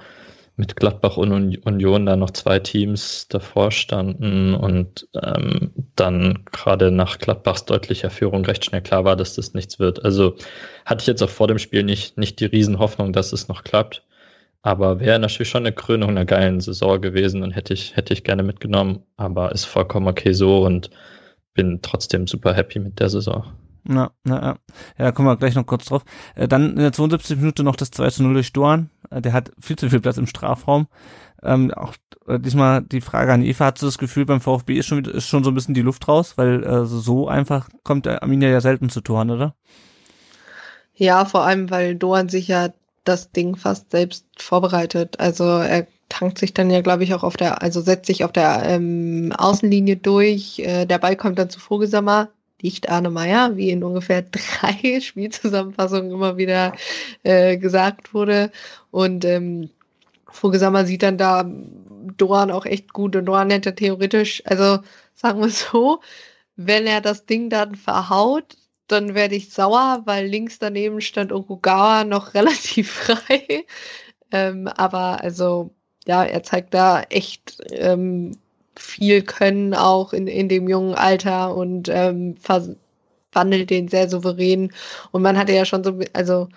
mit 0.58 0.76
Gladbach 0.76 1.16
und 1.16 1.32
Uni- 1.32 1.58
Union 1.64 2.04
da 2.04 2.16
noch 2.16 2.32
zwei 2.32 2.58
Teams 2.58 3.28
davor 3.28 3.70
standen 3.70 4.54
und 4.54 5.08
ähm, 5.22 5.70
dann 5.96 6.44
gerade 6.52 6.90
nach 6.90 7.18
Gladbachs 7.18 7.64
deutlicher 7.64 8.10
Führung 8.10 8.44
recht 8.44 8.64
schnell 8.64 8.82
klar 8.82 9.04
war, 9.04 9.16
dass 9.16 9.36
das 9.36 9.54
nichts 9.54 9.78
wird. 9.78 10.04
Also 10.04 10.34
hatte 10.84 11.02
ich 11.02 11.06
jetzt 11.06 11.22
auch 11.22 11.30
vor 11.30 11.46
dem 11.46 11.58
Spiel 11.58 11.84
nicht, 11.84 12.18
nicht 12.18 12.40
die 12.40 12.46
Riesenhoffnung, 12.46 13.12
dass 13.12 13.32
es 13.32 13.48
noch 13.48 13.62
klappt. 13.64 14.04
Aber 14.62 14.98
wäre 15.00 15.20
natürlich 15.20 15.48
schon 15.48 15.62
eine 15.64 15.72
Krönung 15.72 16.10
einer 16.10 16.24
geilen 16.24 16.60
Saison 16.60 17.00
gewesen 17.00 17.42
und 17.44 17.52
hätte 17.52 17.72
ich, 17.74 17.96
hätte 17.96 18.12
ich 18.12 18.24
gerne 18.24 18.42
mitgenommen. 18.42 19.04
Aber 19.16 19.52
ist 19.52 19.64
vollkommen 19.64 20.08
okay 20.08 20.32
so 20.32 20.64
und 20.64 20.90
bin 21.54 21.80
trotzdem 21.82 22.26
super 22.26 22.52
happy 22.52 22.80
mit 22.80 22.98
der 22.98 23.10
Saison. 23.10 23.44
Na, 23.84 24.10
na, 24.24 24.40
ja. 24.42 24.56
da 24.98 25.12
kommen 25.12 25.28
wir 25.28 25.36
gleich 25.36 25.54
noch 25.54 25.64
kurz 25.64 25.86
drauf. 25.86 26.04
Äh, 26.34 26.48
dann 26.48 26.70
in 26.70 26.76
der 26.76 26.92
72. 26.92 27.38
Minute 27.38 27.62
noch 27.62 27.76
das 27.76 27.90
2 27.90 28.10
zu 28.10 28.22
0 28.22 28.34
durch 28.34 28.52
Doan. 28.52 28.90
Äh, 29.10 29.20
der 29.22 29.32
hat 29.32 29.52
viel 29.60 29.76
zu 29.76 29.90
viel 29.90 30.00
Platz 30.00 30.18
im 30.18 30.26
Strafraum. 30.26 30.88
Ähm, 31.42 31.72
auch 31.74 31.94
äh, 32.26 32.38
diesmal 32.40 32.82
die 32.82 33.00
Frage 33.00 33.32
an 33.32 33.42
Eva, 33.42 33.66
hast 33.66 33.82
du 33.82 33.86
das 33.86 33.98
Gefühl, 33.98 34.26
beim 34.26 34.40
VfB 34.40 34.78
ist 34.78 34.86
schon, 34.86 35.04
ist 35.04 35.28
schon 35.28 35.44
so 35.44 35.50
ein 35.50 35.54
bisschen 35.54 35.74
die 35.74 35.82
Luft 35.82 36.08
raus? 36.08 36.34
Weil 36.36 36.64
äh, 36.64 36.86
so- 36.86 37.00
so 37.00 37.28
einfach 37.28 37.68
kommt 37.84 38.06
der 38.06 38.22
Arminia 38.22 38.48
ja 38.50 38.60
selten 38.60 38.90
zu 38.90 39.00
Toren, 39.02 39.30
oder? 39.30 39.54
Ja, 40.94 41.24
vor 41.24 41.42
allem, 41.44 41.70
weil 41.70 41.94
Doan 41.96 42.28
sich 42.28 42.48
ja 42.48 42.70
das 43.04 43.30
Ding 43.32 43.56
fast 43.56 43.90
selbst 43.90 44.26
vorbereitet. 44.38 45.20
Also 45.20 45.44
er 45.44 45.86
tankt 46.08 46.38
sich 46.38 46.54
dann 46.54 46.70
ja, 46.70 46.80
glaube 46.80 47.04
ich, 47.04 47.14
auch 47.14 47.22
auf 47.22 47.36
der, 47.36 47.62
also 47.62 47.80
setzt 47.80 48.06
sich 48.06 48.24
auf 48.24 48.32
der 48.32 48.62
ähm, 48.64 49.32
Außenlinie 49.36 49.96
durch. 49.96 50.58
Äh, 50.60 50.86
der 50.86 50.98
Ball 50.98 51.16
kommt 51.16 51.38
dann 51.38 51.50
zu 51.50 51.60
Vogelsammer, 51.60 52.28
nicht 52.62 52.88
Arne 52.88 53.10
Meyer, 53.10 53.56
wie 53.56 53.70
in 53.70 53.84
ungefähr 53.84 54.22
drei 54.30 55.00
Spielzusammenfassungen 55.00 56.10
immer 56.10 56.36
wieder 56.36 56.74
äh, 57.22 57.56
gesagt 57.56 58.14
wurde. 58.14 58.50
Und 58.90 59.24
ähm, 59.24 59.70
Vogelsammer 60.28 60.84
sieht 60.84 61.02
dann 61.02 61.18
da 61.18 61.50
Doan 62.16 62.50
auch 62.50 62.66
echt 62.66 62.92
gut 62.92 63.16
und 63.16 63.26
Doan 63.26 63.50
hätte 63.50 63.74
theoretisch, 63.74 64.42
also 64.46 64.78
sagen 65.14 65.40
wir 65.40 65.50
so, 65.50 66.00
wenn 66.56 66.86
er 66.86 67.00
das 67.00 67.26
Ding 67.26 67.50
dann 67.50 67.74
verhaut, 67.76 68.56
dann 68.88 69.14
werde 69.14 69.36
ich 69.36 69.52
sauer, 69.52 70.02
weil 70.06 70.26
links 70.26 70.58
daneben 70.58 71.00
stand 71.00 71.32
Okugawa 71.32 72.04
noch 72.04 72.34
relativ 72.34 72.90
frei. 72.90 73.66
Ähm, 74.32 74.68
aber 74.68 75.22
also, 75.22 75.70
ja, 76.06 76.24
er 76.24 76.42
zeigt 76.42 76.74
da 76.74 77.02
echt 77.02 77.58
ähm, 77.70 78.32
viel 78.78 79.22
Können 79.22 79.74
auch 79.74 80.12
in, 80.12 80.26
in 80.26 80.48
dem 80.48 80.68
jungen 80.68 80.94
Alter 80.94 81.54
und 81.54 81.88
ähm, 81.88 82.36
verwandelt 82.36 83.70
den 83.70 83.88
sehr 83.88 84.08
souverän. 84.08 84.72
Und 85.10 85.22
man 85.22 85.36
hatte 85.36 85.52
ja 85.52 85.64
schon 85.64 85.84
so, 85.84 85.98
also 86.12 86.48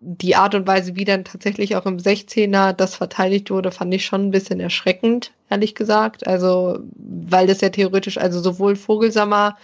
die 0.00 0.34
Art 0.34 0.54
und 0.54 0.66
Weise, 0.66 0.96
wie 0.96 1.04
dann 1.04 1.24
tatsächlich 1.24 1.76
auch 1.76 1.84
im 1.84 1.98
16er 1.98 2.72
das 2.72 2.94
verteidigt 2.94 3.50
wurde, 3.50 3.70
fand 3.70 3.92
ich 3.92 4.06
schon 4.06 4.28
ein 4.28 4.30
bisschen 4.30 4.58
erschreckend, 4.58 5.32
ehrlich 5.50 5.74
gesagt. 5.74 6.26
Also, 6.26 6.78
weil 6.96 7.46
das 7.46 7.60
ja 7.60 7.68
theoretisch, 7.68 8.16
also 8.16 8.40
sowohl 8.40 8.76
Vogelsammer 8.76 9.58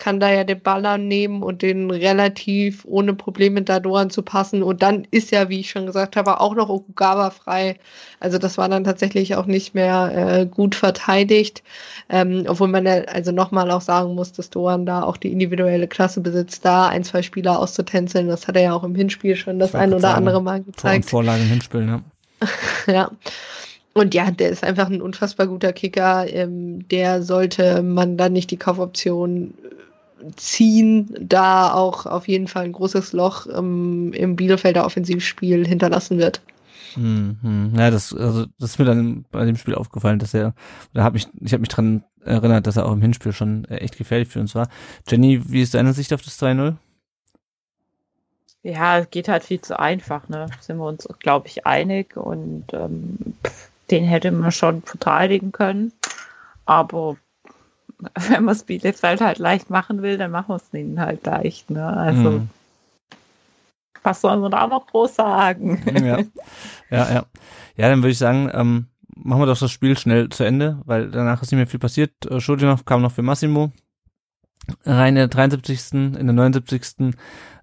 kann 0.00 0.18
da 0.18 0.32
ja 0.32 0.42
den 0.42 0.60
Baller 0.60 0.98
nehmen 0.98 1.44
und 1.44 1.62
den 1.62 1.90
relativ 1.90 2.84
ohne 2.84 3.14
Probleme 3.14 3.62
da 3.62 3.80
zu 4.08 4.22
passen. 4.22 4.64
Und 4.64 4.82
dann 4.82 5.06
ist 5.12 5.30
ja, 5.30 5.48
wie 5.48 5.60
ich 5.60 5.70
schon 5.70 5.86
gesagt 5.86 6.16
habe, 6.16 6.40
auch 6.40 6.56
noch 6.56 6.68
Okugawa 6.68 7.30
frei. 7.30 7.76
Also 8.18 8.38
das 8.38 8.58
war 8.58 8.68
dann 8.68 8.82
tatsächlich 8.82 9.36
auch 9.36 9.46
nicht 9.46 9.74
mehr 9.74 10.40
äh, 10.40 10.46
gut 10.46 10.74
verteidigt. 10.74 11.62
Ähm, 12.08 12.44
obwohl 12.48 12.68
man 12.68 12.86
ja 12.86 13.02
also 13.04 13.30
nochmal 13.30 13.70
auch 13.70 13.82
sagen 13.82 14.16
muss, 14.16 14.32
dass 14.32 14.50
Doan 14.50 14.86
da 14.86 15.02
auch 15.02 15.16
die 15.16 15.30
individuelle 15.30 15.86
Klasse 15.86 16.20
besitzt, 16.20 16.64
da 16.64 16.88
ein, 16.88 17.04
zwei 17.04 17.22
Spieler 17.22 17.60
auszutänzeln. 17.60 18.26
Das 18.26 18.48
hat 18.48 18.56
er 18.56 18.62
ja 18.62 18.72
auch 18.72 18.84
im 18.84 18.96
Hinspiel 18.96 19.36
schon 19.36 19.60
das 19.60 19.74
ein 19.74 19.90
oder 19.90 20.00
sagen, 20.00 20.18
andere 20.18 20.42
Mal 20.42 20.62
gezeigt. 20.62 21.04
Vor 21.04 21.20
Vorlage 21.20 21.42
im 21.42 21.48
Hinspiel, 21.48 21.86
ja. 21.86 22.00
ja. 22.92 23.10
Und 23.92 24.14
ja, 24.14 24.30
der 24.30 24.50
ist 24.50 24.64
einfach 24.64 24.88
ein 24.88 25.02
unfassbar 25.02 25.46
guter 25.46 25.72
Kicker. 25.72 26.26
Ähm, 26.28 26.88
der 26.88 27.22
sollte 27.22 27.82
man 27.82 28.16
dann 28.16 28.32
nicht 28.32 28.50
die 28.50 28.56
Kaufoption 28.56 29.54
ziehen, 30.36 31.14
da 31.20 31.72
auch 31.72 32.06
auf 32.06 32.28
jeden 32.28 32.48
Fall 32.48 32.64
ein 32.64 32.72
großes 32.72 33.12
Loch 33.12 33.46
ähm, 33.52 34.12
im 34.12 34.36
Bielefelder 34.36 34.84
Offensivspiel 34.84 35.66
hinterlassen 35.66 36.18
wird. 36.18 36.40
Mhm. 36.96 37.72
Ja, 37.76 37.90
das, 37.90 38.14
also, 38.14 38.46
das 38.58 38.70
ist 38.70 38.78
mir 38.78 38.84
dann 38.84 39.24
bei 39.30 39.44
dem 39.44 39.56
Spiel 39.56 39.74
aufgefallen, 39.74 40.18
dass 40.18 40.34
er, 40.34 40.54
da 40.92 41.04
habe 41.04 41.16
ich, 41.16 41.28
ich 41.40 41.52
habe 41.52 41.60
mich 41.60 41.68
dran 41.68 42.04
erinnert, 42.24 42.66
dass 42.66 42.76
er 42.76 42.86
auch 42.86 42.92
im 42.92 43.02
Hinspiel 43.02 43.32
schon 43.32 43.64
äh, 43.66 43.76
echt 43.76 43.96
gefährlich 43.96 44.28
für 44.28 44.40
uns 44.40 44.54
war. 44.54 44.68
Jenny, 45.08 45.40
wie 45.50 45.62
ist 45.62 45.74
deine 45.74 45.92
Sicht 45.92 46.12
auf 46.12 46.22
das 46.22 46.40
2-0? 46.40 46.76
Ja, 48.62 48.98
es 48.98 49.10
geht 49.10 49.28
halt 49.28 49.44
viel 49.44 49.60
zu 49.60 49.78
einfach, 49.78 50.28
ne? 50.28 50.46
Sind 50.60 50.76
wir 50.76 50.86
uns, 50.86 51.08
glaube 51.20 51.48
ich, 51.48 51.66
einig 51.66 52.16
und 52.16 52.64
ähm, 52.72 53.16
den 53.90 54.04
hätte 54.04 54.30
man 54.32 54.52
schon 54.52 54.82
verteidigen 54.82 55.50
können. 55.50 55.92
Aber 56.66 57.16
wenn 58.28 58.44
man 58.44 58.54
es 58.54 58.64
Bielefeld 58.64 59.20
halt 59.20 59.38
leicht 59.38 59.70
machen 59.70 60.02
will, 60.02 60.18
dann 60.18 60.30
machen 60.30 60.48
wir 60.48 60.56
es 60.56 60.74
ihnen 60.74 61.00
halt 61.00 61.24
leicht. 61.26 61.70
Ne? 61.70 61.86
Also, 61.86 62.30
mhm. 62.30 62.48
was 64.02 64.20
sollen 64.20 64.40
wir 64.40 64.50
da 64.50 64.66
noch 64.66 64.86
groß 64.86 65.14
sagen? 65.14 65.82
Ja, 65.94 66.18
ja, 66.90 67.14
ja. 67.14 67.24
Ja, 67.76 67.88
dann 67.88 68.00
würde 68.00 68.10
ich 68.10 68.18
sagen, 68.18 68.50
ähm, 68.52 68.86
machen 69.16 69.40
wir 69.40 69.46
doch 69.46 69.58
das 69.58 69.70
Spiel 69.70 69.96
schnell 69.96 70.28
zu 70.28 70.44
Ende, 70.44 70.80
weil 70.84 71.10
danach 71.10 71.42
ist 71.42 71.50
nicht 71.50 71.58
mehr 71.58 71.66
viel 71.66 71.80
passiert. 71.80 72.12
Äh, 72.26 72.40
Schodinov 72.40 72.84
kam 72.84 73.02
noch 73.02 73.12
für 73.12 73.22
Massimo 73.22 73.72
rein 74.84 75.16
in 75.16 75.16
der 75.16 75.28
73. 75.28 75.92
In 75.92 76.14
der 76.14 76.32
79. 76.32 77.14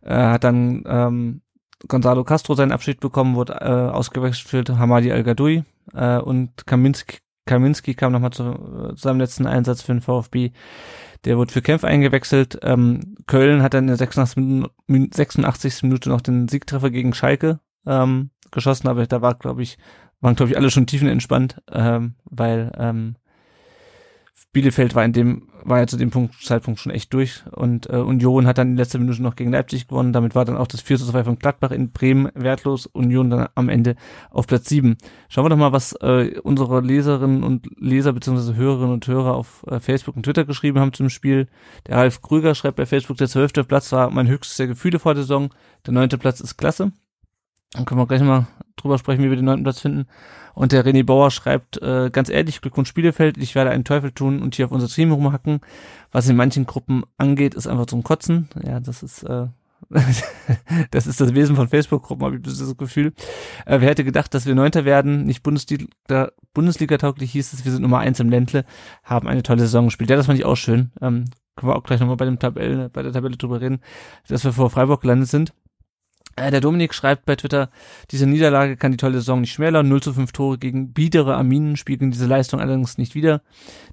Äh, 0.01 0.13
hat 0.13 0.43
dann 0.43 0.83
ähm, 0.88 1.41
Gonzalo 1.88 2.23
Castro 2.23 2.55
seinen 2.55 2.71
Abschied 2.71 2.99
bekommen, 2.99 3.35
wurde 3.35 3.53
äh, 3.53 3.93
ausgewechselt 3.93 4.67
für 4.67 4.77
Hamadi 4.77 5.11
Al-Gadoui 5.11 5.63
äh, 5.93 6.17
und 6.17 6.65
Kaminski, 6.65 7.19
Kaminski 7.47 7.95
kam 7.95 8.11
nochmal 8.11 8.31
zu, 8.31 8.43
zu 8.43 8.95
seinem 8.95 9.19
letzten 9.19 9.47
Einsatz 9.47 9.81
für 9.81 9.93
den 9.93 10.01
VfB. 10.01 10.51
Der 11.25 11.37
wurde 11.37 11.51
für 11.51 11.63
Kempf 11.63 11.83
eingewechselt. 11.83 12.59
Ähm, 12.61 13.15
Köln 13.25 13.63
hat 13.63 13.73
dann 13.73 13.85
in 13.85 13.87
der 13.87 13.97
86. 13.97 14.69
86. 14.87 15.83
Minute 15.83 16.09
noch 16.09 16.21
den 16.21 16.47
Siegtreffer 16.47 16.91
gegen 16.91 17.13
Schalke 17.13 17.59
ähm, 17.87 18.29
geschossen, 18.51 18.87
aber 18.87 19.07
da 19.07 19.21
war, 19.21 19.35
glaube 19.35 19.63
ich, 19.63 19.77
waren, 20.21 20.35
glaube 20.35 20.51
ich, 20.51 20.57
alle 20.57 20.69
schon 20.69 20.85
tiefenentspannt, 20.85 21.61
ähm, 21.71 22.15
weil 22.25 22.71
ähm, 22.77 23.15
Bielefeld 24.58 24.95
war 24.95 25.05
in 25.05 25.14
dem, 25.14 25.43
war 25.64 25.78
ja 25.78 25.86
zu 25.86 25.97
dem 25.97 26.10
Punkt, 26.10 26.34
Zeitpunkt 26.43 26.80
schon 26.80 26.91
echt 26.91 27.14
durch 27.14 27.43
und 27.51 27.88
äh, 27.91 27.97
Union 27.97 28.47
hat 28.47 28.58
dann 28.58 28.72
in 28.72 28.76
letzter 28.76 28.97
Minute 28.97 29.22
noch 29.22 29.36
gegen 29.36 29.51
Leipzig 29.51 29.88
gewonnen. 29.88 30.12
Damit 30.12 30.34
war 30.34 30.45
dann 30.45 30.58
auch 30.58 30.66
das 30.66 30.82
4 30.82 30.97
zu 30.97 31.05
2 31.05 31.26
von 31.26 31.38
Gladbach 31.38 31.70
in 31.70 31.91
Bremen 31.91 32.32
wertlos. 32.34 32.88
Union 32.88 33.30
dann 33.30 33.49
am 33.53 33.70
Ende 33.70 33.95
auf 34.32 34.47
Platz 34.47 34.68
7. 34.68 34.97
Schauen 35.30 35.45
wir 35.45 35.49
doch 35.49 35.58
mal, 35.58 35.74
was 35.74 35.93
äh, 36.01 36.39
unsere 36.41 36.82
Leserinnen 36.82 37.43
und 37.43 37.68
Leser 37.80 38.14
bzw. 38.14 38.55
Hörerinnen 38.55 38.93
und 38.93 39.05
Hörer 39.05 39.36
auf 39.36 39.64
äh, 39.68 39.80
Facebook 39.80 40.16
und 40.16 40.24
Twitter 40.24 40.43
geschrieben 40.43 40.80
haben 40.80 40.93
zum 40.93 41.12
Spiel. 41.12 41.47
Der 41.86 41.97
Ralf 41.97 42.24
Krüger 42.24 42.55
schreibt 42.55 42.78
bei 42.78 42.88
Facebook, 42.88 43.18
der 43.18 43.28
zwölfte 43.28 43.64
Platz 43.64 43.91
war 43.91 44.10
mein 44.10 44.28
höchstes 44.28 44.58
der 44.58 44.66
Gefühle 44.66 44.97
vor 44.97 45.14
der 45.14 45.22
Saison. 45.22 45.51
Der 45.86 45.93
neunte 45.93 46.18
Platz 46.18 46.39
ist 46.39 46.58
klasse. 46.58 46.93
Dann 47.74 47.86
können 47.86 47.99
wir 47.99 48.07
gleich 48.07 48.22
mal 48.22 48.47
drüber 48.78 48.97
sprechen, 48.97 49.24
wie 49.24 49.30
wir 49.30 49.36
den 49.36 49.45
neunten 49.45 49.63
Platz 49.63 49.82
finden. 49.82 50.07
Und 50.53 50.72
der 50.72 50.86
René 50.86 51.03
Bauer 51.03 51.30
schreibt, 51.32 51.82
äh, 51.82 52.09
ganz 52.11 52.30
ehrlich, 52.30 52.61
Glückwunsch 52.61 52.89
Spielefeld, 52.89 53.38
ich 53.38 53.55
werde 53.55 53.70
einen 53.70 53.84
Teufel 53.84 54.11
tun 54.11 54.41
und 54.41 54.55
hier 54.55 54.65
auf 54.65 54.72
unser 54.72 54.88
Team 54.88 55.11
rumhacken. 55.11 55.59
Was 56.11 56.28
in 56.30 56.36
manchen 56.36 56.65
Gruppen 56.65 57.03
angeht, 57.18 57.53
ist 57.53 57.68
einfach 57.68 57.86
zum 57.86 58.03
Kotzen. 58.03 58.49
Ja, 58.65 58.80
das 58.80 59.03
ist, 59.03 59.24
äh, 59.24 59.47
das 60.91 61.07
ist 61.07 61.22
das 61.22 61.34
Wesen 61.36 61.55
von 61.55 61.68
Facebook-Gruppen, 61.68 62.26
habe 62.26 62.38
ich 62.38 62.41
das 62.41 62.78
Gefühl. 62.78 63.13
Äh, 63.65 63.82
wer 63.82 63.89
hätte 63.89 64.03
gedacht, 64.03 64.34
dass 64.34 64.45
wir 64.45 64.55
Neunter 64.55 64.86
werden, 64.86 65.26
nicht 65.26 65.43
Bundesliga, 65.43 66.32
Bundesliga 66.53 66.97
tauglich 66.97 67.32
hieß 67.34 67.53
es, 67.53 67.65
wir 67.65 67.72
sind 67.72 67.84
Nummer 67.84 67.99
eins 67.99 68.20
im 68.20 68.30
Ländle, 68.30 68.65
haben 69.03 69.28
eine 69.28 69.43
tolle 69.43 69.61
Saison 69.61 69.86
gespielt. 69.86 70.09
Ja, 70.09 70.15
das 70.15 70.26
fand 70.26 70.39
ich 70.39 70.45
auch 70.45 70.57
schön. 70.57 70.91
Ähm, 71.01 71.26
können 71.55 71.72
wir 71.72 71.76
auch 71.76 71.84
gleich 71.84 71.99
nochmal 71.99 72.18
bei 72.18 72.30
bei 72.30 73.03
der 73.03 73.13
Tabelle 73.13 73.38
drüber 73.38 73.61
reden, 73.61 73.82
dass 74.28 74.43
wir 74.43 74.53
vor 74.53 74.70
Freiburg 74.70 75.01
gelandet 75.01 75.30
sind. 75.30 75.53
Äh, 76.38 76.51
der 76.51 76.61
Dominik 76.61 76.93
schreibt 76.93 77.25
bei 77.25 77.35
Twitter, 77.35 77.69
diese 78.11 78.27
Niederlage 78.27 78.77
kann 78.77 78.91
die 78.91 78.97
tolle 78.97 79.15
Saison 79.15 79.41
nicht 79.41 79.51
schmälern. 79.51 79.89
0 79.89 80.01
zu 80.01 80.13
5 80.13 80.31
Tore 80.31 80.57
gegen 80.57 80.93
biedere 80.93 81.35
Arminen 81.35 81.75
spiegeln 81.75 82.11
diese 82.11 82.27
Leistung 82.27 82.61
allerdings 82.61 82.97
nicht 82.97 83.15
wieder. 83.15 83.41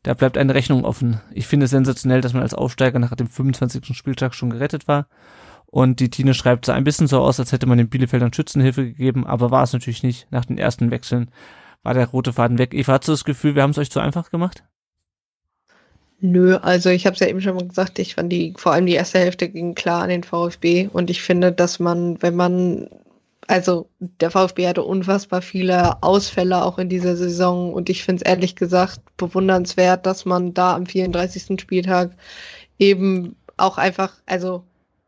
Da 0.02 0.14
bleibt 0.14 0.38
eine 0.38 0.54
Rechnung 0.54 0.84
offen. 0.84 1.20
Ich 1.32 1.46
finde 1.46 1.64
es 1.64 1.70
sensationell, 1.70 2.20
dass 2.20 2.34
man 2.34 2.42
als 2.42 2.54
Aufsteiger 2.54 2.98
nach 2.98 3.14
dem 3.16 3.28
25. 3.28 3.96
Spieltag 3.96 4.34
schon 4.34 4.50
gerettet 4.50 4.86
war. 4.86 5.06
Und 5.66 5.98
die 5.98 6.10
Tine 6.10 6.34
schreibt, 6.34 6.66
sah 6.66 6.74
ein 6.74 6.84
bisschen 6.84 7.08
so 7.08 7.20
aus, 7.20 7.40
als 7.40 7.50
hätte 7.50 7.66
man 7.66 7.78
den 7.78 7.88
Bielefeldern 7.88 8.32
Schützenhilfe 8.32 8.84
gegeben, 8.84 9.26
aber 9.26 9.50
war 9.50 9.64
es 9.64 9.72
natürlich 9.72 10.04
nicht. 10.04 10.30
Nach 10.30 10.44
den 10.44 10.58
ersten 10.58 10.92
Wechseln 10.92 11.30
war 11.82 11.94
der 11.94 12.06
rote 12.06 12.32
Faden 12.32 12.58
weg. 12.58 12.74
Eva, 12.74 12.92
hast 12.92 13.08
du 13.08 13.12
das 13.12 13.24
Gefühl, 13.24 13.54
wir 13.54 13.62
haben 13.62 13.70
es 13.70 13.78
euch 13.78 13.90
zu 13.90 14.00
einfach 14.00 14.30
gemacht? 14.30 14.62
Nö, 16.20 16.56
also 16.56 16.88
ich 16.90 17.06
habe 17.06 17.14
es 17.14 17.20
ja 17.20 17.26
eben 17.26 17.40
schon 17.40 17.54
mal 17.54 17.68
gesagt, 17.68 17.98
ich 17.98 18.14
fand 18.14 18.32
die, 18.32 18.54
vor 18.56 18.72
allem 18.72 18.86
die 18.86 18.94
erste 18.94 19.18
Hälfte 19.18 19.48
ging 19.48 19.74
klar 19.74 20.02
an 20.02 20.08
den 20.08 20.22
VfB 20.22 20.88
und 20.92 21.10
ich 21.10 21.22
finde, 21.22 21.52
dass 21.52 21.78
man, 21.80 22.20
wenn 22.22 22.34
man, 22.34 22.88
also 23.46 23.90
der 23.98 24.30
VfB 24.30 24.66
hatte 24.66 24.84
unfassbar 24.84 25.42
viele 25.42 26.02
Ausfälle 26.02 26.64
auch 26.64 26.78
in 26.78 26.88
dieser 26.88 27.16
Saison 27.16 27.74
und 27.74 27.90
ich 27.90 28.04
finde 28.04 28.22
es 28.24 28.30
ehrlich 28.30 28.56
gesagt 28.56 29.00
bewundernswert, 29.18 30.06
dass 30.06 30.24
man 30.24 30.54
da 30.54 30.74
am 30.74 30.86
34. 30.86 31.60
Spieltag 31.60 32.12
eben 32.78 33.36
auch 33.56 33.76
einfach, 33.76 34.14
also 34.26 34.64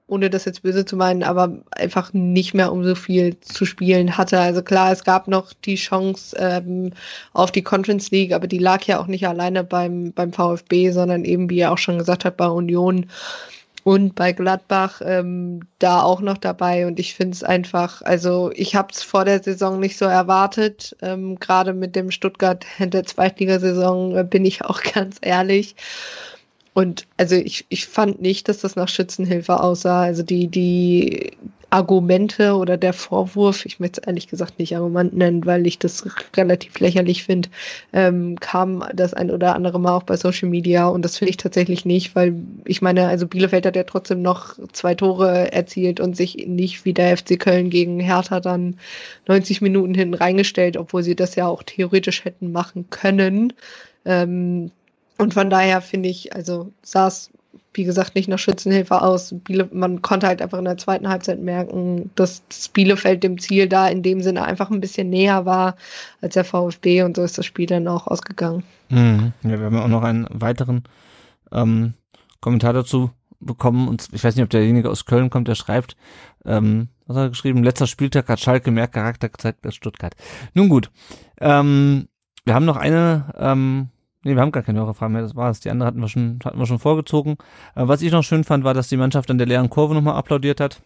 ohne 0.09 0.31
das 0.31 0.45
jetzt 0.45 0.63
böse 0.63 0.85
zu 0.85 0.97
meinen, 0.97 1.23
aber 1.23 1.59
einfach 1.73 2.13
nicht 2.13 2.55
mehr 2.55 2.71
um 2.73 2.85
so 2.85 2.95
viel 2.95 3.39
zu 3.41 3.65
spielen 3.65 4.17
hatte. 4.17 4.39
Also 4.39 4.63
klar, 4.63 4.93
es 4.93 5.03
gab 5.03 5.27
noch 5.27 5.53
die 5.53 5.75
Chance 5.75 6.37
ähm, 6.39 6.93
auf 7.33 7.51
die 7.51 7.63
Conference 7.63 8.11
League, 8.11 8.33
aber 8.33 8.47
die 8.47 8.59
lag 8.59 8.85
ja 8.85 9.01
auch 9.01 9.09
nicht 9.09 9.27
alleine 9.27 9.65
beim, 9.65 10.13
beim 10.13 10.33
VfB, 10.33 10.91
sondern 10.93 11.25
eben, 11.25 11.51
wie 11.51 11.61
er 11.61 11.73
auch 11.73 11.79
schon 11.79 11.99
gesagt 11.99 12.25
hat, 12.25 12.37
bei 12.37 12.47
Union 12.47 13.07
und 13.87 14.17
bei 14.17 14.33
Gladbach 14.33 15.01
ähm, 15.05 15.61
da 15.79 16.03
auch 16.03 16.21
noch 16.21 16.39
dabei. 16.39 16.89
Und 16.89 16.99
ich 16.99 17.15
finde 17.15 17.35
es 17.35 17.45
einfach, 17.45 18.03
also 18.03 18.51
ich 18.55 18.75
habe 18.75 18.89
es 18.93 19.03
vor 19.03 19.25
der 19.25 19.41
Saison 19.43 19.79
nicht 19.79 19.97
so 19.97 20.07
erwartet. 20.07 20.97
Ähm, 21.03 21.39
Gerade 21.39 21.73
mit 21.73 21.95
dem 21.95 22.11
Stuttgart 22.11 22.67
der 22.81 23.05
Zweitligasaison 23.05 24.17
äh, 24.17 24.25
bin 24.25 24.45
ich 24.45 24.65
auch 24.65 24.83
ganz 24.95 25.19
ehrlich. 25.21 25.77
Und 26.77 27.07
also 27.16 27.37
ich, 27.37 27.64
ich 27.70 27.87
fand 27.87 28.20
nicht, 28.20 28.51
dass 28.51 28.59
das 28.59 28.77
nach 28.77 28.89
Schützenhilfe 28.89 29.61
aussah. 29.61 30.03
Also 30.03 30.22
die, 30.22 30.49
die 30.49 31.33
Argumente 31.70 32.55
oder 32.55 32.77
der 32.77 32.93
Vorwurf, 32.93 33.64
ich 33.64 33.81
möchte 33.81 34.03
es 34.03 34.07
ehrlich 34.07 34.29
gesagt 34.29 34.59
nicht 34.59 34.77
Argument 34.77 35.16
nennen, 35.16 35.47
weil 35.47 35.66
ich 35.66 35.79
das 35.79 36.07
relativ 36.37 36.79
lächerlich 36.79 37.24
finde, 37.24 37.49
ähm, 37.95 38.39
kam 38.41 38.85
das 38.93 39.14
ein 39.14 39.31
oder 39.31 39.55
andere 39.55 39.81
Mal 39.81 39.97
auch 39.97 40.03
bei 40.03 40.18
Social 40.18 40.51
Media 40.51 40.87
und 40.87 41.01
das 41.03 41.16
finde 41.16 41.31
ich 41.31 41.39
tatsächlich 41.39 41.87
nicht, 41.87 42.14
weil 42.14 42.35
ich 42.66 42.83
meine, 42.83 43.09
also 43.09 43.27
Bielefeld 43.27 43.64
hat 43.64 43.77
ja 43.77 43.85
trotzdem 43.85 44.20
noch 44.20 44.59
zwei 44.74 44.95
Tore 44.95 45.51
erzielt 45.53 45.99
und 45.99 46.14
sich 46.14 46.47
nicht 46.47 46.85
wie 46.85 46.93
der 46.93 47.16
FC 47.16 47.41
Köln 47.41 47.70
gegen 47.70 48.01
Hertha 48.01 48.41
dann 48.41 48.77
90 49.29 49.62
Minuten 49.62 49.95
hinten 49.95 50.14
reingestellt, 50.14 50.77
obwohl 50.77 51.03
sie 51.03 51.16
das 51.16 51.37
ja 51.37 51.47
auch 51.47 51.62
theoretisch 51.62 52.27
hätten 52.27 52.53
machen 52.53 52.91
können. 52.91 53.55
Ähm, 54.05 54.72
und 55.19 55.35
von 55.35 55.51
daher 55.51 55.81
finde 55.81 56.09
ich, 56.09 56.35
also 56.35 56.73
sah 56.83 57.07
es, 57.07 57.31
wie 57.73 57.85
gesagt, 57.85 58.14
nicht 58.14 58.29
nach 58.29 58.39
Schützenhilfe 58.39 59.03
aus. 59.03 59.35
Biele, 59.45 59.69
man 59.73 60.03
konnte 60.03 60.27
halt 60.27 60.41
einfach 60.41 60.59
in 60.59 60.64
der 60.64 60.79
zweiten 60.79 61.09
Halbzeit 61.09 61.41
merken, 61.41 62.11
dass 62.14 62.43
das 62.49 62.69
Bielefeld 62.69 63.23
dem 63.23 63.39
Ziel 63.39 63.69
da 63.69 63.89
in 63.89 64.03
dem 64.03 64.23
Sinne 64.23 64.45
einfach 64.45 64.71
ein 64.71 64.81
bisschen 64.81 65.11
näher 65.11 65.45
war 65.45 65.77
als 66.21 66.35
der 66.35 66.45
VfB 66.45 67.03
und 67.03 67.17
so 67.17 67.23
ist 67.23 67.39
das 67.39 67.47
Spiel 67.47 67.67
dann 67.67 67.89
auch 67.89 68.07
ausgegangen. 68.07 68.62
Mhm. 68.89 69.33
Ja, 69.43 69.59
wir 69.59 69.67
haben 69.67 69.79
auch 69.79 69.89
noch 69.89 70.03
einen 70.03 70.27
weiteren 70.31 70.85
ähm, 71.53 71.95
Kommentar 72.41 72.73
dazu 72.73 73.11
bekommen 73.41 73.89
und 73.89 74.09
ich 74.12 74.25
weiß 74.25 74.35
nicht, 74.37 74.45
ob 74.45 74.51
derjenige 74.51 74.91
aus 74.91 75.05
Köln 75.05 75.31
kommt, 75.31 75.49
der 75.49 75.55
schreibt, 75.55 75.97
ähm, 76.45 76.89
was 77.07 77.17
hat 77.17 77.25
er 77.25 77.29
geschrieben? 77.31 77.62
Letzter 77.62 77.87
Spieltag 77.87 78.29
hat 78.29 78.41
Schalke 78.41 78.71
mehr 78.71 78.89
Charakter 78.89 79.29
gezeigt 79.29 79.64
als 79.64 79.75
Stuttgart. 79.77 80.14
Nun 80.55 80.69
gut, 80.69 80.91
ähm, 81.41 82.09
wir 82.45 82.55
haben 82.55 82.64
noch 82.64 82.77
eine 82.77 83.35
ähm, 83.39 83.89
Nee, 84.27 84.35
wir 84.35 84.43
haben 84.43 84.51
gar 84.51 84.64
keine 84.64 84.81
Hörerfragen 84.81 85.12
mehr, 85.12 85.22
das 85.22 85.37
war's. 85.37 85.61
Die 85.61 85.70
andere 85.70 85.87
hatten 85.87 86.01
wir 86.01 86.09
schon, 86.09 86.41
hatten 86.45 86.59
wir 86.59 86.66
schon 86.66 86.81
vorgezogen. 86.81 87.37
Äh, 87.77 87.87
was 87.87 88.03
ich 88.03 88.11
noch 88.11 88.24
schön 88.24 88.43
fand, 88.43 88.64
war, 88.64 88.74
dass 88.74 88.89
die 88.89 88.97
Mannschaft 88.97 89.31
an 89.31 89.39
der 89.39 89.47
leeren 89.47 89.70
Kurve 89.70 89.95
nochmal 89.95 90.16
applaudiert 90.16 90.61
hat. 90.61 90.83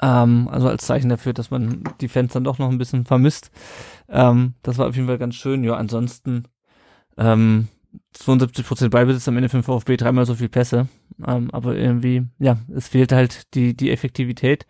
Ähm, 0.00 0.48
also 0.50 0.66
als 0.66 0.84
Zeichen 0.84 1.08
dafür, 1.08 1.34
dass 1.34 1.52
man 1.52 1.84
die 2.00 2.08
Fans 2.08 2.32
dann 2.32 2.42
doch 2.42 2.58
noch 2.58 2.68
ein 2.68 2.78
bisschen 2.78 3.04
vermisst. 3.04 3.52
Ähm, 4.08 4.54
das 4.64 4.76
war 4.76 4.88
auf 4.88 4.96
jeden 4.96 5.06
Fall 5.06 5.18
ganz 5.18 5.36
schön. 5.36 5.62
Ja, 5.62 5.76
ansonsten 5.76 6.48
ähm, 7.16 7.68
72% 8.16 8.88
Ballbesitz 8.88 9.28
am 9.28 9.36
Ende 9.36 9.48
für 9.48 9.58
den 9.58 9.62
VfB, 9.62 9.96
dreimal 9.96 10.26
so 10.26 10.34
viel 10.34 10.48
Pässe. 10.48 10.88
Ähm, 11.24 11.48
aber 11.52 11.76
irgendwie, 11.76 12.26
ja, 12.40 12.56
es 12.74 12.88
fehlt 12.88 13.12
halt 13.12 13.54
die, 13.54 13.76
die 13.76 13.92
Effektivität. 13.92 14.66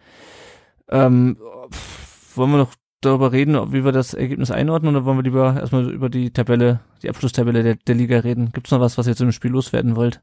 Ähm, 0.91 1.39
pff, 1.73 2.37
wollen 2.37 2.51
wir 2.51 2.59
noch 2.59 2.75
darüber 3.05 3.33
reden, 3.33 3.73
wie 3.73 3.85
wir 3.85 3.93
das 3.93 4.15
Ergebnis 4.15 4.51
einordnen 4.51 4.97
oder 4.97 5.05
wollen 5.05 5.19
wir 5.19 5.25
lieber 5.25 5.57
erstmal 5.59 5.91
über 5.91 6.09
die 6.09 6.31
Tabelle, 6.31 6.81
die 7.03 7.09
Abschlusstabelle 7.09 7.63
der, 7.63 7.75
der 7.75 7.95
Liga 7.95 8.19
reden? 8.21 8.53
Gibt 8.53 8.69
es 8.69 8.71
noch 8.71 8.81
was, 8.81 8.99
was 8.99 9.07
ihr 9.07 9.17
zu 9.17 9.25
dem 9.25 9.33
Spiel 9.33 9.51
loswerden 9.51 9.97
wollt? 9.97 10.21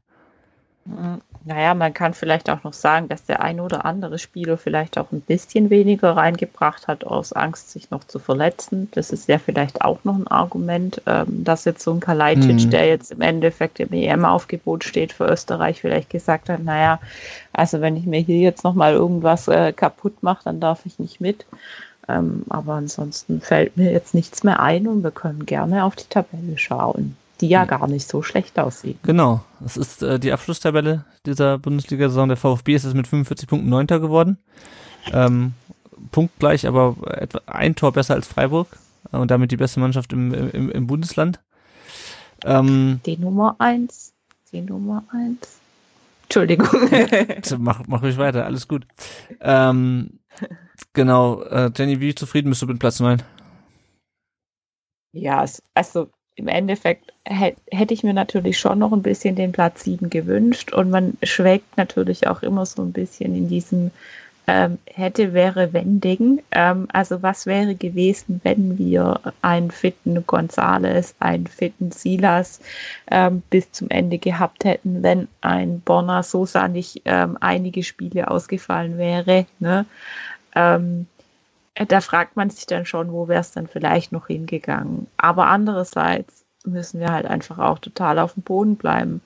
Hm, 0.86 1.20
naja, 1.44 1.74
man 1.74 1.94
kann 1.94 2.14
vielleicht 2.14 2.50
auch 2.50 2.64
noch 2.64 2.72
sagen, 2.72 3.08
dass 3.08 3.24
der 3.24 3.42
ein 3.42 3.60
oder 3.60 3.84
andere 3.84 4.18
Spieler 4.18 4.56
vielleicht 4.58 4.98
auch 4.98 5.10
ein 5.12 5.20
bisschen 5.20 5.70
weniger 5.70 6.16
reingebracht 6.16 6.86
hat, 6.88 7.04
aus 7.04 7.32
Angst, 7.32 7.70
sich 7.70 7.90
noch 7.90 8.04
zu 8.04 8.18
verletzen. 8.18 8.88
Das 8.92 9.10
ist 9.10 9.28
ja 9.28 9.38
vielleicht 9.38 9.82
auch 9.82 10.04
noch 10.04 10.16
ein 10.16 10.26
Argument, 10.26 11.00
ähm, 11.06 11.44
dass 11.44 11.64
jetzt 11.64 11.82
so 11.82 11.92
ein 11.92 12.00
Kalajdzic, 12.00 12.66
mhm. 12.66 12.70
der 12.70 12.86
jetzt 12.88 13.12
im 13.12 13.20
Endeffekt 13.20 13.80
im 13.80 13.92
EM-Aufgebot 13.92 14.84
steht 14.84 15.12
für 15.12 15.26
Österreich, 15.26 15.80
vielleicht 15.80 16.10
gesagt 16.10 16.48
hat, 16.48 16.62
naja, 16.62 16.98
also 17.52 17.80
wenn 17.80 17.96
ich 17.96 18.06
mir 18.06 18.20
hier 18.20 18.38
jetzt 18.38 18.64
nochmal 18.64 18.94
irgendwas 18.94 19.48
äh, 19.48 19.72
kaputt 19.72 20.22
mache, 20.22 20.44
dann 20.44 20.60
darf 20.60 20.86
ich 20.86 20.98
nicht 20.98 21.20
mit. 21.20 21.46
Ähm, 22.10 22.44
aber 22.48 22.74
ansonsten 22.74 23.40
fällt 23.40 23.76
mir 23.76 23.92
jetzt 23.92 24.14
nichts 24.14 24.42
mehr 24.42 24.60
ein 24.60 24.86
und 24.86 25.02
wir 25.02 25.10
können 25.10 25.46
gerne 25.46 25.84
auf 25.84 25.96
die 25.96 26.08
Tabelle 26.08 26.56
schauen, 26.58 27.16
die 27.40 27.48
ja 27.48 27.62
hm. 27.62 27.68
gar 27.68 27.86
nicht 27.88 28.08
so 28.08 28.22
schlecht 28.22 28.58
aussieht. 28.58 28.98
Genau, 29.02 29.40
das 29.60 29.76
ist 29.76 30.02
äh, 30.02 30.18
die 30.18 30.32
Abschlusstabelle 30.32 31.04
dieser 31.26 31.58
Bundesliga-Saison. 31.58 32.28
Der 32.28 32.36
VfB 32.36 32.74
ist 32.74 32.84
es 32.84 32.94
mit 32.94 33.06
45 33.06 33.48
Punkten 33.48 33.68
Neunter 33.68 34.00
geworden. 34.00 34.38
Ähm, 35.12 35.52
punktgleich, 36.10 36.66
aber 36.66 36.96
etwa 37.20 37.40
ein 37.46 37.74
Tor 37.74 37.92
besser 37.92 38.14
als 38.14 38.26
Freiburg 38.26 38.68
und 39.12 39.30
damit 39.30 39.50
die 39.52 39.56
beste 39.56 39.80
Mannschaft 39.80 40.12
im, 40.12 40.32
im, 40.32 40.70
im 40.70 40.86
Bundesland. 40.86 41.40
Ähm, 42.44 43.00
die 43.04 43.18
Nummer 43.18 43.56
eins, 43.58 44.12
die 44.52 44.62
Nummer 44.62 45.04
eins. 45.12 45.58
Entschuldigung. 46.24 46.68
mach, 47.58 47.82
mach 47.86 48.02
ruhig 48.02 48.16
weiter, 48.16 48.44
alles 48.44 48.68
gut. 48.68 48.86
Ähm, 49.40 50.19
Genau, 50.92 51.42
äh, 51.42 51.70
Jenny, 51.74 52.00
wie 52.00 52.14
zufrieden 52.14 52.50
bist 52.50 52.62
du 52.62 52.66
mit 52.66 52.78
Platz 52.78 53.00
9? 53.00 53.22
Ja, 55.12 55.44
also 55.74 56.08
im 56.36 56.48
Endeffekt 56.48 57.12
hätte 57.24 57.94
ich 57.94 58.02
mir 58.02 58.14
natürlich 58.14 58.58
schon 58.58 58.78
noch 58.78 58.92
ein 58.92 59.02
bisschen 59.02 59.36
den 59.36 59.52
Platz 59.52 59.84
7 59.84 60.08
gewünscht 60.08 60.72
und 60.72 60.90
man 60.90 61.18
schwelgt 61.22 61.76
natürlich 61.76 62.26
auch 62.26 62.42
immer 62.42 62.64
so 62.64 62.82
ein 62.82 62.92
bisschen 62.92 63.34
in 63.34 63.48
diesem 63.48 63.90
ähm, 64.46 64.78
hätte, 64.86 65.32
wäre, 65.32 65.72
wenn 65.72 66.00
Ding. 66.00 66.42
Ähm, 66.50 66.88
also 66.92 67.22
was 67.22 67.46
wäre 67.46 67.74
gewesen, 67.74 68.40
wenn 68.42 68.78
wir 68.78 69.20
einen 69.42 69.70
fitten 69.70 70.26
Gonzales, 70.26 71.14
einen 71.20 71.46
fitten 71.46 71.92
Silas 71.92 72.60
ähm, 73.10 73.42
bis 73.50 73.70
zum 73.72 73.90
Ende 73.90 74.18
gehabt 74.18 74.64
hätten, 74.64 75.02
wenn 75.02 75.28
ein 75.40 75.80
Bonner 75.80 76.22
Sosa 76.22 76.68
nicht 76.68 77.02
ähm, 77.04 77.38
einige 77.40 77.82
Spiele 77.82 78.30
ausgefallen 78.30 78.98
wäre. 78.98 79.46
Ne? 79.58 79.86
Ähm, 80.54 81.06
da 81.74 82.00
fragt 82.00 82.36
man 82.36 82.50
sich 82.50 82.66
dann 82.66 82.84
schon, 82.86 83.12
wo 83.12 83.28
wäre 83.28 83.40
es 83.40 83.52
dann 83.52 83.66
vielleicht 83.66 84.12
noch 84.12 84.26
hingegangen. 84.26 85.06
Aber 85.16 85.46
andererseits 85.46 86.44
müssen 86.64 87.00
wir 87.00 87.12
halt 87.12 87.26
einfach 87.26 87.58
auch 87.58 87.78
total 87.78 88.18
auf 88.18 88.34
dem 88.34 88.42
Boden 88.42 88.76
bleiben. 88.76 89.22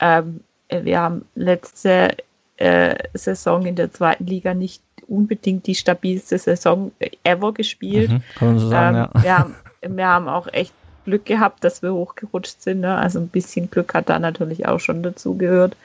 Ähm, 0.00 0.40
wir 0.68 1.00
haben 1.00 1.24
letzte 1.34 2.16
äh, 2.56 2.96
Saison 3.14 3.66
in 3.66 3.76
der 3.76 3.92
zweiten 3.92 4.26
Liga 4.26 4.54
nicht 4.54 4.82
unbedingt 5.08 5.66
die 5.66 5.74
stabilste 5.74 6.38
Saison 6.38 6.92
ever 7.24 7.52
gespielt. 7.52 8.10
Mhm, 8.10 8.22
kann 8.36 8.48
man 8.48 8.58
so 8.58 8.68
sagen, 8.68 8.96
ähm, 8.96 9.08
ja. 9.14 9.22
wir, 9.22 9.38
haben, 9.38 9.96
wir 9.96 10.06
haben 10.06 10.28
auch 10.28 10.48
echt 10.52 10.72
Glück 11.04 11.24
gehabt, 11.24 11.64
dass 11.64 11.82
wir 11.82 11.92
hochgerutscht 11.92 12.62
sind. 12.62 12.80
Ne? 12.80 12.96
Also 12.96 13.18
ein 13.18 13.28
bisschen 13.28 13.70
Glück 13.70 13.94
hat 13.94 14.08
da 14.08 14.18
natürlich 14.18 14.66
auch 14.66 14.78
schon 14.78 15.02
dazu 15.02 15.36
gehört. 15.36 15.76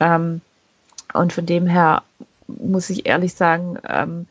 Ähm, 0.00 0.40
und 1.12 1.32
von 1.32 1.46
dem 1.46 1.66
her 1.66 2.02
muss 2.46 2.90
ich 2.90 3.06
ehrlich 3.06 3.34
sagen, 3.34 3.78
ähm, 3.88 4.26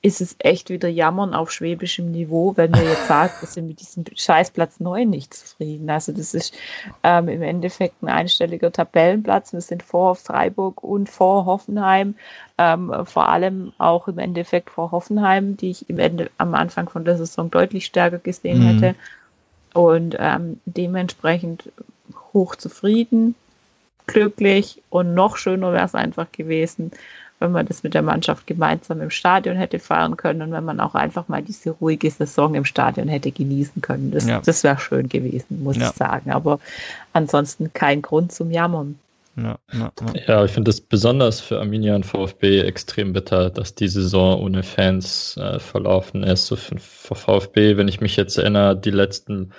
ist 0.00 0.20
es 0.20 0.36
echt 0.38 0.70
wieder 0.70 0.88
Jammern 0.88 1.34
auf 1.34 1.50
schwäbischem 1.50 2.12
Niveau, 2.12 2.56
wenn 2.56 2.72
wir 2.72 2.84
jetzt 2.84 3.08
sagen, 3.08 3.32
wir 3.40 3.48
sind 3.48 3.66
mit 3.66 3.80
diesem 3.80 4.04
Scheißplatz 4.14 4.78
9 4.78 5.10
nicht 5.10 5.34
zufrieden. 5.34 5.90
Also 5.90 6.12
das 6.12 6.34
ist 6.34 6.54
ähm, 7.02 7.28
im 7.28 7.42
Endeffekt 7.42 8.00
ein 8.02 8.08
einstelliger 8.08 8.70
Tabellenplatz. 8.70 9.52
Wir 9.52 9.60
sind 9.60 9.82
vor 9.82 10.14
Freiburg 10.14 10.84
und 10.84 11.08
vor 11.08 11.46
Hoffenheim, 11.46 12.14
ähm, 12.58 12.92
vor 13.06 13.28
allem 13.28 13.72
auch 13.78 14.06
im 14.06 14.20
Endeffekt 14.20 14.70
vor 14.70 14.92
Hoffenheim, 14.92 15.56
die 15.56 15.70
ich 15.70 15.90
im 15.90 15.98
Ende, 15.98 16.30
am 16.38 16.54
Anfang 16.54 16.88
von 16.88 17.04
der 17.04 17.16
Saison 17.16 17.50
deutlich 17.50 17.84
stärker 17.84 18.18
gesehen 18.18 18.60
mhm. 18.60 18.80
hätte. 18.80 18.94
Und 19.74 20.16
ähm, 20.18 20.60
dementsprechend 20.64 21.72
hoch 22.32 22.54
zufrieden, 22.54 23.34
glücklich 24.06 24.80
und 24.90 25.14
noch 25.14 25.36
schöner 25.36 25.72
wäre 25.72 25.84
es 25.84 25.96
einfach 25.96 26.30
gewesen, 26.30 26.92
wenn 27.38 27.52
man 27.52 27.66
das 27.66 27.82
mit 27.82 27.94
der 27.94 28.02
Mannschaft 28.02 28.46
gemeinsam 28.46 29.00
im 29.00 29.10
Stadion 29.10 29.56
hätte 29.56 29.78
feiern 29.78 30.16
können 30.16 30.42
und 30.42 30.52
wenn 30.52 30.64
man 30.64 30.80
auch 30.80 30.94
einfach 30.94 31.28
mal 31.28 31.42
diese 31.42 31.70
ruhige 31.70 32.10
Saison 32.10 32.54
im 32.54 32.64
Stadion 32.64 33.08
hätte 33.08 33.30
genießen 33.30 33.80
können. 33.80 34.10
Das, 34.10 34.26
ja. 34.26 34.40
das 34.44 34.64
wäre 34.64 34.78
schön 34.78 35.08
gewesen, 35.08 35.62
muss 35.62 35.76
ja. 35.76 35.88
ich 35.88 35.96
sagen. 35.96 36.32
Aber 36.32 36.58
ansonsten 37.12 37.72
kein 37.72 38.02
Grund 38.02 38.32
zum 38.32 38.50
Jammern. 38.50 38.98
Ja, 39.36 39.56
ja, 39.72 39.92
ja. 40.26 40.44
ich 40.44 40.50
finde 40.50 40.70
es 40.70 40.80
besonders 40.80 41.40
für 41.40 41.60
Arminia 41.60 41.94
und 41.94 42.04
VfB 42.04 42.60
extrem 42.60 43.12
bitter, 43.12 43.50
dass 43.50 43.74
die 43.74 43.86
Saison 43.86 44.42
ohne 44.42 44.64
Fans 44.64 45.36
äh, 45.36 45.60
verlaufen 45.60 46.24
ist. 46.24 46.46
So 46.46 46.56
für, 46.56 46.76
für, 46.78 47.14
VfB, 47.14 47.76
wenn 47.76 47.86
ich 47.86 48.00
mich 48.00 48.16
jetzt 48.16 48.36
erinnere, 48.36 48.76
die 48.76 48.90
letzten 48.90 49.52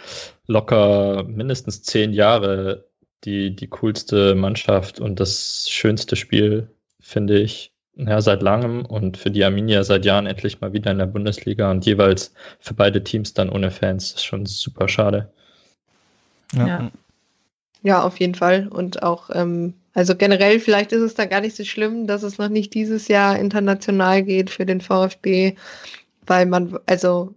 locker 0.47 1.23
mindestens 1.23 1.83
zehn 1.83 2.11
Jahre 2.11 2.85
die, 3.23 3.55
die 3.55 3.67
coolste 3.67 4.35
Mannschaft 4.35 4.99
und 4.99 5.19
das 5.19 5.67
schönste 5.69 6.17
Spiel 6.17 6.69
finde 6.99 7.39
ich, 7.39 7.71
ja, 7.95 8.21
seit 8.21 8.41
langem 8.41 8.85
und 8.85 9.17
für 9.17 9.29
die 9.29 9.43
Arminia 9.43 9.83
seit 9.83 10.05
Jahren 10.05 10.25
endlich 10.25 10.61
mal 10.61 10.71
wieder 10.71 10.91
in 10.91 10.99
der 10.99 11.05
Bundesliga 11.05 11.69
und 11.69 11.85
jeweils 11.85 12.33
für 12.59 12.73
beide 12.73 13.03
Teams 13.03 13.33
dann 13.33 13.49
ohne 13.49 13.71
Fans. 13.71 14.13
Das 14.13 14.21
ist 14.21 14.25
schon 14.25 14.45
super 14.45 14.87
schade. 14.87 15.29
Ja. 16.53 16.67
ja. 16.67 16.91
ja 17.83 18.03
auf 18.03 18.19
jeden 18.19 18.35
Fall. 18.35 18.69
Und 18.69 19.03
auch, 19.03 19.29
ähm, 19.33 19.73
also 19.93 20.15
generell, 20.15 20.61
vielleicht 20.61 20.93
ist 20.93 21.01
es 21.01 21.15
da 21.15 21.25
gar 21.25 21.41
nicht 21.41 21.57
so 21.57 21.65
schlimm, 21.65 22.07
dass 22.07 22.23
es 22.23 22.37
noch 22.37 22.47
nicht 22.47 22.73
dieses 22.73 23.09
Jahr 23.09 23.37
international 23.37 24.23
geht 24.23 24.49
für 24.49 24.65
den 24.65 24.79
VfB, 24.79 25.55
weil 26.25 26.45
man, 26.45 26.79
also 26.85 27.35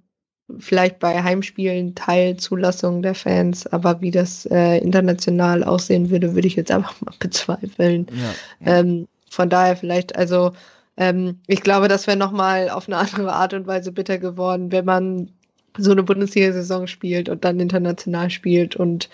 vielleicht 0.59 0.99
bei 0.99 1.23
Heimspielen 1.23 1.95
Teilzulassung 1.95 3.03
der 3.03 3.15
Fans, 3.15 3.67
aber 3.67 4.01
wie 4.01 4.11
das 4.11 4.47
äh, 4.47 4.79
international 4.79 5.65
aussehen 5.65 6.11
würde, 6.11 6.35
würde 6.35 6.47
ich 6.47 6.57
jetzt 6.57 6.71
einfach 6.71 7.01
mal 7.01 7.15
bezweifeln. 7.19 8.07
Ja. 8.65 8.79
Ähm, 8.79 9.09
von 9.33 9.49
daher 9.49 9.77
vielleicht, 9.77 10.17
also 10.17 10.53
ähm, 10.97 11.41
ich 11.47 11.63
glaube, 11.63 11.89
das 11.89 12.07
wäre 12.07 12.19
nochmal 12.19 12.69
auf 12.71 12.87
eine 12.89 12.99
andere 12.99 13.33
Art 13.33 13.55
und 13.55 13.67
Weise 13.67 13.93
bitter 13.93 14.19
geworden, 14.19 14.73
wenn 14.73 14.85
man 14.85 15.31
so 15.79 15.91
eine 15.91 16.03
Bundesliga-Saison 16.03 16.87
spielt 16.87 17.31
und 17.31 17.47
dann 17.47 17.59
international 17.59 18.29
spielt. 18.29 18.77
Und 18.77 19.09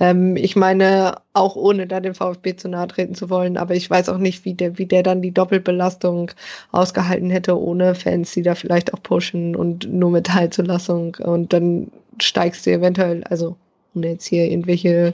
ähm, 0.00 0.36
ich 0.36 0.56
meine, 0.56 1.16
auch 1.34 1.54
ohne 1.54 1.86
da 1.86 2.00
dem 2.00 2.14
VfB 2.14 2.56
zu 2.56 2.70
nahe 2.70 2.88
treten 2.88 3.14
zu 3.14 3.28
wollen, 3.28 3.58
aber 3.58 3.74
ich 3.74 3.90
weiß 3.90 4.08
auch 4.08 4.16
nicht, 4.16 4.46
wie 4.46 4.54
der, 4.54 4.78
wie 4.78 4.86
der 4.86 5.02
dann 5.02 5.20
die 5.20 5.32
Doppelbelastung 5.32 6.30
ausgehalten 6.72 7.28
hätte, 7.28 7.60
ohne 7.60 7.94
Fans, 7.94 8.32
die 8.32 8.42
da 8.42 8.54
vielleicht 8.54 8.94
auch 8.94 9.02
pushen 9.02 9.54
und 9.54 9.92
nur 9.92 10.10
mit 10.10 10.28
Teilzulassung. 10.28 11.16
Und 11.16 11.52
dann 11.52 11.90
steigst 12.22 12.64
du 12.64 12.70
eventuell, 12.70 13.22
also 13.24 13.56
ohne 13.94 14.12
jetzt 14.12 14.26
hier 14.26 14.50
irgendwelche 14.50 15.12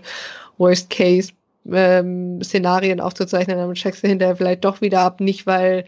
Worst 0.59 0.91
Case 0.91 1.33
ähm, 1.71 2.43
Szenarien 2.43 3.01
aufzuzeichnen, 3.01 3.57
dann 3.57 3.75
checkst 3.75 4.03
du 4.03 4.09
hinterher 4.09 4.37
vielleicht 4.37 4.65
doch 4.65 4.81
wieder 4.81 5.01
ab, 5.01 5.21
nicht 5.21 5.47
weil 5.47 5.85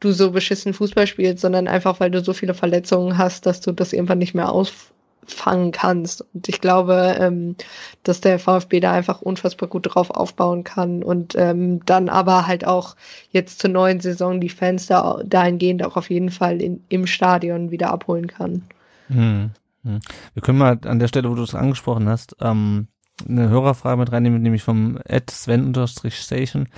du 0.00 0.12
so 0.12 0.32
beschissen 0.32 0.74
Fußball 0.74 1.06
spielst, 1.06 1.42
sondern 1.42 1.68
einfach 1.68 2.00
weil 2.00 2.10
du 2.10 2.22
so 2.22 2.32
viele 2.32 2.54
Verletzungen 2.54 3.18
hast, 3.18 3.46
dass 3.46 3.60
du 3.60 3.72
das 3.72 3.92
irgendwann 3.92 4.18
nicht 4.18 4.34
mehr 4.34 4.50
ausfangen 4.50 5.72
kannst. 5.72 6.24
Und 6.34 6.48
ich 6.48 6.60
glaube, 6.60 7.16
ähm, 7.20 7.54
dass 8.02 8.20
der 8.20 8.38
VfB 8.38 8.80
da 8.80 8.92
einfach 8.92 9.20
unfassbar 9.20 9.68
gut 9.68 9.94
drauf 9.94 10.10
aufbauen 10.10 10.64
kann 10.64 11.02
und 11.02 11.34
ähm, 11.36 11.84
dann 11.84 12.08
aber 12.08 12.46
halt 12.46 12.66
auch 12.66 12.96
jetzt 13.30 13.60
zur 13.60 13.70
neuen 13.70 14.00
Saison 14.00 14.40
die 14.40 14.48
Fans 14.48 14.86
da 14.86 15.20
dahingehend 15.24 15.84
auch 15.84 15.96
auf 15.96 16.10
jeden 16.10 16.30
Fall 16.30 16.62
in, 16.62 16.82
im 16.88 17.06
Stadion 17.06 17.70
wieder 17.70 17.90
abholen 17.90 18.26
kann. 18.26 18.62
Hm. 19.08 19.50
hm. 19.84 20.00
Wir 20.32 20.42
können 20.42 20.58
mal 20.58 20.78
an 20.86 20.98
der 20.98 21.08
Stelle, 21.08 21.30
wo 21.30 21.34
du 21.34 21.42
es 21.42 21.54
angesprochen 21.54 22.08
hast, 22.08 22.36
ähm, 22.40 22.88
eine 23.28 23.48
Hörerfrage 23.48 23.96
mit 23.96 24.12
reinnehmen, 24.12 24.42
nämlich 24.42 24.62
vom 24.62 24.98
Ed 25.04 25.30
Sven-Station. 25.30 26.68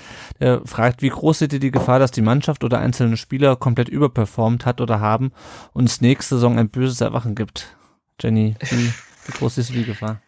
Der 0.40 0.60
fragt, 0.64 1.02
wie 1.02 1.08
groß 1.08 1.40
seht 1.40 1.52
ihr 1.52 1.60
die 1.60 1.70
Gefahr, 1.70 1.98
dass 1.98 2.10
die 2.10 2.22
Mannschaft 2.22 2.64
oder 2.64 2.78
einzelne 2.78 3.16
Spieler 3.16 3.56
komplett 3.56 3.88
überperformt 3.88 4.66
hat 4.66 4.80
oder 4.80 5.00
haben 5.00 5.32
und 5.72 5.84
es 5.84 6.00
nächste 6.00 6.36
Saison 6.36 6.58
ein 6.58 6.68
böses 6.68 7.00
Erwachen 7.00 7.34
gibt? 7.34 7.76
Jenny, 8.20 8.54
wie, 8.60 8.92
wie 9.26 9.32
groß 9.32 9.58
ist 9.58 9.70
die 9.70 9.84
Gefahr? 9.84 10.20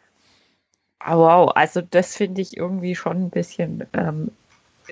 Wow, 1.07 1.53
also 1.55 1.83
das 1.83 2.17
finde 2.17 2.41
ich 2.41 2.57
irgendwie 2.57 2.97
schon 2.97 3.25
ein 3.25 3.31
bisschen 3.31 3.85
ähm, 3.93 4.31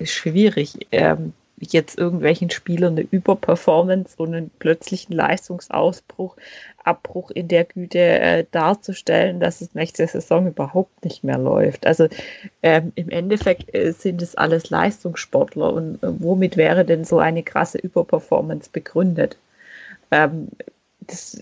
schwierig. 0.01 0.87
Ähm, 0.91 1.33
jetzt 1.57 1.97
irgendwelchen 1.97 2.49
Spielern 2.49 2.93
eine 2.93 3.07
Überperformance 3.09 4.15
und 4.17 4.33
einen 4.33 4.49
plötzlichen 4.59 5.15
Leistungsausbruch, 5.15 6.35
Abbruch 6.83 7.31
in 7.31 7.47
der 7.47 7.63
Güte 7.65 7.99
äh, 7.99 8.45
darzustellen, 8.51 9.39
dass 9.39 9.61
es 9.61 9.73
nächste 9.73 10.07
Saison 10.07 10.47
überhaupt 10.47 11.03
nicht 11.03 11.23
mehr 11.23 11.37
läuft. 11.37 11.87
Also 11.87 12.07
ähm, 12.61 12.91
im 12.95 13.09
Endeffekt 13.09 13.73
äh, 13.73 13.91
sind 13.91 14.21
es 14.21 14.35
alles 14.35 14.69
Leistungssportler 14.69 15.73
und 15.73 16.03
äh, 16.03 16.07
womit 16.19 16.57
wäre 16.57 16.85
denn 16.85 17.05
so 17.05 17.19
eine 17.19 17.43
krasse 17.43 17.77
Überperformance 17.77 18.69
begründet? 18.71 19.37
Ähm, 20.11 20.49
das 21.01 21.41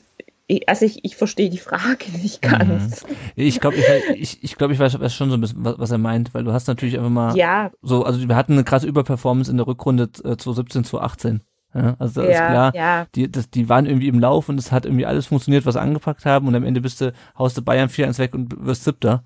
also 0.68 0.86
ich, 0.86 1.06
ich 1.06 1.16
verstehe 1.16 1.50
die 1.50 1.58
Frage 1.58 2.12
nicht 2.22 2.42
ganz. 2.42 3.04
Mhm. 3.08 3.16
Ich 3.36 3.60
glaube, 3.60 3.78
ich, 3.78 3.86
ich, 4.16 4.44
ich, 4.44 4.58
glaub, 4.58 4.72
ich 4.72 4.80
weiß, 4.80 5.00
weiß 5.00 5.14
schon 5.14 5.30
so 5.30 5.38
ein 5.38 5.42
bisschen, 5.42 5.64
was, 5.64 5.80
was, 5.80 5.92
er 5.92 5.98
meint, 5.98 6.34
weil 6.34 6.44
du 6.44 6.52
hast 6.52 6.68
natürlich 6.68 6.98
einfach 6.98 7.10
mal 7.10 7.38
ja. 7.38 7.72
so, 7.82 8.04
also 8.04 8.28
wir 8.28 8.36
hatten 8.36 8.54
eine 8.54 8.64
krasse 8.64 8.88
Überperformance 8.88 9.50
in 9.50 9.58
der 9.58 9.68
Rückrunde 9.68 10.04
äh, 10.04 10.38
2017, 10.38 10.84
2018. 10.84 11.42
Ja, 11.74 11.96
also 12.00 12.22
das 12.22 12.32
ja, 12.32 12.32
ist 12.32 12.52
klar, 12.52 12.76
ja. 12.76 13.06
die, 13.16 13.32
das, 13.32 13.50
die 13.50 13.70
waren 13.70 13.86
irgendwie 13.86 14.10
im 14.10 14.20
Lauf 14.20 14.50
und 14.50 14.60
es 14.60 14.72
hat 14.72 14.86
irgendwie 14.86 15.06
alles 15.06 15.28
funktioniert, 15.28 15.66
was 15.66 15.76
sie 15.76 15.82
angepackt 15.82 16.26
haben 16.26 16.48
und 16.48 16.56
am 16.56 16.66
Ende 16.66 16.82
bist 16.82 17.00
du, 17.00 17.14
haust 17.38 17.58
du 17.58 17.62
Bayern 17.62 17.90
4-1 17.90 18.18
weg 18.18 18.34
und 18.34 18.66
wirst 18.66 18.84
siebter. 18.84 19.24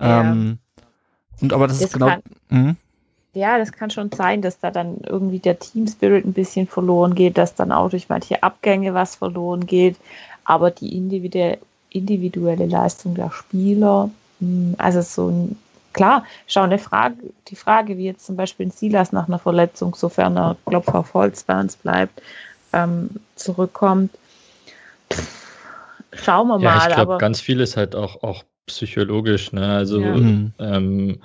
Ja. 0.00 0.22
Ähm, 0.30 0.58
und 1.40 1.52
aber 1.52 1.66
das, 1.66 1.78
das 1.78 1.86
ist 1.86 1.92
genau. 1.94 2.06
Kann, 2.06 2.22
mh. 2.48 2.74
ja, 3.34 3.58
das 3.58 3.72
kann 3.72 3.90
schon 3.90 4.12
sein, 4.12 4.40
dass 4.40 4.60
da 4.60 4.70
dann 4.70 4.98
irgendwie 5.06 5.40
der 5.40 5.58
Team 5.58 5.88
Spirit 5.88 6.24
ein 6.24 6.32
bisschen 6.32 6.68
verloren 6.68 7.14
geht, 7.14 7.38
dass 7.38 7.54
dann 7.54 7.72
auch 7.72 7.90
durch 7.90 8.08
manche 8.08 8.42
Abgänge 8.42 8.94
was 8.94 9.16
verloren 9.16 9.66
geht 9.66 9.96
aber 10.50 10.72
die 10.72 10.96
individuelle 10.96 12.66
Leistung 12.66 13.14
der 13.14 13.30
Spieler, 13.30 14.10
hm, 14.40 14.74
also 14.78 15.00
so 15.00 15.28
ein, 15.28 15.56
klar, 15.92 16.24
schau, 16.46 16.62
eine 16.62 16.78
Frage, 16.78 17.16
die 17.48 17.56
Frage, 17.56 17.98
wie 17.98 18.06
jetzt 18.06 18.26
zum 18.26 18.36
Beispiel 18.36 18.66
ein 18.66 18.70
Silas 18.70 19.12
nach 19.12 19.28
einer 19.28 19.38
Verletzung, 19.38 19.94
sofern 19.94 20.36
er 20.36 20.56
Klopf 20.66 20.88
auf 20.88 21.14
Holz 21.14 21.42
bei 21.42 21.58
uns 21.58 21.76
bleibt, 21.76 22.22
ähm, 22.72 23.10
zurückkommt, 23.34 24.10
schauen 26.12 26.48
wir 26.48 26.60
ja, 26.60 26.76
mal. 26.76 26.88
Ich 26.88 26.94
glaube, 26.94 27.18
ganz 27.18 27.40
viel 27.40 27.60
ist 27.60 27.76
halt 27.76 27.94
auch, 27.94 28.22
auch 28.22 28.44
psychologisch, 28.66 29.52
ne? 29.52 29.74
Also 29.74 30.00
ja. 30.00 30.14
ähm, 30.14 31.20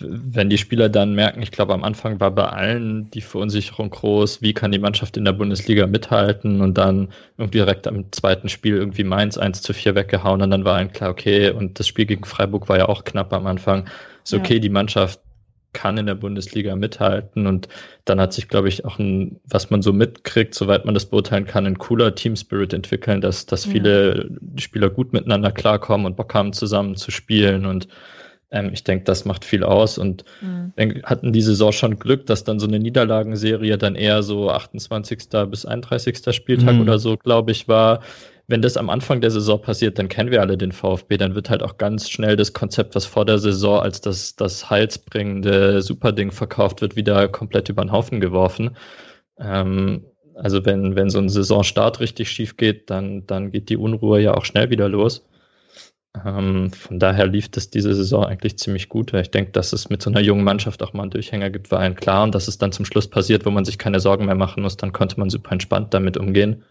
wenn 0.00 0.48
die 0.48 0.58
Spieler 0.58 0.88
dann 0.88 1.14
merken, 1.14 1.42
ich 1.42 1.50
glaube, 1.50 1.74
am 1.74 1.84
Anfang 1.84 2.20
war 2.20 2.30
bei 2.30 2.46
allen 2.46 3.10
die 3.10 3.20
Verunsicherung 3.20 3.90
groß, 3.90 4.42
wie 4.42 4.54
kann 4.54 4.72
die 4.72 4.78
Mannschaft 4.78 5.16
in 5.16 5.24
der 5.24 5.32
Bundesliga 5.32 5.86
mithalten 5.86 6.60
und 6.60 6.78
dann 6.78 7.08
irgendwie 7.36 7.58
direkt 7.58 7.86
am 7.86 8.10
zweiten 8.12 8.48
Spiel 8.48 8.76
irgendwie 8.76 9.04
Mainz 9.04 9.38
1 9.38 9.62
zu 9.62 9.72
4 9.72 9.94
weggehauen 9.94 10.42
und 10.42 10.50
dann 10.50 10.64
war 10.64 10.76
allen 10.76 10.92
klar, 10.92 11.10
okay, 11.10 11.50
und 11.50 11.78
das 11.78 11.88
Spiel 11.88 12.06
gegen 12.06 12.24
Freiburg 12.24 12.68
war 12.68 12.78
ja 12.78 12.88
auch 12.88 13.04
knapp 13.04 13.32
am 13.32 13.46
Anfang. 13.46 13.88
Ist 14.24 14.34
okay, 14.34 14.54
ja. 14.54 14.60
die 14.60 14.68
Mannschaft 14.68 15.20
kann 15.72 15.98
in 15.98 16.06
der 16.06 16.14
Bundesliga 16.14 16.74
mithalten 16.76 17.46
und 17.46 17.68
dann 18.04 18.20
hat 18.20 18.32
sich, 18.32 18.48
glaube 18.48 18.68
ich, 18.68 18.84
auch 18.84 18.98
ein, 18.98 19.38
was 19.44 19.70
man 19.70 19.82
so 19.82 19.92
mitkriegt, 19.92 20.54
soweit 20.54 20.84
man 20.84 20.94
das 20.94 21.06
beurteilen 21.06 21.44
kann, 21.44 21.66
ein 21.66 21.78
cooler 21.78 22.14
Team 22.14 22.36
Spirit 22.36 22.72
entwickeln, 22.72 23.20
dass, 23.20 23.46
dass 23.46 23.66
ja. 23.66 23.72
viele 23.72 24.30
Spieler 24.56 24.90
gut 24.90 25.12
miteinander 25.12 25.52
klarkommen 25.52 26.06
und 26.06 26.16
Bock 26.16 26.32
haben, 26.34 26.52
zusammen 26.52 26.96
zu 26.96 27.10
spielen 27.10 27.66
und 27.66 27.88
ähm, 28.50 28.70
ich 28.72 28.84
denke, 28.84 29.04
das 29.04 29.24
macht 29.24 29.44
viel 29.44 29.62
aus 29.62 29.98
und 29.98 30.24
mhm. 30.40 30.72
denk, 30.78 31.04
hatten 31.04 31.32
die 31.32 31.42
Saison 31.42 31.72
schon 31.72 31.98
Glück, 31.98 32.26
dass 32.26 32.44
dann 32.44 32.58
so 32.58 32.66
eine 32.66 32.78
Niederlagenserie 32.78 33.76
dann 33.76 33.94
eher 33.94 34.22
so 34.22 34.50
28. 34.50 35.28
bis 35.50 35.66
31. 35.66 36.34
Spieltag 36.34 36.74
mhm. 36.74 36.82
oder 36.82 36.98
so, 36.98 37.16
glaube 37.16 37.52
ich, 37.52 37.68
war. 37.68 38.00
Wenn 38.50 38.62
das 38.62 38.78
am 38.78 38.88
Anfang 38.88 39.20
der 39.20 39.30
Saison 39.30 39.60
passiert, 39.60 39.98
dann 39.98 40.08
kennen 40.08 40.30
wir 40.30 40.40
alle 40.40 40.56
den 40.56 40.72
VfB, 40.72 41.18
dann 41.18 41.34
wird 41.34 41.50
halt 41.50 41.62
auch 41.62 41.76
ganz 41.76 42.08
schnell 42.08 42.34
das 42.34 42.54
Konzept, 42.54 42.94
was 42.94 43.04
vor 43.04 43.26
der 43.26 43.38
Saison 43.38 43.80
als 43.80 44.00
das, 44.00 44.36
das 44.36 44.70
heilsbringende 44.70 45.82
Superding 45.82 46.30
verkauft 46.30 46.80
wird, 46.80 46.96
wieder 46.96 47.28
komplett 47.28 47.68
über 47.68 47.84
den 47.84 47.92
Haufen 47.92 48.20
geworfen. 48.20 48.74
Ähm, 49.38 50.06
also 50.34 50.64
wenn, 50.64 50.96
wenn 50.96 51.10
so 51.10 51.18
ein 51.18 51.28
Saisonstart 51.28 52.00
richtig 52.00 52.30
schief 52.30 52.56
geht, 52.56 52.88
dann, 52.88 53.26
dann 53.26 53.50
geht 53.50 53.68
die 53.68 53.76
Unruhe 53.76 54.20
ja 54.20 54.34
auch 54.34 54.46
schnell 54.46 54.70
wieder 54.70 54.88
los. 54.88 55.27
Ähm, 56.24 56.70
von 56.72 56.98
daher 56.98 57.26
lief 57.26 57.48
das 57.48 57.70
diese 57.70 57.94
Saison 57.94 58.24
eigentlich 58.24 58.58
ziemlich 58.58 58.88
gut. 58.88 59.12
Ich 59.14 59.30
denke, 59.30 59.52
dass 59.52 59.72
es 59.72 59.88
mit 59.90 60.02
so 60.02 60.10
einer 60.10 60.20
jungen 60.20 60.44
Mannschaft 60.44 60.82
auch 60.82 60.92
mal 60.92 61.02
einen 61.02 61.10
Durchhänger 61.10 61.50
gibt, 61.50 61.70
war 61.70 61.80
allen 61.80 61.94
klar. 61.94 62.24
Und 62.24 62.34
dass 62.34 62.48
es 62.48 62.58
dann 62.58 62.72
zum 62.72 62.84
Schluss 62.84 63.08
passiert, 63.08 63.46
wo 63.46 63.50
man 63.50 63.64
sich 63.64 63.78
keine 63.78 64.00
Sorgen 64.00 64.26
mehr 64.26 64.34
machen 64.34 64.62
muss, 64.62 64.76
dann 64.76 64.92
konnte 64.92 65.18
man 65.18 65.30
super 65.30 65.52
entspannt 65.52 65.94
damit 65.94 66.16
umgehen. 66.16 66.64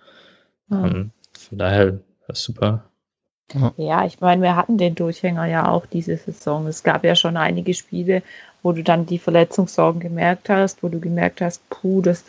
Mhm. 0.68 0.86
Ähm, 0.86 1.12
von 1.38 1.58
daher 1.58 2.00
super. 2.34 2.84
Ja, 3.78 4.06
ich 4.06 4.20
meine, 4.20 4.42
wir 4.42 4.58
hatten 4.58 4.78
den 4.78 4.96
Durchhänger 4.96 5.46
ja 5.46 5.70
auch 5.70 5.86
diese 5.86 6.18
Saison. 6.18 6.68
Es 6.68 6.84
gab 6.84 7.06
ja 7.06 7.16
schon 7.16 7.38
einige 7.38 7.74
Spiele, 7.74 8.22
wo 8.62 8.74
du 8.74 8.84
dann 8.84 9.06
die 9.06 9.20
Verletzungssorgen 9.20 10.02
gemerkt 10.02 10.50
hast, 10.50 10.84
wo 10.84 10.90
du 10.90 11.00
gemerkt 11.00 11.40
hast, 11.40 11.62
puh, 11.70 12.02
das, 12.02 12.26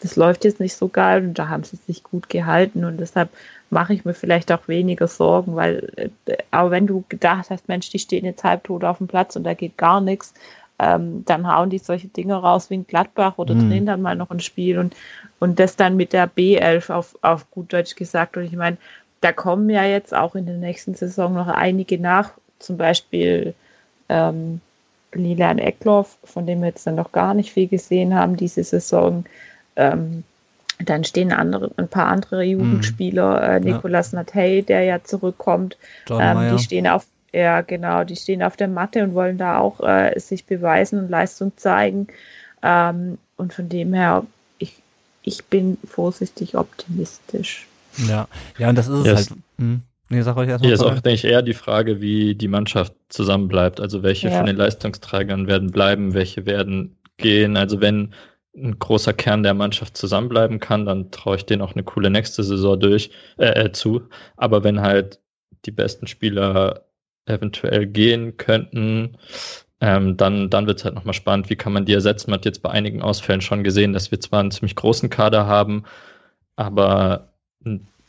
das 0.00 0.16
läuft 0.16 0.44
jetzt 0.44 0.60
nicht 0.60 0.74
so 0.74 0.88
geil 0.88 1.24
und 1.24 1.38
da 1.38 1.48
haben 1.48 1.64
sie 1.64 1.76
sich 1.76 2.02
gut 2.02 2.30
gehalten 2.30 2.86
und 2.86 2.96
deshalb 2.96 3.28
mache 3.72 3.94
ich 3.94 4.04
mir 4.04 4.14
vielleicht 4.14 4.52
auch 4.52 4.68
weniger 4.68 5.08
Sorgen, 5.08 5.56
weil, 5.56 5.90
äh, 6.26 6.36
aber 6.50 6.70
wenn 6.70 6.86
du 6.86 7.04
gedacht 7.08 7.50
hast, 7.50 7.68
Mensch, 7.68 7.88
die 7.90 7.98
stehen 7.98 8.24
jetzt 8.24 8.44
halbtot 8.44 8.84
auf 8.84 8.98
dem 8.98 9.08
Platz 9.08 9.34
und 9.34 9.44
da 9.44 9.54
geht 9.54 9.78
gar 9.78 10.00
nichts, 10.00 10.34
ähm, 10.78 11.24
dann 11.24 11.46
hauen 11.46 11.70
die 11.70 11.78
solche 11.78 12.08
Dinge 12.08 12.34
raus 12.34 12.68
wie 12.68 12.74
ein 12.74 12.86
Gladbach 12.86 13.38
oder 13.38 13.54
mhm. 13.54 13.70
drehen 13.70 13.86
dann 13.86 14.02
mal 14.02 14.14
noch 14.14 14.30
ein 14.30 14.40
Spiel 14.40 14.78
und, 14.78 14.94
und 15.38 15.58
das 15.58 15.76
dann 15.76 15.96
mit 15.96 16.12
der 16.12 16.30
B11 16.30 16.92
auf, 16.92 17.18
auf 17.22 17.50
gut 17.50 17.72
Deutsch 17.72 17.96
gesagt. 17.96 18.36
Und 18.36 18.44
ich 18.44 18.52
meine, 18.52 18.76
da 19.22 19.32
kommen 19.32 19.70
ja 19.70 19.84
jetzt 19.84 20.14
auch 20.14 20.34
in 20.34 20.46
der 20.46 20.56
nächsten 20.56 20.94
Saison 20.94 21.32
noch 21.34 21.48
einige 21.48 21.98
nach, 21.98 22.32
zum 22.58 22.76
Beispiel 22.76 23.54
ähm, 24.08 24.60
Lilan 25.12 25.58
Eckloff, 25.58 26.18
von 26.24 26.46
dem 26.46 26.60
wir 26.60 26.68
jetzt 26.68 26.86
dann 26.86 26.96
noch 26.96 27.12
gar 27.12 27.32
nicht 27.32 27.52
viel 27.52 27.68
gesehen 27.68 28.14
haben 28.14 28.36
diese 28.36 28.64
Saison. 28.64 29.24
Ähm, 29.76 30.24
dann 30.84 31.04
stehen 31.04 31.32
andere, 31.32 31.70
ein 31.76 31.88
paar 31.88 32.08
andere 32.08 32.42
Jugendspieler, 32.42 33.36
mhm. 33.60 33.66
äh, 33.66 33.72
Nicolas 33.72 34.12
ja. 34.12 34.18
Natey, 34.18 34.62
der 34.62 34.84
ja 34.84 35.02
zurückkommt. 35.02 35.76
Ähm, 36.10 36.56
die 36.56 36.62
stehen 36.62 36.86
auf, 36.86 37.06
ja 37.32 37.60
genau, 37.60 38.04
die 38.04 38.16
stehen 38.16 38.42
auf 38.42 38.56
der 38.56 38.68
Matte 38.68 39.02
und 39.02 39.14
wollen 39.14 39.38
da 39.38 39.58
auch 39.58 39.80
äh, 39.80 40.18
sich 40.18 40.44
beweisen 40.44 40.98
und 40.98 41.10
Leistung 41.10 41.52
zeigen. 41.56 42.08
Ähm, 42.62 43.18
und 43.36 43.52
von 43.52 43.68
dem 43.68 43.92
her, 43.92 44.24
ich, 44.58 44.74
ich 45.22 45.44
bin 45.44 45.78
vorsichtig 45.84 46.56
optimistisch. 46.56 47.66
Ja, 48.08 48.28
ja, 48.58 48.68
und 48.68 48.76
das 48.76 48.88
ist 48.88 49.04
yes. 49.04 49.20
es 49.20 49.30
halt. 49.30 49.38
Hm. 49.58 49.82
Nee, 50.08 50.20
sag 50.20 50.36
euch 50.36 50.48
erstmal. 50.48 50.68
Hier 50.68 50.74
ist 50.74 50.82
auch, 50.82 50.92
denke 50.92 51.12
ich, 51.12 51.24
eher 51.24 51.40
die 51.40 51.54
Frage, 51.54 52.02
wie 52.02 52.34
die 52.34 52.48
Mannschaft 52.48 52.92
zusammenbleibt. 53.08 53.80
Also 53.80 54.02
welche 54.02 54.28
ja. 54.28 54.36
von 54.36 54.46
den 54.46 54.56
Leistungsträgern 54.56 55.46
werden 55.46 55.70
bleiben, 55.70 56.12
welche 56.12 56.44
werden 56.44 56.96
gehen. 57.16 57.56
Also 57.56 57.80
wenn 57.80 58.12
ein 58.54 58.78
großer 58.78 59.12
Kern 59.12 59.42
der 59.42 59.54
Mannschaft 59.54 59.96
zusammenbleiben 59.96 60.60
kann, 60.60 60.84
dann 60.84 61.10
traue 61.10 61.36
ich 61.36 61.46
denen 61.46 61.62
auch 61.62 61.72
eine 61.72 61.84
coole 61.84 62.10
nächste 62.10 62.42
Saison 62.42 62.78
durch 62.78 63.10
äh, 63.38 63.64
äh, 63.64 63.72
zu. 63.72 64.02
Aber 64.36 64.62
wenn 64.64 64.80
halt 64.80 65.20
die 65.64 65.70
besten 65.70 66.06
Spieler 66.06 66.86
eventuell 67.26 67.86
gehen 67.86 68.36
könnten, 68.36 69.16
ähm, 69.80 70.16
dann, 70.16 70.50
dann 70.50 70.66
wird 70.66 70.78
es 70.78 70.84
halt 70.84 70.94
nochmal 70.94 71.14
spannend, 71.14 71.50
wie 71.50 71.56
kann 71.56 71.72
man 71.72 71.86
die 71.86 71.94
ersetzen. 71.94 72.30
Man 72.30 72.38
hat 72.38 72.44
jetzt 72.44 72.62
bei 72.62 72.70
einigen 72.70 73.02
Ausfällen 73.02 73.40
schon 73.40 73.64
gesehen, 73.64 73.92
dass 73.92 74.10
wir 74.10 74.20
zwar 74.20 74.40
einen 74.40 74.50
ziemlich 74.50 74.76
großen 74.76 75.10
Kader 75.10 75.46
haben, 75.46 75.84
aber 76.56 77.32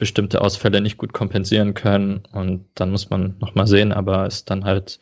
bestimmte 0.04 0.42
Ausfälle 0.42 0.82
nicht 0.82 0.98
gut 0.98 1.14
kompensieren 1.14 1.74
können. 1.74 2.24
Und 2.34 2.66
dann 2.76 2.92
muss 2.92 3.10
man 3.10 3.38
nochmal 3.40 3.68
sehen, 3.68 3.94
aber 3.94 4.26
es 4.26 4.36
ist 4.36 4.50
dann 4.50 4.66
halt 4.66 5.00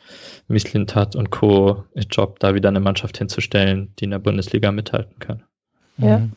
Mislintat 0.47 1.15
und 1.15 1.31
Co. 1.31 1.85
ihr 1.95 2.03
Job, 2.03 2.37
da 2.39 2.53
wieder 2.53 2.69
eine 2.69 2.79
Mannschaft 2.79 3.17
hinzustellen, 3.17 3.91
die 3.97 4.03
in 4.03 4.11
der 4.11 4.19
Bundesliga 4.19 4.71
mithalten 4.71 5.17
kann. 5.17 5.41
Ja. 5.97 6.19
Mhm. 6.19 6.33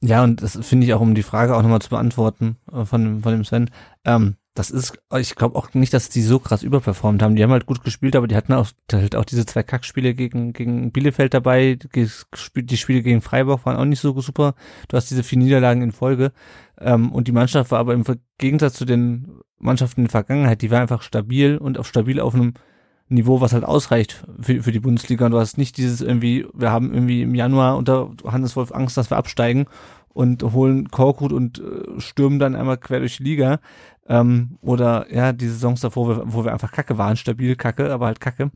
Ja, 0.00 0.24
und 0.24 0.42
das 0.42 0.58
finde 0.66 0.84
ich 0.84 0.94
auch, 0.94 1.00
um 1.00 1.14
die 1.14 1.22
Frage 1.22 1.56
auch 1.56 1.62
nochmal 1.62 1.80
zu 1.80 1.90
beantworten 1.90 2.56
äh, 2.72 2.84
von, 2.84 3.22
von 3.22 3.32
dem 3.32 3.44
Sven. 3.44 3.70
Ähm, 4.04 4.34
das 4.56 4.70
ist, 4.70 4.98
ich 5.18 5.34
glaube 5.34 5.56
auch 5.56 5.74
nicht, 5.74 5.92
dass 5.92 6.08
die 6.08 6.22
so 6.22 6.38
krass 6.38 6.62
überperformt 6.62 7.22
haben. 7.22 7.36
Die 7.36 7.42
haben 7.42 7.50
halt 7.50 7.66
gut 7.66 7.84
gespielt, 7.84 8.16
aber 8.16 8.26
die 8.26 8.36
hatten 8.36 8.54
auch 8.54 8.68
halt 8.90 9.14
auch 9.14 9.26
diese 9.26 9.44
zwei 9.44 9.62
Kackspiele 9.62 10.14
gegen 10.14 10.54
gegen 10.54 10.92
Bielefeld 10.92 11.34
dabei. 11.34 11.78
Die 11.94 12.76
Spiele 12.76 13.02
gegen 13.02 13.20
Freiburg 13.20 13.66
waren 13.66 13.76
auch 13.76 13.84
nicht 13.84 14.00
so 14.00 14.18
super. 14.20 14.54
Du 14.88 14.96
hast 14.96 15.10
diese 15.10 15.22
vier 15.22 15.38
Niederlagen 15.38 15.82
in 15.82 15.92
Folge. 15.92 16.32
Ähm, 16.80 17.12
und 17.12 17.28
die 17.28 17.32
Mannschaft 17.32 17.70
war 17.70 17.78
aber 17.78 17.92
im 17.92 18.04
Gegensatz 18.38 18.74
zu 18.74 18.86
den 18.86 19.40
Mannschaften 19.58 20.00
in 20.00 20.06
der 20.06 20.10
Vergangenheit, 20.12 20.62
die 20.62 20.70
war 20.70 20.80
einfach 20.80 21.02
stabil 21.02 21.58
und 21.58 21.78
auch 21.78 21.84
stabil 21.84 22.20
auf 22.20 22.34
einem 22.34 22.54
Niveau, 23.08 23.40
was 23.40 23.52
halt 23.52 23.64
ausreicht 23.64 24.24
für, 24.40 24.62
für 24.62 24.72
die 24.72 24.80
Bundesliga. 24.80 25.26
Und 25.26 25.32
du 25.32 25.38
hast 25.38 25.58
nicht 25.58 25.76
dieses 25.76 26.00
irgendwie, 26.00 26.46
wir 26.54 26.72
haben 26.72 26.92
irgendwie 26.92 27.22
im 27.22 27.34
Januar 27.34 27.76
unter 27.76 28.10
Hannes 28.24 28.56
Wolf 28.56 28.72
Angst, 28.72 28.96
dass 28.96 29.10
wir 29.10 29.16
absteigen 29.16 29.66
und 30.16 30.42
holen 30.42 30.90
Korkut 30.90 31.32
und 31.32 31.58
äh, 31.58 32.00
stürmen 32.00 32.38
dann 32.38 32.56
einmal 32.56 32.78
quer 32.78 33.00
durch 33.00 33.18
die 33.18 33.24
Liga. 33.24 33.60
Ähm, 34.08 34.58
oder 34.60 35.12
ja, 35.12 35.32
die 35.32 35.48
Saisons 35.48 35.80
davor, 35.80 36.32
wo 36.32 36.44
wir, 36.44 36.52
einfach 36.52 36.72
kacke 36.72 36.98
waren, 36.98 37.16
stabil 37.16 37.56
kacke, 37.56 37.92
aber 37.92 38.06
halt 38.06 38.20
kacke. 38.20 38.50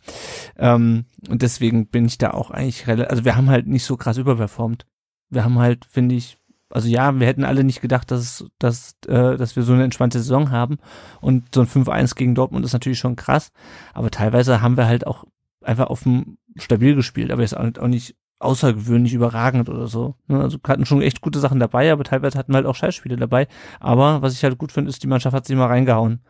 Ähm, 0.56 1.06
und 1.28 1.42
deswegen 1.42 1.86
bin 1.86 2.06
ich 2.06 2.18
da 2.18 2.30
auch 2.30 2.50
eigentlich 2.50 2.86
relativ, 2.86 3.10
also 3.10 3.24
wir 3.24 3.36
haben 3.36 3.50
halt 3.50 3.66
nicht 3.66 3.84
so 3.84 3.96
krass 3.96 4.16
überperformt. 4.16 4.86
Wir 5.28 5.44
haben 5.44 5.58
halt, 5.58 5.86
finde 5.86 6.14
ich, 6.14 6.38
also 6.70 6.88
ja, 6.88 7.18
wir 7.18 7.26
hätten 7.26 7.44
alle 7.44 7.64
nicht 7.64 7.80
gedacht, 7.80 8.10
dass, 8.10 8.46
dass, 8.58 8.94
äh, 9.06 9.36
dass 9.36 9.56
wir 9.56 9.64
so 9.64 9.72
eine 9.72 9.84
entspannte 9.84 10.18
Saison 10.18 10.50
haben. 10.50 10.78
Und 11.20 11.54
so 11.54 11.60
ein 11.62 11.66
5-1 11.66 12.14
gegen 12.14 12.34
Dortmund 12.34 12.64
ist 12.64 12.72
natürlich 12.72 12.98
schon 12.98 13.16
krass. 13.16 13.50
Aber 13.92 14.10
teilweise 14.10 14.62
haben 14.62 14.76
wir 14.76 14.86
halt 14.86 15.06
auch 15.06 15.24
einfach 15.62 15.88
auf 15.88 16.04
dem 16.04 16.38
stabil 16.56 16.94
gespielt, 16.94 17.30
aber 17.30 17.42
jetzt 17.42 17.56
auch 17.56 17.88
nicht 17.88 18.16
außergewöhnlich 18.40 19.12
überragend 19.12 19.68
oder 19.68 19.86
so. 19.86 20.16
Ne? 20.26 20.40
Also 20.40 20.58
hatten 20.66 20.86
schon 20.86 21.02
echt 21.02 21.20
gute 21.20 21.38
Sachen 21.38 21.60
dabei, 21.60 21.92
aber 21.92 22.04
teilweise 22.04 22.38
hatten 22.38 22.52
wir 22.52 22.56
halt 22.56 22.66
auch 22.66 22.74
Scheißspiele 22.74 23.16
dabei. 23.16 23.46
Aber 23.78 24.22
was 24.22 24.34
ich 24.34 24.42
halt 24.42 24.58
gut 24.58 24.72
finde, 24.72 24.88
ist, 24.88 25.02
die 25.02 25.06
Mannschaft 25.06 25.34
hat 25.36 25.46
sich 25.46 25.56
mal 25.56 25.66
reingehauen. 25.66 26.20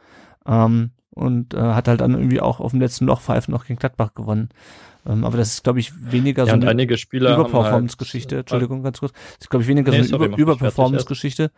Ähm, 0.46 0.90
und 1.12 1.54
äh, 1.54 1.58
hat 1.58 1.88
halt 1.88 2.00
dann 2.00 2.12
irgendwie 2.12 2.40
auch 2.40 2.60
auf 2.60 2.70
dem 2.70 2.80
letzten 2.80 3.06
Loch 3.06 3.20
pfeifen 3.20 3.52
noch 3.52 3.66
gegen 3.66 3.78
Gladbach 3.78 4.14
gewonnen. 4.14 4.50
Ähm, 5.06 5.24
aber 5.24 5.36
das 5.36 5.54
ist, 5.54 5.64
glaube 5.64 5.80
ich, 5.80 5.92
weniger 6.12 6.44
ja, 6.44 6.58
so 6.60 6.66
eine 6.66 6.82
Überperformance-Geschichte. 6.82 8.36
Halt, 8.36 8.42
Entschuldigung, 8.44 8.82
ganz 8.82 9.00
kurz. 9.00 9.12
Das 9.12 9.42
ist, 9.42 9.50
glaube 9.50 9.62
ich, 9.62 9.68
weniger 9.68 9.90
nee, 9.90 10.02
so 10.02 10.16
eine 10.16 10.26
Über 10.26 10.38
Überperformance-Geschichte, 10.38 11.50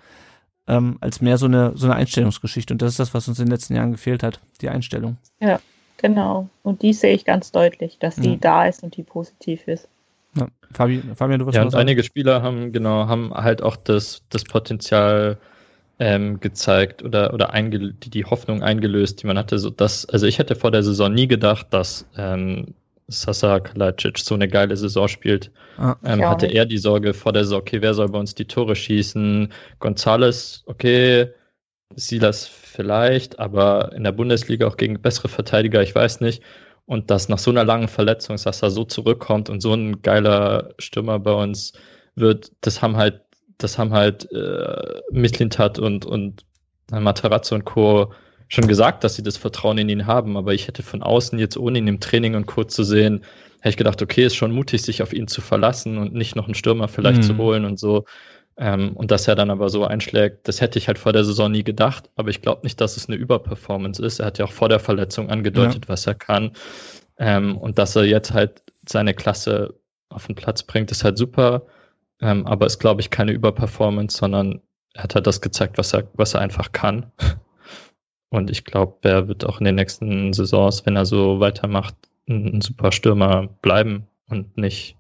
ähm, 0.68 0.96
als 1.00 1.20
mehr 1.20 1.38
so 1.38 1.46
eine, 1.46 1.72
so 1.76 1.86
eine 1.86 1.96
Einstellungsgeschichte. 1.96 2.74
Und 2.74 2.82
das 2.82 2.90
ist 2.90 3.00
das, 3.00 3.14
was 3.14 3.28
uns 3.28 3.38
in 3.38 3.46
den 3.46 3.53
letzten 3.53 3.74
Jahren 3.74 3.92
gefehlt 3.92 4.22
hat, 4.22 4.40
die 4.61 4.68
Einstellung. 4.68 5.16
Ja, 5.40 5.61
genau. 5.96 6.48
Und 6.62 6.82
die 6.82 6.92
sehe 6.92 7.14
ich 7.14 7.24
ganz 7.24 7.53
deutlich, 7.53 7.98
dass 7.98 8.16
die 8.16 8.36
mhm. 8.36 8.40
da 8.40 8.66
ist 8.66 8.82
und 8.82 8.96
die 8.96 9.03
positiv 9.03 9.66
ist. 9.66 9.88
Ja. 10.73 10.77
Fabi, 10.77 11.03
Fabian, 11.14 11.41
du 11.41 11.47
wirst 11.47 11.57
Ja, 11.57 11.62
und 11.62 11.75
einige 11.75 12.03
Spieler 12.03 12.43
haben, 12.43 12.73
genau, 12.73 13.07
haben 13.07 13.33
halt 13.33 13.62
auch 13.62 13.77
das, 13.77 14.23
das 14.31 14.45
Potenzial 14.45 15.39
ähm, 15.99 16.41
gezeigt 16.41 17.03
oder, 17.03 17.33
oder 17.33 17.53
die, 17.55 18.11
die 18.11 18.25
Hoffnung 18.25 18.62
eingelöst, 18.62 19.23
die 19.23 19.27
man 19.27 19.39
hatte. 19.39 19.59
So 19.59 19.70
dass, 19.70 20.07
also 20.07 20.27
ich 20.27 20.39
hätte 20.39 20.57
vor 20.57 20.70
der 20.70 20.83
Saison 20.83 21.12
nie 21.12 21.29
gedacht, 21.29 21.68
dass 21.70 22.07
ähm, 22.16 22.75
Sasa 23.09 23.61
Kalacic 23.61 24.18
so 24.18 24.35
eine 24.35 24.49
geile 24.49 24.77
Saison 24.77 25.09
spielt. 25.09 25.51
Ah, 25.77 25.97
ähm, 26.05 26.25
hatte 26.25 26.47
er 26.47 26.66
die 26.66 26.79
Sorge 26.79 27.14
vor 27.14 27.33
der 27.33 27.45
Saison, 27.45 27.61
okay, 27.61 27.83
wer 27.83 27.95
soll 27.95 28.09
bei 28.09 28.18
uns 28.18 28.35
die 28.35 28.47
Tore 28.47 28.75
schießen? 28.75 29.53
Gonzales, 29.79 30.62
okay, 30.66 31.29
Silas 31.95 32.47
vielleicht, 32.47 33.39
aber 33.39 33.93
in 33.93 34.05
der 34.05 34.12
Bundesliga 34.12 34.66
auch 34.66 34.77
gegen 34.77 35.01
bessere 35.01 35.29
Verteidiger, 35.29 35.83
ich 35.83 35.95
weiß 35.95 36.20
nicht. 36.20 36.43
Und 36.87 37.11
dass 37.11 37.28
nach 37.28 37.39
so 37.39 37.51
einer 37.51 37.64
langen 37.64 37.89
Verletzung 37.89 38.37
Sasa 38.37 38.70
so 38.70 38.85
zurückkommt 38.85 39.49
und 39.49 39.61
so 39.61 39.72
ein 39.72 40.03
geiler 40.03 40.74
Stürmer 40.78 41.18
bei 41.18 41.33
uns 41.33 41.72
wird, 42.16 42.53
das 42.61 42.83
haben 42.83 42.97
halt, 42.97 43.22
das 43.59 43.78
haben 43.78 43.93
halt 43.93 44.30
äh, 44.33 45.01
Mislintat 45.11 45.78
und, 45.78 46.05
und 46.05 46.45
Materazzo 46.91 47.55
und 47.55 47.64
Co. 47.64 48.12
schon 48.49 48.66
gesagt, 48.66 49.05
dass 49.05 49.14
sie 49.14 49.22
das 49.22 49.37
Vertrauen 49.37 49.78
in 49.78 49.89
ihn 49.89 50.07
haben. 50.07 50.37
Aber 50.37 50.53
ich 50.53 50.66
hätte 50.66 50.83
von 50.83 51.03
außen 51.03 51.39
jetzt 51.39 51.57
ohne 51.57 51.78
ihn 51.78 51.89
im 51.89 52.01
Training 52.01 52.35
und 52.35 52.47
Co. 52.47 52.64
zu 52.64 52.83
sehen, 52.83 53.24
hätte 53.61 53.70
ich 53.70 53.76
gedacht, 53.76 54.03
okay, 54.03 54.24
ist 54.24 54.35
schon 54.35 54.53
mutig, 54.53 54.83
sich 54.83 55.03
auf 55.03 55.12
ihn 55.12 55.28
zu 55.28 55.41
verlassen 55.41 55.97
und 55.97 56.14
nicht 56.14 56.35
noch 56.35 56.47
einen 56.47 56.55
Stürmer 56.55 56.89
vielleicht 56.89 57.18
mhm. 57.18 57.22
zu 57.22 57.37
holen 57.37 57.64
und 57.64 57.78
so. 57.78 58.05
Ähm, 58.57 58.94
und 58.96 59.11
dass 59.11 59.28
er 59.28 59.34
dann 59.34 59.50
aber 59.50 59.68
so 59.68 59.84
einschlägt, 59.84 60.46
das 60.46 60.61
hätte 60.61 60.78
ich 60.78 60.86
halt 60.86 60.98
vor 60.98 61.12
der 61.12 61.24
Saison 61.24 61.50
nie 61.50 61.64
gedacht. 61.64 62.11
Aber 62.16 62.28
ich 62.28 62.42
glaube 62.42 62.62
nicht, 62.62 62.80
dass 62.80 62.96
es 62.96 63.09
eine 63.09 63.16
Überperformance 63.16 64.03
ist. 64.05 64.20
Er 64.20 64.26
hat 64.26 64.38
ja 64.38 64.44
auch 64.44 64.53
vor 64.53 64.68
der 64.68 64.80
Verletzung 64.80 65.30
angedeutet, 65.30 65.84
ja. 65.84 65.88
was 65.88 66.07
er 66.07 66.14
kann. 66.14 66.53
Ähm, 67.18 67.57
und 67.57 67.78
dass 67.78 67.96
er 67.96 68.05
jetzt 68.05 68.32
halt 68.32 68.62
seine 68.88 69.14
Klasse 69.14 69.74
auf 70.11 70.26
den 70.26 70.34
Platz 70.34 70.62
bringt, 70.62 70.90
ist 70.90 71.05
halt 71.05 71.18
super. 71.18 71.66
Ähm, 72.20 72.46
aber 72.46 72.66
ist, 72.66 72.78
glaube 72.78 73.00
ich, 73.00 73.11
keine 73.11 73.32
Überperformance, 73.32 74.18
sondern 74.18 74.61
er 74.94 75.05
hat 75.05 75.14
halt 75.14 75.26
das 75.26 75.40
gezeigt, 75.40 75.78
was 75.78 75.92
er, 75.94 76.09
was 76.14 76.34
er 76.34 76.40
einfach 76.40 76.72
kann. 76.72 77.11
Und 78.30 78.50
ich 78.50 78.64
glaube, 78.64 78.96
er 79.03 79.28
wird 79.28 79.44
auch 79.44 79.59
in 79.59 79.66
den 79.66 79.74
nächsten 79.74 80.32
Saisons, 80.32 80.86
wenn 80.86 80.96
er 80.96 81.05
so 81.05 81.40
weitermacht, 81.40 81.94
ein, 82.28 82.57
ein 82.57 82.61
super 82.62 82.90
Stürmer 82.90 83.48
bleiben 83.61 84.07
und 84.28 84.57
nicht 84.57 84.96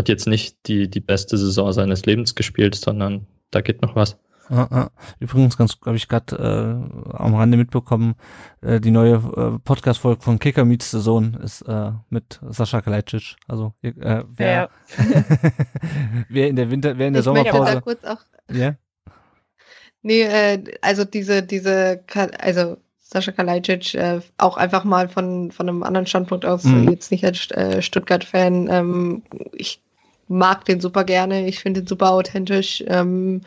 hat 0.00 0.08
jetzt 0.08 0.26
nicht 0.26 0.56
die, 0.66 0.88
die 0.88 1.00
beste 1.00 1.36
Saison 1.36 1.72
seines 1.72 2.06
Lebens 2.06 2.34
gespielt, 2.34 2.74
sondern 2.74 3.26
da 3.50 3.60
geht 3.60 3.82
noch 3.82 3.94
was. 3.94 4.18
Übrigens, 5.20 5.56
ganz, 5.56 5.76
habe 5.86 5.96
ich 5.96 6.08
gerade 6.08 6.36
äh, 6.36 7.16
am 7.16 7.34
Rande 7.36 7.56
mitbekommen, 7.56 8.14
äh, 8.62 8.80
die 8.80 8.90
neue 8.90 9.14
äh, 9.14 9.58
Podcast-Folge 9.62 10.22
von 10.22 10.40
Kicker 10.40 10.64
Meets 10.64 10.90
the 10.90 10.98
Sohn 10.98 11.34
ist 11.34 11.62
äh, 11.62 11.92
mit 12.08 12.40
Sascha 12.48 12.80
Kalajdzic. 12.80 13.36
Also 13.46 13.74
äh, 13.82 14.24
wer, 14.26 14.52
ja. 14.52 14.68
wer 16.28 16.48
in 16.48 16.56
der 16.56 16.70
Winter, 16.70 16.98
wer 16.98 17.06
in 17.06 17.12
der 17.12 17.20
ich 17.20 17.24
Sommerpause. 17.24 17.74
Da 17.74 17.80
kurz 17.80 18.04
auch, 18.04 18.22
ja? 18.50 18.74
Nee, 20.02 20.22
äh, 20.22 20.64
also 20.80 21.04
diese, 21.04 21.44
diese, 21.44 22.02
also 22.40 22.78
Sascha 22.98 23.30
Kalajdzic 23.30 23.94
äh, 23.94 24.20
auch 24.38 24.56
einfach 24.56 24.82
mal 24.82 25.08
von, 25.08 25.52
von 25.52 25.68
einem 25.68 25.84
anderen 25.84 26.06
Standpunkt 26.06 26.44
aus, 26.44 26.64
mhm. 26.64 26.90
jetzt 26.90 27.12
nicht 27.12 27.24
als 27.24 27.52
äh, 27.52 27.82
Stuttgart-Fan. 27.82 28.68
Ähm, 28.68 29.22
ich 29.52 29.80
mag 30.30 30.64
den 30.64 30.80
super 30.80 31.04
gerne, 31.04 31.46
ich 31.46 31.60
finde 31.60 31.82
den 31.82 31.86
super 31.86 32.12
authentisch. 32.12 32.82
Ähm, 32.86 33.42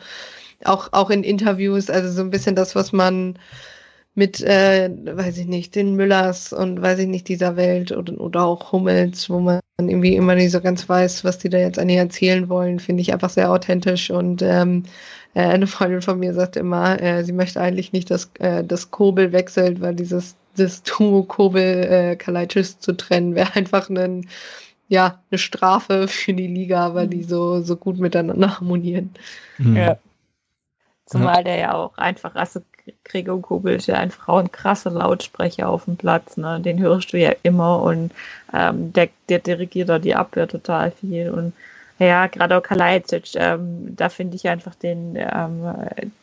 auch, 0.64 0.88
auch 0.92 1.10
in 1.10 1.24
Interviews, 1.24 1.90
also 1.90 2.10
so 2.10 2.22
ein 2.22 2.30
bisschen 2.30 2.56
das, 2.56 2.74
was 2.74 2.92
man 2.92 3.38
mit, 4.14 4.40
äh, 4.42 4.90
weiß 5.04 5.38
ich 5.38 5.46
nicht, 5.46 5.74
den 5.74 5.96
Müllers 5.96 6.52
und 6.52 6.80
weiß 6.80 7.00
ich 7.00 7.08
nicht, 7.08 7.28
dieser 7.28 7.56
Welt 7.56 7.90
oder, 7.92 8.18
oder 8.20 8.44
auch 8.44 8.72
Hummels, 8.72 9.28
wo 9.28 9.40
man 9.40 9.60
irgendwie 9.78 10.14
immer 10.14 10.36
nicht 10.36 10.52
so 10.52 10.60
ganz 10.60 10.88
weiß, 10.88 11.24
was 11.24 11.38
die 11.38 11.48
da 11.48 11.58
jetzt 11.58 11.78
an 11.78 11.88
ihr 11.88 11.98
erzählen 11.98 12.48
wollen, 12.48 12.78
finde 12.78 13.02
ich 13.02 13.12
einfach 13.12 13.30
sehr 13.30 13.50
authentisch 13.50 14.10
und 14.10 14.40
ähm, 14.42 14.84
äh, 15.34 15.40
eine 15.42 15.66
Freundin 15.66 16.02
von 16.02 16.20
mir 16.20 16.32
sagt 16.32 16.56
immer, 16.56 17.00
äh, 17.02 17.24
sie 17.24 17.32
möchte 17.32 17.60
eigentlich 17.60 17.92
nicht, 17.92 18.10
dass 18.10 18.30
äh, 18.38 18.62
das 18.62 18.90
Kobel 18.92 19.32
wechselt, 19.32 19.80
weil 19.80 19.94
dieses 19.94 20.36
das 20.56 20.84
Duo 20.84 21.24
Kobel 21.24 22.16
äh, 22.20 22.48
zu 22.78 22.92
trennen 22.92 23.34
wäre 23.34 23.52
einfach 23.56 23.90
ein 23.90 24.28
ja, 24.88 25.20
eine 25.30 25.38
Strafe 25.38 26.08
für 26.08 26.34
die 26.34 26.46
Liga, 26.46 26.94
weil 26.94 27.08
die 27.08 27.22
so, 27.22 27.62
so 27.62 27.76
gut 27.76 27.98
miteinander 27.98 28.60
harmonieren. 28.60 29.14
Mhm. 29.58 29.76
Ja. 29.76 29.98
Zumal 31.06 31.38
ja. 31.38 31.42
der 31.42 31.56
ja 31.56 31.74
auch 31.74 31.98
einfach, 31.98 32.34
also 32.34 32.60
Gregor 33.04 33.40
Kobel 33.40 33.76
ist 33.76 33.86
ja 33.86 33.96
einfach 33.96 34.28
auch 34.28 34.38
ein 34.38 34.52
krasser 34.52 34.90
Lautsprecher 34.90 35.68
auf 35.68 35.84
dem 35.84 35.96
Platz, 35.96 36.36
ne? 36.36 36.60
Den 36.60 36.78
hörst 36.80 37.12
du 37.12 37.18
ja 37.18 37.32
immer 37.42 37.82
und 37.82 38.12
ähm, 38.52 38.92
der, 38.92 39.08
der 39.28 39.38
dirigiert 39.38 39.88
da 39.88 39.98
die 39.98 40.14
Abwehr 40.14 40.48
total 40.48 40.90
viel 40.90 41.30
und 41.30 41.52
ja, 41.98 42.26
gerade 42.26 42.58
auch 42.58 42.62
Kalajdzic, 42.62 43.36
ähm, 43.36 43.94
da 43.94 44.08
finde 44.08 44.34
ich 44.34 44.48
einfach 44.48 44.74
den 44.74 45.16
ähm, 45.16 45.64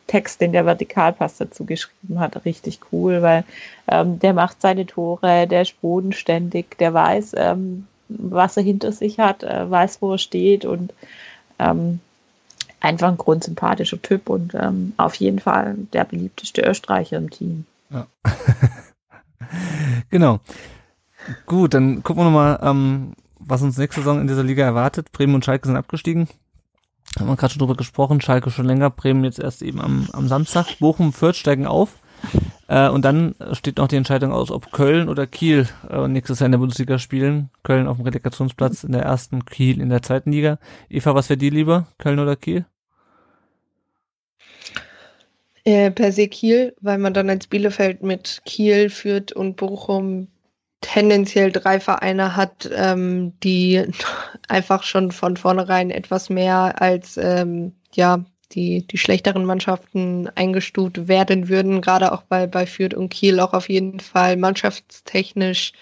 Text, 0.06 0.42
den 0.42 0.52
der 0.52 0.66
Vertikalpass 0.66 1.38
dazu 1.38 1.64
geschrieben 1.64 2.20
hat, 2.20 2.44
richtig 2.44 2.80
cool, 2.92 3.22
weil 3.22 3.44
ähm, 3.88 4.18
der 4.18 4.34
macht 4.34 4.60
seine 4.60 4.84
Tore, 4.84 5.46
der 5.46 5.62
ist 5.62 5.80
bodenständig, 5.80 6.76
der 6.78 6.92
weiß, 6.92 7.32
ähm, 7.38 7.86
was 8.18 8.56
er 8.56 8.62
hinter 8.62 8.92
sich 8.92 9.18
hat, 9.18 9.42
äh, 9.42 9.70
weiß, 9.70 10.00
wo 10.00 10.12
er 10.12 10.18
steht 10.18 10.64
und 10.64 10.92
ähm, 11.58 12.00
einfach 12.80 13.08
ein 13.08 13.18
grundsympathischer 13.18 14.00
Typ 14.02 14.28
und 14.28 14.54
ähm, 14.54 14.92
auf 14.96 15.14
jeden 15.14 15.38
Fall 15.38 15.76
der 15.92 16.04
beliebteste 16.04 16.62
Österreicher 16.62 17.16
im 17.16 17.30
Team. 17.30 17.64
Ja. 17.90 18.06
genau. 20.10 20.40
Gut, 21.46 21.74
dann 21.74 22.02
gucken 22.02 22.22
wir 22.22 22.24
nochmal, 22.24 22.58
ähm, 22.62 23.12
was 23.38 23.62
uns 23.62 23.78
nächste 23.78 24.00
Saison 24.00 24.20
in 24.20 24.26
dieser 24.26 24.42
Liga 24.42 24.64
erwartet. 24.64 25.12
Bremen 25.12 25.34
und 25.34 25.44
Schalke 25.44 25.68
sind 25.68 25.76
abgestiegen. 25.76 26.28
Haben 27.18 27.28
wir 27.28 27.36
gerade 27.36 27.52
schon 27.52 27.60
drüber 27.60 27.76
gesprochen. 27.76 28.20
Schalke 28.20 28.50
schon 28.50 28.66
länger, 28.66 28.90
Bremen 28.90 29.24
jetzt 29.24 29.38
erst 29.38 29.62
eben 29.62 29.80
am, 29.80 30.08
am 30.12 30.28
Samstag. 30.28 30.78
Bochum, 30.80 31.12
Fürth 31.12 31.36
steigen 31.36 31.66
auf. 31.66 31.90
Äh, 32.68 32.88
und 32.88 33.04
dann 33.04 33.34
steht 33.52 33.78
noch 33.78 33.88
die 33.88 33.96
Entscheidung 33.96 34.32
aus, 34.32 34.50
ob 34.50 34.72
Köln 34.72 35.08
oder 35.08 35.26
Kiel 35.26 35.68
äh, 35.90 36.08
nächstes 36.08 36.40
Jahr 36.40 36.46
in 36.46 36.52
der 36.52 36.58
Bundesliga 36.58 36.98
spielen. 36.98 37.50
Köln 37.62 37.86
auf 37.86 37.96
dem 37.96 38.06
Relegationsplatz 38.06 38.84
in 38.84 38.92
der 38.92 39.02
ersten, 39.02 39.44
Kiel 39.44 39.80
in 39.80 39.90
der 39.90 40.02
zweiten 40.02 40.32
Liga. 40.32 40.58
Eva, 40.88 41.14
was 41.14 41.28
wäre 41.28 41.38
dir 41.38 41.50
lieber? 41.50 41.86
Köln 41.98 42.18
oder 42.18 42.36
Kiel? 42.36 42.64
Äh, 45.64 45.90
per 45.92 46.12
se 46.12 46.26
Kiel, 46.28 46.74
weil 46.80 46.98
man 46.98 47.14
dann 47.14 47.30
als 47.30 47.46
Bielefeld 47.46 48.02
mit 48.02 48.42
Kiel, 48.44 48.90
Fürth 48.90 49.32
und 49.32 49.56
Bochum 49.56 50.28
tendenziell 50.80 51.52
drei 51.52 51.78
Vereine 51.78 52.36
hat, 52.36 52.68
ähm, 52.74 53.38
die 53.40 53.84
einfach 54.48 54.82
schon 54.82 55.12
von 55.12 55.36
vornherein 55.36 55.90
etwas 55.90 56.30
mehr 56.30 56.82
als 56.82 57.16
ähm, 57.16 57.72
ja 57.94 58.24
die, 58.54 58.86
die 58.86 58.98
schlechteren 58.98 59.44
Mannschaften 59.44 60.28
eingestuft 60.34 61.08
werden 61.08 61.48
würden, 61.48 61.80
gerade 61.80 62.12
auch 62.12 62.22
bei, 62.22 62.46
bei 62.46 62.66
Fürth 62.66 62.94
und 62.94 63.08
Kiel 63.10 63.40
auch 63.40 63.52
auf 63.52 63.68
jeden 63.68 64.00
Fall 64.00 64.36
mannschaftstechnisch 64.36 65.72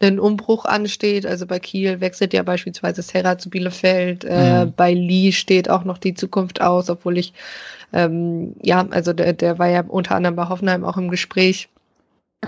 ein 0.00 0.18
Umbruch 0.18 0.64
ansteht. 0.64 1.26
Also 1.26 1.46
bei 1.46 1.58
Kiel 1.58 2.00
wechselt 2.00 2.32
ja 2.32 2.42
beispielsweise 2.42 3.02
Serra 3.02 3.38
zu 3.38 3.50
Bielefeld, 3.50 4.24
äh, 4.24 4.64
mhm. 4.64 4.72
bei 4.74 4.94
Lee 4.94 5.32
steht 5.32 5.68
auch 5.68 5.84
noch 5.84 5.98
die 5.98 6.14
Zukunft 6.14 6.60
aus, 6.60 6.88
obwohl 6.90 7.18
ich, 7.18 7.32
ähm, 7.92 8.54
ja, 8.62 8.86
also 8.90 9.12
der, 9.12 9.32
der 9.32 9.58
war 9.58 9.68
ja 9.68 9.82
unter 9.86 10.14
anderem 10.14 10.36
bei 10.36 10.48
Hoffenheim 10.48 10.84
auch 10.84 10.96
im 10.96 11.10
Gespräch. 11.10 11.68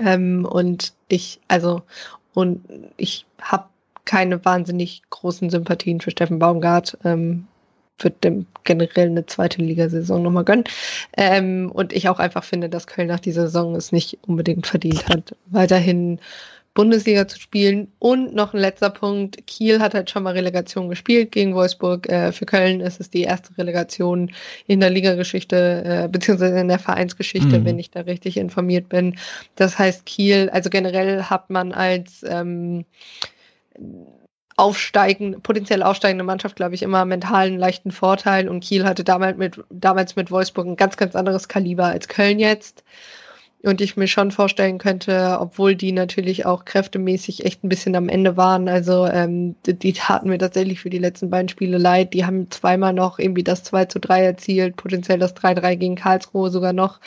Ähm, 0.00 0.46
und 0.46 0.94
ich, 1.08 1.40
also, 1.48 1.82
und 2.34 2.64
ich 2.96 3.26
habe 3.40 3.66
keine 4.04 4.44
wahnsinnig 4.44 5.02
großen 5.10 5.50
Sympathien 5.50 6.00
für 6.00 6.10
Steffen 6.10 6.38
Baumgart. 6.38 6.98
Ähm, 7.04 7.46
würde 8.02 8.16
dem 8.22 8.46
generell 8.64 9.08
eine 9.08 9.26
zweite 9.26 9.62
Ligasaison 9.62 10.22
nochmal 10.22 10.44
gönnen. 10.44 10.64
Ähm, 11.16 11.70
und 11.72 11.92
ich 11.92 12.08
auch 12.08 12.18
einfach 12.18 12.44
finde, 12.44 12.68
dass 12.68 12.86
Köln 12.86 13.08
nach 13.08 13.20
dieser 13.20 13.42
Saison 13.42 13.74
es 13.74 13.92
nicht 13.92 14.18
unbedingt 14.26 14.66
verdient 14.66 15.08
hat, 15.08 15.34
weiterhin 15.46 16.18
Bundesliga 16.74 17.28
zu 17.28 17.38
spielen. 17.38 17.88
Und 17.98 18.34
noch 18.34 18.54
ein 18.54 18.60
letzter 18.60 18.90
Punkt, 18.90 19.46
Kiel 19.46 19.80
hat 19.80 19.94
halt 19.94 20.10
schon 20.10 20.22
mal 20.22 20.32
Relegation 20.32 20.88
gespielt 20.88 21.32
gegen 21.32 21.54
Wolfsburg. 21.54 22.08
Äh, 22.08 22.32
für 22.32 22.46
Köln 22.46 22.80
ist 22.80 23.00
es 23.00 23.10
die 23.10 23.22
erste 23.22 23.56
Relegation 23.58 24.32
in 24.66 24.80
der 24.80 24.90
Ligageschichte, 24.90 25.82
äh, 25.84 26.08
beziehungsweise 26.08 26.58
in 26.58 26.68
der 26.68 26.78
Vereinsgeschichte, 26.78 27.58
mhm. 27.60 27.64
wenn 27.64 27.78
ich 27.78 27.90
da 27.90 28.00
richtig 28.00 28.38
informiert 28.38 28.88
bin. 28.88 29.18
Das 29.56 29.78
heißt, 29.78 30.06
Kiel, 30.06 30.48
also 30.50 30.70
generell 30.70 31.24
hat 31.24 31.50
man 31.50 31.72
als 31.72 32.24
ähm, 32.26 32.84
aufsteigen, 34.56 35.40
potenziell 35.42 35.82
aufsteigende 35.82 36.24
Mannschaft, 36.24 36.56
glaube 36.56 36.74
ich, 36.74 36.82
immer 36.82 37.04
mentalen 37.04 37.58
leichten 37.58 37.90
Vorteil. 37.90 38.48
Und 38.48 38.62
Kiel 38.62 38.84
hatte 38.84 39.04
damals 39.04 39.36
mit, 39.38 39.60
damals 39.70 40.16
mit 40.16 40.30
Wolfsburg 40.30 40.66
ein 40.66 40.76
ganz, 40.76 40.96
ganz 40.96 41.16
anderes 41.16 41.48
Kaliber 41.48 41.86
als 41.86 42.08
Köln 42.08 42.38
jetzt. 42.38 42.84
Und 43.64 43.80
ich 43.80 43.96
mir 43.96 44.08
schon 44.08 44.32
vorstellen 44.32 44.78
könnte, 44.78 45.38
obwohl 45.40 45.76
die 45.76 45.92
natürlich 45.92 46.46
auch 46.46 46.64
kräftemäßig 46.64 47.44
echt 47.44 47.62
ein 47.62 47.68
bisschen 47.68 47.94
am 47.94 48.08
Ende 48.08 48.36
waren, 48.36 48.68
also 48.68 49.06
ähm, 49.06 49.54
die, 49.64 49.74
die 49.74 49.92
taten 49.92 50.30
mir 50.30 50.38
tatsächlich 50.38 50.80
für 50.80 50.90
die 50.90 50.98
letzten 50.98 51.30
beiden 51.30 51.48
Spiele 51.48 51.78
leid. 51.78 52.12
Die 52.12 52.26
haben 52.26 52.50
zweimal 52.50 52.92
noch 52.92 53.20
irgendwie 53.20 53.44
das 53.44 53.62
2 53.62 53.84
zu 53.84 54.00
3 54.00 54.24
erzielt, 54.24 54.74
potenziell 54.76 55.20
das 55.20 55.36
3-3 55.36 55.76
gegen 55.76 55.94
Karlsruhe 55.94 56.50
sogar 56.50 56.72
noch. 56.72 56.98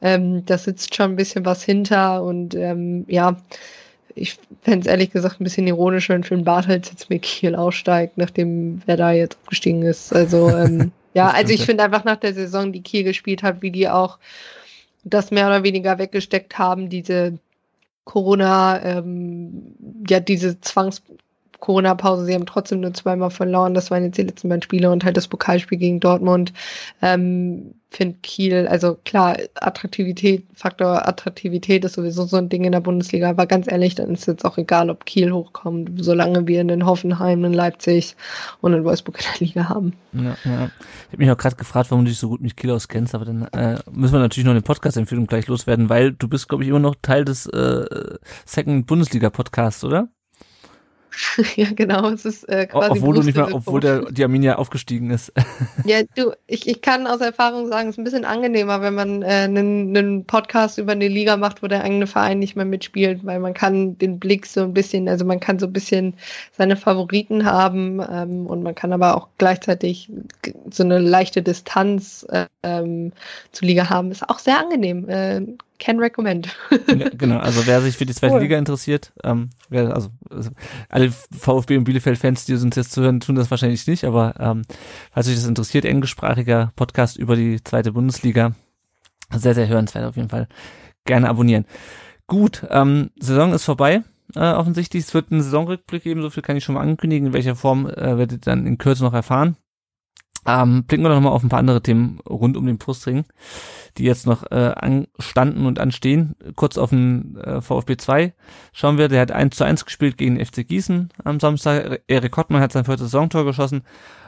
Ähm, 0.00 0.46
da 0.46 0.58
sitzt 0.58 0.94
schon 0.94 1.10
ein 1.10 1.16
bisschen 1.16 1.44
was 1.44 1.64
hinter 1.64 2.22
und 2.22 2.54
ähm, 2.54 3.04
ja, 3.08 3.36
ich 4.16 4.38
fände 4.62 4.80
es 4.80 4.86
ehrlich 4.90 5.10
gesagt 5.10 5.40
ein 5.40 5.44
bisschen 5.44 5.66
ironisch, 5.66 6.08
wenn 6.08 6.24
für 6.24 6.34
den 6.34 6.44
Bartels 6.44 6.90
jetzt 6.90 7.10
mit 7.10 7.22
Kiel 7.22 7.54
aussteigt, 7.54 8.16
nachdem 8.16 8.80
wer 8.86 8.96
da 8.96 9.12
jetzt 9.12 9.36
abgestiegen 9.44 9.82
ist. 9.82 10.12
Also 10.12 10.48
ähm, 10.56 10.90
ja, 11.14 11.28
also 11.28 11.52
ich 11.52 11.64
finde 11.64 11.84
einfach 11.84 12.04
nach 12.04 12.16
der 12.16 12.34
Saison, 12.34 12.72
die 12.72 12.82
Kiel 12.82 13.04
gespielt 13.04 13.42
hat, 13.42 13.62
wie 13.62 13.70
die 13.70 13.88
auch 13.88 14.18
das 15.04 15.30
mehr 15.30 15.46
oder 15.46 15.62
weniger 15.62 15.98
weggesteckt 15.98 16.58
haben, 16.58 16.88
diese 16.88 17.38
Corona, 18.04 18.82
ähm, 18.82 19.74
ja, 20.08 20.20
diese 20.20 20.60
Zwangs 20.60 21.02
Corona-Pause. 21.66 22.26
Sie 22.26 22.34
haben 22.34 22.46
trotzdem 22.46 22.80
nur 22.80 22.94
zweimal 22.94 23.30
verloren. 23.30 23.74
Das 23.74 23.90
waren 23.90 24.04
jetzt 24.04 24.18
die 24.18 24.22
letzten 24.22 24.48
beiden 24.48 24.62
Spiele 24.62 24.88
und 24.88 25.04
halt 25.04 25.16
das 25.16 25.26
Pokalspiel 25.26 25.78
gegen 25.78 25.98
Dortmund. 25.98 26.52
Ähm, 27.02 27.74
finde 27.90 28.18
Kiel, 28.22 28.68
also 28.68 28.96
klar, 29.04 29.36
Attraktivität, 29.54 30.44
Faktor 30.54 31.08
Attraktivität 31.08 31.84
ist 31.84 31.94
sowieso 31.94 32.24
so 32.24 32.36
ein 32.36 32.48
Ding 32.48 32.64
in 32.64 32.72
der 32.72 32.80
Bundesliga, 32.80 33.30
aber 33.30 33.46
ganz 33.46 33.70
ehrlich, 33.70 33.96
dann 33.96 34.10
ist 34.10 34.26
jetzt 34.26 34.44
auch 34.44 34.58
egal, 34.58 34.90
ob 34.90 35.06
Kiel 35.06 35.32
hochkommt, 35.32 35.90
solange 36.04 36.46
wir 36.46 36.60
in 36.60 36.68
den 36.68 36.86
Hoffenheim, 36.86 37.44
in 37.44 37.52
Leipzig 37.52 38.14
und 38.60 38.74
in 38.74 38.84
Wolfsburg 38.84 39.18
in 39.18 39.24
der 39.24 39.46
Liga 39.48 39.68
haben. 39.68 39.94
Ja, 40.12 40.36
ja. 40.44 40.70
Ich 41.06 41.12
habe 41.12 41.18
mich 41.18 41.30
auch 41.30 41.38
gerade 41.38 41.56
gefragt, 41.56 41.90
warum 41.90 42.04
du 42.04 42.10
dich 42.10 42.18
so 42.18 42.28
gut 42.28 42.42
mit 42.42 42.56
Kiel 42.56 42.70
auskennst, 42.70 43.14
aber 43.14 43.24
dann 43.24 43.42
äh, 43.52 43.78
müssen 43.90 44.12
wir 44.12 44.20
natürlich 44.20 44.44
noch 44.44 44.52
eine 44.52 44.62
Podcast-Empfehlung 44.62 45.26
gleich 45.26 45.48
loswerden, 45.48 45.88
weil 45.88 46.12
du 46.12 46.28
bist, 46.28 46.48
glaube 46.48 46.62
ich, 46.62 46.70
immer 46.70 46.78
noch 46.78 46.94
Teil 47.02 47.24
des 47.24 47.46
äh, 47.46 48.16
Second 48.44 48.86
Bundesliga-Podcasts, 48.86 49.82
oder? 49.82 50.08
ja, 51.56 51.68
genau. 51.74 52.08
Es 52.10 52.24
ist 52.24 52.48
äh, 52.48 52.66
quasi. 52.66 52.98
Obwohl 52.98 53.16
du 53.16 53.22
nicht 53.22 53.36
mehr, 53.36 53.54
obwohl 53.54 53.80
der, 53.80 54.10
die 54.10 54.22
Arminia 54.22 54.56
aufgestiegen 54.56 55.10
ist. 55.10 55.32
ja, 55.84 56.02
du, 56.14 56.32
ich, 56.46 56.68
ich 56.68 56.82
kann 56.82 57.06
aus 57.06 57.20
Erfahrung 57.20 57.68
sagen, 57.68 57.88
es 57.88 57.94
ist 57.94 57.98
ein 57.98 58.04
bisschen 58.04 58.24
angenehmer, 58.24 58.80
wenn 58.80 58.94
man 58.94 59.22
äh, 59.22 59.26
einen, 59.26 59.96
einen 59.96 60.24
Podcast 60.24 60.78
über 60.78 60.92
eine 60.92 61.08
Liga 61.08 61.36
macht, 61.36 61.62
wo 61.62 61.66
der 61.66 61.84
eigene 61.84 62.06
Verein 62.06 62.38
nicht 62.38 62.56
mehr 62.56 62.64
mitspielt, 62.64 63.24
weil 63.24 63.40
man 63.40 63.54
kann 63.54 63.96
den 63.98 64.18
Blick 64.18 64.46
so 64.46 64.62
ein 64.62 64.74
bisschen, 64.74 65.08
also 65.08 65.24
man 65.24 65.40
kann 65.40 65.58
so 65.58 65.66
ein 65.66 65.72
bisschen 65.72 66.14
seine 66.52 66.76
Favoriten 66.76 67.44
haben 67.44 68.00
ähm, 68.00 68.46
und 68.46 68.62
man 68.62 68.74
kann 68.74 68.92
aber 68.92 69.16
auch 69.16 69.28
gleichzeitig 69.38 70.10
so 70.70 70.82
eine 70.82 70.98
leichte 70.98 71.42
Distanz 71.42 72.26
äh, 72.30 72.46
ähm, 72.62 73.12
zur 73.52 73.68
Liga 73.68 73.88
haben. 73.88 74.10
Ist 74.10 74.28
auch 74.28 74.38
sehr 74.38 74.58
angenehm. 74.58 75.08
Äh, 75.08 75.42
can 75.78 75.98
recommend. 75.98 76.54
genau, 77.18 77.38
also 77.38 77.66
wer 77.66 77.80
sich 77.80 77.96
für 77.96 78.06
die 78.06 78.14
zweite 78.14 78.34
cool. 78.34 78.40
Liga 78.40 78.58
interessiert, 78.58 79.12
ähm, 79.24 79.50
wer, 79.68 79.94
also, 79.94 80.10
also 80.30 80.50
alle 80.88 81.10
VfB 81.10 81.76
und 81.76 81.84
Bielefeld-Fans, 81.84 82.44
die 82.44 82.54
uns 82.54 82.76
jetzt 82.76 82.92
zuhören, 82.92 83.20
tun 83.20 83.34
das 83.36 83.50
wahrscheinlich 83.50 83.86
nicht, 83.86 84.04
aber 84.04 84.34
ähm, 84.38 84.62
falls 85.12 85.28
euch 85.28 85.34
das 85.34 85.46
interessiert, 85.46 85.84
englischsprachiger 85.84 86.72
Podcast 86.76 87.16
über 87.16 87.36
die 87.36 87.62
zweite 87.62 87.92
Bundesliga, 87.92 88.54
sehr, 89.34 89.54
sehr 89.54 89.68
hörenswert 89.68 90.04
auf 90.04 90.16
jeden 90.16 90.28
Fall. 90.28 90.48
Gerne 91.04 91.28
abonnieren. 91.28 91.66
Gut, 92.26 92.66
ähm, 92.70 93.10
Saison 93.18 93.52
ist 93.52 93.64
vorbei. 93.64 94.02
Äh, 94.34 94.40
offensichtlich, 94.52 95.04
es 95.04 95.14
wird 95.14 95.30
einen 95.30 95.42
Saisonrückblick 95.42 96.02
geben, 96.02 96.22
so 96.22 96.30
viel 96.30 96.42
kann 96.42 96.56
ich 96.56 96.64
schon 96.64 96.74
mal 96.74 96.80
ankündigen, 96.80 97.28
in 97.28 97.32
welcher 97.32 97.54
Form 97.54 97.86
äh, 97.86 98.18
werdet 98.18 98.32
ihr 98.32 98.38
dann 98.38 98.66
in 98.66 98.78
Kürze 98.78 99.04
noch 99.04 99.14
erfahren. 99.14 99.56
Ähm, 100.46 100.84
blicken 100.84 101.02
wir 101.02 101.08
noch 101.08 101.20
mal 101.20 101.30
auf 101.30 101.42
ein 101.42 101.48
paar 101.48 101.58
andere 101.58 101.82
Themen 101.82 102.20
rund 102.20 102.56
um 102.56 102.66
den 102.66 102.78
Brustring, 102.78 103.24
die 103.98 104.04
jetzt 104.04 104.26
noch 104.26 104.44
äh, 104.50 104.72
anstanden 104.76 105.66
und 105.66 105.78
anstehen. 105.78 106.36
Kurz 106.54 106.78
auf 106.78 106.90
den 106.90 107.36
äh, 107.36 107.60
VfB 107.60 107.96
2 107.96 108.32
schauen 108.72 108.96
wir, 108.96 109.08
der 109.08 109.20
hat 109.20 109.32
1 109.32 109.56
zu 109.56 109.64
1 109.64 109.84
gespielt 109.84 110.16
gegen 110.16 110.44
FC 110.44 110.66
Gießen 110.66 111.10
am 111.24 111.40
Samstag. 111.40 112.02
Erik 112.06 112.36
Hottmann 112.36 112.62
hat 112.62 112.72
sein 112.72 112.84
viertes 112.84 113.10
Saisontor 113.10 113.44
geschossen 113.44 113.82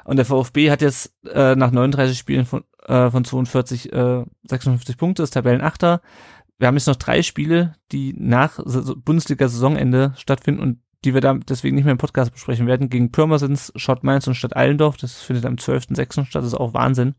und 0.04 0.16
der 0.16 0.24
VfB 0.24 0.70
hat 0.70 0.82
jetzt 0.82 1.14
äh, 1.32 1.54
nach 1.54 1.70
39 1.70 2.18
Spielen 2.18 2.46
von, 2.46 2.64
äh, 2.86 3.10
von 3.10 3.24
42 3.24 3.92
äh, 3.92 4.24
56 4.48 4.96
Punkte, 4.96 5.22
ist 5.22 5.34
Tabellenachter. 5.34 6.00
Wir 6.58 6.66
haben 6.66 6.74
jetzt 6.74 6.88
noch 6.88 6.96
drei 6.96 7.22
Spiele, 7.22 7.74
die 7.92 8.14
nach 8.18 8.58
Bundesliga-Saisonende 8.58 10.14
stattfinden 10.16 10.60
und 10.60 10.78
die 11.04 11.14
wir 11.14 11.20
da 11.20 11.34
deswegen 11.34 11.76
nicht 11.76 11.84
mehr 11.84 11.92
im 11.92 11.98
Podcast 11.98 12.32
besprechen 12.32 12.66
werden. 12.66 12.88
Gegen 12.88 13.12
Pirmasens, 13.12 13.72
Schott 13.76 14.02
Mainz 14.02 14.26
und 14.26 14.34
Stadt 14.34 14.56
Allendorf. 14.56 14.96
Das 14.96 15.20
findet 15.20 15.46
am 15.46 15.54
12.06. 15.54 16.26
statt. 16.26 16.42
Das 16.42 16.46
ist 16.46 16.54
auch 16.54 16.74
Wahnsinn. 16.74 17.14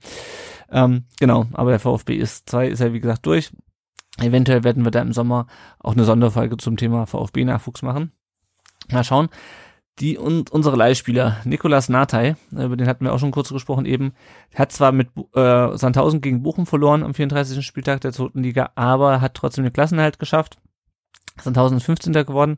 Ähm, 0.71 1.05
genau, 1.19 1.45
aber 1.53 1.71
der 1.71 1.79
VfB 1.79 2.15
ist 2.15 2.49
zwei, 2.49 2.67
ist 2.67 2.79
ja 2.79 2.93
wie 2.93 2.99
gesagt 2.99 3.25
durch. 3.25 3.51
Eventuell 4.19 4.63
werden 4.63 4.83
wir 4.83 4.91
da 4.91 5.01
im 5.01 5.13
Sommer 5.13 5.47
auch 5.79 5.93
eine 5.93 6.03
Sonderfolge 6.03 6.57
zum 6.57 6.75
Thema 6.75 7.05
VfB-Nachwuchs 7.05 7.81
machen. 7.81 8.11
Mal 8.91 9.03
schauen. 9.03 9.29
Die 9.99 10.17
und 10.17 10.49
unsere 10.51 10.77
Leihspieler, 10.77 11.37
Nikolas 11.43 11.89
Natai, 11.89 12.37
über 12.51 12.77
den 12.77 12.87
hatten 12.87 13.03
wir 13.03 13.13
auch 13.13 13.19
schon 13.19 13.31
kurz 13.31 13.49
gesprochen 13.49 13.85
eben, 13.85 14.13
hat 14.55 14.71
zwar 14.71 14.93
mit 14.93 15.09
äh, 15.35 15.77
Sandhausen 15.77 16.21
gegen 16.21 16.41
Bochum 16.41 16.65
verloren 16.65 17.03
am 17.03 17.13
34. 17.13 17.65
Spieltag 17.65 17.99
der 18.01 18.13
zweiten 18.13 18.41
Liga, 18.41 18.71
aber 18.75 19.19
hat 19.19 19.33
trotzdem 19.33 19.65
den 19.65 19.73
Klassenerhalt 19.73 20.17
geschafft 20.17 20.57
sind 21.43 21.57
1015. 21.57 22.13
geworden. 22.13 22.57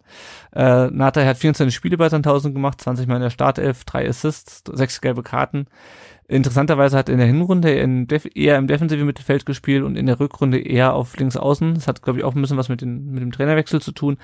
Äh, 0.54 0.88
Nata 0.88 1.24
hat 1.24 1.38
24 1.38 1.74
Spiele 1.74 1.98
bei 1.98 2.10
Sandhausen 2.10 2.54
gemacht, 2.54 2.82
20 2.82 3.08
Mal 3.08 3.16
in 3.16 3.22
der 3.22 3.30
Startelf, 3.30 3.84
drei 3.86 4.08
Assists, 4.08 4.64
sechs 4.74 5.02
gelbe 5.02 5.24
Karten. 5.24 5.68
Interessanterweise 6.28 6.98
hat 6.98 7.10
er 7.10 7.14
in 7.14 7.20
der 7.20 7.28
Hinrunde 7.28 7.72
in 7.72 8.08
eher 8.36 8.58
im 8.58 8.68
defensiven 8.68 9.06
Mittelfeld 9.06 9.46
gespielt 9.46 9.84
und 9.84 9.98
in 9.98 10.06
der 10.06 10.20
Rückrunde 10.20 10.60
eher 10.60 10.94
auf 10.94 11.18
links 11.18 11.36
außen. 11.36 11.74
Das 11.74 11.88
hat, 11.88 12.02
glaube 12.02 12.20
ich, 12.20 12.26
auch 12.26 12.36
ein 12.36 12.42
bisschen 12.42 12.58
was 12.58 12.70
mit, 12.70 12.82
den, 12.82 13.12
mit 13.12 13.22
dem 13.22 13.34
Trainerwechsel 13.34 13.82
zu 13.82 13.92
tun. 13.92 14.18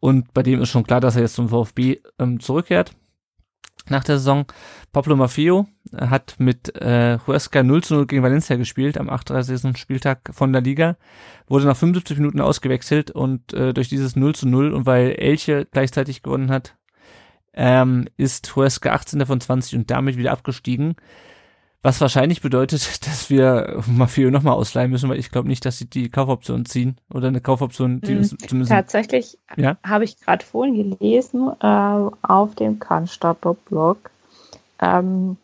Und 0.00 0.34
bei 0.34 0.42
dem 0.42 0.60
ist 0.60 0.70
schon 0.70 0.82
klar, 0.82 1.00
dass 1.00 1.14
er 1.14 1.22
jetzt 1.22 1.34
zum 1.34 1.50
VfB 1.50 2.00
ähm, 2.18 2.40
zurückkehrt 2.40 2.96
nach 3.88 4.04
der 4.04 4.18
Saison. 4.18 4.46
Pablo 4.92 5.16
Maffeo 5.16 5.66
hat 5.96 6.36
mit 6.38 6.74
äh, 6.76 7.18
Huesca 7.26 7.62
0 7.62 7.82
zu 7.82 7.94
0 7.94 8.06
gegen 8.06 8.22
Valencia 8.22 8.56
gespielt 8.56 8.98
am 8.98 9.10
38. 9.10 9.76
Spieltag 9.76 10.30
von 10.32 10.52
der 10.52 10.62
Liga, 10.62 10.96
wurde 11.48 11.66
nach 11.66 11.76
75 11.76 12.18
Minuten 12.18 12.40
ausgewechselt 12.40 13.10
und 13.10 13.52
äh, 13.52 13.72
durch 13.74 13.88
dieses 13.88 14.16
0 14.16 14.34
zu 14.34 14.48
0 14.48 14.72
und 14.72 14.86
weil 14.86 15.12
Elche 15.12 15.66
gleichzeitig 15.70 16.22
gewonnen 16.22 16.50
hat, 16.50 16.76
ähm, 17.54 18.06
ist 18.16 18.54
Huesca 18.56 18.92
18. 18.92 19.26
von 19.26 19.40
20 19.40 19.76
und 19.76 19.90
damit 19.90 20.16
wieder 20.16 20.32
abgestiegen. 20.32 20.96
Was 21.82 22.00
wahrscheinlich 22.00 22.40
bedeutet, 22.40 23.06
dass 23.06 23.28
wir 23.28 23.82
Mafio 23.86 24.30
nochmal 24.30 24.54
ausleihen 24.54 24.90
müssen, 24.90 25.10
weil 25.10 25.18
ich 25.18 25.30
glaube 25.30 25.48
nicht, 25.48 25.64
dass 25.64 25.78
sie 25.78 25.86
die 25.86 26.10
Kaufoption 26.10 26.64
ziehen 26.64 26.96
oder 27.12 27.28
eine 27.28 27.40
Kaufoption, 27.40 28.00
die 28.00 28.16
uns 28.16 28.36
zumindest. 28.46 28.70
Tatsächlich 28.70 29.38
ja? 29.56 29.76
habe 29.84 30.04
ich 30.04 30.18
gerade 30.18 30.44
vorhin 30.44 30.96
gelesen 30.96 31.50
äh, 31.60 32.10
auf 32.22 32.54
dem 32.54 32.78
Cannstatter 32.78 33.54
Blog, 33.54 34.10
ähm, 34.80 35.36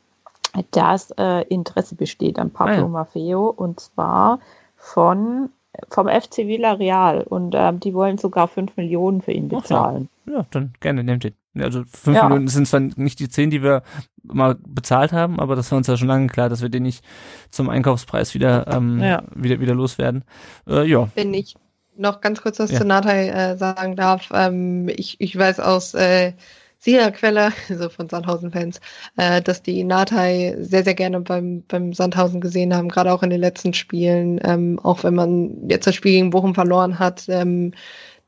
dass 0.70 1.11
äh, 1.18 1.43
Interesse 1.49 1.95
besteht 1.97 2.39
an 2.39 2.51
Pablo 2.51 2.72
ah, 2.72 2.78
ja. 2.78 2.89
Maffeo 2.89 3.49
und 3.49 3.80
zwar 3.80 4.39
von 4.76 5.51
vom 5.91 6.09
FC 6.09 6.39
Villarreal 6.39 7.23
und 7.23 7.55
ähm, 7.57 7.81
die 7.81 7.95
wollen 7.95 8.19
sogar 8.19 8.49
5 8.49 8.77
Millionen 8.77 9.23
für 9.23 9.33
ihn 9.33 9.49
bezahlen. 9.49 10.09
Ja. 10.27 10.39
ja, 10.39 10.47
dann 10.51 10.73
gerne, 10.81 11.05
nehmt 11.05 11.25
ihn. 11.25 11.35
Also 11.59 11.85
5 11.85 12.16
ja. 12.16 12.25
Millionen 12.25 12.49
sind 12.49 12.66
zwar 12.66 12.81
nicht 12.81 13.21
die 13.21 13.29
10, 13.29 13.51
die 13.51 13.62
wir 13.62 13.83
mal 14.23 14.57
bezahlt 14.66 15.12
haben, 15.12 15.41
aber 15.41 15.57
das 15.57 15.71
war 15.71 15.79
uns 15.79 15.87
ja 15.87 15.97
schon 15.97 16.09
lange 16.09 16.29
klar, 16.29 16.49
dass 16.49 16.62
wir 16.62 16.69
den 16.69 16.83
nicht 16.83 17.05
zum 17.51 17.69
Einkaufspreis 17.69 18.35
wieder, 18.35 18.66
ähm, 18.69 19.01
ja. 19.01 19.23
wieder, 19.35 19.61
wieder 19.61 19.75
loswerden. 19.75 20.25
Äh, 20.66 20.85
ja. 20.85 21.09
Wenn 21.14 21.35
ich 21.35 21.57
noch 21.97 22.21
ganz 22.21 22.43
kurz 22.43 22.59
was 22.59 22.71
ja. 22.71 22.79
zu 22.79 22.85
Natai 22.85 23.29
äh, 23.29 23.57
sagen 23.57 23.97
darf, 23.97 24.29
ähm, 24.33 24.89
ich, 24.89 25.21
ich 25.21 25.37
weiß 25.37 25.61
aus 25.61 25.95
äh, 25.95 26.33
sicherer 26.79 27.11
Quelle, 27.11 27.53
also 27.68 27.89
von 27.91 28.09
Sandhausen-Fans, 28.09 28.81
äh, 29.16 29.43
dass 29.43 29.62
die 29.62 29.85
Natai 29.85 30.57
sehr, 30.61 30.85
sehr 30.85 30.95
gerne 30.95 31.20
beim, 31.20 31.62
beim 31.68 31.93
Sandhausen 31.93 32.41
gesehen 32.41 32.74
haben, 32.74 32.89
gerade 32.89 33.12
auch 33.12 33.22
in 33.22 33.31
den 33.31 33.41
letzten 33.41 33.74
Spielen, 33.74 34.41
ähm, 34.45 34.79
auch 34.83 35.05
wenn 35.05 35.14
man 35.14 35.68
jetzt 35.68 35.87
das 35.87 35.95
Spiel 35.95 36.12
gegen 36.12 36.31
Bochum 36.31 36.55
verloren 36.55 36.99
hat, 36.99 37.24
ähm, 37.29 37.72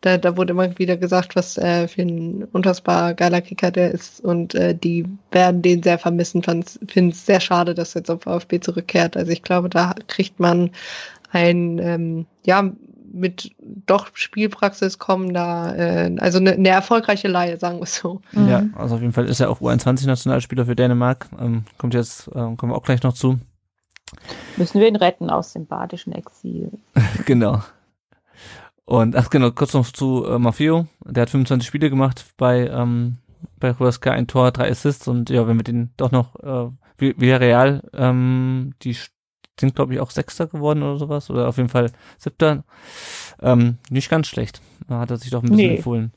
da, 0.01 0.17
da 0.17 0.37
wurde 0.37 0.53
immer 0.53 0.79
wieder 0.79 0.97
gesagt, 0.97 1.37
was 1.37 1.59
äh, 1.59 1.87
für 1.87 2.03
ein 2.03 2.45
unfassbar 2.53 3.13
geiler 3.15 3.43
Kicker 3.43 3.71
der 3.71 3.91
ist 3.91 4.21
und 4.21 4.55
äh, 4.55 4.75
die 4.75 5.05
werden 5.31 5.61
den 5.61 5.83
sehr 5.83 5.99
vermissen. 5.99 6.43
Finde 6.43 7.13
es 7.13 7.27
sehr 7.27 7.41
schade, 7.41 7.75
dass 7.75 7.95
er 7.95 8.01
jetzt 8.01 8.11
auf 8.11 8.23
VfB 8.23 8.61
zurückkehrt. 8.61 9.17
Also 9.17 9.31
ich 9.31 9.43
glaube, 9.43 9.69
da 9.69 9.95
kriegt 10.07 10.41
man 10.41 10.71
ein, 11.33 11.79
ähm, 11.79 12.27
ja, 12.47 12.73
mit 13.13 13.55
doch 13.59 14.09
Spielpraxis 14.15 14.99
kommen, 14.99 15.35
da, 15.35 15.75
äh, 15.75 16.17
also 16.19 16.39
eine, 16.39 16.53
eine 16.53 16.69
erfolgreiche 16.69 17.29
Laie, 17.29 17.59
sagen 17.59 17.79
wir 17.79 17.85
es 17.85 17.97
so. 17.97 18.21
Mhm. 18.33 18.49
Ja, 18.49 18.63
also 18.75 18.97
auf 18.97 19.01
jeden 19.01 19.13
Fall 19.13 19.27
ist 19.27 19.41
er 19.41 19.51
auch 19.51 19.61
U21-Nationalspieler 19.61 20.67
für 20.67 20.77
Dänemark. 20.77 21.29
Ähm, 21.39 21.65
kommt 21.79 21.95
jetzt, 21.95 22.31
ähm, 22.35 22.57
kommen 22.57 22.73
wir 22.73 22.77
auch 22.77 22.85
gleich 22.85 23.03
noch 23.03 23.15
zu. 23.15 23.39
Müssen 24.57 24.81
wir 24.81 24.89
ihn 24.89 24.97
retten 24.97 25.31
aus 25.31 25.53
dem 25.53 25.67
badischen 25.67 26.13
Exil. 26.13 26.71
genau. 27.27 27.63
Und 28.85 29.15
ach 29.15 29.31
genau, 29.31 29.53
kurz 29.53 29.73
noch 29.75 29.87
zu 29.87 30.25
äh, 30.27 30.39
Maffeo. 30.39 30.87
Der 31.05 31.23
hat 31.23 31.31
25 31.31 31.67
Spiele 31.67 31.91
gemacht 31.91 32.25
bei, 32.37 32.67
ähm, 32.67 33.19
bei 33.59 33.73
Huasca, 33.73 34.11
ein 34.11 34.27
Tor, 34.27 34.51
drei 34.51 34.71
Assists 34.71 35.07
und 35.07 35.31
ja, 35.31 35.47
wenn 35.47 35.57
wir 35.57 35.65
den 35.65 35.91
doch 35.97 36.11
noch 36.11 36.35
äh, 36.41 36.71
Villarreal, 36.99 37.89
ähm, 37.95 38.75
die 38.83 38.97
sind, 39.61 39.75
glaube 39.75 39.95
ich, 39.95 40.01
auch 40.01 40.11
Sechster 40.11 40.47
geworden 40.47 40.83
oder 40.83 40.99
sowas. 40.99 41.31
Oder 41.31 41.49
auf 41.49 41.57
jeden 41.57 41.69
Fall 41.69 41.93
Siebter. 42.19 42.65
Ähm, 43.41 43.79
nicht 43.91 44.11
ganz 44.11 44.27
schlecht. 44.27 44.61
Da 44.89 45.01
hat 45.01 45.11
er 45.11 45.17
sich 45.17 45.31
doch 45.31 45.43
ein 45.43 45.51
bisschen 45.51 45.57
nee. 45.57 45.77
empfohlen. 45.77 46.13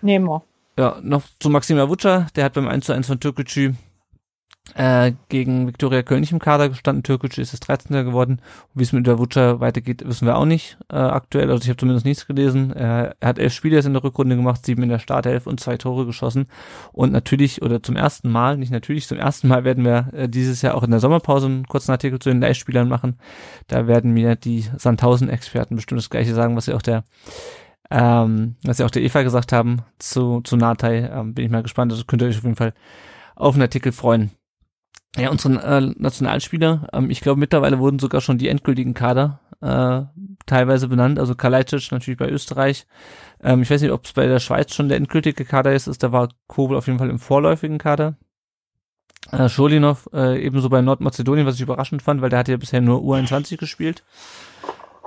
Nehmen 0.00 0.26
wir. 0.26 0.42
Ja, 0.78 0.98
noch 1.02 1.22
zu 1.38 1.50
Maxim 1.50 1.78
Avuca, 1.78 2.28
der 2.34 2.44
hat 2.44 2.54
beim 2.54 2.66
1 2.66 2.86
zu 2.86 2.92
1 2.92 3.06
von 3.06 3.20
Türkgücü 3.20 3.74
äh, 4.74 5.12
gegen 5.28 5.66
Viktoria 5.66 6.02
nicht 6.18 6.32
im 6.32 6.38
Kader 6.38 6.68
gestanden. 6.68 7.02
Türkisch 7.02 7.38
ist 7.38 7.52
es 7.52 7.60
13. 7.60 8.04
geworden. 8.04 8.40
Wie 8.74 8.82
es 8.82 8.92
mit 8.92 9.06
der 9.06 9.18
Wutscher 9.18 9.60
weitergeht, 9.60 10.06
wissen 10.06 10.26
wir 10.26 10.36
auch 10.36 10.44
nicht 10.44 10.78
äh, 10.90 10.96
aktuell. 10.96 11.50
Also 11.50 11.62
ich 11.62 11.68
habe 11.68 11.76
zumindest 11.76 12.06
nichts 12.06 12.26
gelesen. 12.26 12.72
Er, 12.72 13.16
er 13.20 13.28
hat 13.28 13.38
elf 13.38 13.52
Spiele 13.52 13.76
jetzt 13.76 13.86
in 13.86 13.92
der 13.92 14.04
Rückrunde 14.04 14.36
gemacht, 14.36 14.64
sieben 14.64 14.82
in 14.82 14.88
der 14.88 14.98
Startelf 14.98 15.46
und 15.46 15.60
zwei 15.60 15.76
Tore 15.76 16.06
geschossen. 16.06 16.46
Und 16.92 17.12
natürlich, 17.12 17.62
oder 17.62 17.82
zum 17.82 17.96
ersten 17.96 18.30
Mal, 18.30 18.56
nicht 18.56 18.72
natürlich, 18.72 19.06
zum 19.06 19.18
ersten 19.18 19.48
Mal 19.48 19.64
werden 19.64 19.84
wir 19.84 20.08
äh, 20.12 20.28
dieses 20.28 20.62
Jahr 20.62 20.74
auch 20.74 20.82
in 20.82 20.90
der 20.90 21.00
Sommerpause 21.00 21.46
einen 21.46 21.66
kurzen 21.66 21.92
Artikel 21.92 22.18
zu 22.18 22.30
den 22.30 22.40
Leihspielern 22.40 22.88
machen. 22.88 23.18
Da 23.68 23.86
werden 23.86 24.12
mir 24.12 24.36
die 24.36 24.64
Sandhausen-Experten 24.76 25.76
bestimmt 25.76 26.00
das 26.00 26.10
gleiche 26.10 26.34
sagen, 26.34 26.56
was 26.56 26.66
ja 26.66 26.76
auch 26.76 26.82
der 26.82 27.04
ähm, 27.90 28.56
was 28.64 28.78
ja 28.78 28.86
auch 28.86 28.90
der 28.90 29.02
Eva 29.02 29.22
gesagt 29.22 29.52
haben 29.52 29.82
zu, 29.98 30.40
zu 30.40 30.56
Natai. 30.56 31.10
Ähm, 31.12 31.34
bin 31.34 31.44
ich 31.44 31.50
mal 31.50 31.62
gespannt. 31.62 31.92
Also 31.92 32.04
könnt 32.04 32.22
ihr 32.22 32.28
euch 32.28 32.38
auf 32.38 32.44
jeden 32.44 32.56
Fall 32.56 32.72
auf 33.36 33.54
einen 33.54 33.62
Artikel 33.62 33.92
freuen. 33.92 34.30
Ja, 35.16 35.30
unsere 35.30 35.62
äh, 35.62 35.92
Nationalspieler, 35.98 36.88
ähm, 36.92 37.10
ich 37.10 37.20
glaube 37.20 37.38
mittlerweile 37.38 37.78
wurden 37.78 37.98
sogar 37.98 38.22
schon 38.22 38.38
die 38.38 38.48
endgültigen 38.48 38.94
Kader 38.94 39.40
äh, 39.60 40.02
teilweise 40.46 40.88
benannt. 40.88 41.18
Also 41.18 41.34
Kalajdzic 41.34 41.92
natürlich 41.92 42.18
bei 42.18 42.30
Österreich. 42.30 42.86
Ähm, 43.42 43.62
ich 43.62 43.70
weiß 43.70 43.82
nicht, 43.82 43.92
ob 43.92 44.04
es 44.04 44.12
bei 44.12 44.26
der 44.26 44.40
Schweiz 44.40 44.74
schon 44.74 44.88
der 44.88 44.96
endgültige 44.96 45.44
Kader 45.44 45.74
ist. 45.74 45.86
ist 45.86 46.02
da 46.02 46.12
war 46.12 46.30
Kobel 46.46 46.76
auf 46.76 46.86
jeden 46.86 46.98
Fall 46.98 47.10
im 47.10 47.18
vorläufigen 47.18 47.78
Kader. 47.78 48.16
Äh, 49.30 49.48
Scholinov 49.48 50.08
äh, 50.12 50.42
ebenso 50.44 50.68
bei 50.68 50.80
Nordmazedonien, 50.80 51.46
was 51.46 51.56
ich 51.56 51.60
überraschend 51.60 52.02
fand, 52.02 52.22
weil 52.22 52.30
der 52.30 52.40
hatte 52.40 52.52
ja 52.52 52.58
bisher 52.58 52.80
nur 52.80 53.00
U21 53.00 53.56
gespielt. 53.56 54.02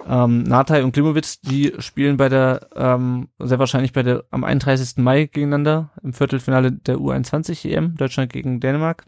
Ähm, 0.07 0.43
Natai 0.43 0.83
und 0.83 0.91
Klimowitz, 0.91 1.41
die 1.41 1.73
spielen 1.79 2.15
bei 2.15 2.29
der, 2.29 2.69
ähm, 2.75 3.29
sehr 3.39 3.59
wahrscheinlich 3.59 3.91
bei 3.91 4.03
der, 4.03 4.23
am 4.29 4.43
31. 4.43 4.97
Mai 4.97 5.25
gegeneinander 5.25 5.89
im 6.03 6.13
Viertelfinale 6.13 6.71
der 6.71 6.97
U21 6.97 7.67
EM, 7.67 7.95
Deutschland 7.97 8.31
gegen 8.31 8.59
Dänemark. 8.59 9.05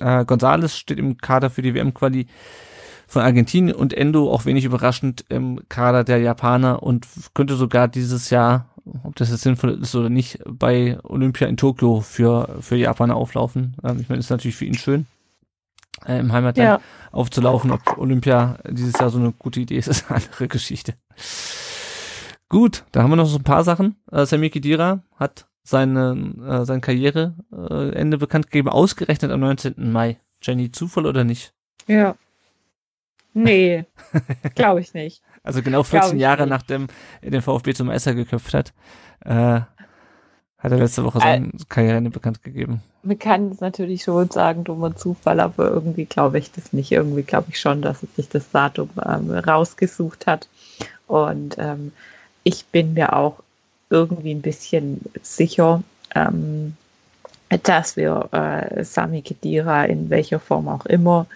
Äh, 0.00 0.24
Gonzales 0.24 0.76
steht 0.76 0.98
im 0.98 1.18
Kader 1.18 1.50
für 1.50 1.62
die 1.62 1.74
WM-Quali 1.74 2.26
von 3.06 3.22
Argentinien 3.22 3.74
und 3.74 3.94
Endo 3.94 4.30
auch 4.30 4.44
wenig 4.44 4.64
überraschend 4.64 5.24
im 5.28 5.60
Kader 5.68 6.04
der 6.04 6.18
Japaner 6.18 6.82
und 6.82 7.06
könnte 7.34 7.54
sogar 7.54 7.88
dieses 7.88 8.30
Jahr, 8.30 8.68
ob 9.04 9.14
das 9.16 9.30
jetzt 9.30 9.42
sinnvoll 9.42 9.78
ist 9.80 9.94
oder 9.94 10.10
nicht, 10.10 10.40
bei 10.44 10.98
Olympia 11.04 11.46
in 11.46 11.56
Tokio 11.56 12.00
für, 12.00 12.56
für 12.60 12.76
Japaner 12.76 13.14
auflaufen. 13.14 13.76
Ähm, 13.84 14.00
ich 14.00 14.08
meine, 14.08 14.18
ist 14.18 14.30
natürlich 14.30 14.56
für 14.56 14.64
ihn 14.64 14.74
schön, 14.74 15.06
äh, 16.04 16.18
im 16.18 16.32
Heimatland 16.32 16.58
ja. 16.58 16.80
aufzulaufen. 17.12 17.70
Ob 17.70 17.96
Olympia 17.96 18.58
dieses 18.68 18.98
Jahr 18.98 19.10
so 19.10 19.18
eine 19.18 19.32
gute 19.32 19.60
Idee 19.60 19.76
ist, 19.76 19.88
ist 19.88 20.10
eine 20.10 20.22
andere 20.22 20.48
Geschichte. 20.48 20.94
Gut, 22.48 22.84
da 22.92 23.02
haben 23.02 23.10
wir 23.10 23.16
noch 23.16 23.26
so 23.26 23.38
ein 23.38 23.44
paar 23.44 23.64
Sachen. 23.64 23.96
Äh, 24.10 24.26
Sami 24.26 24.50
Kidira 24.50 25.02
hat 25.16 25.46
seine, 25.66 26.34
äh, 26.46 26.64
sein 26.64 26.80
Karriereende 26.80 28.18
bekannt 28.18 28.46
gegeben, 28.46 28.68
ausgerechnet 28.68 29.30
am 29.30 29.40
19. 29.40 29.74
Mai. 29.76 30.18
Jenny, 30.42 30.70
Zufall 30.70 31.06
oder 31.06 31.24
nicht? 31.24 31.52
Ja. 31.86 32.14
Nee, 33.34 33.84
glaube 34.54 34.80
ich 34.80 34.94
nicht. 34.94 35.22
Also 35.42 35.62
genau 35.62 35.82
14 35.82 36.18
Jahre 36.18 36.42
nicht. 36.42 36.50
nachdem 36.50 36.86
er 37.20 37.30
den 37.30 37.42
VfB 37.42 37.74
zum 37.74 37.88
Meister 37.88 38.14
geköpft 38.14 38.54
hat, 38.54 38.72
äh, 39.24 39.60
hat 40.58 40.72
er 40.72 40.78
letzte 40.78 41.04
Woche 41.04 41.20
sein 41.20 41.52
äh, 41.52 41.64
Karriereende 41.68 42.10
bekannt 42.10 42.42
gegeben. 42.42 42.82
Man 43.02 43.18
kann 43.18 43.50
es 43.50 43.60
natürlich 43.60 44.04
schon 44.04 44.30
sagen, 44.30 44.64
dummer 44.64 44.96
Zufall, 44.96 45.40
aber 45.40 45.68
irgendwie 45.68 46.06
glaube 46.06 46.38
ich 46.38 46.50
das 46.50 46.72
nicht. 46.72 46.92
Irgendwie 46.92 47.22
glaube 47.22 47.48
ich 47.50 47.60
schon, 47.60 47.82
dass 47.82 48.02
er 48.02 48.08
sich 48.16 48.28
das 48.28 48.50
Datum 48.50 48.90
ähm, 49.04 49.30
rausgesucht 49.30 50.26
hat. 50.26 50.48
Und 51.06 51.56
ähm, 51.58 51.92
ich 52.42 52.66
bin 52.66 52.94
mir 52.94 53.14
auch 53.14 53.42
irgendwie 53.90 54.34
ein 54.34 54.42
bisschen 54.42 55.00
sicher, 55.22 55.82
ähm, 56.14 56.76
dass 57.62 57.96
wir 57.96 58.28
äh, 58.32 58.84
Sami 58.84 59.22
Kedira 59.22 59.84
in 59.84 60.10
welcher 60.10 60.40
Form 60.40 60.68
auch 60.68 60.86
immer 60.86 61.26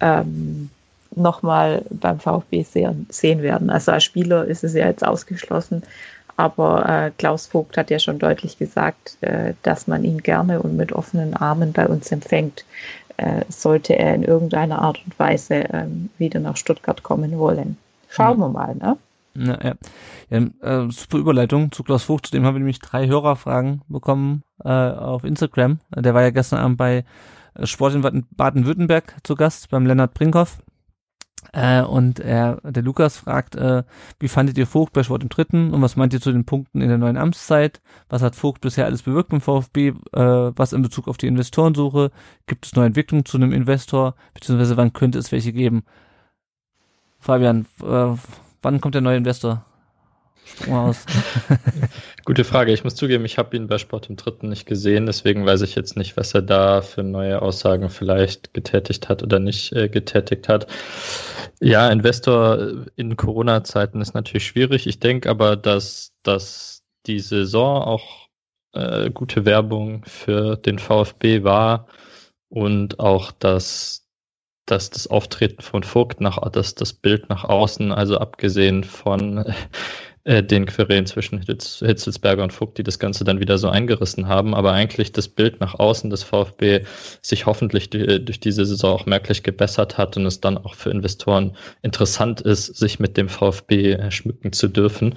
ähm, 0.00 0.70
nochmal 1.14 1.82
beim 1.90 2.18
VfB 2.20 2.62
sehen, 2.62 3.06
sehen 3.10 3.42
werden. 3.42 3.70
Also 3.70 3.92
als 3.92 4.04
Spieler 4.04 4.46
ist 4.46 4.64
es 4.64 4.74
ja 4.74 4.86
jetzt 4.86 5.06
ausgeschlossen, 5.06 5.82
aber 6.36 6.88
äh, 6.88 7.10
Klaus 7.18 7.46
Vogt 7.46 7.76
hat 7.76 7.90
ja 7.90 7.98
schon 7.98 8.18
deutlich 8.18 8.58
gesagt, 8.58 9.18
äh, 9.20 9.52
dass 9.62 9.86
man 9.86 10.04
ihn 10.04 10.22
gerne 10.22 10.62
und 10.62 10.76
mit 10.76 10.92
offenen 10.92 11.34
Armen 11.34 11.72
bei 11.72 11.86
uns 11.86 12.10
empfängt, 12.10 12.64
äh, 13.18 13.44
sollte 13.48 13.98
er 13.98 14.14
in 14.14 14.22
irgendeiner 14.22 14.80
Art 14.80 15.00
und 15.04 15.18
Weise 15.18 15.66
ähm, 15.72 16.08
wieder 16.16 16.40
nach 16.40 16.56
Stuttgart 16.56 17.02
kommen 17.02 17.38
wollen. 17.38 17.76
Schauen 18.08 18.38
wir 18.38 18.48
mal, 18.48 18.74
ne? 18.74 18.96
Ja, 19.34 19.58
ja. 19.62 19.74
ja 20.30 20.38
äh, 20.60 20.90
super 20.90 21.18
Überleitung 21.18 21.72
zu 21.72 21.82
Klaus 21.82 22.04
Vogt. 22.04 22.26
Zudem 22.26 22.44
haben 22.44 22.54
wir 22.54 22.60
nämlich 22.60 22.80
drei 22.80 23.06
Hörerfragen 23.06 23.82
bekommen 23.88 24.42
äh, 24.64 24.68
auf 24.68 25.24
Instagram. 25.24 25.78
Der 25.94 26.14
war 26.14 26.22
ja 26.22 26.30
gestern 26.30 26.60
Abend 26.60 26.78
bei 26.78 27.04
äh, 27.54 27.66
Sport 27.66 27.94
in 27.94 28.26
Baden-Württemberg 28.30 29.16
zu 29.22 29.34
Gast 29.34 29.70
beim 29.70 29.86
Lennart 29.86 30.14
Brinkhoff. 30.14 30.58
Äh, 31.52 31.82
und 31.82 32.20
er, 32.20 32.60
der 32.62 32.82
Lukas 32.82 33.16
fragt, 33.16 33.56
äh, 33.56 33.82
wie 34.20 34.28
fandet 34.28 34.56
ihr 34.56 34.66
Vogt 34.66 34.92
bei 34.92 35.02
Sport 35.02 35.22
im 35.22 35.28
Dritten 35.28 35.72
und 35.74 35.82
was 35.82 35.96
meint 35.96 36.12
ihr 36.14 36.20
zu 36.20 36.32
den 36.32 36.44
Punkten 36.44 36.80
in 36.80 36.88
der 36.88 36.98
neuen 36.98 37.16
Amtszeit? 37.16 37.82
Was 38.08 38.22
hat 38.22 38.36
Vogt 38.36 38.60
bisher 38.60 38.86
alles 38.86 39.02
bewirkt 39.02 39.30
beim 39.30 39.40
VfB? 39.40 39.88
Äh, 39.88 39.94
was 40.14 40.72
in 40.72 40.82
Bezug 40.82 41.08
auf 41.08 41.16
die 41.16 41.26
Investorensuche? 41.26 42.10
Gibt 42.46 42.66
es 42.66 42.74
neue 42.74 42.86
Entwicklungen 42.86 43.24
zu 43.24 43.36
einem 43.36 43.52
Investor? 43.52 44.14
Beziehungsweise 44.34 44.76
wann 44.76 44.92
könnte 44.92 45.18
es 45.18 45.32
welche 45.32 45.52
geben? 45.52 45.82
Fabian, 47.18 47.66
äh, 47.82 48.14
Wann 48.62 48.80
kommt 48.80 48.94
der 48.94 49.02
neue 49.02 49.16
Investor? 49.16 49.64
Sprung 50.44 50.76
aus. 50.76 51.04
Gute 52.24 52.44
Frage. 52.44 52.72
Ich 52.72 52.84
muss 52.84 52.94
zugeben, 52.94 53.24
ich 53.24 53.38
habe 53.38 53.56
ihn 53.56 53.66
bei 53.66 53.78
Sport 53.78 54.08
im 54.08 54.16
Dritten 54.16 54.48
nicht 54.48 54.66
gesehen, 54.66 55.06
deswegen 55.06 55.46
weiß 55.46 55.62
ich 55.62 55.74
jetzt 55.74 55.96
nicht, 55.96 56.16
was 56.16 56.34
er 56.34 56.42
da 56.42 56.82
für 56.82 57.02
neue 57.02 57.42
Aussagen 57.42 57.90
vielleicht 57.90 58.54
getätigt 58.54 59.08
hat 59.08 59.22
oder 59.22 59.38
nicht 59.38 59.72
äh, 59.72 59.88
getätigt 59.88 60.48
hat. 60.48 60.66
Ja, 61.60 61.88
Investor 61.88 62.86
in 62.96 63.16
Corona-Zeiten 63.16 64.00
ist 64.00 64.14
natürlich 64.14 64.46
schwierig. 64.46 64.86
Ich 64.86 64.98
denke 65.00 65.28
aber, 65.28 65.56
dass, 65.56 66.12
dass 66.22 66.82
die 67.06 67.20
Saison 67.20 67.82
auch 67.82 68.28
äh, 68.72 69.10
gute 69.10 69.44
Werbung 69.44 70.04
für 70.04 70.56
den 70.56 70.78
VfB 70.78 71.44
war 71.44 71.86
und 72.48 73.00
auch, 73.00 73.32
dass 73.32 74.01
dass 74.66 74.90
das 74.90 75.06
Auftreten 75.06 75.62
von 75.62 75.82
Vogt 75.82 76.20
nach, 76.20 76.38
dass 76.50 76.74
das 76.74 76.92
Bild 76.92 77.28
nach 77.28 77.44
außen, 77.44 77.92
also 77.92 78.18
abgesehen 78.18 78.84
von 78.84 79.44
äh, 80.24 80.42
den 80.42 80.66
Querelen 80.66 81.06
zwischen 81.06 81.40
Hitzelsberger 81.40 82.44
und 82.44 82.52
Vogt, 82.52 82.78
die 82.78 82.84
das 82.84 83.00
Ganze 83.00 83.24
dann 83.24 83.40
wieder 83.40 83.58
so 83.58 83.68
eingerissen 83.68 84.28
haben, 84.28 84.54
aber 84.54 84.72
eigentlich 84.72 85.10
das 85.10 85.26
Bild 85.28 85.60
nach 85.60 85.74
außen 85.74 86.10
des 86.10 86.22
VfB 86.22 86.84
sich 87.22 87.46
hoffentlich 87.46 87.90
durch 87.90 88.38
diese 88.38 88.64
Saison 88.64 88.92
auch 88.94 89.06
merklich 89.06 89.42
gebessert 89.42 89.98
hat 89.98 90.16
und 90.16 90.26
es 90.26 90.40
dann 90.40 90.58
auch 90.58 90.74
für 90.74 90.90
Investoren 90.90 91.56
interessant 91.82 92.40
ist, 92.40 92.76
sich 92.76 93.00
mit 93.00 93.16
dem 93.16 93.28
VfB 93.28 93.94
äh, 93.94 94.10
schmücken 94.12 94.52
zu 94.52 94.68
dürfen. 94.68 95.16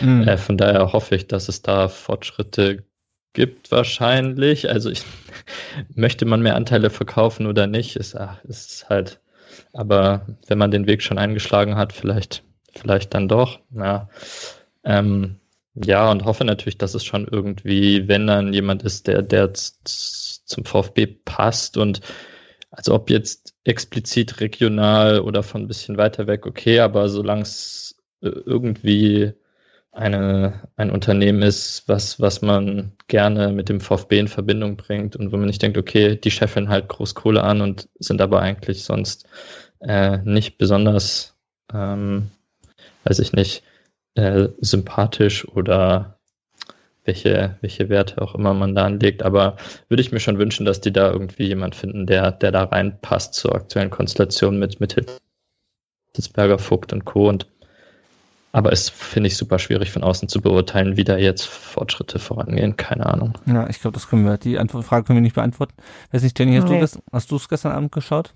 Mhm. 0.00 0.28
Äh, 0.28 0.36
von 0.36 0.58
daher 0.58 0.92
hoffe 0.92 1.14
ich, 1.14 1.26
dass 1.26 1.48
es 1.48 1.62
da 1.62 1.88
Fortschritte 1.88 2.84
gibt 3.32 3.70
wahrscheinlich. 3.70 4.68
Also 4.68 4.90
ich 4.90 5.04
möchte 5.94 6.24
man 6.24 6.42
mehr 6.42 6.56
Anteile 6.56 6.90
verkaufen 6.90 7.46
oder 7.46 7.66
nicht, 7.66 7.96
ist, 7.96 8.16
ach, 8.16 8.42
ist 8.44 8.88
halt, 8.88 9.20
aber 9.72 10.26
wenn 10.46 10.58
man 10.58 10.70
den 10.70 10.86
Weg 10.86 11.02
schon 11.02 11.18
eingeschlagen 11.18 11.76
hat, 11.76 11.92
vielleicht, 11.92 12.42
vielleicht 12.74 13.14
dann 13.14 13.28
doch. 13.28 13.60
Ja. 13.74 14.08
Ähm, 14.84 15.36
ja, 15.74 16.10
und 16.10 16.24
hoffe 16.24 16.44
natürlich, 16.44 16.78
dass 16.78 16.94
es 16.94 17.04
schon 17.04 17.28
irgendwie, 17.30 18.08
wenn 18.08 18.26
dann 18.26 18.52
jemand 18.52 18.82
ist, 18.82 19.06
der, 19.06 19.22
der 19.22 19.52
zum 19.54 20.64
VfB 20.64 21.06
passt 21.06 21.76
und 21.76 22.00
also 22.70 22.94
ob 22.94 23.10
jetzt 23.10 23.54
explizit 23.64 24.40
regional 24.40 25.20
oder 25.20 25.42
von 25.42 25.62
ein 25.62 25.68
bisschen 25.68 25.96
weiter 25.96 26.26
weg, 26.26 26.46
okay, 26.46 26.80
aber 26.80 27.08
solange 27.08 27.42
es 27.42 27.96
äh, 28.22 28.28
irgendwie 28.28 29.32
eine, 29.92 30.68
ein 30.76 30.90
Unternehmen 30.90 31.42
ist, 31.42 31.84
was, 31.88 32.20
was 32.20 32.42
man 32.42 32.92
gerne 33.08 33.52
mit 33.52 33.68
dem 33.68 33.80
VfB 33.80 34.20
in 34.20 34.28
Verbindung 34.28 34.76
bringt 34.76 35.16
und 35.16 35.32
wo 35.32 35.36
man 35.36 35.46
nicht 35.46 35.62
denkt, 35.62 35.78
okay, 35.78 36.16
die 36.16 36.30
Chefin 36.30 36.68
halt 36.68 36.88
groß 36.88 37.14
Kohle 37.14 37.42
an 37.42 37.60
und 37.60 37.88
sind 37.98 38.20
aber 38.20 38.40
eigentlich 38.40 38.84
sonst 38.84 39.26
äh, 39.80 40.18
nicht 40.18 40.58
besonders, 40.58 41.36
ähm, 41.72 42.30
weiß 43.04 43.18
ich 43.18 43.32
nicht, 43.32 43.64
äh, 44.14 44.48
sympathisch 44.60 45.46
oder 45.48 46.18
welche, 47.04 47.56
welche 47.60 47.88
Werte 47.88 48.22
auch 48.22 48.34
immer 48.34 48.54
man 48.54 48.74
da 48.74 48.84
anlegt. 48.84 49.22
Aber 49.22 49.56
würde 49.88 50.02
ich 50.02 50.12
mir 50.12 50.20
schon 50.20 50.38
wünschen, 50.38 50.66
dass 50.66 50.80
die 50.80 50.92
da 50.92 51.10
irgendwie 51.10 51.46
jemand 51.46 51.74
finden, 51.74 52.06
der, 52.06 52.30
der 52.32 52.52
da 52.52 52.64
reinpasst 52.64 53.34
zur 53.34 53.54
aktuellen 53.54 53.90
Konstellation 53.90 54.58
mit, 54.58 54.80
mit 54.80 54.94
Hitzelsberger, 56.14 56.58
Vogt 56.58 56.92
und 56.92 57.04
Co. 57.04 57.28
Und 57.28 57.46
aber 58.52 58.72
es 58.72 58.88
finde 58.88 59.28
ich 59.28 59.36
super 59.36 59.58
schwierig 59.58 59.90
von 59.90 60.02
außen 60.02 60.28
zu 60.28 60.40
beurteilen, 60.40 60.96
wie 60.96 61.04
da 61.04 61.16
jetzt 61.16 61.44
Fortschritte 61.46 62.18
vorangehen. 62.18 62.76
Keine 62.76 63.06
Ahnung. 63.06 63.34
Ja, 63.46 63.68
ich 63.68 63.80
glaube, 63.80 63.94
das 63.94 64.08
können 64.08 64.24
wir, 64.24 64.38
die 64.38 64.58
Antwort, 64.58 64.84
Frage 64.84 65.04
können 65.04 65.18
wir 65.18 65.22
nicht 65.22 65.36
beantworten. 65.36 65.74
Weiß 66.10 66.22
nicht, 66.22 66.38
Jenny, 66.38 66.56
hast 66.56 66.68
Nee. 66.68 66.84
du 67.28 67.36
es 67.36 67.48
gestern 67.48 67.72
Abend 67.72 67.92
geschaut? 67.92 68.34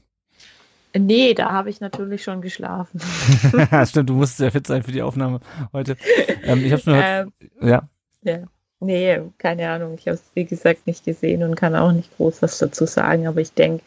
Nee, 0.96 1.34
da 1.34 1.50
habe 1.50 1.70
ich 1.70 1.80
natürlich 1.80 2.22
schon 2.22 2.40
geschlafen. 2.40 3.00
Stimmt, 3.86 4.10
du 4.10 4.14
musst 4.14 4.36
sehr 4.36 4.52
fit 4.52 4.66
sein 4.66 4.84
für 4.84 4.92
die 4.92 5.02
Aufnahme 5.02 5.40
heute. 5.72 5.96
Ähm, 6.44 6.64
ich 6.64 6.70
habe 6.70 6.80
es 6.80 6.86
nur 6.86 6.96
heute, 6.96 7.32
Ähm, 7.60 7.68
ja. 7.68 7.88
ja. 8.22 8.38
Nee, 8.78 9.20
keine 9.38 9.68
Ahnung. 9.70 9.94
Ich 9.98 10.06
habe 10.06 10.14
es, 10.14 10.22
wie 10.34 10.44
gesagt, 10.44 10.86
nicht 10.86 11.04
gesehen 11.04 11.42
und 11.42 11.56
kann 11.56 11.74
auch 11.74 11.90
nicht 11.90 12.14
groß 12.16 12.42
was 12.42 12.58
dazu 12.58 12.86
sagen. 12.86 13.26
Aber 13.26 13.40
ich 13.40 13.52
denke, 13.52 13.82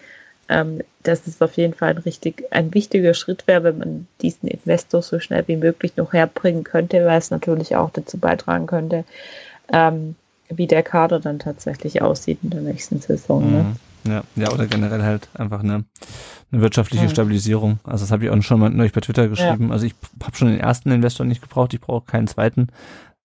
ähm, 0.50 0.82
dass 1.04 1.28
es 1.28 1.42
auf 1.42 1.58
jeden 1.58 1.74
Fall 1.74 1.92
ein, 1.92 1.98
richtig, 1.98 2.44
ein 2.52 2.74
wichtiger 2.74 3.14
Schritt 3.14 3.48
wäre, 3.48 3.64
wenn 3.64 3.78
man 3.78 4.08
diesen 4.22 4.48
Investor 4.48 5.02
so 5.02 5.20
schnell 5.20 5.48
wie 5.48 5.58
möglich 5.58 5.98
noch 5.98 6.14
herbringen 6.14 6.64
könnte, 6.64 7.06
weil 7.06 7.18
es 7.18 7.32
natürlich 7.32 7.76
auch 7.76 7.90
dazu 7.92 8.18
beitragen 8.18 8.68
könnte, 8.68 9.04
ähm, 9.72 10.16
wie 10.50 10.68
der 10.68 10.84
Kader 10.84 11.20
dann 11.20 11.40
tatsächlich 11.40 12.02
aussieht 12.02 12.40
in 12.44 12.52
der 12.52 12.62
nächsten 12.62 13.02
Saison. 13.02 13.52
Ne? 13.52 13.64
Mhm. 13.64 13.76
Ja, 14.12 14.24
ja, 14.38 14.52
oder 14.54 14.68
generell 14.68 15.04
halt 15.04 15.28
einfach 15.34 15.62
eine, 15.62 15.84
eine 16.52 16.62
wirtschaftliche 16.62 17.06
Mhm. 17.06 17.10
Stabilisierung. 17.10 17.80
Also 17.84 18.04
das 18.04 18.12
habe 18.12 18.24
ich 18.24 18.30
auch 18.30 18.42
schon 18.42 18.60
mal 18.60 18.70
neulich 18.70 18.94
bei 18.94 19.02
Twitter 19.02 19.28
geschrieben. 19.28 19.72
Also 19.74 19.86
ich 19.86 19.96
habe 20.24 20.38
schon 20.38 20.48
den 20.48 20.60
ersten 20.60 20.92
Investor 20.92 21.26
nicht 21.26 21.42
gebraucht, 21.42 21.74
ich 21.74 21.82
brauche 21.82 22.06
keinen 22.06 22.28
zweiten. 22.28 22.68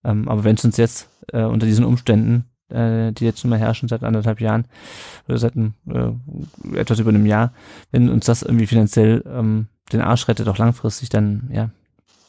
Ähm, 0.04 0.28
aber 0.28 0.42
wenn 0.42 0.56
es 0.56 0.64
uns 0.64 0.76
jetzt 0.78 1.08
äh, 1.32 1.44
unter 1.44 1.66
diesen 1.66 1.84
Umständen, 1.84 2.46
äh, 2.72 3.12
die 3.12 3.24
jetzt 3.24 3.44
nun 3.44 3.50
mal 3.50 3.58
herrschen 3.58 3.88
seit 3.88 4.02
anderthalb 4.02 4.40
Jahren 4.40 4.64
oder 5.28 5.38
seit 5.38 5.56
einem, 5.56 5.74
äh, 5.88 6.76
etwas 6.76 6.98
über 6.98 7.10
einem 7.10 7.26
Jahr, 7.26 7.52
wenn 7.90 8.08
uns 8.08 8.26
das 8.26 8.42
irgendwie 8.42 8.66
finanziell 8.66 9.22
ähm, 9.26 9.66
den 9.92 10.00
Arsch 10.00 10.28
rettet, 10.28 10.48
auch 10.48 10.58
langfristig, 10.58 11.08
dann 11.10 11.50
ja, 11.52 11.70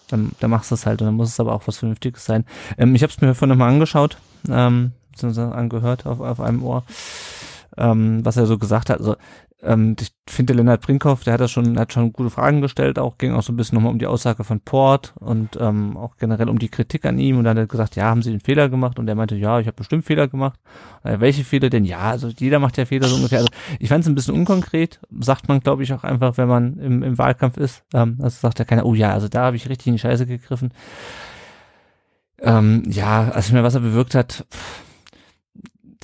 dann, 0.09 0.31
dann 0.39 0.51
machst 0.51 0.71
du 0.71 0.75
es 0.75 0.85
halt 0.85 1.01
und 1.01 1.07
dann 1.07 1.15
muss 1.15 1.29
es 1.29 1.39
aber 1.39 1.53
auch 1.53 1.67
was 1.67 1.77
Vernünftiges 1.77 2.25
sein. 2.25 2.45
Ähm, 2.77 2.95
ich 2.95 3.03
habe 3.03 3.11
es 3.11 3.21
mir 3.21 3.33
vorhin 3.33 3.49
nochmal 3.49 3.71
angeschaut, 3.71 4.17
ähm, 4.49 4.91
beziehungsweise 5.11 5.53
angehört 5.53 6.05
auf, 6.05 6.19
auf 6.19 6.39
einem 6.39 6.63
Ohr, 6.63 6.83
ähm, 7.77 8.23
was 8.23 8.37
er 8.37 8.45
so 8.45 8.57
gesagt 8.57 8.89
hat. 8.89 8.99
Also 8.99 9.15
ähm, 9.63 9.95
ich 9.99 10.11
finde, 10.27 10.53
Lennart 10.53 10.81
Brinkhoff, 10.81 11.23
der 11.23 11.33
hat 11.33 11.41
da 11.41 11.47
schon, 11.47 11.79
hat 11.79 11.93
schon 11.93 12.11
gute 12.13 12.29
Fragen 12.29 12.61
gestellt, 12.61 12.99
auch 12.99 13.17
ging 13.17 13.33
auch 13.33 13.43
so 13.43 13.53
ein 13.53 13.55
bisschen 13.55 13.75
nochmal 13.75 13.91
um 13.91 13.99
die 13.99 14.07
Aussage 14.07 14.43
von 14.43 14.59
Port 14.59 15.13
und 15.19 15.57
ähm, 15.59 15.95
auch 15.97 16.17
generell 16.17 16.49
um 16.49 16.59
die 16.59 16.69
Kritik 16.69 17.05
an 17.05 17.17
ihm 17.19 17.37
und 17.37 17.45
dann 17.45 17.57
hat 17.57 17.63
er 17.63 17.67
gesagt, 17.67 17.95
ja, 17.95 18.05
haben 18.05 18.21
Sie 18.21 18.31
einen 18.31 18.39
Fehler 18.39 18.69
gemacht? 18.69 18.99
Und 18.99 19.07
er 19.07 19.15
meinte, 19.15 19.35
ja, 19.35 19.59
ich 19.59 19.67
habe 19.67 19.77
bestimmt 19.77 20.05
Fehler 20.05 20.27
gemacht. 20.27 20.59
Er, 21.03 21.19
welche 21.21 21.43
Fehler 21.43 21.69
denn? 21.69 21.85
Ja, 21.85 22.11
also 22.11 22.27
jeder 22.27 22.59
macht 22.59 22.77
ja 22.77 22.85
Fehler 22.85 23.07
so 23.07 23.15
ungefähr. 23.15 23.39
Also 23.39 23.49
ich 23.79 23.89
fand 23.89 24.03
es 24.03 24.09
ein 24.09 24.15
bisschen 24.15 24.35
unkonkret, 24.35 24.99
sagt 25.19 25.47
man, 25.47 25.61
glaube 25.61 25.83
ich, 25.83 25.93
auch 25.93 26.03
einfach, 26.03 26.37
wenn 26.37 26.47
man 26.47 26.77
im, 26.77 27.03
im 27.03 27.17
Wahlkampf 27.17 27.57
ist. 27.57 27.83
Ähm, 27.93 28.17
also 28.21 28.37
sagt 28.39 28.59
ja 28.59 28.65
keiner, 28.65 28.85
oh 28.85 28.93
ja, 28.93 29.11
also 29.13 29.27
da 29.27 29.45
habe 29.45 29.55
ich 29.55 29.69
richtig 29.69 29.87
in 29.87 29.93
die 29.93 29.99
Scheiße 29.99 30.25
gegriffen. 30.25 30.71
Ähm, 32.41 32.83
ja, 32.87 33.29
also 33.29 33.53
meine, 33.53 33.63
was 33.63 33.75
er 33.75 33.81
bewirkt 33.81 34.15
hat, 34.15 34.45
pff, 34.51 34.92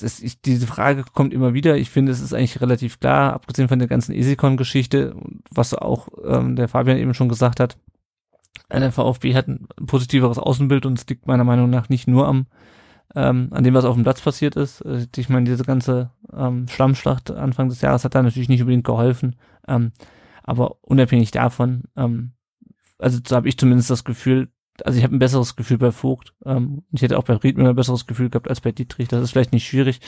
das, 0.02 0.20
ich, 0.20 0.40
diese 0.40 0.66
Frage 0.66 1.04
kommt 1.12 1.32
immer 1.34 1.54
wieder. 1.54 1.76
Ich 1.76 1.90
finde, 1.90 2.12
es 2.12 2.20
ist 2.20 2.32
eigentlich 2.34 2.60
relativ 2.60 3.00
klar, 3.00 3.34
abgesehen 3.34 3.68
von 3.68 3.78
der 3.78 3.88
ganzen 3.88 4.14
Esikon-Geschichte, 4.14 5.14
was 5.50 5.74
auch 5.74 6.08
ähm, 6.24 6.56
der 6.56 6.68
Fabian 6.68 6.98
eben 6.98 7.14
schon 7.14 7.28
gesagt 7.28 7.60
hat. 7.60 7.76
äh, 8.68 8.80
Der 8.80 8.92
VfB 8.92 9.34
hat 9.34 9.48
ein 9.48 9.66
positiveres 9.86 10.38
Außenbild 10.38 10.86
und 10.86 10.98
es 10.98 11.06
liegt 11.06 11.26
meiner 11.26 11.44
Meinung 11.44 11.70
nach 11.70 11.88
nicht 11.88 12.08
nur 12.08 12.26
am 12.26 12.46
ähm, 13.14 13.48
an 13.50 13.64
dem, 13.64 13.74
was 13.74 13.84
auf 13.84 13.96
dem 13.96 14.04
Platz 14.04 14.20
passiert 14.20 14.56
ist. 14.56 14.82
Äh, 14.82 15.06
Ich 15.16 15.28
meine, 15.28 15.44
diese 15.44 15.64
ganze 15.64 16.10
ähm, 16.32 16.68
Schlammschlacht 16.68 17.30
Anfang 17.30 17.68
des 17.68 17.80
Jahres 17.80 18.04
hat 18.04 18.14
da 18.14 18.22
natürlich 18.22 18.48
nicht 18.48 18.60
unbedingt 18.60 18.84
geholfen. 18.84 19.36
Ähm, 19.66 19.92
aber 20.42 20.76
unabhängig 20.82 21.30
davon, 21.32 21.84
ähm, 21.96 22.32
also 22.98 23.18
so 23.26 23.36
habe 23.36 23.48
ich 23.48 23.58
zumindest 23.58 23.90
das 23.90 24.04
Gefühl, 24.04 24.48
also 24.86 24.98
ich 24.98 25.04
habe 25.04 25.14
ein 25.14 25.18
besseres 25.18 25.56
Gefühl 25.56 25.78
bei 25.78 25.92
Vogt. 25.92 26.34
Ähm, 26.44 26.82
ich 26.92 27.02
hätte 27.02 27.18
auch 27.18 27.24
bei 27.24 27.34
Riedmüller 27.34 27.70
ein 27.70 27.76
besseres 27.76 28.06
Gefühl 28.06 28.30
gehabt 28.30 28.48
als 28.48 28.60
bei 28.60 28.72
Dietrich. 28.72 29.08
Das 29.08 29.22
ist 29.22 29.30
vielleicht 29.30 29.52
nicht 29.52 29.66
schwierig. 29.66 30.00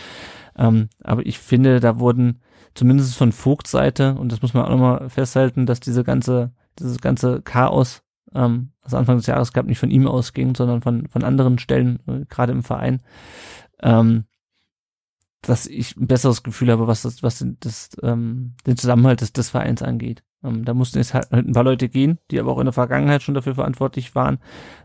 Ähm, 0.56 0.88
aber 1.02 1.24
ich 1.26 1.38
finde, 1.38 1.80
da 1.80 1.98
wurden 1.98 2.40
zumindest 2.74 3.16
von 3.16 3.32
Vogts 3.32 3.70
Seite, 3.70 4.14
und 4.14 4.32
das 4.32 4.42
muss 4.42 4.54
man 4.54 4.64
auch 4.64 4.70
nochmal 4.70 5.08
festhalten, 5.08 5.66
dass 5.66 5.80
diese 5.80 6.04
ganze, 6.04 6.52
dieses 6.78 7.00
ganze 7.00 7.42
Chaos, 7.42 8.02
ähm, 8.34 8.72
das 8.82 8.94
Anfang 8.94 9.16
des 9.16 9.26
Jahres 9.26 9.52
gab, 9.52 9.66
nicht 9.66 9.78
von 9.78 9.90
ihm 9.90 10.06
ausging, 10.06 10.54
sondern 10.54 10.82
von, 10.82 11.08
von 11.08 11.24
anderen 11.24 11.58
Stellen, 11.58 12.00
äh, 12.06 12.24
gerade 12.28 12.52
im 12.52 12.62
Verein, 12.62 13.02
ähm, 13.80 14.24
dass 15.42 15.66
ich 15.66 15.96
ein 15.96 16.06
besseres 16.06 16.42
Gefühl 16.42 16.70
habe, 16.70 16.86
was 16.86 17.02
das, 17.02 17.22
was 17.22 17.44
das, 17.60 17.90
ähm, 18.02 18.54
den 18.66 18.76
Zusammenhalt 18.76 19.20
des, 19.20 19.32
des 19.32 19.50
Vereins 19.50 19.82
angeht. 19.82 20.22
Ähm, 20.44 20.64
da 20.64 20.74
mussten 20.74 20.98
jetzt 20.98 21.14
halt 21.14 21.32
ein 21.32 21.52
paar 21.52 21.64
Leute 21.64 21.88
gehen, 21.88 22.18
die 22.30 22.40
aber 22.40 22.52
auch 22.52 22.58
in 22.58 22.66
der 22.66 22.72
Vergangenheit 22.72 23.22
schon 23.22 23.34
dafür 23.34 23.54
verantwortlich 23.54 24.14
waren, 24.14 24.38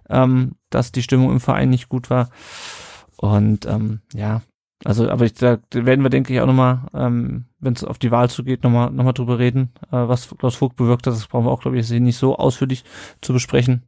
ähm, 0.10 0.56
dass 0.70 0.92
die 0.92 1.04
Stimmung 1.04 1.32
im 1.32 1.40
Verein 1.40 1.70
nicht 1.70 1.90
gut 1.90 2.10
war. 2.10 2.30
Und 3.18 3.66
ähm, 3.66 4.02
ja, 4.14 4.42
also, 4.86 5.10
aber 5.10 5.26
ich, 5.26 5.34
da 5.34 5.58
werden 5.72 6.04
wir, 6.04 6.10
denke 6.10 6.34
ich, 6.34 6.40
auch 6.40 6.46
nochmal, 6.46 6.82
ähm, 6.94 7.46
wenn 7.60 7.74
es 7.74 7.84
auf 7.84 7.98
die 7.98 8.12
Wahl 8.12 8.30
zugeht, 8.30 8.64
nochmal 8.64 8.92
noch 8.92 9.04
mal 9.04 9.14
drüber 9.14 9.40
reden, 9.40 9.74
äh, 9.92 10.08
was 10.08 10.30
Klaus 10.38 10.56
Vogt 10.56 10.76
bewirkt 10.76 11.08
hat. 11.08 11.14
Das 11.14 11.28
brauchen 11.28 11.46
wir 11.46 11.52
auch, 11.52 11.62
glaube 11.62 11.78
ich, 11.78 11.90
jetzt 11.90 12.00
nicht 12.00 12.18
so 12.18 12.38
ausführlich 12.38 12.84
zu 13.22 13.34
besprechen. 13.34 13.84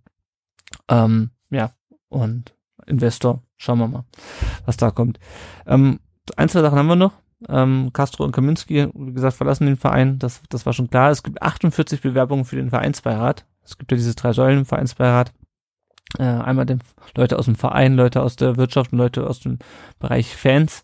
Ähm, 0.88 1.30
ja, 1.52 1.72
und 2.10 2.56
Investor, 2.88 3.44
schauen 3.58 3.80
wir 3.80 3.88
mal, 3.88 4.06
was 4.66 4.78
da 4.78 4.90
kommt. 4.90 5.20
Ähm, 5.68 6.00
ein, 6.36 6.50
zwei 6.50 6.62
Sachen 6.62 6.78
haben 6.78 6.88
wir 6.88 6.96
noch. 6.96 7.14
Ähm, 7.48 7.91
Castro 7.94 8.26
und 8.26 8.32
Kaminski, 8.34 8.90
wie 8.94 9.14
gesagt, 9.14 9.38
verlassen 9.38 9.66
den 9.66 9.78
Verein. 9.78 10.20
Das, 10.20 10.41
das 10.49 10.66
war 10.66 10.74
schon 10.74 10.90
klar. 10.90 11.11
Es 11.11 11.24
gibt 11.24 11.41
48 11.41 12.02
Bewerbungen 12.02 12.44
für 12.45 12.57
den 12.57 12.70
Vereinsbeirat. 12.70 13.45
Es 13.64 13.78
gibt 13.78 13.91
ja 13.91 13.98
diese 13.98 14.16
drei 14.16 14.34
Säulen 14.34 14.60
im 14.60 14.66
Vereinsbeirat. 14.66 15.32
Äh, 16.18 16.24
einmal 16.24 16.66
den 16.66 16.80
Leute 17.16 17.38
aus 17.38 17.45
dem 17.45 17.56
Verein, 17.56 17.94
Leute 17.95 18.22
aus 18.24 18.36
der 18.36 18.57
Wirtschaft 18.57 18.91
und 18.91 18.98
Leute 18.98 19.28
aus 19.28 19.40
dem 19.41 19.60
Bereich 19.99 20.36
Fans. 20.36 20.84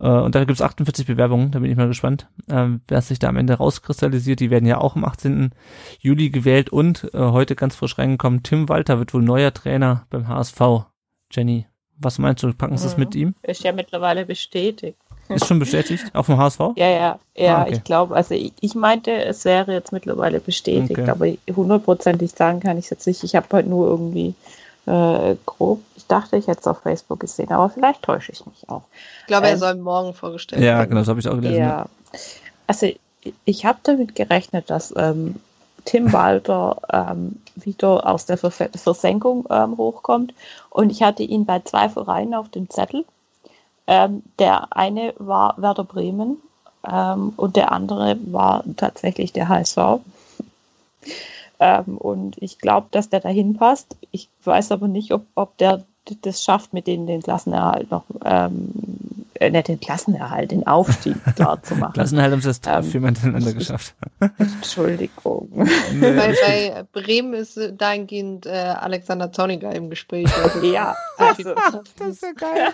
Äh, 0.00 0.08
und 0.08 0.34
da 0.34 0.40
gibt 0.40 0.50
es 0.50 0.60
48 0.62 1.06
Bewerbungen. 1.06 1.52
Da 1.52 1.60
bin 1.60 1.70
ich 1.70 1.76
mal 1.76 1.86
gespannt, 1.86 2.28
ähm, 2.50 2.80
wer 2.88 3.00
sich 3.00 3.18
da 3.20 3.28
am 3.28 3.36
Ende 3.36 3.54
rauskristallisiert. 3.54 4.40
Die 4.40 4.50
werden 4.50 4.66
ja 4.66 4.78
auch 4.78 4.96
am 4.96 5.04
18. 5.04 5.52
Juli 6.00 6.30
gewählt 6.30 6.70
und 6.70 7.08
äh, 7.14 7.18
heute 7.18 7.54
ganz 7.54 7.76
frisch 7.76 7.96
reingekommen. 7.98 8.42
Tim 8.42 8.68
Walter 8.68 8.98
wird 8.98 9.14
wohl 9.14 9.22
neuer 9.22 9.54
Trainer 9.54 10.06
beim 10.10 10.26
HSV. 10.26 10.60
Jenny, 11.30 11.66
was 11.96 12.18
meinst 12.18 12.42
du? 12.42 12.52
Packen 12.52 12.76
sie 12.78 12.86
es 12.88 12.96
Mhm. 12.96 13.00
mit 13.00 13.14
ihm? 13.14 13.34
Ist 13.42 13.62
ja 13.62 13.72
mittlerweile 13.72 14.26
bestätigt. 14.26 14.98
Ist 15.28 15.46
schon 15.46 15.58
bestätigt? 15.58 16.04
Auf 16.14 16.26
dem 16.26 16.38
HSV? 16.38 16.60
Ja, 16.76 16.88
ja, 16.88 17.18
ja, 17.36 17.58
Ah, 17.58 17.62
okay. 17.62 17.74
ich 17.74 17.84
glaube, 17.84 18.14
also 18.16 18.34
ich, 18.34 18.52
ich 18.60 18.74
meinte, 18.74 19.10
es 19.12 19.44
wäre 19.44 19.72
jetzt 19.72 19.92
mittlerweile 19.92 20.40
bestätigt, 20.40 20.98
Okay. 20.98 21.10
aber 21.10 21.26
hundertprozentig 21.54 22.32
sagen 22.32 22.60
kann 22.60 22.78
ich 22.78 22.84
es 22.86 22.90
jetzt 22.90 23.06
nicht. 23.06 23.22
Ich 23.24 23.36
habe 23.36 23.46
heute 23.52 23.68
nur 23.68 23.86
irgendwie 23.88 24.34
äh, 24.86 25.36
grob, 25.44 25.80
ich 25.96 26.06
dachte, 26.06 26.36
ich 26.36 26.46
hätte 26.46 26.60
es 26.60 26.66
auf 26.66 26.78
Facebook 26.80 27.20
gesehen, 27.20 27.50
aber 27.52 27.68
vielleicht 27.68 28.02
täusche 28.02 28.32
ich 28.32 28.44
mich 28.46 28.68
auch. 28.68 28.82
Ich 29.20 29.26
glaube, 29.26 29.46
er 29.48 29.52
Ähm, 29.52 29.58
soll 29.58 29.74
morgen 29.76 30.14
vorgestellt 30.14 30.62
Ja, 30.62 30.78
werden. 30.78 30.90
genau, 30.90 31.02
so 31.02 31.10
habe 31.10 31.20
ich 31.20 31.28
auch 31.28 31.34
gelesen. 31.34 31.60
Ja, 31.62 31.86
also 32.66 32.86
ich, 32.86 32.98
ich 33.44 33.64
habe 33.66 33.78
damit 33.82 34.14
gerechnet, 34.14 34.70
dass 34.70 34.94
ähm, 34.96 35.36
Tim 35.84 36.12
Walter 36.12 36.80
ähm, 36.90 37.40
wieder 37.56 38.06
aus 38.06 38.26
der 38.26 38.38
Ver 38.38 38.50
Versenkung 38.50 39.46
ähm, 39.50 39.76
hochkommt 39.76 40.32
und 40.70 40.90
ich 40.90 41.02
hatte 41.02 41.22
ihn 41.22 41.44
bei 41.44 41.60
zwei 41.60 41.88
Vereinen 41.88 42.34
auf 42.34 42.48
dem 42.48 42.68
Zettel. 42.70 43.04
Ähm, 43.88 44.22
der 44.38 44.76
eine 44.76 45.14
war 45.16 45.54
Werder 45.56 45.82
Bremen 45.82 46.36
ähm, 46.86 47.32
und 47.36 47.56
der 47.56 47.72
andere 47.72 48.18
war 48.30 48.62
tatsächlich 48.76 49.32
der 49.32 49.48
HSV. 49.48 49.78
Ähm, 51.58 51.96
und 51.96 52.36
ich 52.40 52.58
glaube, 52.58 52.88
dass 52.90 53.08
der 53.08 53.20
dahin 53.20 53.54
passt. 53.54 53.96
Ich 54.10 54.28
weiß 54.44 54.72
aber 54.72 54.88
nicht, 54.88 55.12
ob, 55.12 55.24
ob 55.34 55.56
der 55.56 55.84
das 56.22 56.44
schafft, 56.44 56.74
mit 56.74 56.86
denen 56.86 57.06
den 57.06 57.22
Klassenerhalt 57.22 57.90
noch, 57.90 58.04
ähm, 58.24 59.26
äh, 59.40 59.50
nicht 59.50 59.68
den 59.68 59.80
Klassenerhalt, 59.80 60.50
den 60.50 60.66
Aufstieg 60.66 61.16
klar 61.36 61.62
zu 61.62 61.74
machen. 61.76 61.94
Klassenhalt 61.94 62.32
haben 62.32 62.40
sie 62.40 62.48
das 62.48 62.60
Ähm, 62.66 62.82
viermal 62.82 63.12
hintereinander 63.12 63.52
geschafft. 63.52 63.94
Entschuldigung. 64.38 65.66
Bei, 66.00 66.34
bei 66.46 66.84
Bremen 66.92 67.34
ist 67.34 67.58
dahingehend 67.76 68.46
äh, 68.46 68.50
Alexander 68.50 69.32
Zorniger 69.32 69.74
im 69.74 69.90
Gespräch. 69.90 70.28
Also, 70.42 70.64
Ja, 70.72 70.96
also 71.16 71.54
das 71.54 72.08
ist 72.08 72.22
ja 72.22 72.32
geil. 72.32 72.68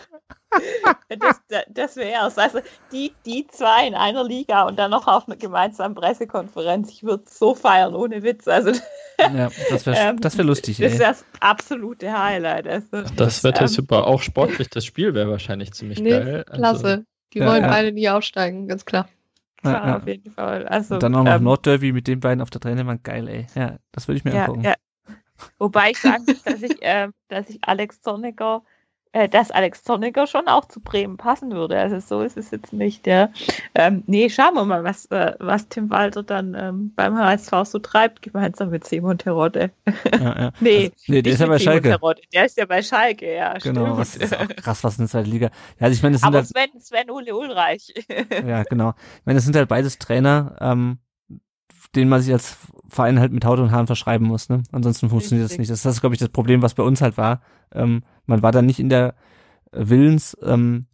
das, 1.08 1.40
das 1.68 1.96
wäre 1.96 2.28
es. 2.28 2.38
Also 2.38 2.60
die, 2.92 3.12
die 3.26 3.46
zwei 3.48 3.86
in 3.86 3.94
einer 3.94 4.24
Liga 4.24 4.64
und 4.64 4.78
dann 4.78 4.90
noch 4.90 5.06
auf 5.06 5.26
einer 5.26 5.36
gemeinsamen 5.36 5.94
Pressekonferenz. 5.94 6.90
Ich 6.90 7.02
würde 7.02 7.24
so 7.28 7.54
feiern, 7.54 7.94
ohne 7.94 8.22
Witz. 8.22 8.48
Also 8.48 8.72
Ja, 9.18 9.50
das 9.70 9.86
wäre 9.86 9.96
ähm, 9.96 10.18
wär 10.22 10.44
lustig, 10.44 10.78
Das 10.78 10.98
wäre 10.98 11.10
das 11.10 11.24
absolute 11.40 12.12
Highlight. 12.12 12.66
Also, 12.66 13.02
Das 13.16 13.44
wird 13.44 13.56
ja 13.56 13.62
ähm, 13.62 13.68
super. 13.68 14.06
Auch 14.06 14.22
sportlich, 14.22 14.68
das 14.70 14.84
Spiel 14.84 15.14
wäre 15.14 15.30
wahrscheinlich 15.30 15.72
ziemlich 15.72 16.00
nee, 16.00 16.10
geil. 16.10 16.44
Also, 16.62 16.82
klasse. 16.82 17.06
Die 17.32 17.38
Ja, 17.40 17.46
wollen 17.46 17.62
ja. 17.62 17.68
beide 17.68 17.92
nie 17.92 18.08
aufsteigen, 18.08 18.68
ganz 18.68 18.84
klar. 18.84 19.08
Ja, 19.64 19.86
ja, 19.88 19.96
auf 19.96 20.06
jeden 20.06 20.30
Fall. 20.30 20.66
Also, 20.68 20.94
Und 20.94 21.02
dann 21.02 21.14
auch 21.14 21.24
noch 21.24 21.34
ähm, 21.36 21.44
Nordderby 21.44 21.92
mit 21.92 22.06
den 22.06 22.20
beiden 22.20 22.42
auf 22.42 22.50
der 22.50 22.60
Trainerbank. 22.60 23.02
Geil, 23.02 23.28
ey. 23.28 23.46
Ja, 23.54 23.78
das 23.92 24.06
würde 24.08 24.18
ich 24.18 24.24
mir 24.24 24.34
ja, 24.34 24.42
angucken. 24.44 24.62
ja. 24.62 24.74
Wobei 25.58 25.90
ich 25.90 25.98
sagen 25.98 26.24
muss, 26.26 26.42
dass 26.42 26.62
ich, 26.62 26.82
äh, 26.82 27.08
dass 27.28 27.48
ich 27.48 27.58
Alex 27.62 28.00
Zorniger 28.02 28.62
äh, 29.14 29.28
dass 29.28 29.52
Alex 29.52 29.84
Zorniger 29.84 30.26
schon 30.26 30.48
auch 30.48 30.64
zu 30.64 30.80
Bremen 30.80 31.16
passen 31.16 31.52
würde. 31.52 31.78
Also 31.78 32.00
so 32.00 32.20
ist 32.20 32.36
es 32.36 32.50
jetzt 32.50 32.72
nicht, 32.72 33.06
ja. 33.06 33.30
Ähm, 33.74 34.02
nee, 34.08 34.28
schauen 34.28 34.54
wir 34.54 34.64
mal, 34.64 34.82
was, 34.82 35.06
äh, 35.06 35.34
was 35.38 35.68
Tim 35.68 35.88
Walter 35.88 36.24
dann 36.24 36.54
ähm, 36.58 36.92
beim 36.96 37.16
HSV 37.16 37.52
so 37.64 37.78
treibt, 37.78 38.22
gemeinsam 38.22 38.70
mit 38.70 38.84
Simon 38.84 39.16
Terodde. 39.16 39.70
Ja, 40.12 40.18
ja. 40.20 40.52
nee, 40.60 40.84
also, 40.86 40.94
nee, 41.06 41.22
der 41.22 41.32
ist 41.32 41.38
ja 41.38 41.46
bei 41.46 41.58
Schalke. 41.60 41.90
Terodde, 41.90 42.22
der 42.32 42.44
ist 42.44 42.58
ja 42.58 42.66
bei 42.66 42.82
Schalke, 42.82 43.32
ja. 43.32 43.54
Genau, 43.58 43.96
was 43.96 44.16
ist 44.16 44.36
auch 44.36 44.48
krass, 44.48 44.82
was 44.82 44.98
in 44.98 45.04
der 45.04 45.10
zweiten 45.10 45.30
Liga. 45.30 45.46
Ja, 45.78 45.86
also 45.86 45.94
ich 45.94 46.02
meine, 46.02 46.14
das 46.14 46.22
sind 46.22 46.28
Aber 46.28 46.38
halt, 46.38 46.48
Sven, 46.48 46.80
Sven 46.80 47.10
Ule 47.10 47.36
Ulreich. 47.36 47.94
ja, 48.44 48.64
genau. 48.64 48.94
Ich 49.20 49.26
meine, 49.26 49.36
das 49.36 49.44
sind 49.44 49.54
halt 49.54 49.68
beides 49.68 49.98
Trainer, 49.98 50.56
ähm, 50.60 50.98
denen 51.94 52.10
man 52.10 52.20
sich 52.20 52.32
als 52.32 52.58
Verein 52.94 53.20
halt 53.20 53.32
mit 53.32 53.44
Haut 53.44 53.58
und 53.58 53.70
Haaren 53.70 53.86
verschreiben 53.86 54.26
muss, 54.26 54.48
ne? 54.48 54.62
Ansonsten 54.72 55.08
funktioniert 55.08 55.44
das 55.44 55.52
Richtig. 55.52 55.70
nicht. 55.70 55.84
Das 55.84 55.84
ist, 55.84 56.00
glaube 56.00 56.14
ich, 56.14 56.20
das 56.20 56.28
Problem, 56.30 56.62
was 56.62 56.74
bei 56.74 56.82
uns 56.82 57.02
halt 57.02 57.16
war. 57.16 57.42
Ähm, 57.72 58.04
man 58.26 58.42
war 58.42 58.52
dann 58.52 58.66
nicht 58.66 58.80
in 58.80 58.88
der 58.88 59.14
Willens, 59.72 60.36
ähm, 60.42 60.86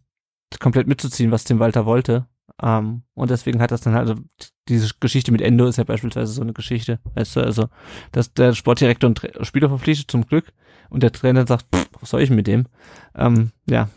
komplett 0.59 0.87
mitzuziehen, 0.87 1.31
was 1.31 1.43
Tim 1.43 1.59
Walter 1.59 1.85
wollte. 1.85 2.27
Ähm, 2.61 3.03
und 3.13 3.31
deswegen 3.31 3.61
hat 3.61 3.71
das 3.71 3.81
dann 3.81 3.93
halt, 3.93 4.09
also 4.09 4.21
diese 4.67 4.93
Geschichte 4.99 5.31
mit 5.31 5.41
Endo 5.41 5.65
ist 5.65 5.77
ja 5.77 5.83
beispielsweise 5.83 6.31
so 6.31 6.41
eine 6.41 6.53
Geschichte, 6.53 6.99
weißt 7.15 7.35
du, 7.35 7.41
also, 7.41 7.67
dass 8.11 8.33
der 8.33 8.53
Sportdirektor 8.53 9.13
Tra 9.15 9.43
Spieler 9.43 9.69
verpflichtet, 9.69 10.11
zum 10.11 10.25
Glück, 10.25 10.53
und 10.89 11.03
der 11.03 11.11
Trainer 11.11 11.47
sagt, 11.47 11.65
pff, 11.73 11.89
was 11.99 12.09
soll 12.09 12.21
ich 12.21 12.29
mit 12.29 12.47
dem? 12.47 12.67
Ähm, 13.15 13.51
ja. 13.69 13.89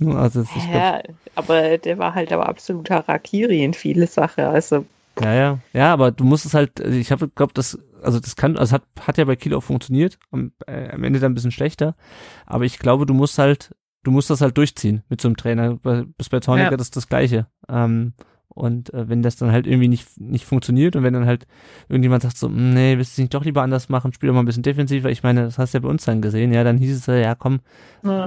Also, 0.00 0.44
glaub, 0.44 0.74
ja, 0.74 1.02
aber 1.34 1.78
der 1.78 1.98
war 1.98 2.14
halt 2.14 2.30
aber 2.32 2.48
absolut 2.48 2.90
Harakiri 2.90 3.64
in 3.64 3.72
viele 3.72 4.06
Sachen. 4.06 4.44
Also 4.44 4.84
Ja, 5.20 5.34
ja, 5.34 5.58
ja, 5.72 5.92
aber 5.92 6.10
du 6.10 6.24
musst 6.24 6.44
es 6.44 6.52
halt, 6.54 6.80
also 6.80 6.96
ich 6.96 7.10
habe 7.10 7.28
glaube, 7.28 7.52
das, 7.54 7.78
also 8.02 8.20
das 8.20 8.36
kann, 8.36 8.56
also 8.58 8.74
hat, 8.74 8.82
hat 9.00 9.16
ja 9.18 9.24
bei 9.24 9.36
Kiel 9.36 9.54
auch 9.54 9.62
funktioniert, 9.62 10.18
am, 10.30 10.52
äh, 10.66 10.90
am 10.90 11.04
Ende 11.04 11.20
dann 11.20 11.32
ein 11.32 11.34
bisschen 11.34 11.52
schlechter, 11.52 11.96
aber 12.44 12.64
ich 12.64 12.78
glaube, 12.78 13.06
du 13.06 13.14
musst 13.14 13.38
halt, 13.38 13.74
du 14.02 14.10
musst 14.10 14.28
das 14.30 14.40
halt 14.42 14.56
durchziehen 14.58 15.02
mit 15.08 15.20
so 15.20 15.28
einem 15.28 15.36
Trainer. 15.36 15.76
Bei, 15.76 16.04
bis 16.18 16.28
bei 16.28 16.40
Zorniger 16.40 16.70
Ja. 16.70 16.76
das 16.76 16.88
ist 16.88 16.96
das 16.96 17.08
Gleiche. 17.08 17.46
Ähm, 17.68 18.12
und 18.48 18.92
äh, 18.94 19.08
wenn 19.08 19.22
das 19.22 19.36
dann 19.36 19.52
halt 19.52 19.66
irgendwie 19.66 19.88
nicht, 19.88 20.18
nicht 20.20 20.44
funktioniert 20.46 20.96
und 20.96 21.02
wenn 21.02 21.12
dann 21.12 21.26
halt 21.26 21.46
irgendjemand 21.88 22.22
sagt 22.22 22.36
so, 22.38 22.48
"Mm, 22.48 22.72
nee, 22.74 22.96
willst 22.96 23.12
du 23.12 23.14
es 23.14 23.24
nicht 23.24 23.34
doch 23.34 23.44
lieber 23.44 23.62
anders 23.62 23.88
machen, 23.88 24.12
spiel 24.12 24.28
doch 24.28 24.34
mal 24.34 24.40
ein 24.40 24.46
bisschen 24.46 24.62
defensiver, 24.62 25.10
ich 25.10 25.22
meine, 25.22 25.42
das 25.44 25.58
hast 25.58 25.74
du 25.74 25.78
ja 25.78 25.82
bei 25.82 25.88
uns 25.88 26.04
dann 26.04 26.22
gesehen, 26.22 26.52
ja, 26.52 26.62
dann 26.64 26.78
hieß 26.78 26.96
es, 26.96 27.08
äh, 27.08 27.20
ja 27.22 27.34
komm, 27.34 27.60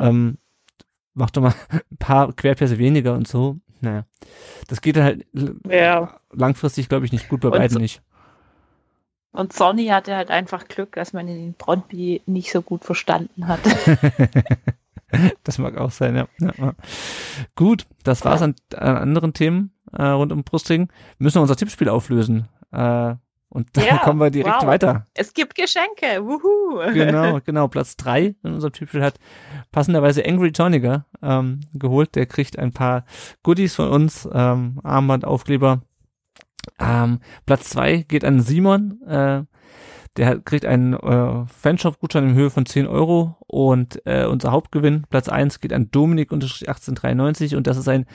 ähm, 0.09 0.37
mach 1.13 1.29
doch 1.31 1.41
mal 1.41 1.53
ein 1.91 1.97
paar 1.97 2.33
Querpässe 2.33 2.77
weniger 2.77 3.13
und 3.15 3.27
so. 3.27 3.57
Naja, 3.81 4.05
das 4.67 4.81
geht 4.81 4.97
halt 4.97 5.25
Ja. 5.67 6.19
langfristig, 6.31 6.89
glaube 6.89 7.05
ich, 7.05 7.11
nicht 7.11 7.29
gut 7.29 7.41
bei 7.41 7.47
Und 7.49 7.53
beiden 7.57 7.73
so- 7.73 7.79
nicht. 7.79 8.01
Und 9.31 9.53
Sonny 9.53 9.85
hatte 9.87 10.15
halt 10.15 10.31
einfach 10.31 10.67
Glück, 10.67 10.93
dass 10.93 11.13
man 11.13 11.27
ihn 11.27 11.37
in 11.37 11.53
Brondby 11.53 12.23
nicht 12.25 12.51
so 12.51 12.61
gut 12.63 12.83
verstanden 12.83 13.47
hat. 13.47 13.59
das 15.43 15.59
mag 15.59 15.77
auch 15.77 15.91
sein, 15.91 16.15
ja. 16.15 16.27
ja. 16.39 16.73
Gut, 17.55 17.85
das 18.03 18.25
war's 18.25 18.41
an, 18.41 18.55
an 18.75 18.97
anderen 18.97 19.33
Themen 19.33 19.71
äh, 19.93 20.03
rund 20.03 20.31
um 20.31 20.43
Brustring. 20.43 20.87
Wir 21.17 21.25
müssen 21.25 21.39
unser 21.39 21.55
Tippspiel 21.55 21.89
auflösen. 21.89 22.47
Äh, 22.71 23.15
und 23.49 23.69
dann 23.73 23.85
Ja, 23.85 23.97
kommen 23.97 24.19
wir 24.19 24.29
direkt 24.29 24.61
wow. 24.61 24.67
weiter. 24.67 25.07
Es 25.13 25.33
gibt 25.33 25.55
Geschenke, 25.55 26.23
wuhu! 26.23 26.93
Genau, 26.93 27.39
genau. 27.45 27.67
Platz 27.67 27.97
drei 27.97 28.35
in 28.43 28.53
unserem 28.53 28.73
Tippspiel 28.73 29.03
hat 29.03 29.19
passenderweise 29.71 30.25
Angry 30.25 30.51
Toniger 30.51 31.05
ähm, 31.21 31.61
geholt. 31.73 32.15
Der 32.15 32.25
kriegt 32.27 32.57
ein 32.59 32.71
paar 32.71 33.05
Goodies 33.43 33.75
von 33.75 33.89
uns, 33.89 34.27
ähm, 34.31 34.79
Armband, 34.83 35.25
Aufkleber. 35.25 35.81
Ähm, 36.79 37.19
Platz 37.45 37.69
zwei 37.69 38.03
geht 38.07 38.23
an 38.23 38.41
Simon. 38.41 39.01
Äh, 39.07 39.43
der 40.17 40.39
kriegt 40.39 40.65
einen 40.65 40.93
äh, 40.93 41.45
Fanshop-Gutschein 41.47 42.29
in 42.29 42.35
Höhe 42.35 42.49
von 42.49 42.65
10 42.65 42.87
Euro 42.87 43.37
und 43.47 44.01
äh, 44.05 44.25
unser 44.25 44.51
Hauptgewinn, 44.51 45.03
Platz 45.09 45.29
eins 45.29 45.59
geht 45.59 45.73
an 45.73 45.89
Dominik 45.91 46.31
1893 46.31 47.55
und 47.55 47.67
das 47.67 47.77
ist 47.77 47.87
ein 47.87 48.05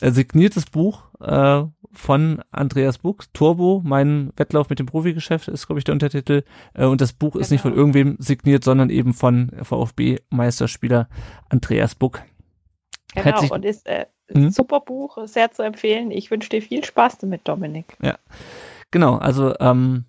äh, 0.00 0.10
signiertes 0.10 0.66
Buch 0.66 1.04
äh, 1.20 1.64
von 1.92 2.42
Andreas 2.52 2.98
Buck, 2.98 3.24
Turbo, 3.34 3.82
mein 3.84 4.32
Wettlauf 4.36 4.70
mit 4.70 4.78
dem 4.78 4.86
Profigeschäft 4.86 5.48
ist, 5.48 5.66
glaube 5.66 5.78
ich, 5.78 5.84
der 5.84 5.92
Untertitel. 5.92 6.42
Äh, 6.74 6.86
und 6.86 7.00
das 7.00 7.12
Buch 7.12 7.36
ist 7.36 7.50
nicht 7.50 7.60
von 7.60 7.72
Genau. 7.72 7.80
irgendwem 7.82 8.16
signiert, 8.18 8.64
sondern 8.64 8.88
eben 8.88 9.12
von 9.12 9.50
VfB-Meisterspieler 9.62 11.08
Andreas 11.50 11.94
Buck. 11.94 12.22
Genau, 13.14 13.24
Herzlich- 13.26 13.50
und 13.52 13.64
ist 13.64 13.86
äh, 13.86 14.06
Hm? 14.30 14.50
super 14.50 14.80
Buch, 14.80 15.18
sehr 15.26 15.50
zu 15.50 15.62
empfehlen. 15.62 16.10
Ich 16.10 16.30
wünsche 16.30 16.48
dir 16.48 16.62
viel 16.62 16.82
Spaß 16.84 17.18
damit, 17.18 17.46
Dominik. 17.46 17.96
Genau, 18.90 19.16
also 19.16 19.54
ähm, 19.60 20.04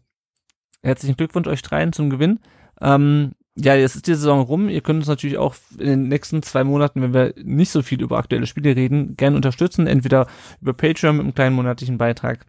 herzlichen 0.84 1.18
Glückwunsch 1.18 1.47
euch 1.47 1.61
dreien 1.61 1.93
zum 1.93 2.10
Gewinn. 2.10 2.39
Ähm, 2.81 3.31
ja, 3.55 3.76
jetzt 3.76 3.95
ist 3.95 4.07
die 4.07 4.15
Saison 4.15 4.41
rum. 4.41 4.68
Ihr 4.68 4.81
könnt 4.81 4.99
uns 4.99 5.07
natürlich 5.07 5.38
auch 5.38 5.55
in 5.77 5.85
den 5.85 6.07
nächsten 6.07 6.41
zwei 6.41 6.64
Monaten, 6.64 7.01
wenn 7.01 7.14
wir 7.14 7.34
nicht 7.43 7.72
so 7.72 7.81
viel 7.81 8.01
über 8.01 8.18
aktuelle 8.18 8.47
Spiele 8.47 8.76
reden, 8.76 9.15
gerne 9.15 9.35
unterstützen. 9.35 9.88
Entweder 9.88 10.27
über 10.61 10.73
Patreon 10.73 11.18
mit 11.18 11.23
einem 11.23 11.35
kleinen 11.35 11.55
monatlichen 11.55 11.97
Beitrag 11.97 12.45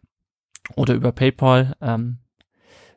oder 0.77 0.95
über 0.95 1.13
PayPal. 1.13 1.75
Ähm, 1.81 2.19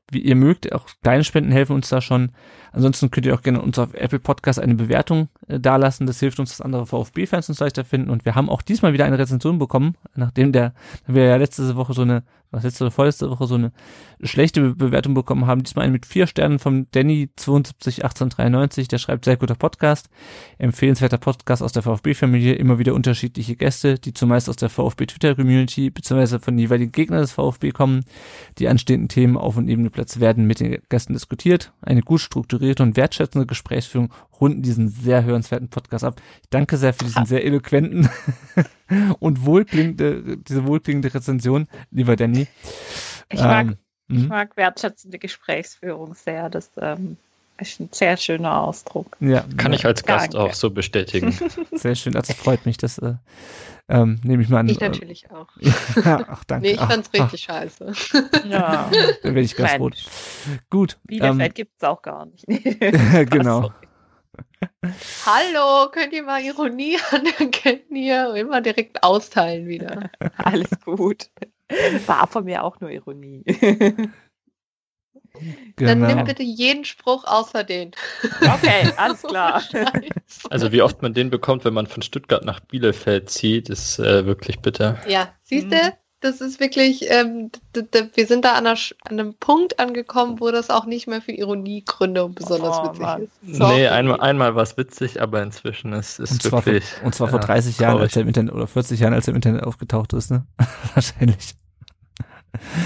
wie 0.10 0.22
ihr 0.22 0.36
mögt, 0.36 0.72
auch 0.72 0.88
kleine 1.04 1.26
Spenden 1.26 1.52
helfen 1.52 1.76
uns 1.76 1.90
da 1.90 2.00
schon. 2.00 2.32
Ansonsten 2.72 3.12
könnt 3.12 3.26
ihr 3.26 3.36
auch 3.36 3.42
gerne 3.42 3.62
uns 3.62 3.78
auf 3.78 3.94
Apple 3.94 4.20
Podcast 4.20 4.58
eine 4.58 4.76
Bewertung 4.76 5.28
äh, 5.48 5.60
dalassen. 5.60 6.08
Das 6.08 6.20
hilft 6.20 6.40
uns, 6.40 6.52
dass 6.52 6.62
andere 6.62 6.86
VfB-Fans 6.86 7.50
uns 7.50 7.60
leichter 7.60 7.84
finden. 7.84 8.10
Und 8.10 8.24
wir 8.24 8.36
haben 8.36 8.50
auch 8.50 8.62
diesmal 8.62 8.94
wieder 8.94 9.06
eine 9.06 9.20
Rezension 9.20 9.60
bekommen, 9.60 9.96
nachdem 10.16 10.54
der, 10.54 10.74
wir 11.08 11.26
ja 11.26 11.36
letzte 11.36 11.76
Woche 11.76 11.94
so 11.94 12.04
eine, 12.04 12.24
was 12.52 12.64
letzte 12.64 12.86
oder 12.86 12.92
vorletzte 12.92 13.30
Woche 13.30 13.48
so 13.48 13.56
eine 13.56 13.72
schlechte 14.22 14.62
Be 14.62 14.88
Bewertung 14.88 15.14
bekommen 15.14 15.48
haben. 15.48 15.64
Diesmal 15.64 15.84
eine 15.84 15.94
mit 15.94 16.06
vier 16.06 16.28
Sternen 16.28 16.60
vom 16.60 16.88
Danny 16.92 17.30
721893. 17.36 18.88
Der 18.88 18.98
schreibt 18.98 19.26
sehr 19.26 19.38
guter 19.38 19.56
Podcast. 19.56 20.10
Empfehlenswerter 20.58 21.18
Podcast 21.18 21.62
aus 21.62 21.74
der 21.74 21.84
VfB-Familie. 21.84 22.54
Immer 22.54 22.80
wieder 22.80 22.94
unterschiedliche 22.94 23.56
Gäste, 23.56 24.00
die 24.00 24.14
zumeist 24.14 24.50
aus 24.50 24.56
der 24.56 24.70
VfB-Twitter-Community 24.70 25.90
beziehungsweise 25.90 26.40
von 26.40 26.56
den 26.56 26.60
jeweiligen 26.60 26.92
Gegnern 26.92 27.22
des 27.22 27.34
VfB 27.34 27.72
kommen. 27.72 28.06
Die 28.60 28.68
anstehenden 28.68 29.10
Themen 29.10 29.38
auf 29.38 29.58
und 29.58 29.66
neben 29.66 29.84
dem 29.84 29.92
Platz 29.92 30.20
werden 30.20 30.48
mit 30.48 30.60
den 30.60 30.78
Gästen 30.90 31.14
diskutiert. 31.14 31.74
Eine 31.82 32.02
gut 32.02 32.22
strukturierte 32.22 32.84
und 32.84 32.96
wertschätzende 32.96 33.46
Gesprächsführung 33.46 34.14
runden 34.40 34.62
diesen 34.62 34.88
sehr 34.88 35.24
hörenswerten 35.24 35.70
Podcast 35.70 36.04
ab. 36.04 36.22
Ich 36.44 36.50
danke 36.50 36.78
sehr 36.78 36.94
für 36.94 37.06
diesen 37.06 37.26
sehr 37.28 37.44
eloquenten 37.46 38.10
und 39.20 39.46
wohlklingende, 39.46 40.38
diese 40.38 40.66
wohlklingende 40.66 41.14
Rezension, 41.14 41.68
lieber 41.92 42.16
Danny. 42.16 42.48
Ich 43.30 43.40
mag, 43.40 43.68
Ähm, 43.68 43.78
ich 44.10 44.18
mhm. 44.20 44.28
mag 44.28 44.56
wertschätzende 44.56 45.20
Gesprächsführung 45.20 46.14
sehr. 46.14 46.50
Das 46.50 46.72
ähm, 46.78 47.18
ist 47.60 47.80
ein 47.80 47.90
sehr 47.92 48.18
schöner 48.18 48.62
Ausdruck. 48.62 49.18
Ja, 49.20 49.44
Kann 49.58 49.74
ja, 49.74 49.80
ich 49.80 49.86
als 49.86 50.04
Gast 50.04 50.34
Danke. 50.34 50.40
auch 50.40 50.54
so 50.54 50.70
bestätigen. 50.70 51.38
sehr 51.72 51.96
schön. 51.96 52.16
Also 52.16 52.34
freut 52.34 52.66
mich, 52.66 52.78
das 52.78 52.98
äh, 53.00 53.16
ähm, 53.90 54.20
nehme 54.24 54.44
ich 54.44 54.50
mal 54.50 54.60
an. 54.60 54.70
Ich 54.70 54.80
natürlich 54.80 55.30
auch. 55.32 55.48
Ja, 55.60 56.26
ach, 56.28 56.44
danke. 56.44 56.68
Nee, 56.68 56.74
ich 56.74 56.80
ach, 56.80 56.90
fand's 56.90 57.12
richtig 57.14 57.42
scheiße. 57.42 57.94
Ja, 58.50 58.90
Ach, 58.90 58.92
da 58.92 59.24
werde 59.24 59.42
ich 59.42 59.56
ganz 59.56 59.72
Mensch. 59.72 59.82
rot. 59.82 59.96
Gut. 60.70 60.98
Bielefeld 61.06 61.56
gibt 61.56 61.72
es 61.78 61.84
auch 61.84 62.02
gar 62.02 62.26
nicht. 62.26 62.46
Ähm, 62.48 63.30
genau. 63.30 63.72
Hallo, 65.26 65.90
könnt 65.92 66.14
ihr 66.14 66.24
mal 66.24 66.42
Ironie 66.42 66.98
anerkennen 67.12 67.84
hier? 67.92 68.34
Immer 68.36 68.62
direkt 68.62 69.04
austeilen 69.04 69.68
wieder. 69.68 70.10
Alles 70.38 70.70
gut. 70.84 71.30
War 72.06 72.28
von 72.28 72.46
mir 72.46 72.64
auch 72.64 72.80
nur 72.80 72.90
Ironie. 72.90 73.44
Dann 75.76 76.00
genau. 76.00 76.08
nimm 76.08 76.24
bitte 76.26 76.44
jeden 76.44 76.86
Spruch 76.86 77.26
außer 77.26 77.64
den. 77.64 77.92
Okay, 78.42 78.92
alles 78.98 79.22
klar. 79.22 79.62
Also 80.50 80.72
wie 80.72 80.82
oft 80.82 81.02
man 81.02 81.14
den 81.14 81.30
bekommt, 81.30 81.66
wenn 81.66 81.74
man 81.74 81.86
von 81.88 82.02
Stuttgart 82.02 82.44
nach 82.44 82.60
Bielefeld 82.62 83.30
zieht, 83.30 83.70
ist 83.70 84.00
äh, 84.00 84.26
wirklich 84.26 84.60
bitter. 84.62 84.98
Ja, 85.08 85.34
siehst 85.44 85.72
du, 85.72 85.76
Mhm. 85.76 85.92
Das 86.20 86.42
ist 86.42 86.60
wirklich, 86.60 87.06
ähm, 87.12 87.52
d- 87.76 87.84
d- 87.84 88.10
wir 88.16 88.26
sind 88.26 88.44
da 88.44 88.54
an, 88.54 88.66
einer, 88.66 88.76
Sch- 88.76 88.96
an 89.04 89.20
einem 89.20 89.34
Punkt 89.36 89.80
angekommen, 89.80 90.40
wo 90.40 90.50
das 90.52 90.70
auch 90.70 90.86
nicht 90.86 91.08
mehr 91.08 91.22
für 91.22 91.32
Ironiegründe 91.32 92.24
und 92.26 92.36
besonders 92.36 92.78
Oh, 92.80 92.86
witzig 92.90 93.02
Mann. 93.02 93.22
ist. 93.24 93.56
Sorry. 93.58 93.76
Nee, 93.76 93.88
einmal, 93.88 94.20
einmal 94.22 94.56
war 94.56 94.64
es 94.64 94.76
witzig, 94.78 95.22
aber 95.22 95.44
inzwischen 95.44 95.94
ist 95.94 96.20
es 96.20 96.38
zwar, 96.40 96.62
vor, 96.64 96.74
wirklich. 96.74 96.92
und 97.04 97.14
zwar 97.14 97.28
vor 97.30 97.40
ja, 97.40 97.46
30 97.46 97.78
Jahren, 97.80 97.92
traurig. 97.94 98.04
als 98.06 98.16
er 98.16 98.22
im 98.24 98.28
Internet, 98.30 98.54
oder 98.56 98.68
40 98.68 99.00
Jahren, 99.00 99.14
als 99.14 99.28
er 99.28 99.32
im 99.32 99.36
Internet 99.36 99.64
aufgetaucht 99.64 100.14
ist, 100.14 100.32
ne? 100.32 100.46
Wahrscheinlich. 100.96 101.56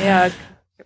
Ja, 0.06 0.28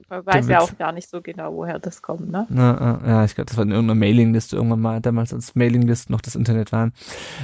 man 0.09 0.25
weiß 0.25 0.47
ja 0.47 0.59
auch 0.59 0.77
gar 0.77 0.91
nicht 0.91 1.09
so 1.09 1.21
genau, 1.21 1.53
woher 1.53 1.79
das 1.79 2.01
kommt, 2.01 2.29
ne? 2.29 2.45
Na, 2.49 3.01
äh, 3.03 3.09
ja, 3.09 3.25
ich 3.25 3.35
glaube, 3.35 3.47
das 3.47 3.57
war 3.57 3.63
in 3.63 3.71
irgendeiner 3.71 3.99
Mailingliste 3.99 4.55
irgendwann 4.55 4.81
mal, 4.81 5.01
damals 5.01 5.33
als 5.33 5.55
Mailinglisten 5.55 6.13
noch 6.13 6.21
das 6.21 6.35
Internet 6.35 6.71
waren. 6.71 6.93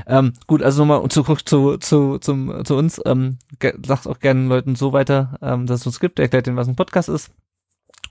Ähm, 0.05 0.33
gut, 0.45 0.61
also 0.61 0.85
nochmal 0.85 1.07
zurück 1.09 1.47
zu, 1.47 1.77
zu, 1.77 2.19
zum, 2.19 2.63
zu 2.63 2.75
uns. 2.75 3.01
Ähm, 3.05 3.39
sagt 3.85 4.07
auch 4.07 4.19
gerne 4.19 4.47
Leuten 4.47 4.75
so 4.75 4.93
weiter, 4.93 5.39
ähm, 5.41 5.65
dass 5.65 5.81
es 5.81 5.87
uns 5.87 5.99
gibt, 5.99 6.19
erklärt 6.19 6.45
denen, 6.45 6.57
was 6.57 6.67
ein 6.67 6.75
Podcast 6.75 7.09
ist. 7.09 7.31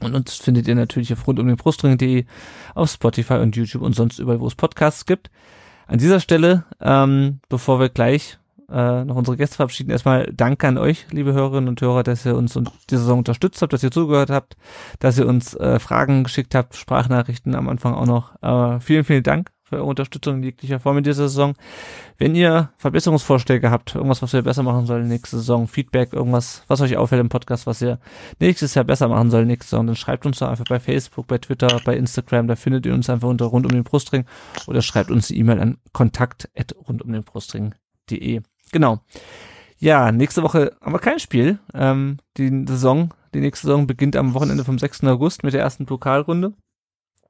Und 0.00 0.14
uns 0.14 0.34
findet 0.34 0.66
ihr 0.66 0.74
natürlich 0.74 1.12
auf 1.12 1.26
rund 1.26 1.38
um 1.38 1.46
den 1.46 1.56
Brustring.de, 1.56 2.24
auf 2.74 2.90
Spotify 2.90 3.34
und 3.34 3.54
YouTube 3.54 3.82
und 3.82 3.94
sonst 3.94 4.18
überall, 4.18 4.40
wo 4.40 4.46
es 4.46 4.54
Podcasts 4.54 5.06
gibt. 5.06 5.30
An 5.86 5.98
dieser 5.98 6.20
Stelle, 6.20 6.64
ähm, 6.80 7.40
bevor 7.48 7.78
wir 7.78 7.88
gleich 7.88 8.39
äh, 8.70 9.04
noch 9.04 9.16
unsere 9.16 9.36
Gäste 9.36 9.56
verabschieden, 9.56 9.90
erstmal 9.90 10.30
danke 10.32 10.68
an 10.68 10.78
euch, 10.78 11.06
liebe 11.10 11.32
Hörerinnen 11.32 11.68
und 11.68 11.80
Hörer, 11.80 12.02
dass 12.02 12.24
ihr 12.24 12.36
uns 12.36 12.58
diese 12.88 13.02
Saison 13.02 13.18
unterstützt 13.18 13.60
habt, 13.62 13.72
dass 13.72 13.82
ihr 13.82 13.90
zugehört 13.90 14.30
habt, 14.30 14.56
dass 14.98 15.18
ihr 15.18 15.26
uns 15.26 15.54
äh, 15.54 15.78
Fragen 15.78 16.24
geschickt 16.24 16.54
habt, 16.54 16.76
Sprachnachrichten 16.76 17.54
am 17.54 17.68
Anfang 17.68 17.94
auch 17.94 18.06
noch. 18.06 18.42
Äh, 18.42 18.80
vielen, 18.80 19.04
vielen 19.04 19.22
Dank 19.22 19.50
für 19.70 19.76
eure 19.76 19.86
Unterstützung 19.86 20.36
in 20.36 20.42
jeglicher 20.42 20.80
Form 20.80 20.98
in 20.98 21.04
dieser 21.04 21.28
Saison. 21.28 21.54
Wenn 22.18 22.34
ihr 22.34 22.70
Verbesserungsvorschläge 22.76 23.70
habt, 23.70 23.94
irgendwas, 23.94 24.20
was 24.20 24.32
wir 24.32 24.42
besser 24.42 24.62
machen 24.62 24.86
sollen 24.86 25.08
nächste 25.08 25.36
Saison, 25.36 25.68
Feedback, 25.68 26.12
irgendwas, 26.12 26.64
was 26.66 26.80
euch 26.80 26.96
auffällt 26.96 27.20
im 27.20 27.28
Podcast, 27.28 27.66
was 27.66 27.80
ihr 27.80 27.98
nächstes 28.40 28.74
Jahr 28.74 28.84
besser 28.84 29.08
machen 29.08 29.30
sollen 29.30 29.46
nächste 29.46 29.70
Saison, 29.70 29.86
dann 29.86 29.96
schreibt 29.96 30.26
uns 30.26 30.40
doch 30.40 30.48
einfach 30.48 30.66
bei 30.68 30.80
Facebook, 30.80 31.28
bei 31.28 31.38
Twitter, 31.38 31.80
bei 31.84 31.96
Instagram, 31.96 32.48
da 32.48 32.56
findet 32.56 32.84
ihr 32.84 32.92
uns 32.92 33.08
einfach 33.08 33.28
unter 33.28 33.46
rund 33.46 33.64
um 33.64 33.72
den 33.72 33.84
Brustring 33.84 34.24
oder 34.66 34.82
schreibt 34.82 35.10
uns 35.10 35.30
eine 35.30 35.38
E-Mail 35.38 35.60
an 35.60 35.78
kontakt 35.92 36.50
Genau. 38.72 39.00
Ja, 39.78 40.12
nächste 40.12 40.42
Woche 40.42 40.76
haben 40.80 40.92
wir 40.92 40.98
kein 40.98 41.18
Spiel. 41.18 41.58
Ähm, 41.72 42.18
die 42.36 42.64
Saison, 42.68 43.14
die 43.34 43.40
nächste 43.40 43.66
Saison 43.66 43.86
beginnt 43.86 44.14
am 44.14 44.34
Wochenende 44.34 44.64
vom 44.64 44.78
6. 44.78 45.04
August 45.04 45.42
mit 45.42 45.54
der 45.54 45.62
ersten 45.62 45.86
Pokalrunde. 45.86 46.52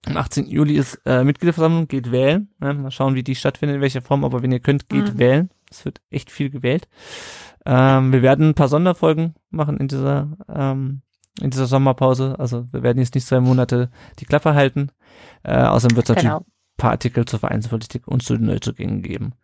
Am 0.07 0.17
18. 0.17 0.47
Juli 0.47 0.75
ist 0.75 1.01
äh, 1.05 1.25
Mitgliederversammlung, 1.25 1.87
geht 1.87 2.11
wählen. 2.11 2.49
Ne? 2.59 2.75
Mal 2.75 2.91
schauen, 2.91 3.15
wie 3.15 3.23
die 3.23 3.35
stattfindet, 3.35 3.77
in 3.77 3.83
welcher 3.83 4.03
Form, 4.03 4.25
aber 4.25 4.43
wenn 4.43 4.51
ihr 4.51 4.61
könnt, 4.61 4.89
geht 4.89 5.15
mhm. 5.15 5.19
wählen. 5.19 5.51
Es 5.71 5.85
wird 5.85 6.01
echt 6.11 6.31
viel 6.31 6.51
gewählt. 6.51 6.89
Ähm, 7.67 8.13
wir 8.13 8.23
werden 8.23 8.49
ein 8.49 8.55
paar 8.55 8.69
Sonderfolgen 8.69 9.35
machen 9.51 9.77
in 9.77 9.89
dieser, 9.89 10.37
ähm, 10.49 11.03
in 11.41 11.51
dieser 11.51 11.67
Sommerpause. 11.67 12.37
Also 12.39 12.67
wir 12.73 12.83
werden 12.83 12.99
jetzt 12.99 13.15
nicht 13.15 13.27
zwei 13.27 13.41
Monate 13.41 13.91
die 14.19 14.25
Klappe 14.25 14.55
halten. 14.55 14.91
Äh, 15.43 15.63
außerdem 15.63 15.97
wird 15.97 16.09
es 16.09 16.17
genau. 16.17 16.29
natürlich 16.31 16.49
ein 16.49 16.77
paar 16.79 16.91
Artikel 16.93 17.25
zur 17.27 17.39
Vereinspolitik 17.39 18.09
und 18.09 18.23
zu 18.23 18.37
den 18.37 18.47
Neuzugängen 18.47 19.03
geben. 19.03 19.35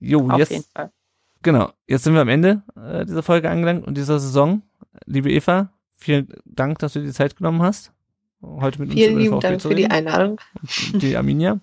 Jo, 0.00 0.28
Auf 0.30 0.38
jetzt, 0.38 0.52
jeden 0.52 0.64
Fall. 0.74 0.90
Genau, 1.42 1.72
jetzt 1.86 2.04
sind 2.04 2.14
wir 2.14 2.20
am 2.20 2.28
Ende 2.28 2.62
äh, 2.76 3.04
dieser 3.04 3.22
Folge 3.22 3.50
angelangt 3.50 3.86
und 3.86 3.96
dieser 3.96 4.18
Saison. 4.18 4.62
Liebe 5.06 5.30
Eva, 5.30 5.72
vielen 5.96 6.32
Dank, 6.44 6.78
dass 6.78 6.94
du 6.94 7.00
dir 7.00 7.06
die 7.06 7.12
Zeit 7.12 7.36
genommen 7.36 7.62
hast 7.62 7.92
heute 8.42 8.80
mit 8.80 8.92
Vielen 8.92 9.14
uns 9.14 9.22
lieben 9.22 9.40
Dank 9.40 9.62
für 9.62 9.74
die 9.74 9.90
Einladung. 9.90 10.40
Die 10.94 11.16
Arminia. 11.16 11.60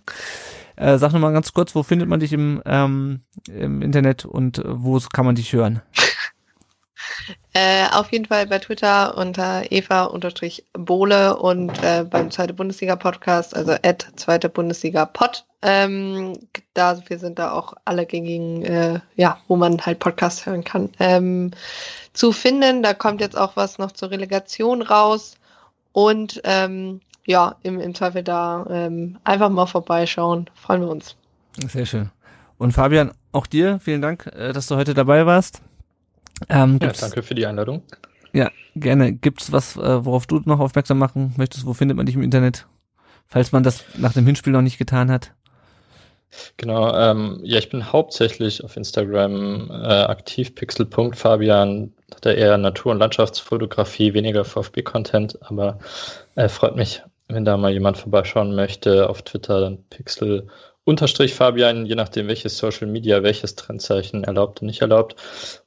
Äh, 0.76 0.98
sag 0.98 1.14
nochmal 1.14 1.32
ganz 1.32 1.54
kurz, 1.54 1.74
wo 1.74 1.84
findet 1.84 2.10
man 2.10 2.20
dich 2.20 2.34
im, 2.34 2.62
ähm, 2.66 3.22
im 3.50 3.82
Internet 3.82 4.26
und 4.26 4.62
wo 4.66 5.00
kann 5.00 5.26
man 5.26 5.36
dich 5.36 5.54
hören? 5.54 5.82
Äh, 7.58 7.88
auf 7.94 8.12
jeden 8.12 8.26
Fall 8.26 8.48
bei 8.48 8.60
Twitter 8.60 9.18
unter 9.18 9.72
Eva-Bohle 9.72 11.38
und 11.38 11.84
äh, 11.84 12.04
beim 12.04 12.30
Zweite 12.30 12.54
Bundesliga 12.54 12.98
Podcast, 12.98 13.56
also 13.56 13.72
at 13.82 14.06
Zweite 14.18 14.50
Bundesliga 14.50 15.06
Pod. 15.06 15.46
Ähm, 15.62 16.38
da 16.74 17.00
wir 17.08 17.18
sind 17.18 17.40
da 17.40 17.54
auch 17.54 17.74
alle 17.86 18.06
gängigen, 18.06 18.66
äh, 18.66 19.00
ja, 19.16 19.38
wo 19.48 19.56
man 19.56 19.80
halt 19.86 20.00
Podcasts 20.00 20.46
hören 20.46 20.66
kann, 20.66 20.90
ähm, 21.00 21.52
zu 22.12 22.34
finden. 22.34 22.84
Da 22.84 22.94
kommt 22.94 23.22
jetzt 23.22 23.38
auch 23.38 23.56
was 23.56 23.78
noch 23.78 23.94
zur 23.94 24.12
Relegation 24.12 24.82
raus. 24.82 25.38
Und 25.94 26.42
ähm, 26.44 27.00
ja, 27.26 27.56
im, 27.64 27.80
im 27.80 27.96
Zweifel 27.96 28.22
da 28.22 28.66
ähm, 28.70 29.18
einfach 29.24 29.50
mal 29.50 29.66
vorbeischauen. 29.66 30.50
Freuen 30.56 30.82
wir 30.82 30.90
uns. 30.90 31.16
Sehr 31.70 31.86
schön. 31.86 32.12
Und 32.58 32.74
Fabian, 32.74 33.14
auch 33.32 33.48
dir 33.48 33.80
vielen 33.80 34.02
Dank, 34.02 34.26
äh, 34.36 34.52
dass 34.52 34.68
du 34.68 34.76
heute 34.76 34.94
dabei 34.94 35.26
warst. 35.26 35.62
Ähm, 36.50 36.80
ja, 36.82 36.92
danke 36.92 37.24
für 37.24 37.36
die 37.36 37.46
Einladung. 37.46 37.84
Ja, 38.34 38.52
gerne. 38.76 39.14
Gibt's 39.14 39.52
was, 39.52 39.78
äh, 39.78 40.06
worauf 40.06 40.28
du 40.28 40.42
noch 40.46 40.60
aufmerksam 40.60 40.98
machen 40.98 41.34
möchtest? 41.38 41.66
Wo 41.66 41.74
findet 41.74 41.96
man 41.96 42.06
dich 42.06 42.16
im 42.16 42.22
Internet? 42.22 42.68
Falls 43.28 43.52
man 43.52 43.64
das 43.64 43.86
nach 43.98 44.14
dem 44.14 44.26
Hinspiel 44.26 44.54
noch 44.54 44.62
nicht 44.62 44.78
getan 44.78 45.10
hat. 45.10 45.32
Genau, 46.58 46.94
ähm, 46.94 47.40
ja, 47.44 47.60
ich 47.60 47.70
bin 47.70 47.92
hauptsächlich 47.92 48.64
auf 48.64 48.76
Instagram 48.76 49.70
äh, 49.72 49.74
aktiv, 49.74 50.54
pixel.fabian 50.54 51.94
hat 52.14 52.26
er 52.26 52.36
eher 52.36 52.58
Natur- 52.58 52.92
und 52.92 53.00
Landschaftsfotografie, 53.00 54.14
weniger 54.14 54.44
VfB-Content, 54.46 55.40
aber 55.44 55.80
äh, 56.36 56.50
freut 56.50 56.76
mich, 56.76 57.02
wenn 57.28 57.46
da 57.46 57.58
mal 57.58 57.72
jemand 57.72 57.98
vorbeischauen 57.98 58.56
möchte. 58.56 59.10
Auf 59.10 59.22
Twitter 59.22 59.62
dann 59.62 59.84
Pixel 59.90 60.48
unterstrich 60.86 61.34
Fabian, 61.34 61.86
je 61.86 61.96
nachdem 61.96 62.28
welches 62.28 62.58
Social 62.58 62.88
Media, 62.88 63.22
welches 63.24 63.56
Trendzeichen 63.56 64.24
erlaubt 64.24 64.62
und 64.62 64.68
nicht 64.68 64.82
erlaubt. 64.82 65.16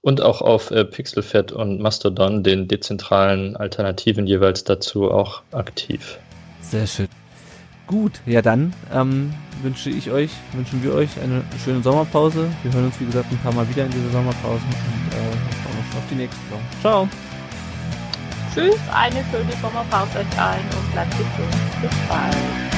Und 0.00 0.22
auch 0.22 0.40
auf 0.40 0.70
äh, 0.70 0.84
Pixelfed 0.84 1.52
und 1.52 1.80
Mastodon, 1.80 2.42
den 2.42 2.68
dezentralen 2.68 3.56
Alternativen 3.56 4.26
jeweils 4.26 4.64
dazu 4.64 5.10
auch 5.10 5.42
aktiv. 5.52 6.18
Sehr 6.62 6.86
schön. 6.86 7.08
Gut, 7.86 8.20
ja 8.26 8.42
dann 8.42 8.74
ähm, 8.94 9.32
wünsche 9.62 9.88
ich 9.88 10.10
euch, 10.10 10.30
wünschen 10.52 10.82
wir 10.82 10.94
euch 10.94 11.08
eine 11.22 11.42
schöne 11.64 11.82
Sommerpause. 11.82 12.50
Wir 12.62 12.72
hören 12.72 12.84
uns 12.86 13.00
wie 13.00 13.06
gesagt 13.06 13.32
ein 13.32 13.38
paar 13.38 13.54
Mal 13.54 13.68
wieder 13.68 13.86
in 13.86 13.90
dieser 13.90 14.10
Sommerpause 14.10 14.62
und 14.62 15.14
äh, 15.14 15.96
auf 15.96 16.04
die 16.10 16.16
nächste 16.16 16.38
Saison. 16.44 16.60
Ciao. 16.80 17.08
Tschüss, 18.54 18.80
eine 18.92 19.24
schöne 19.30 19.52
Sommerpause 19.62 20.18
euch 20.18 20.40
allen 20.40 20.64
und 20.64 20.92
bleibt 20.92 21.12
gesund. 21.12 21.80
Bis 21.80 21.90
bald. 22.08 22.77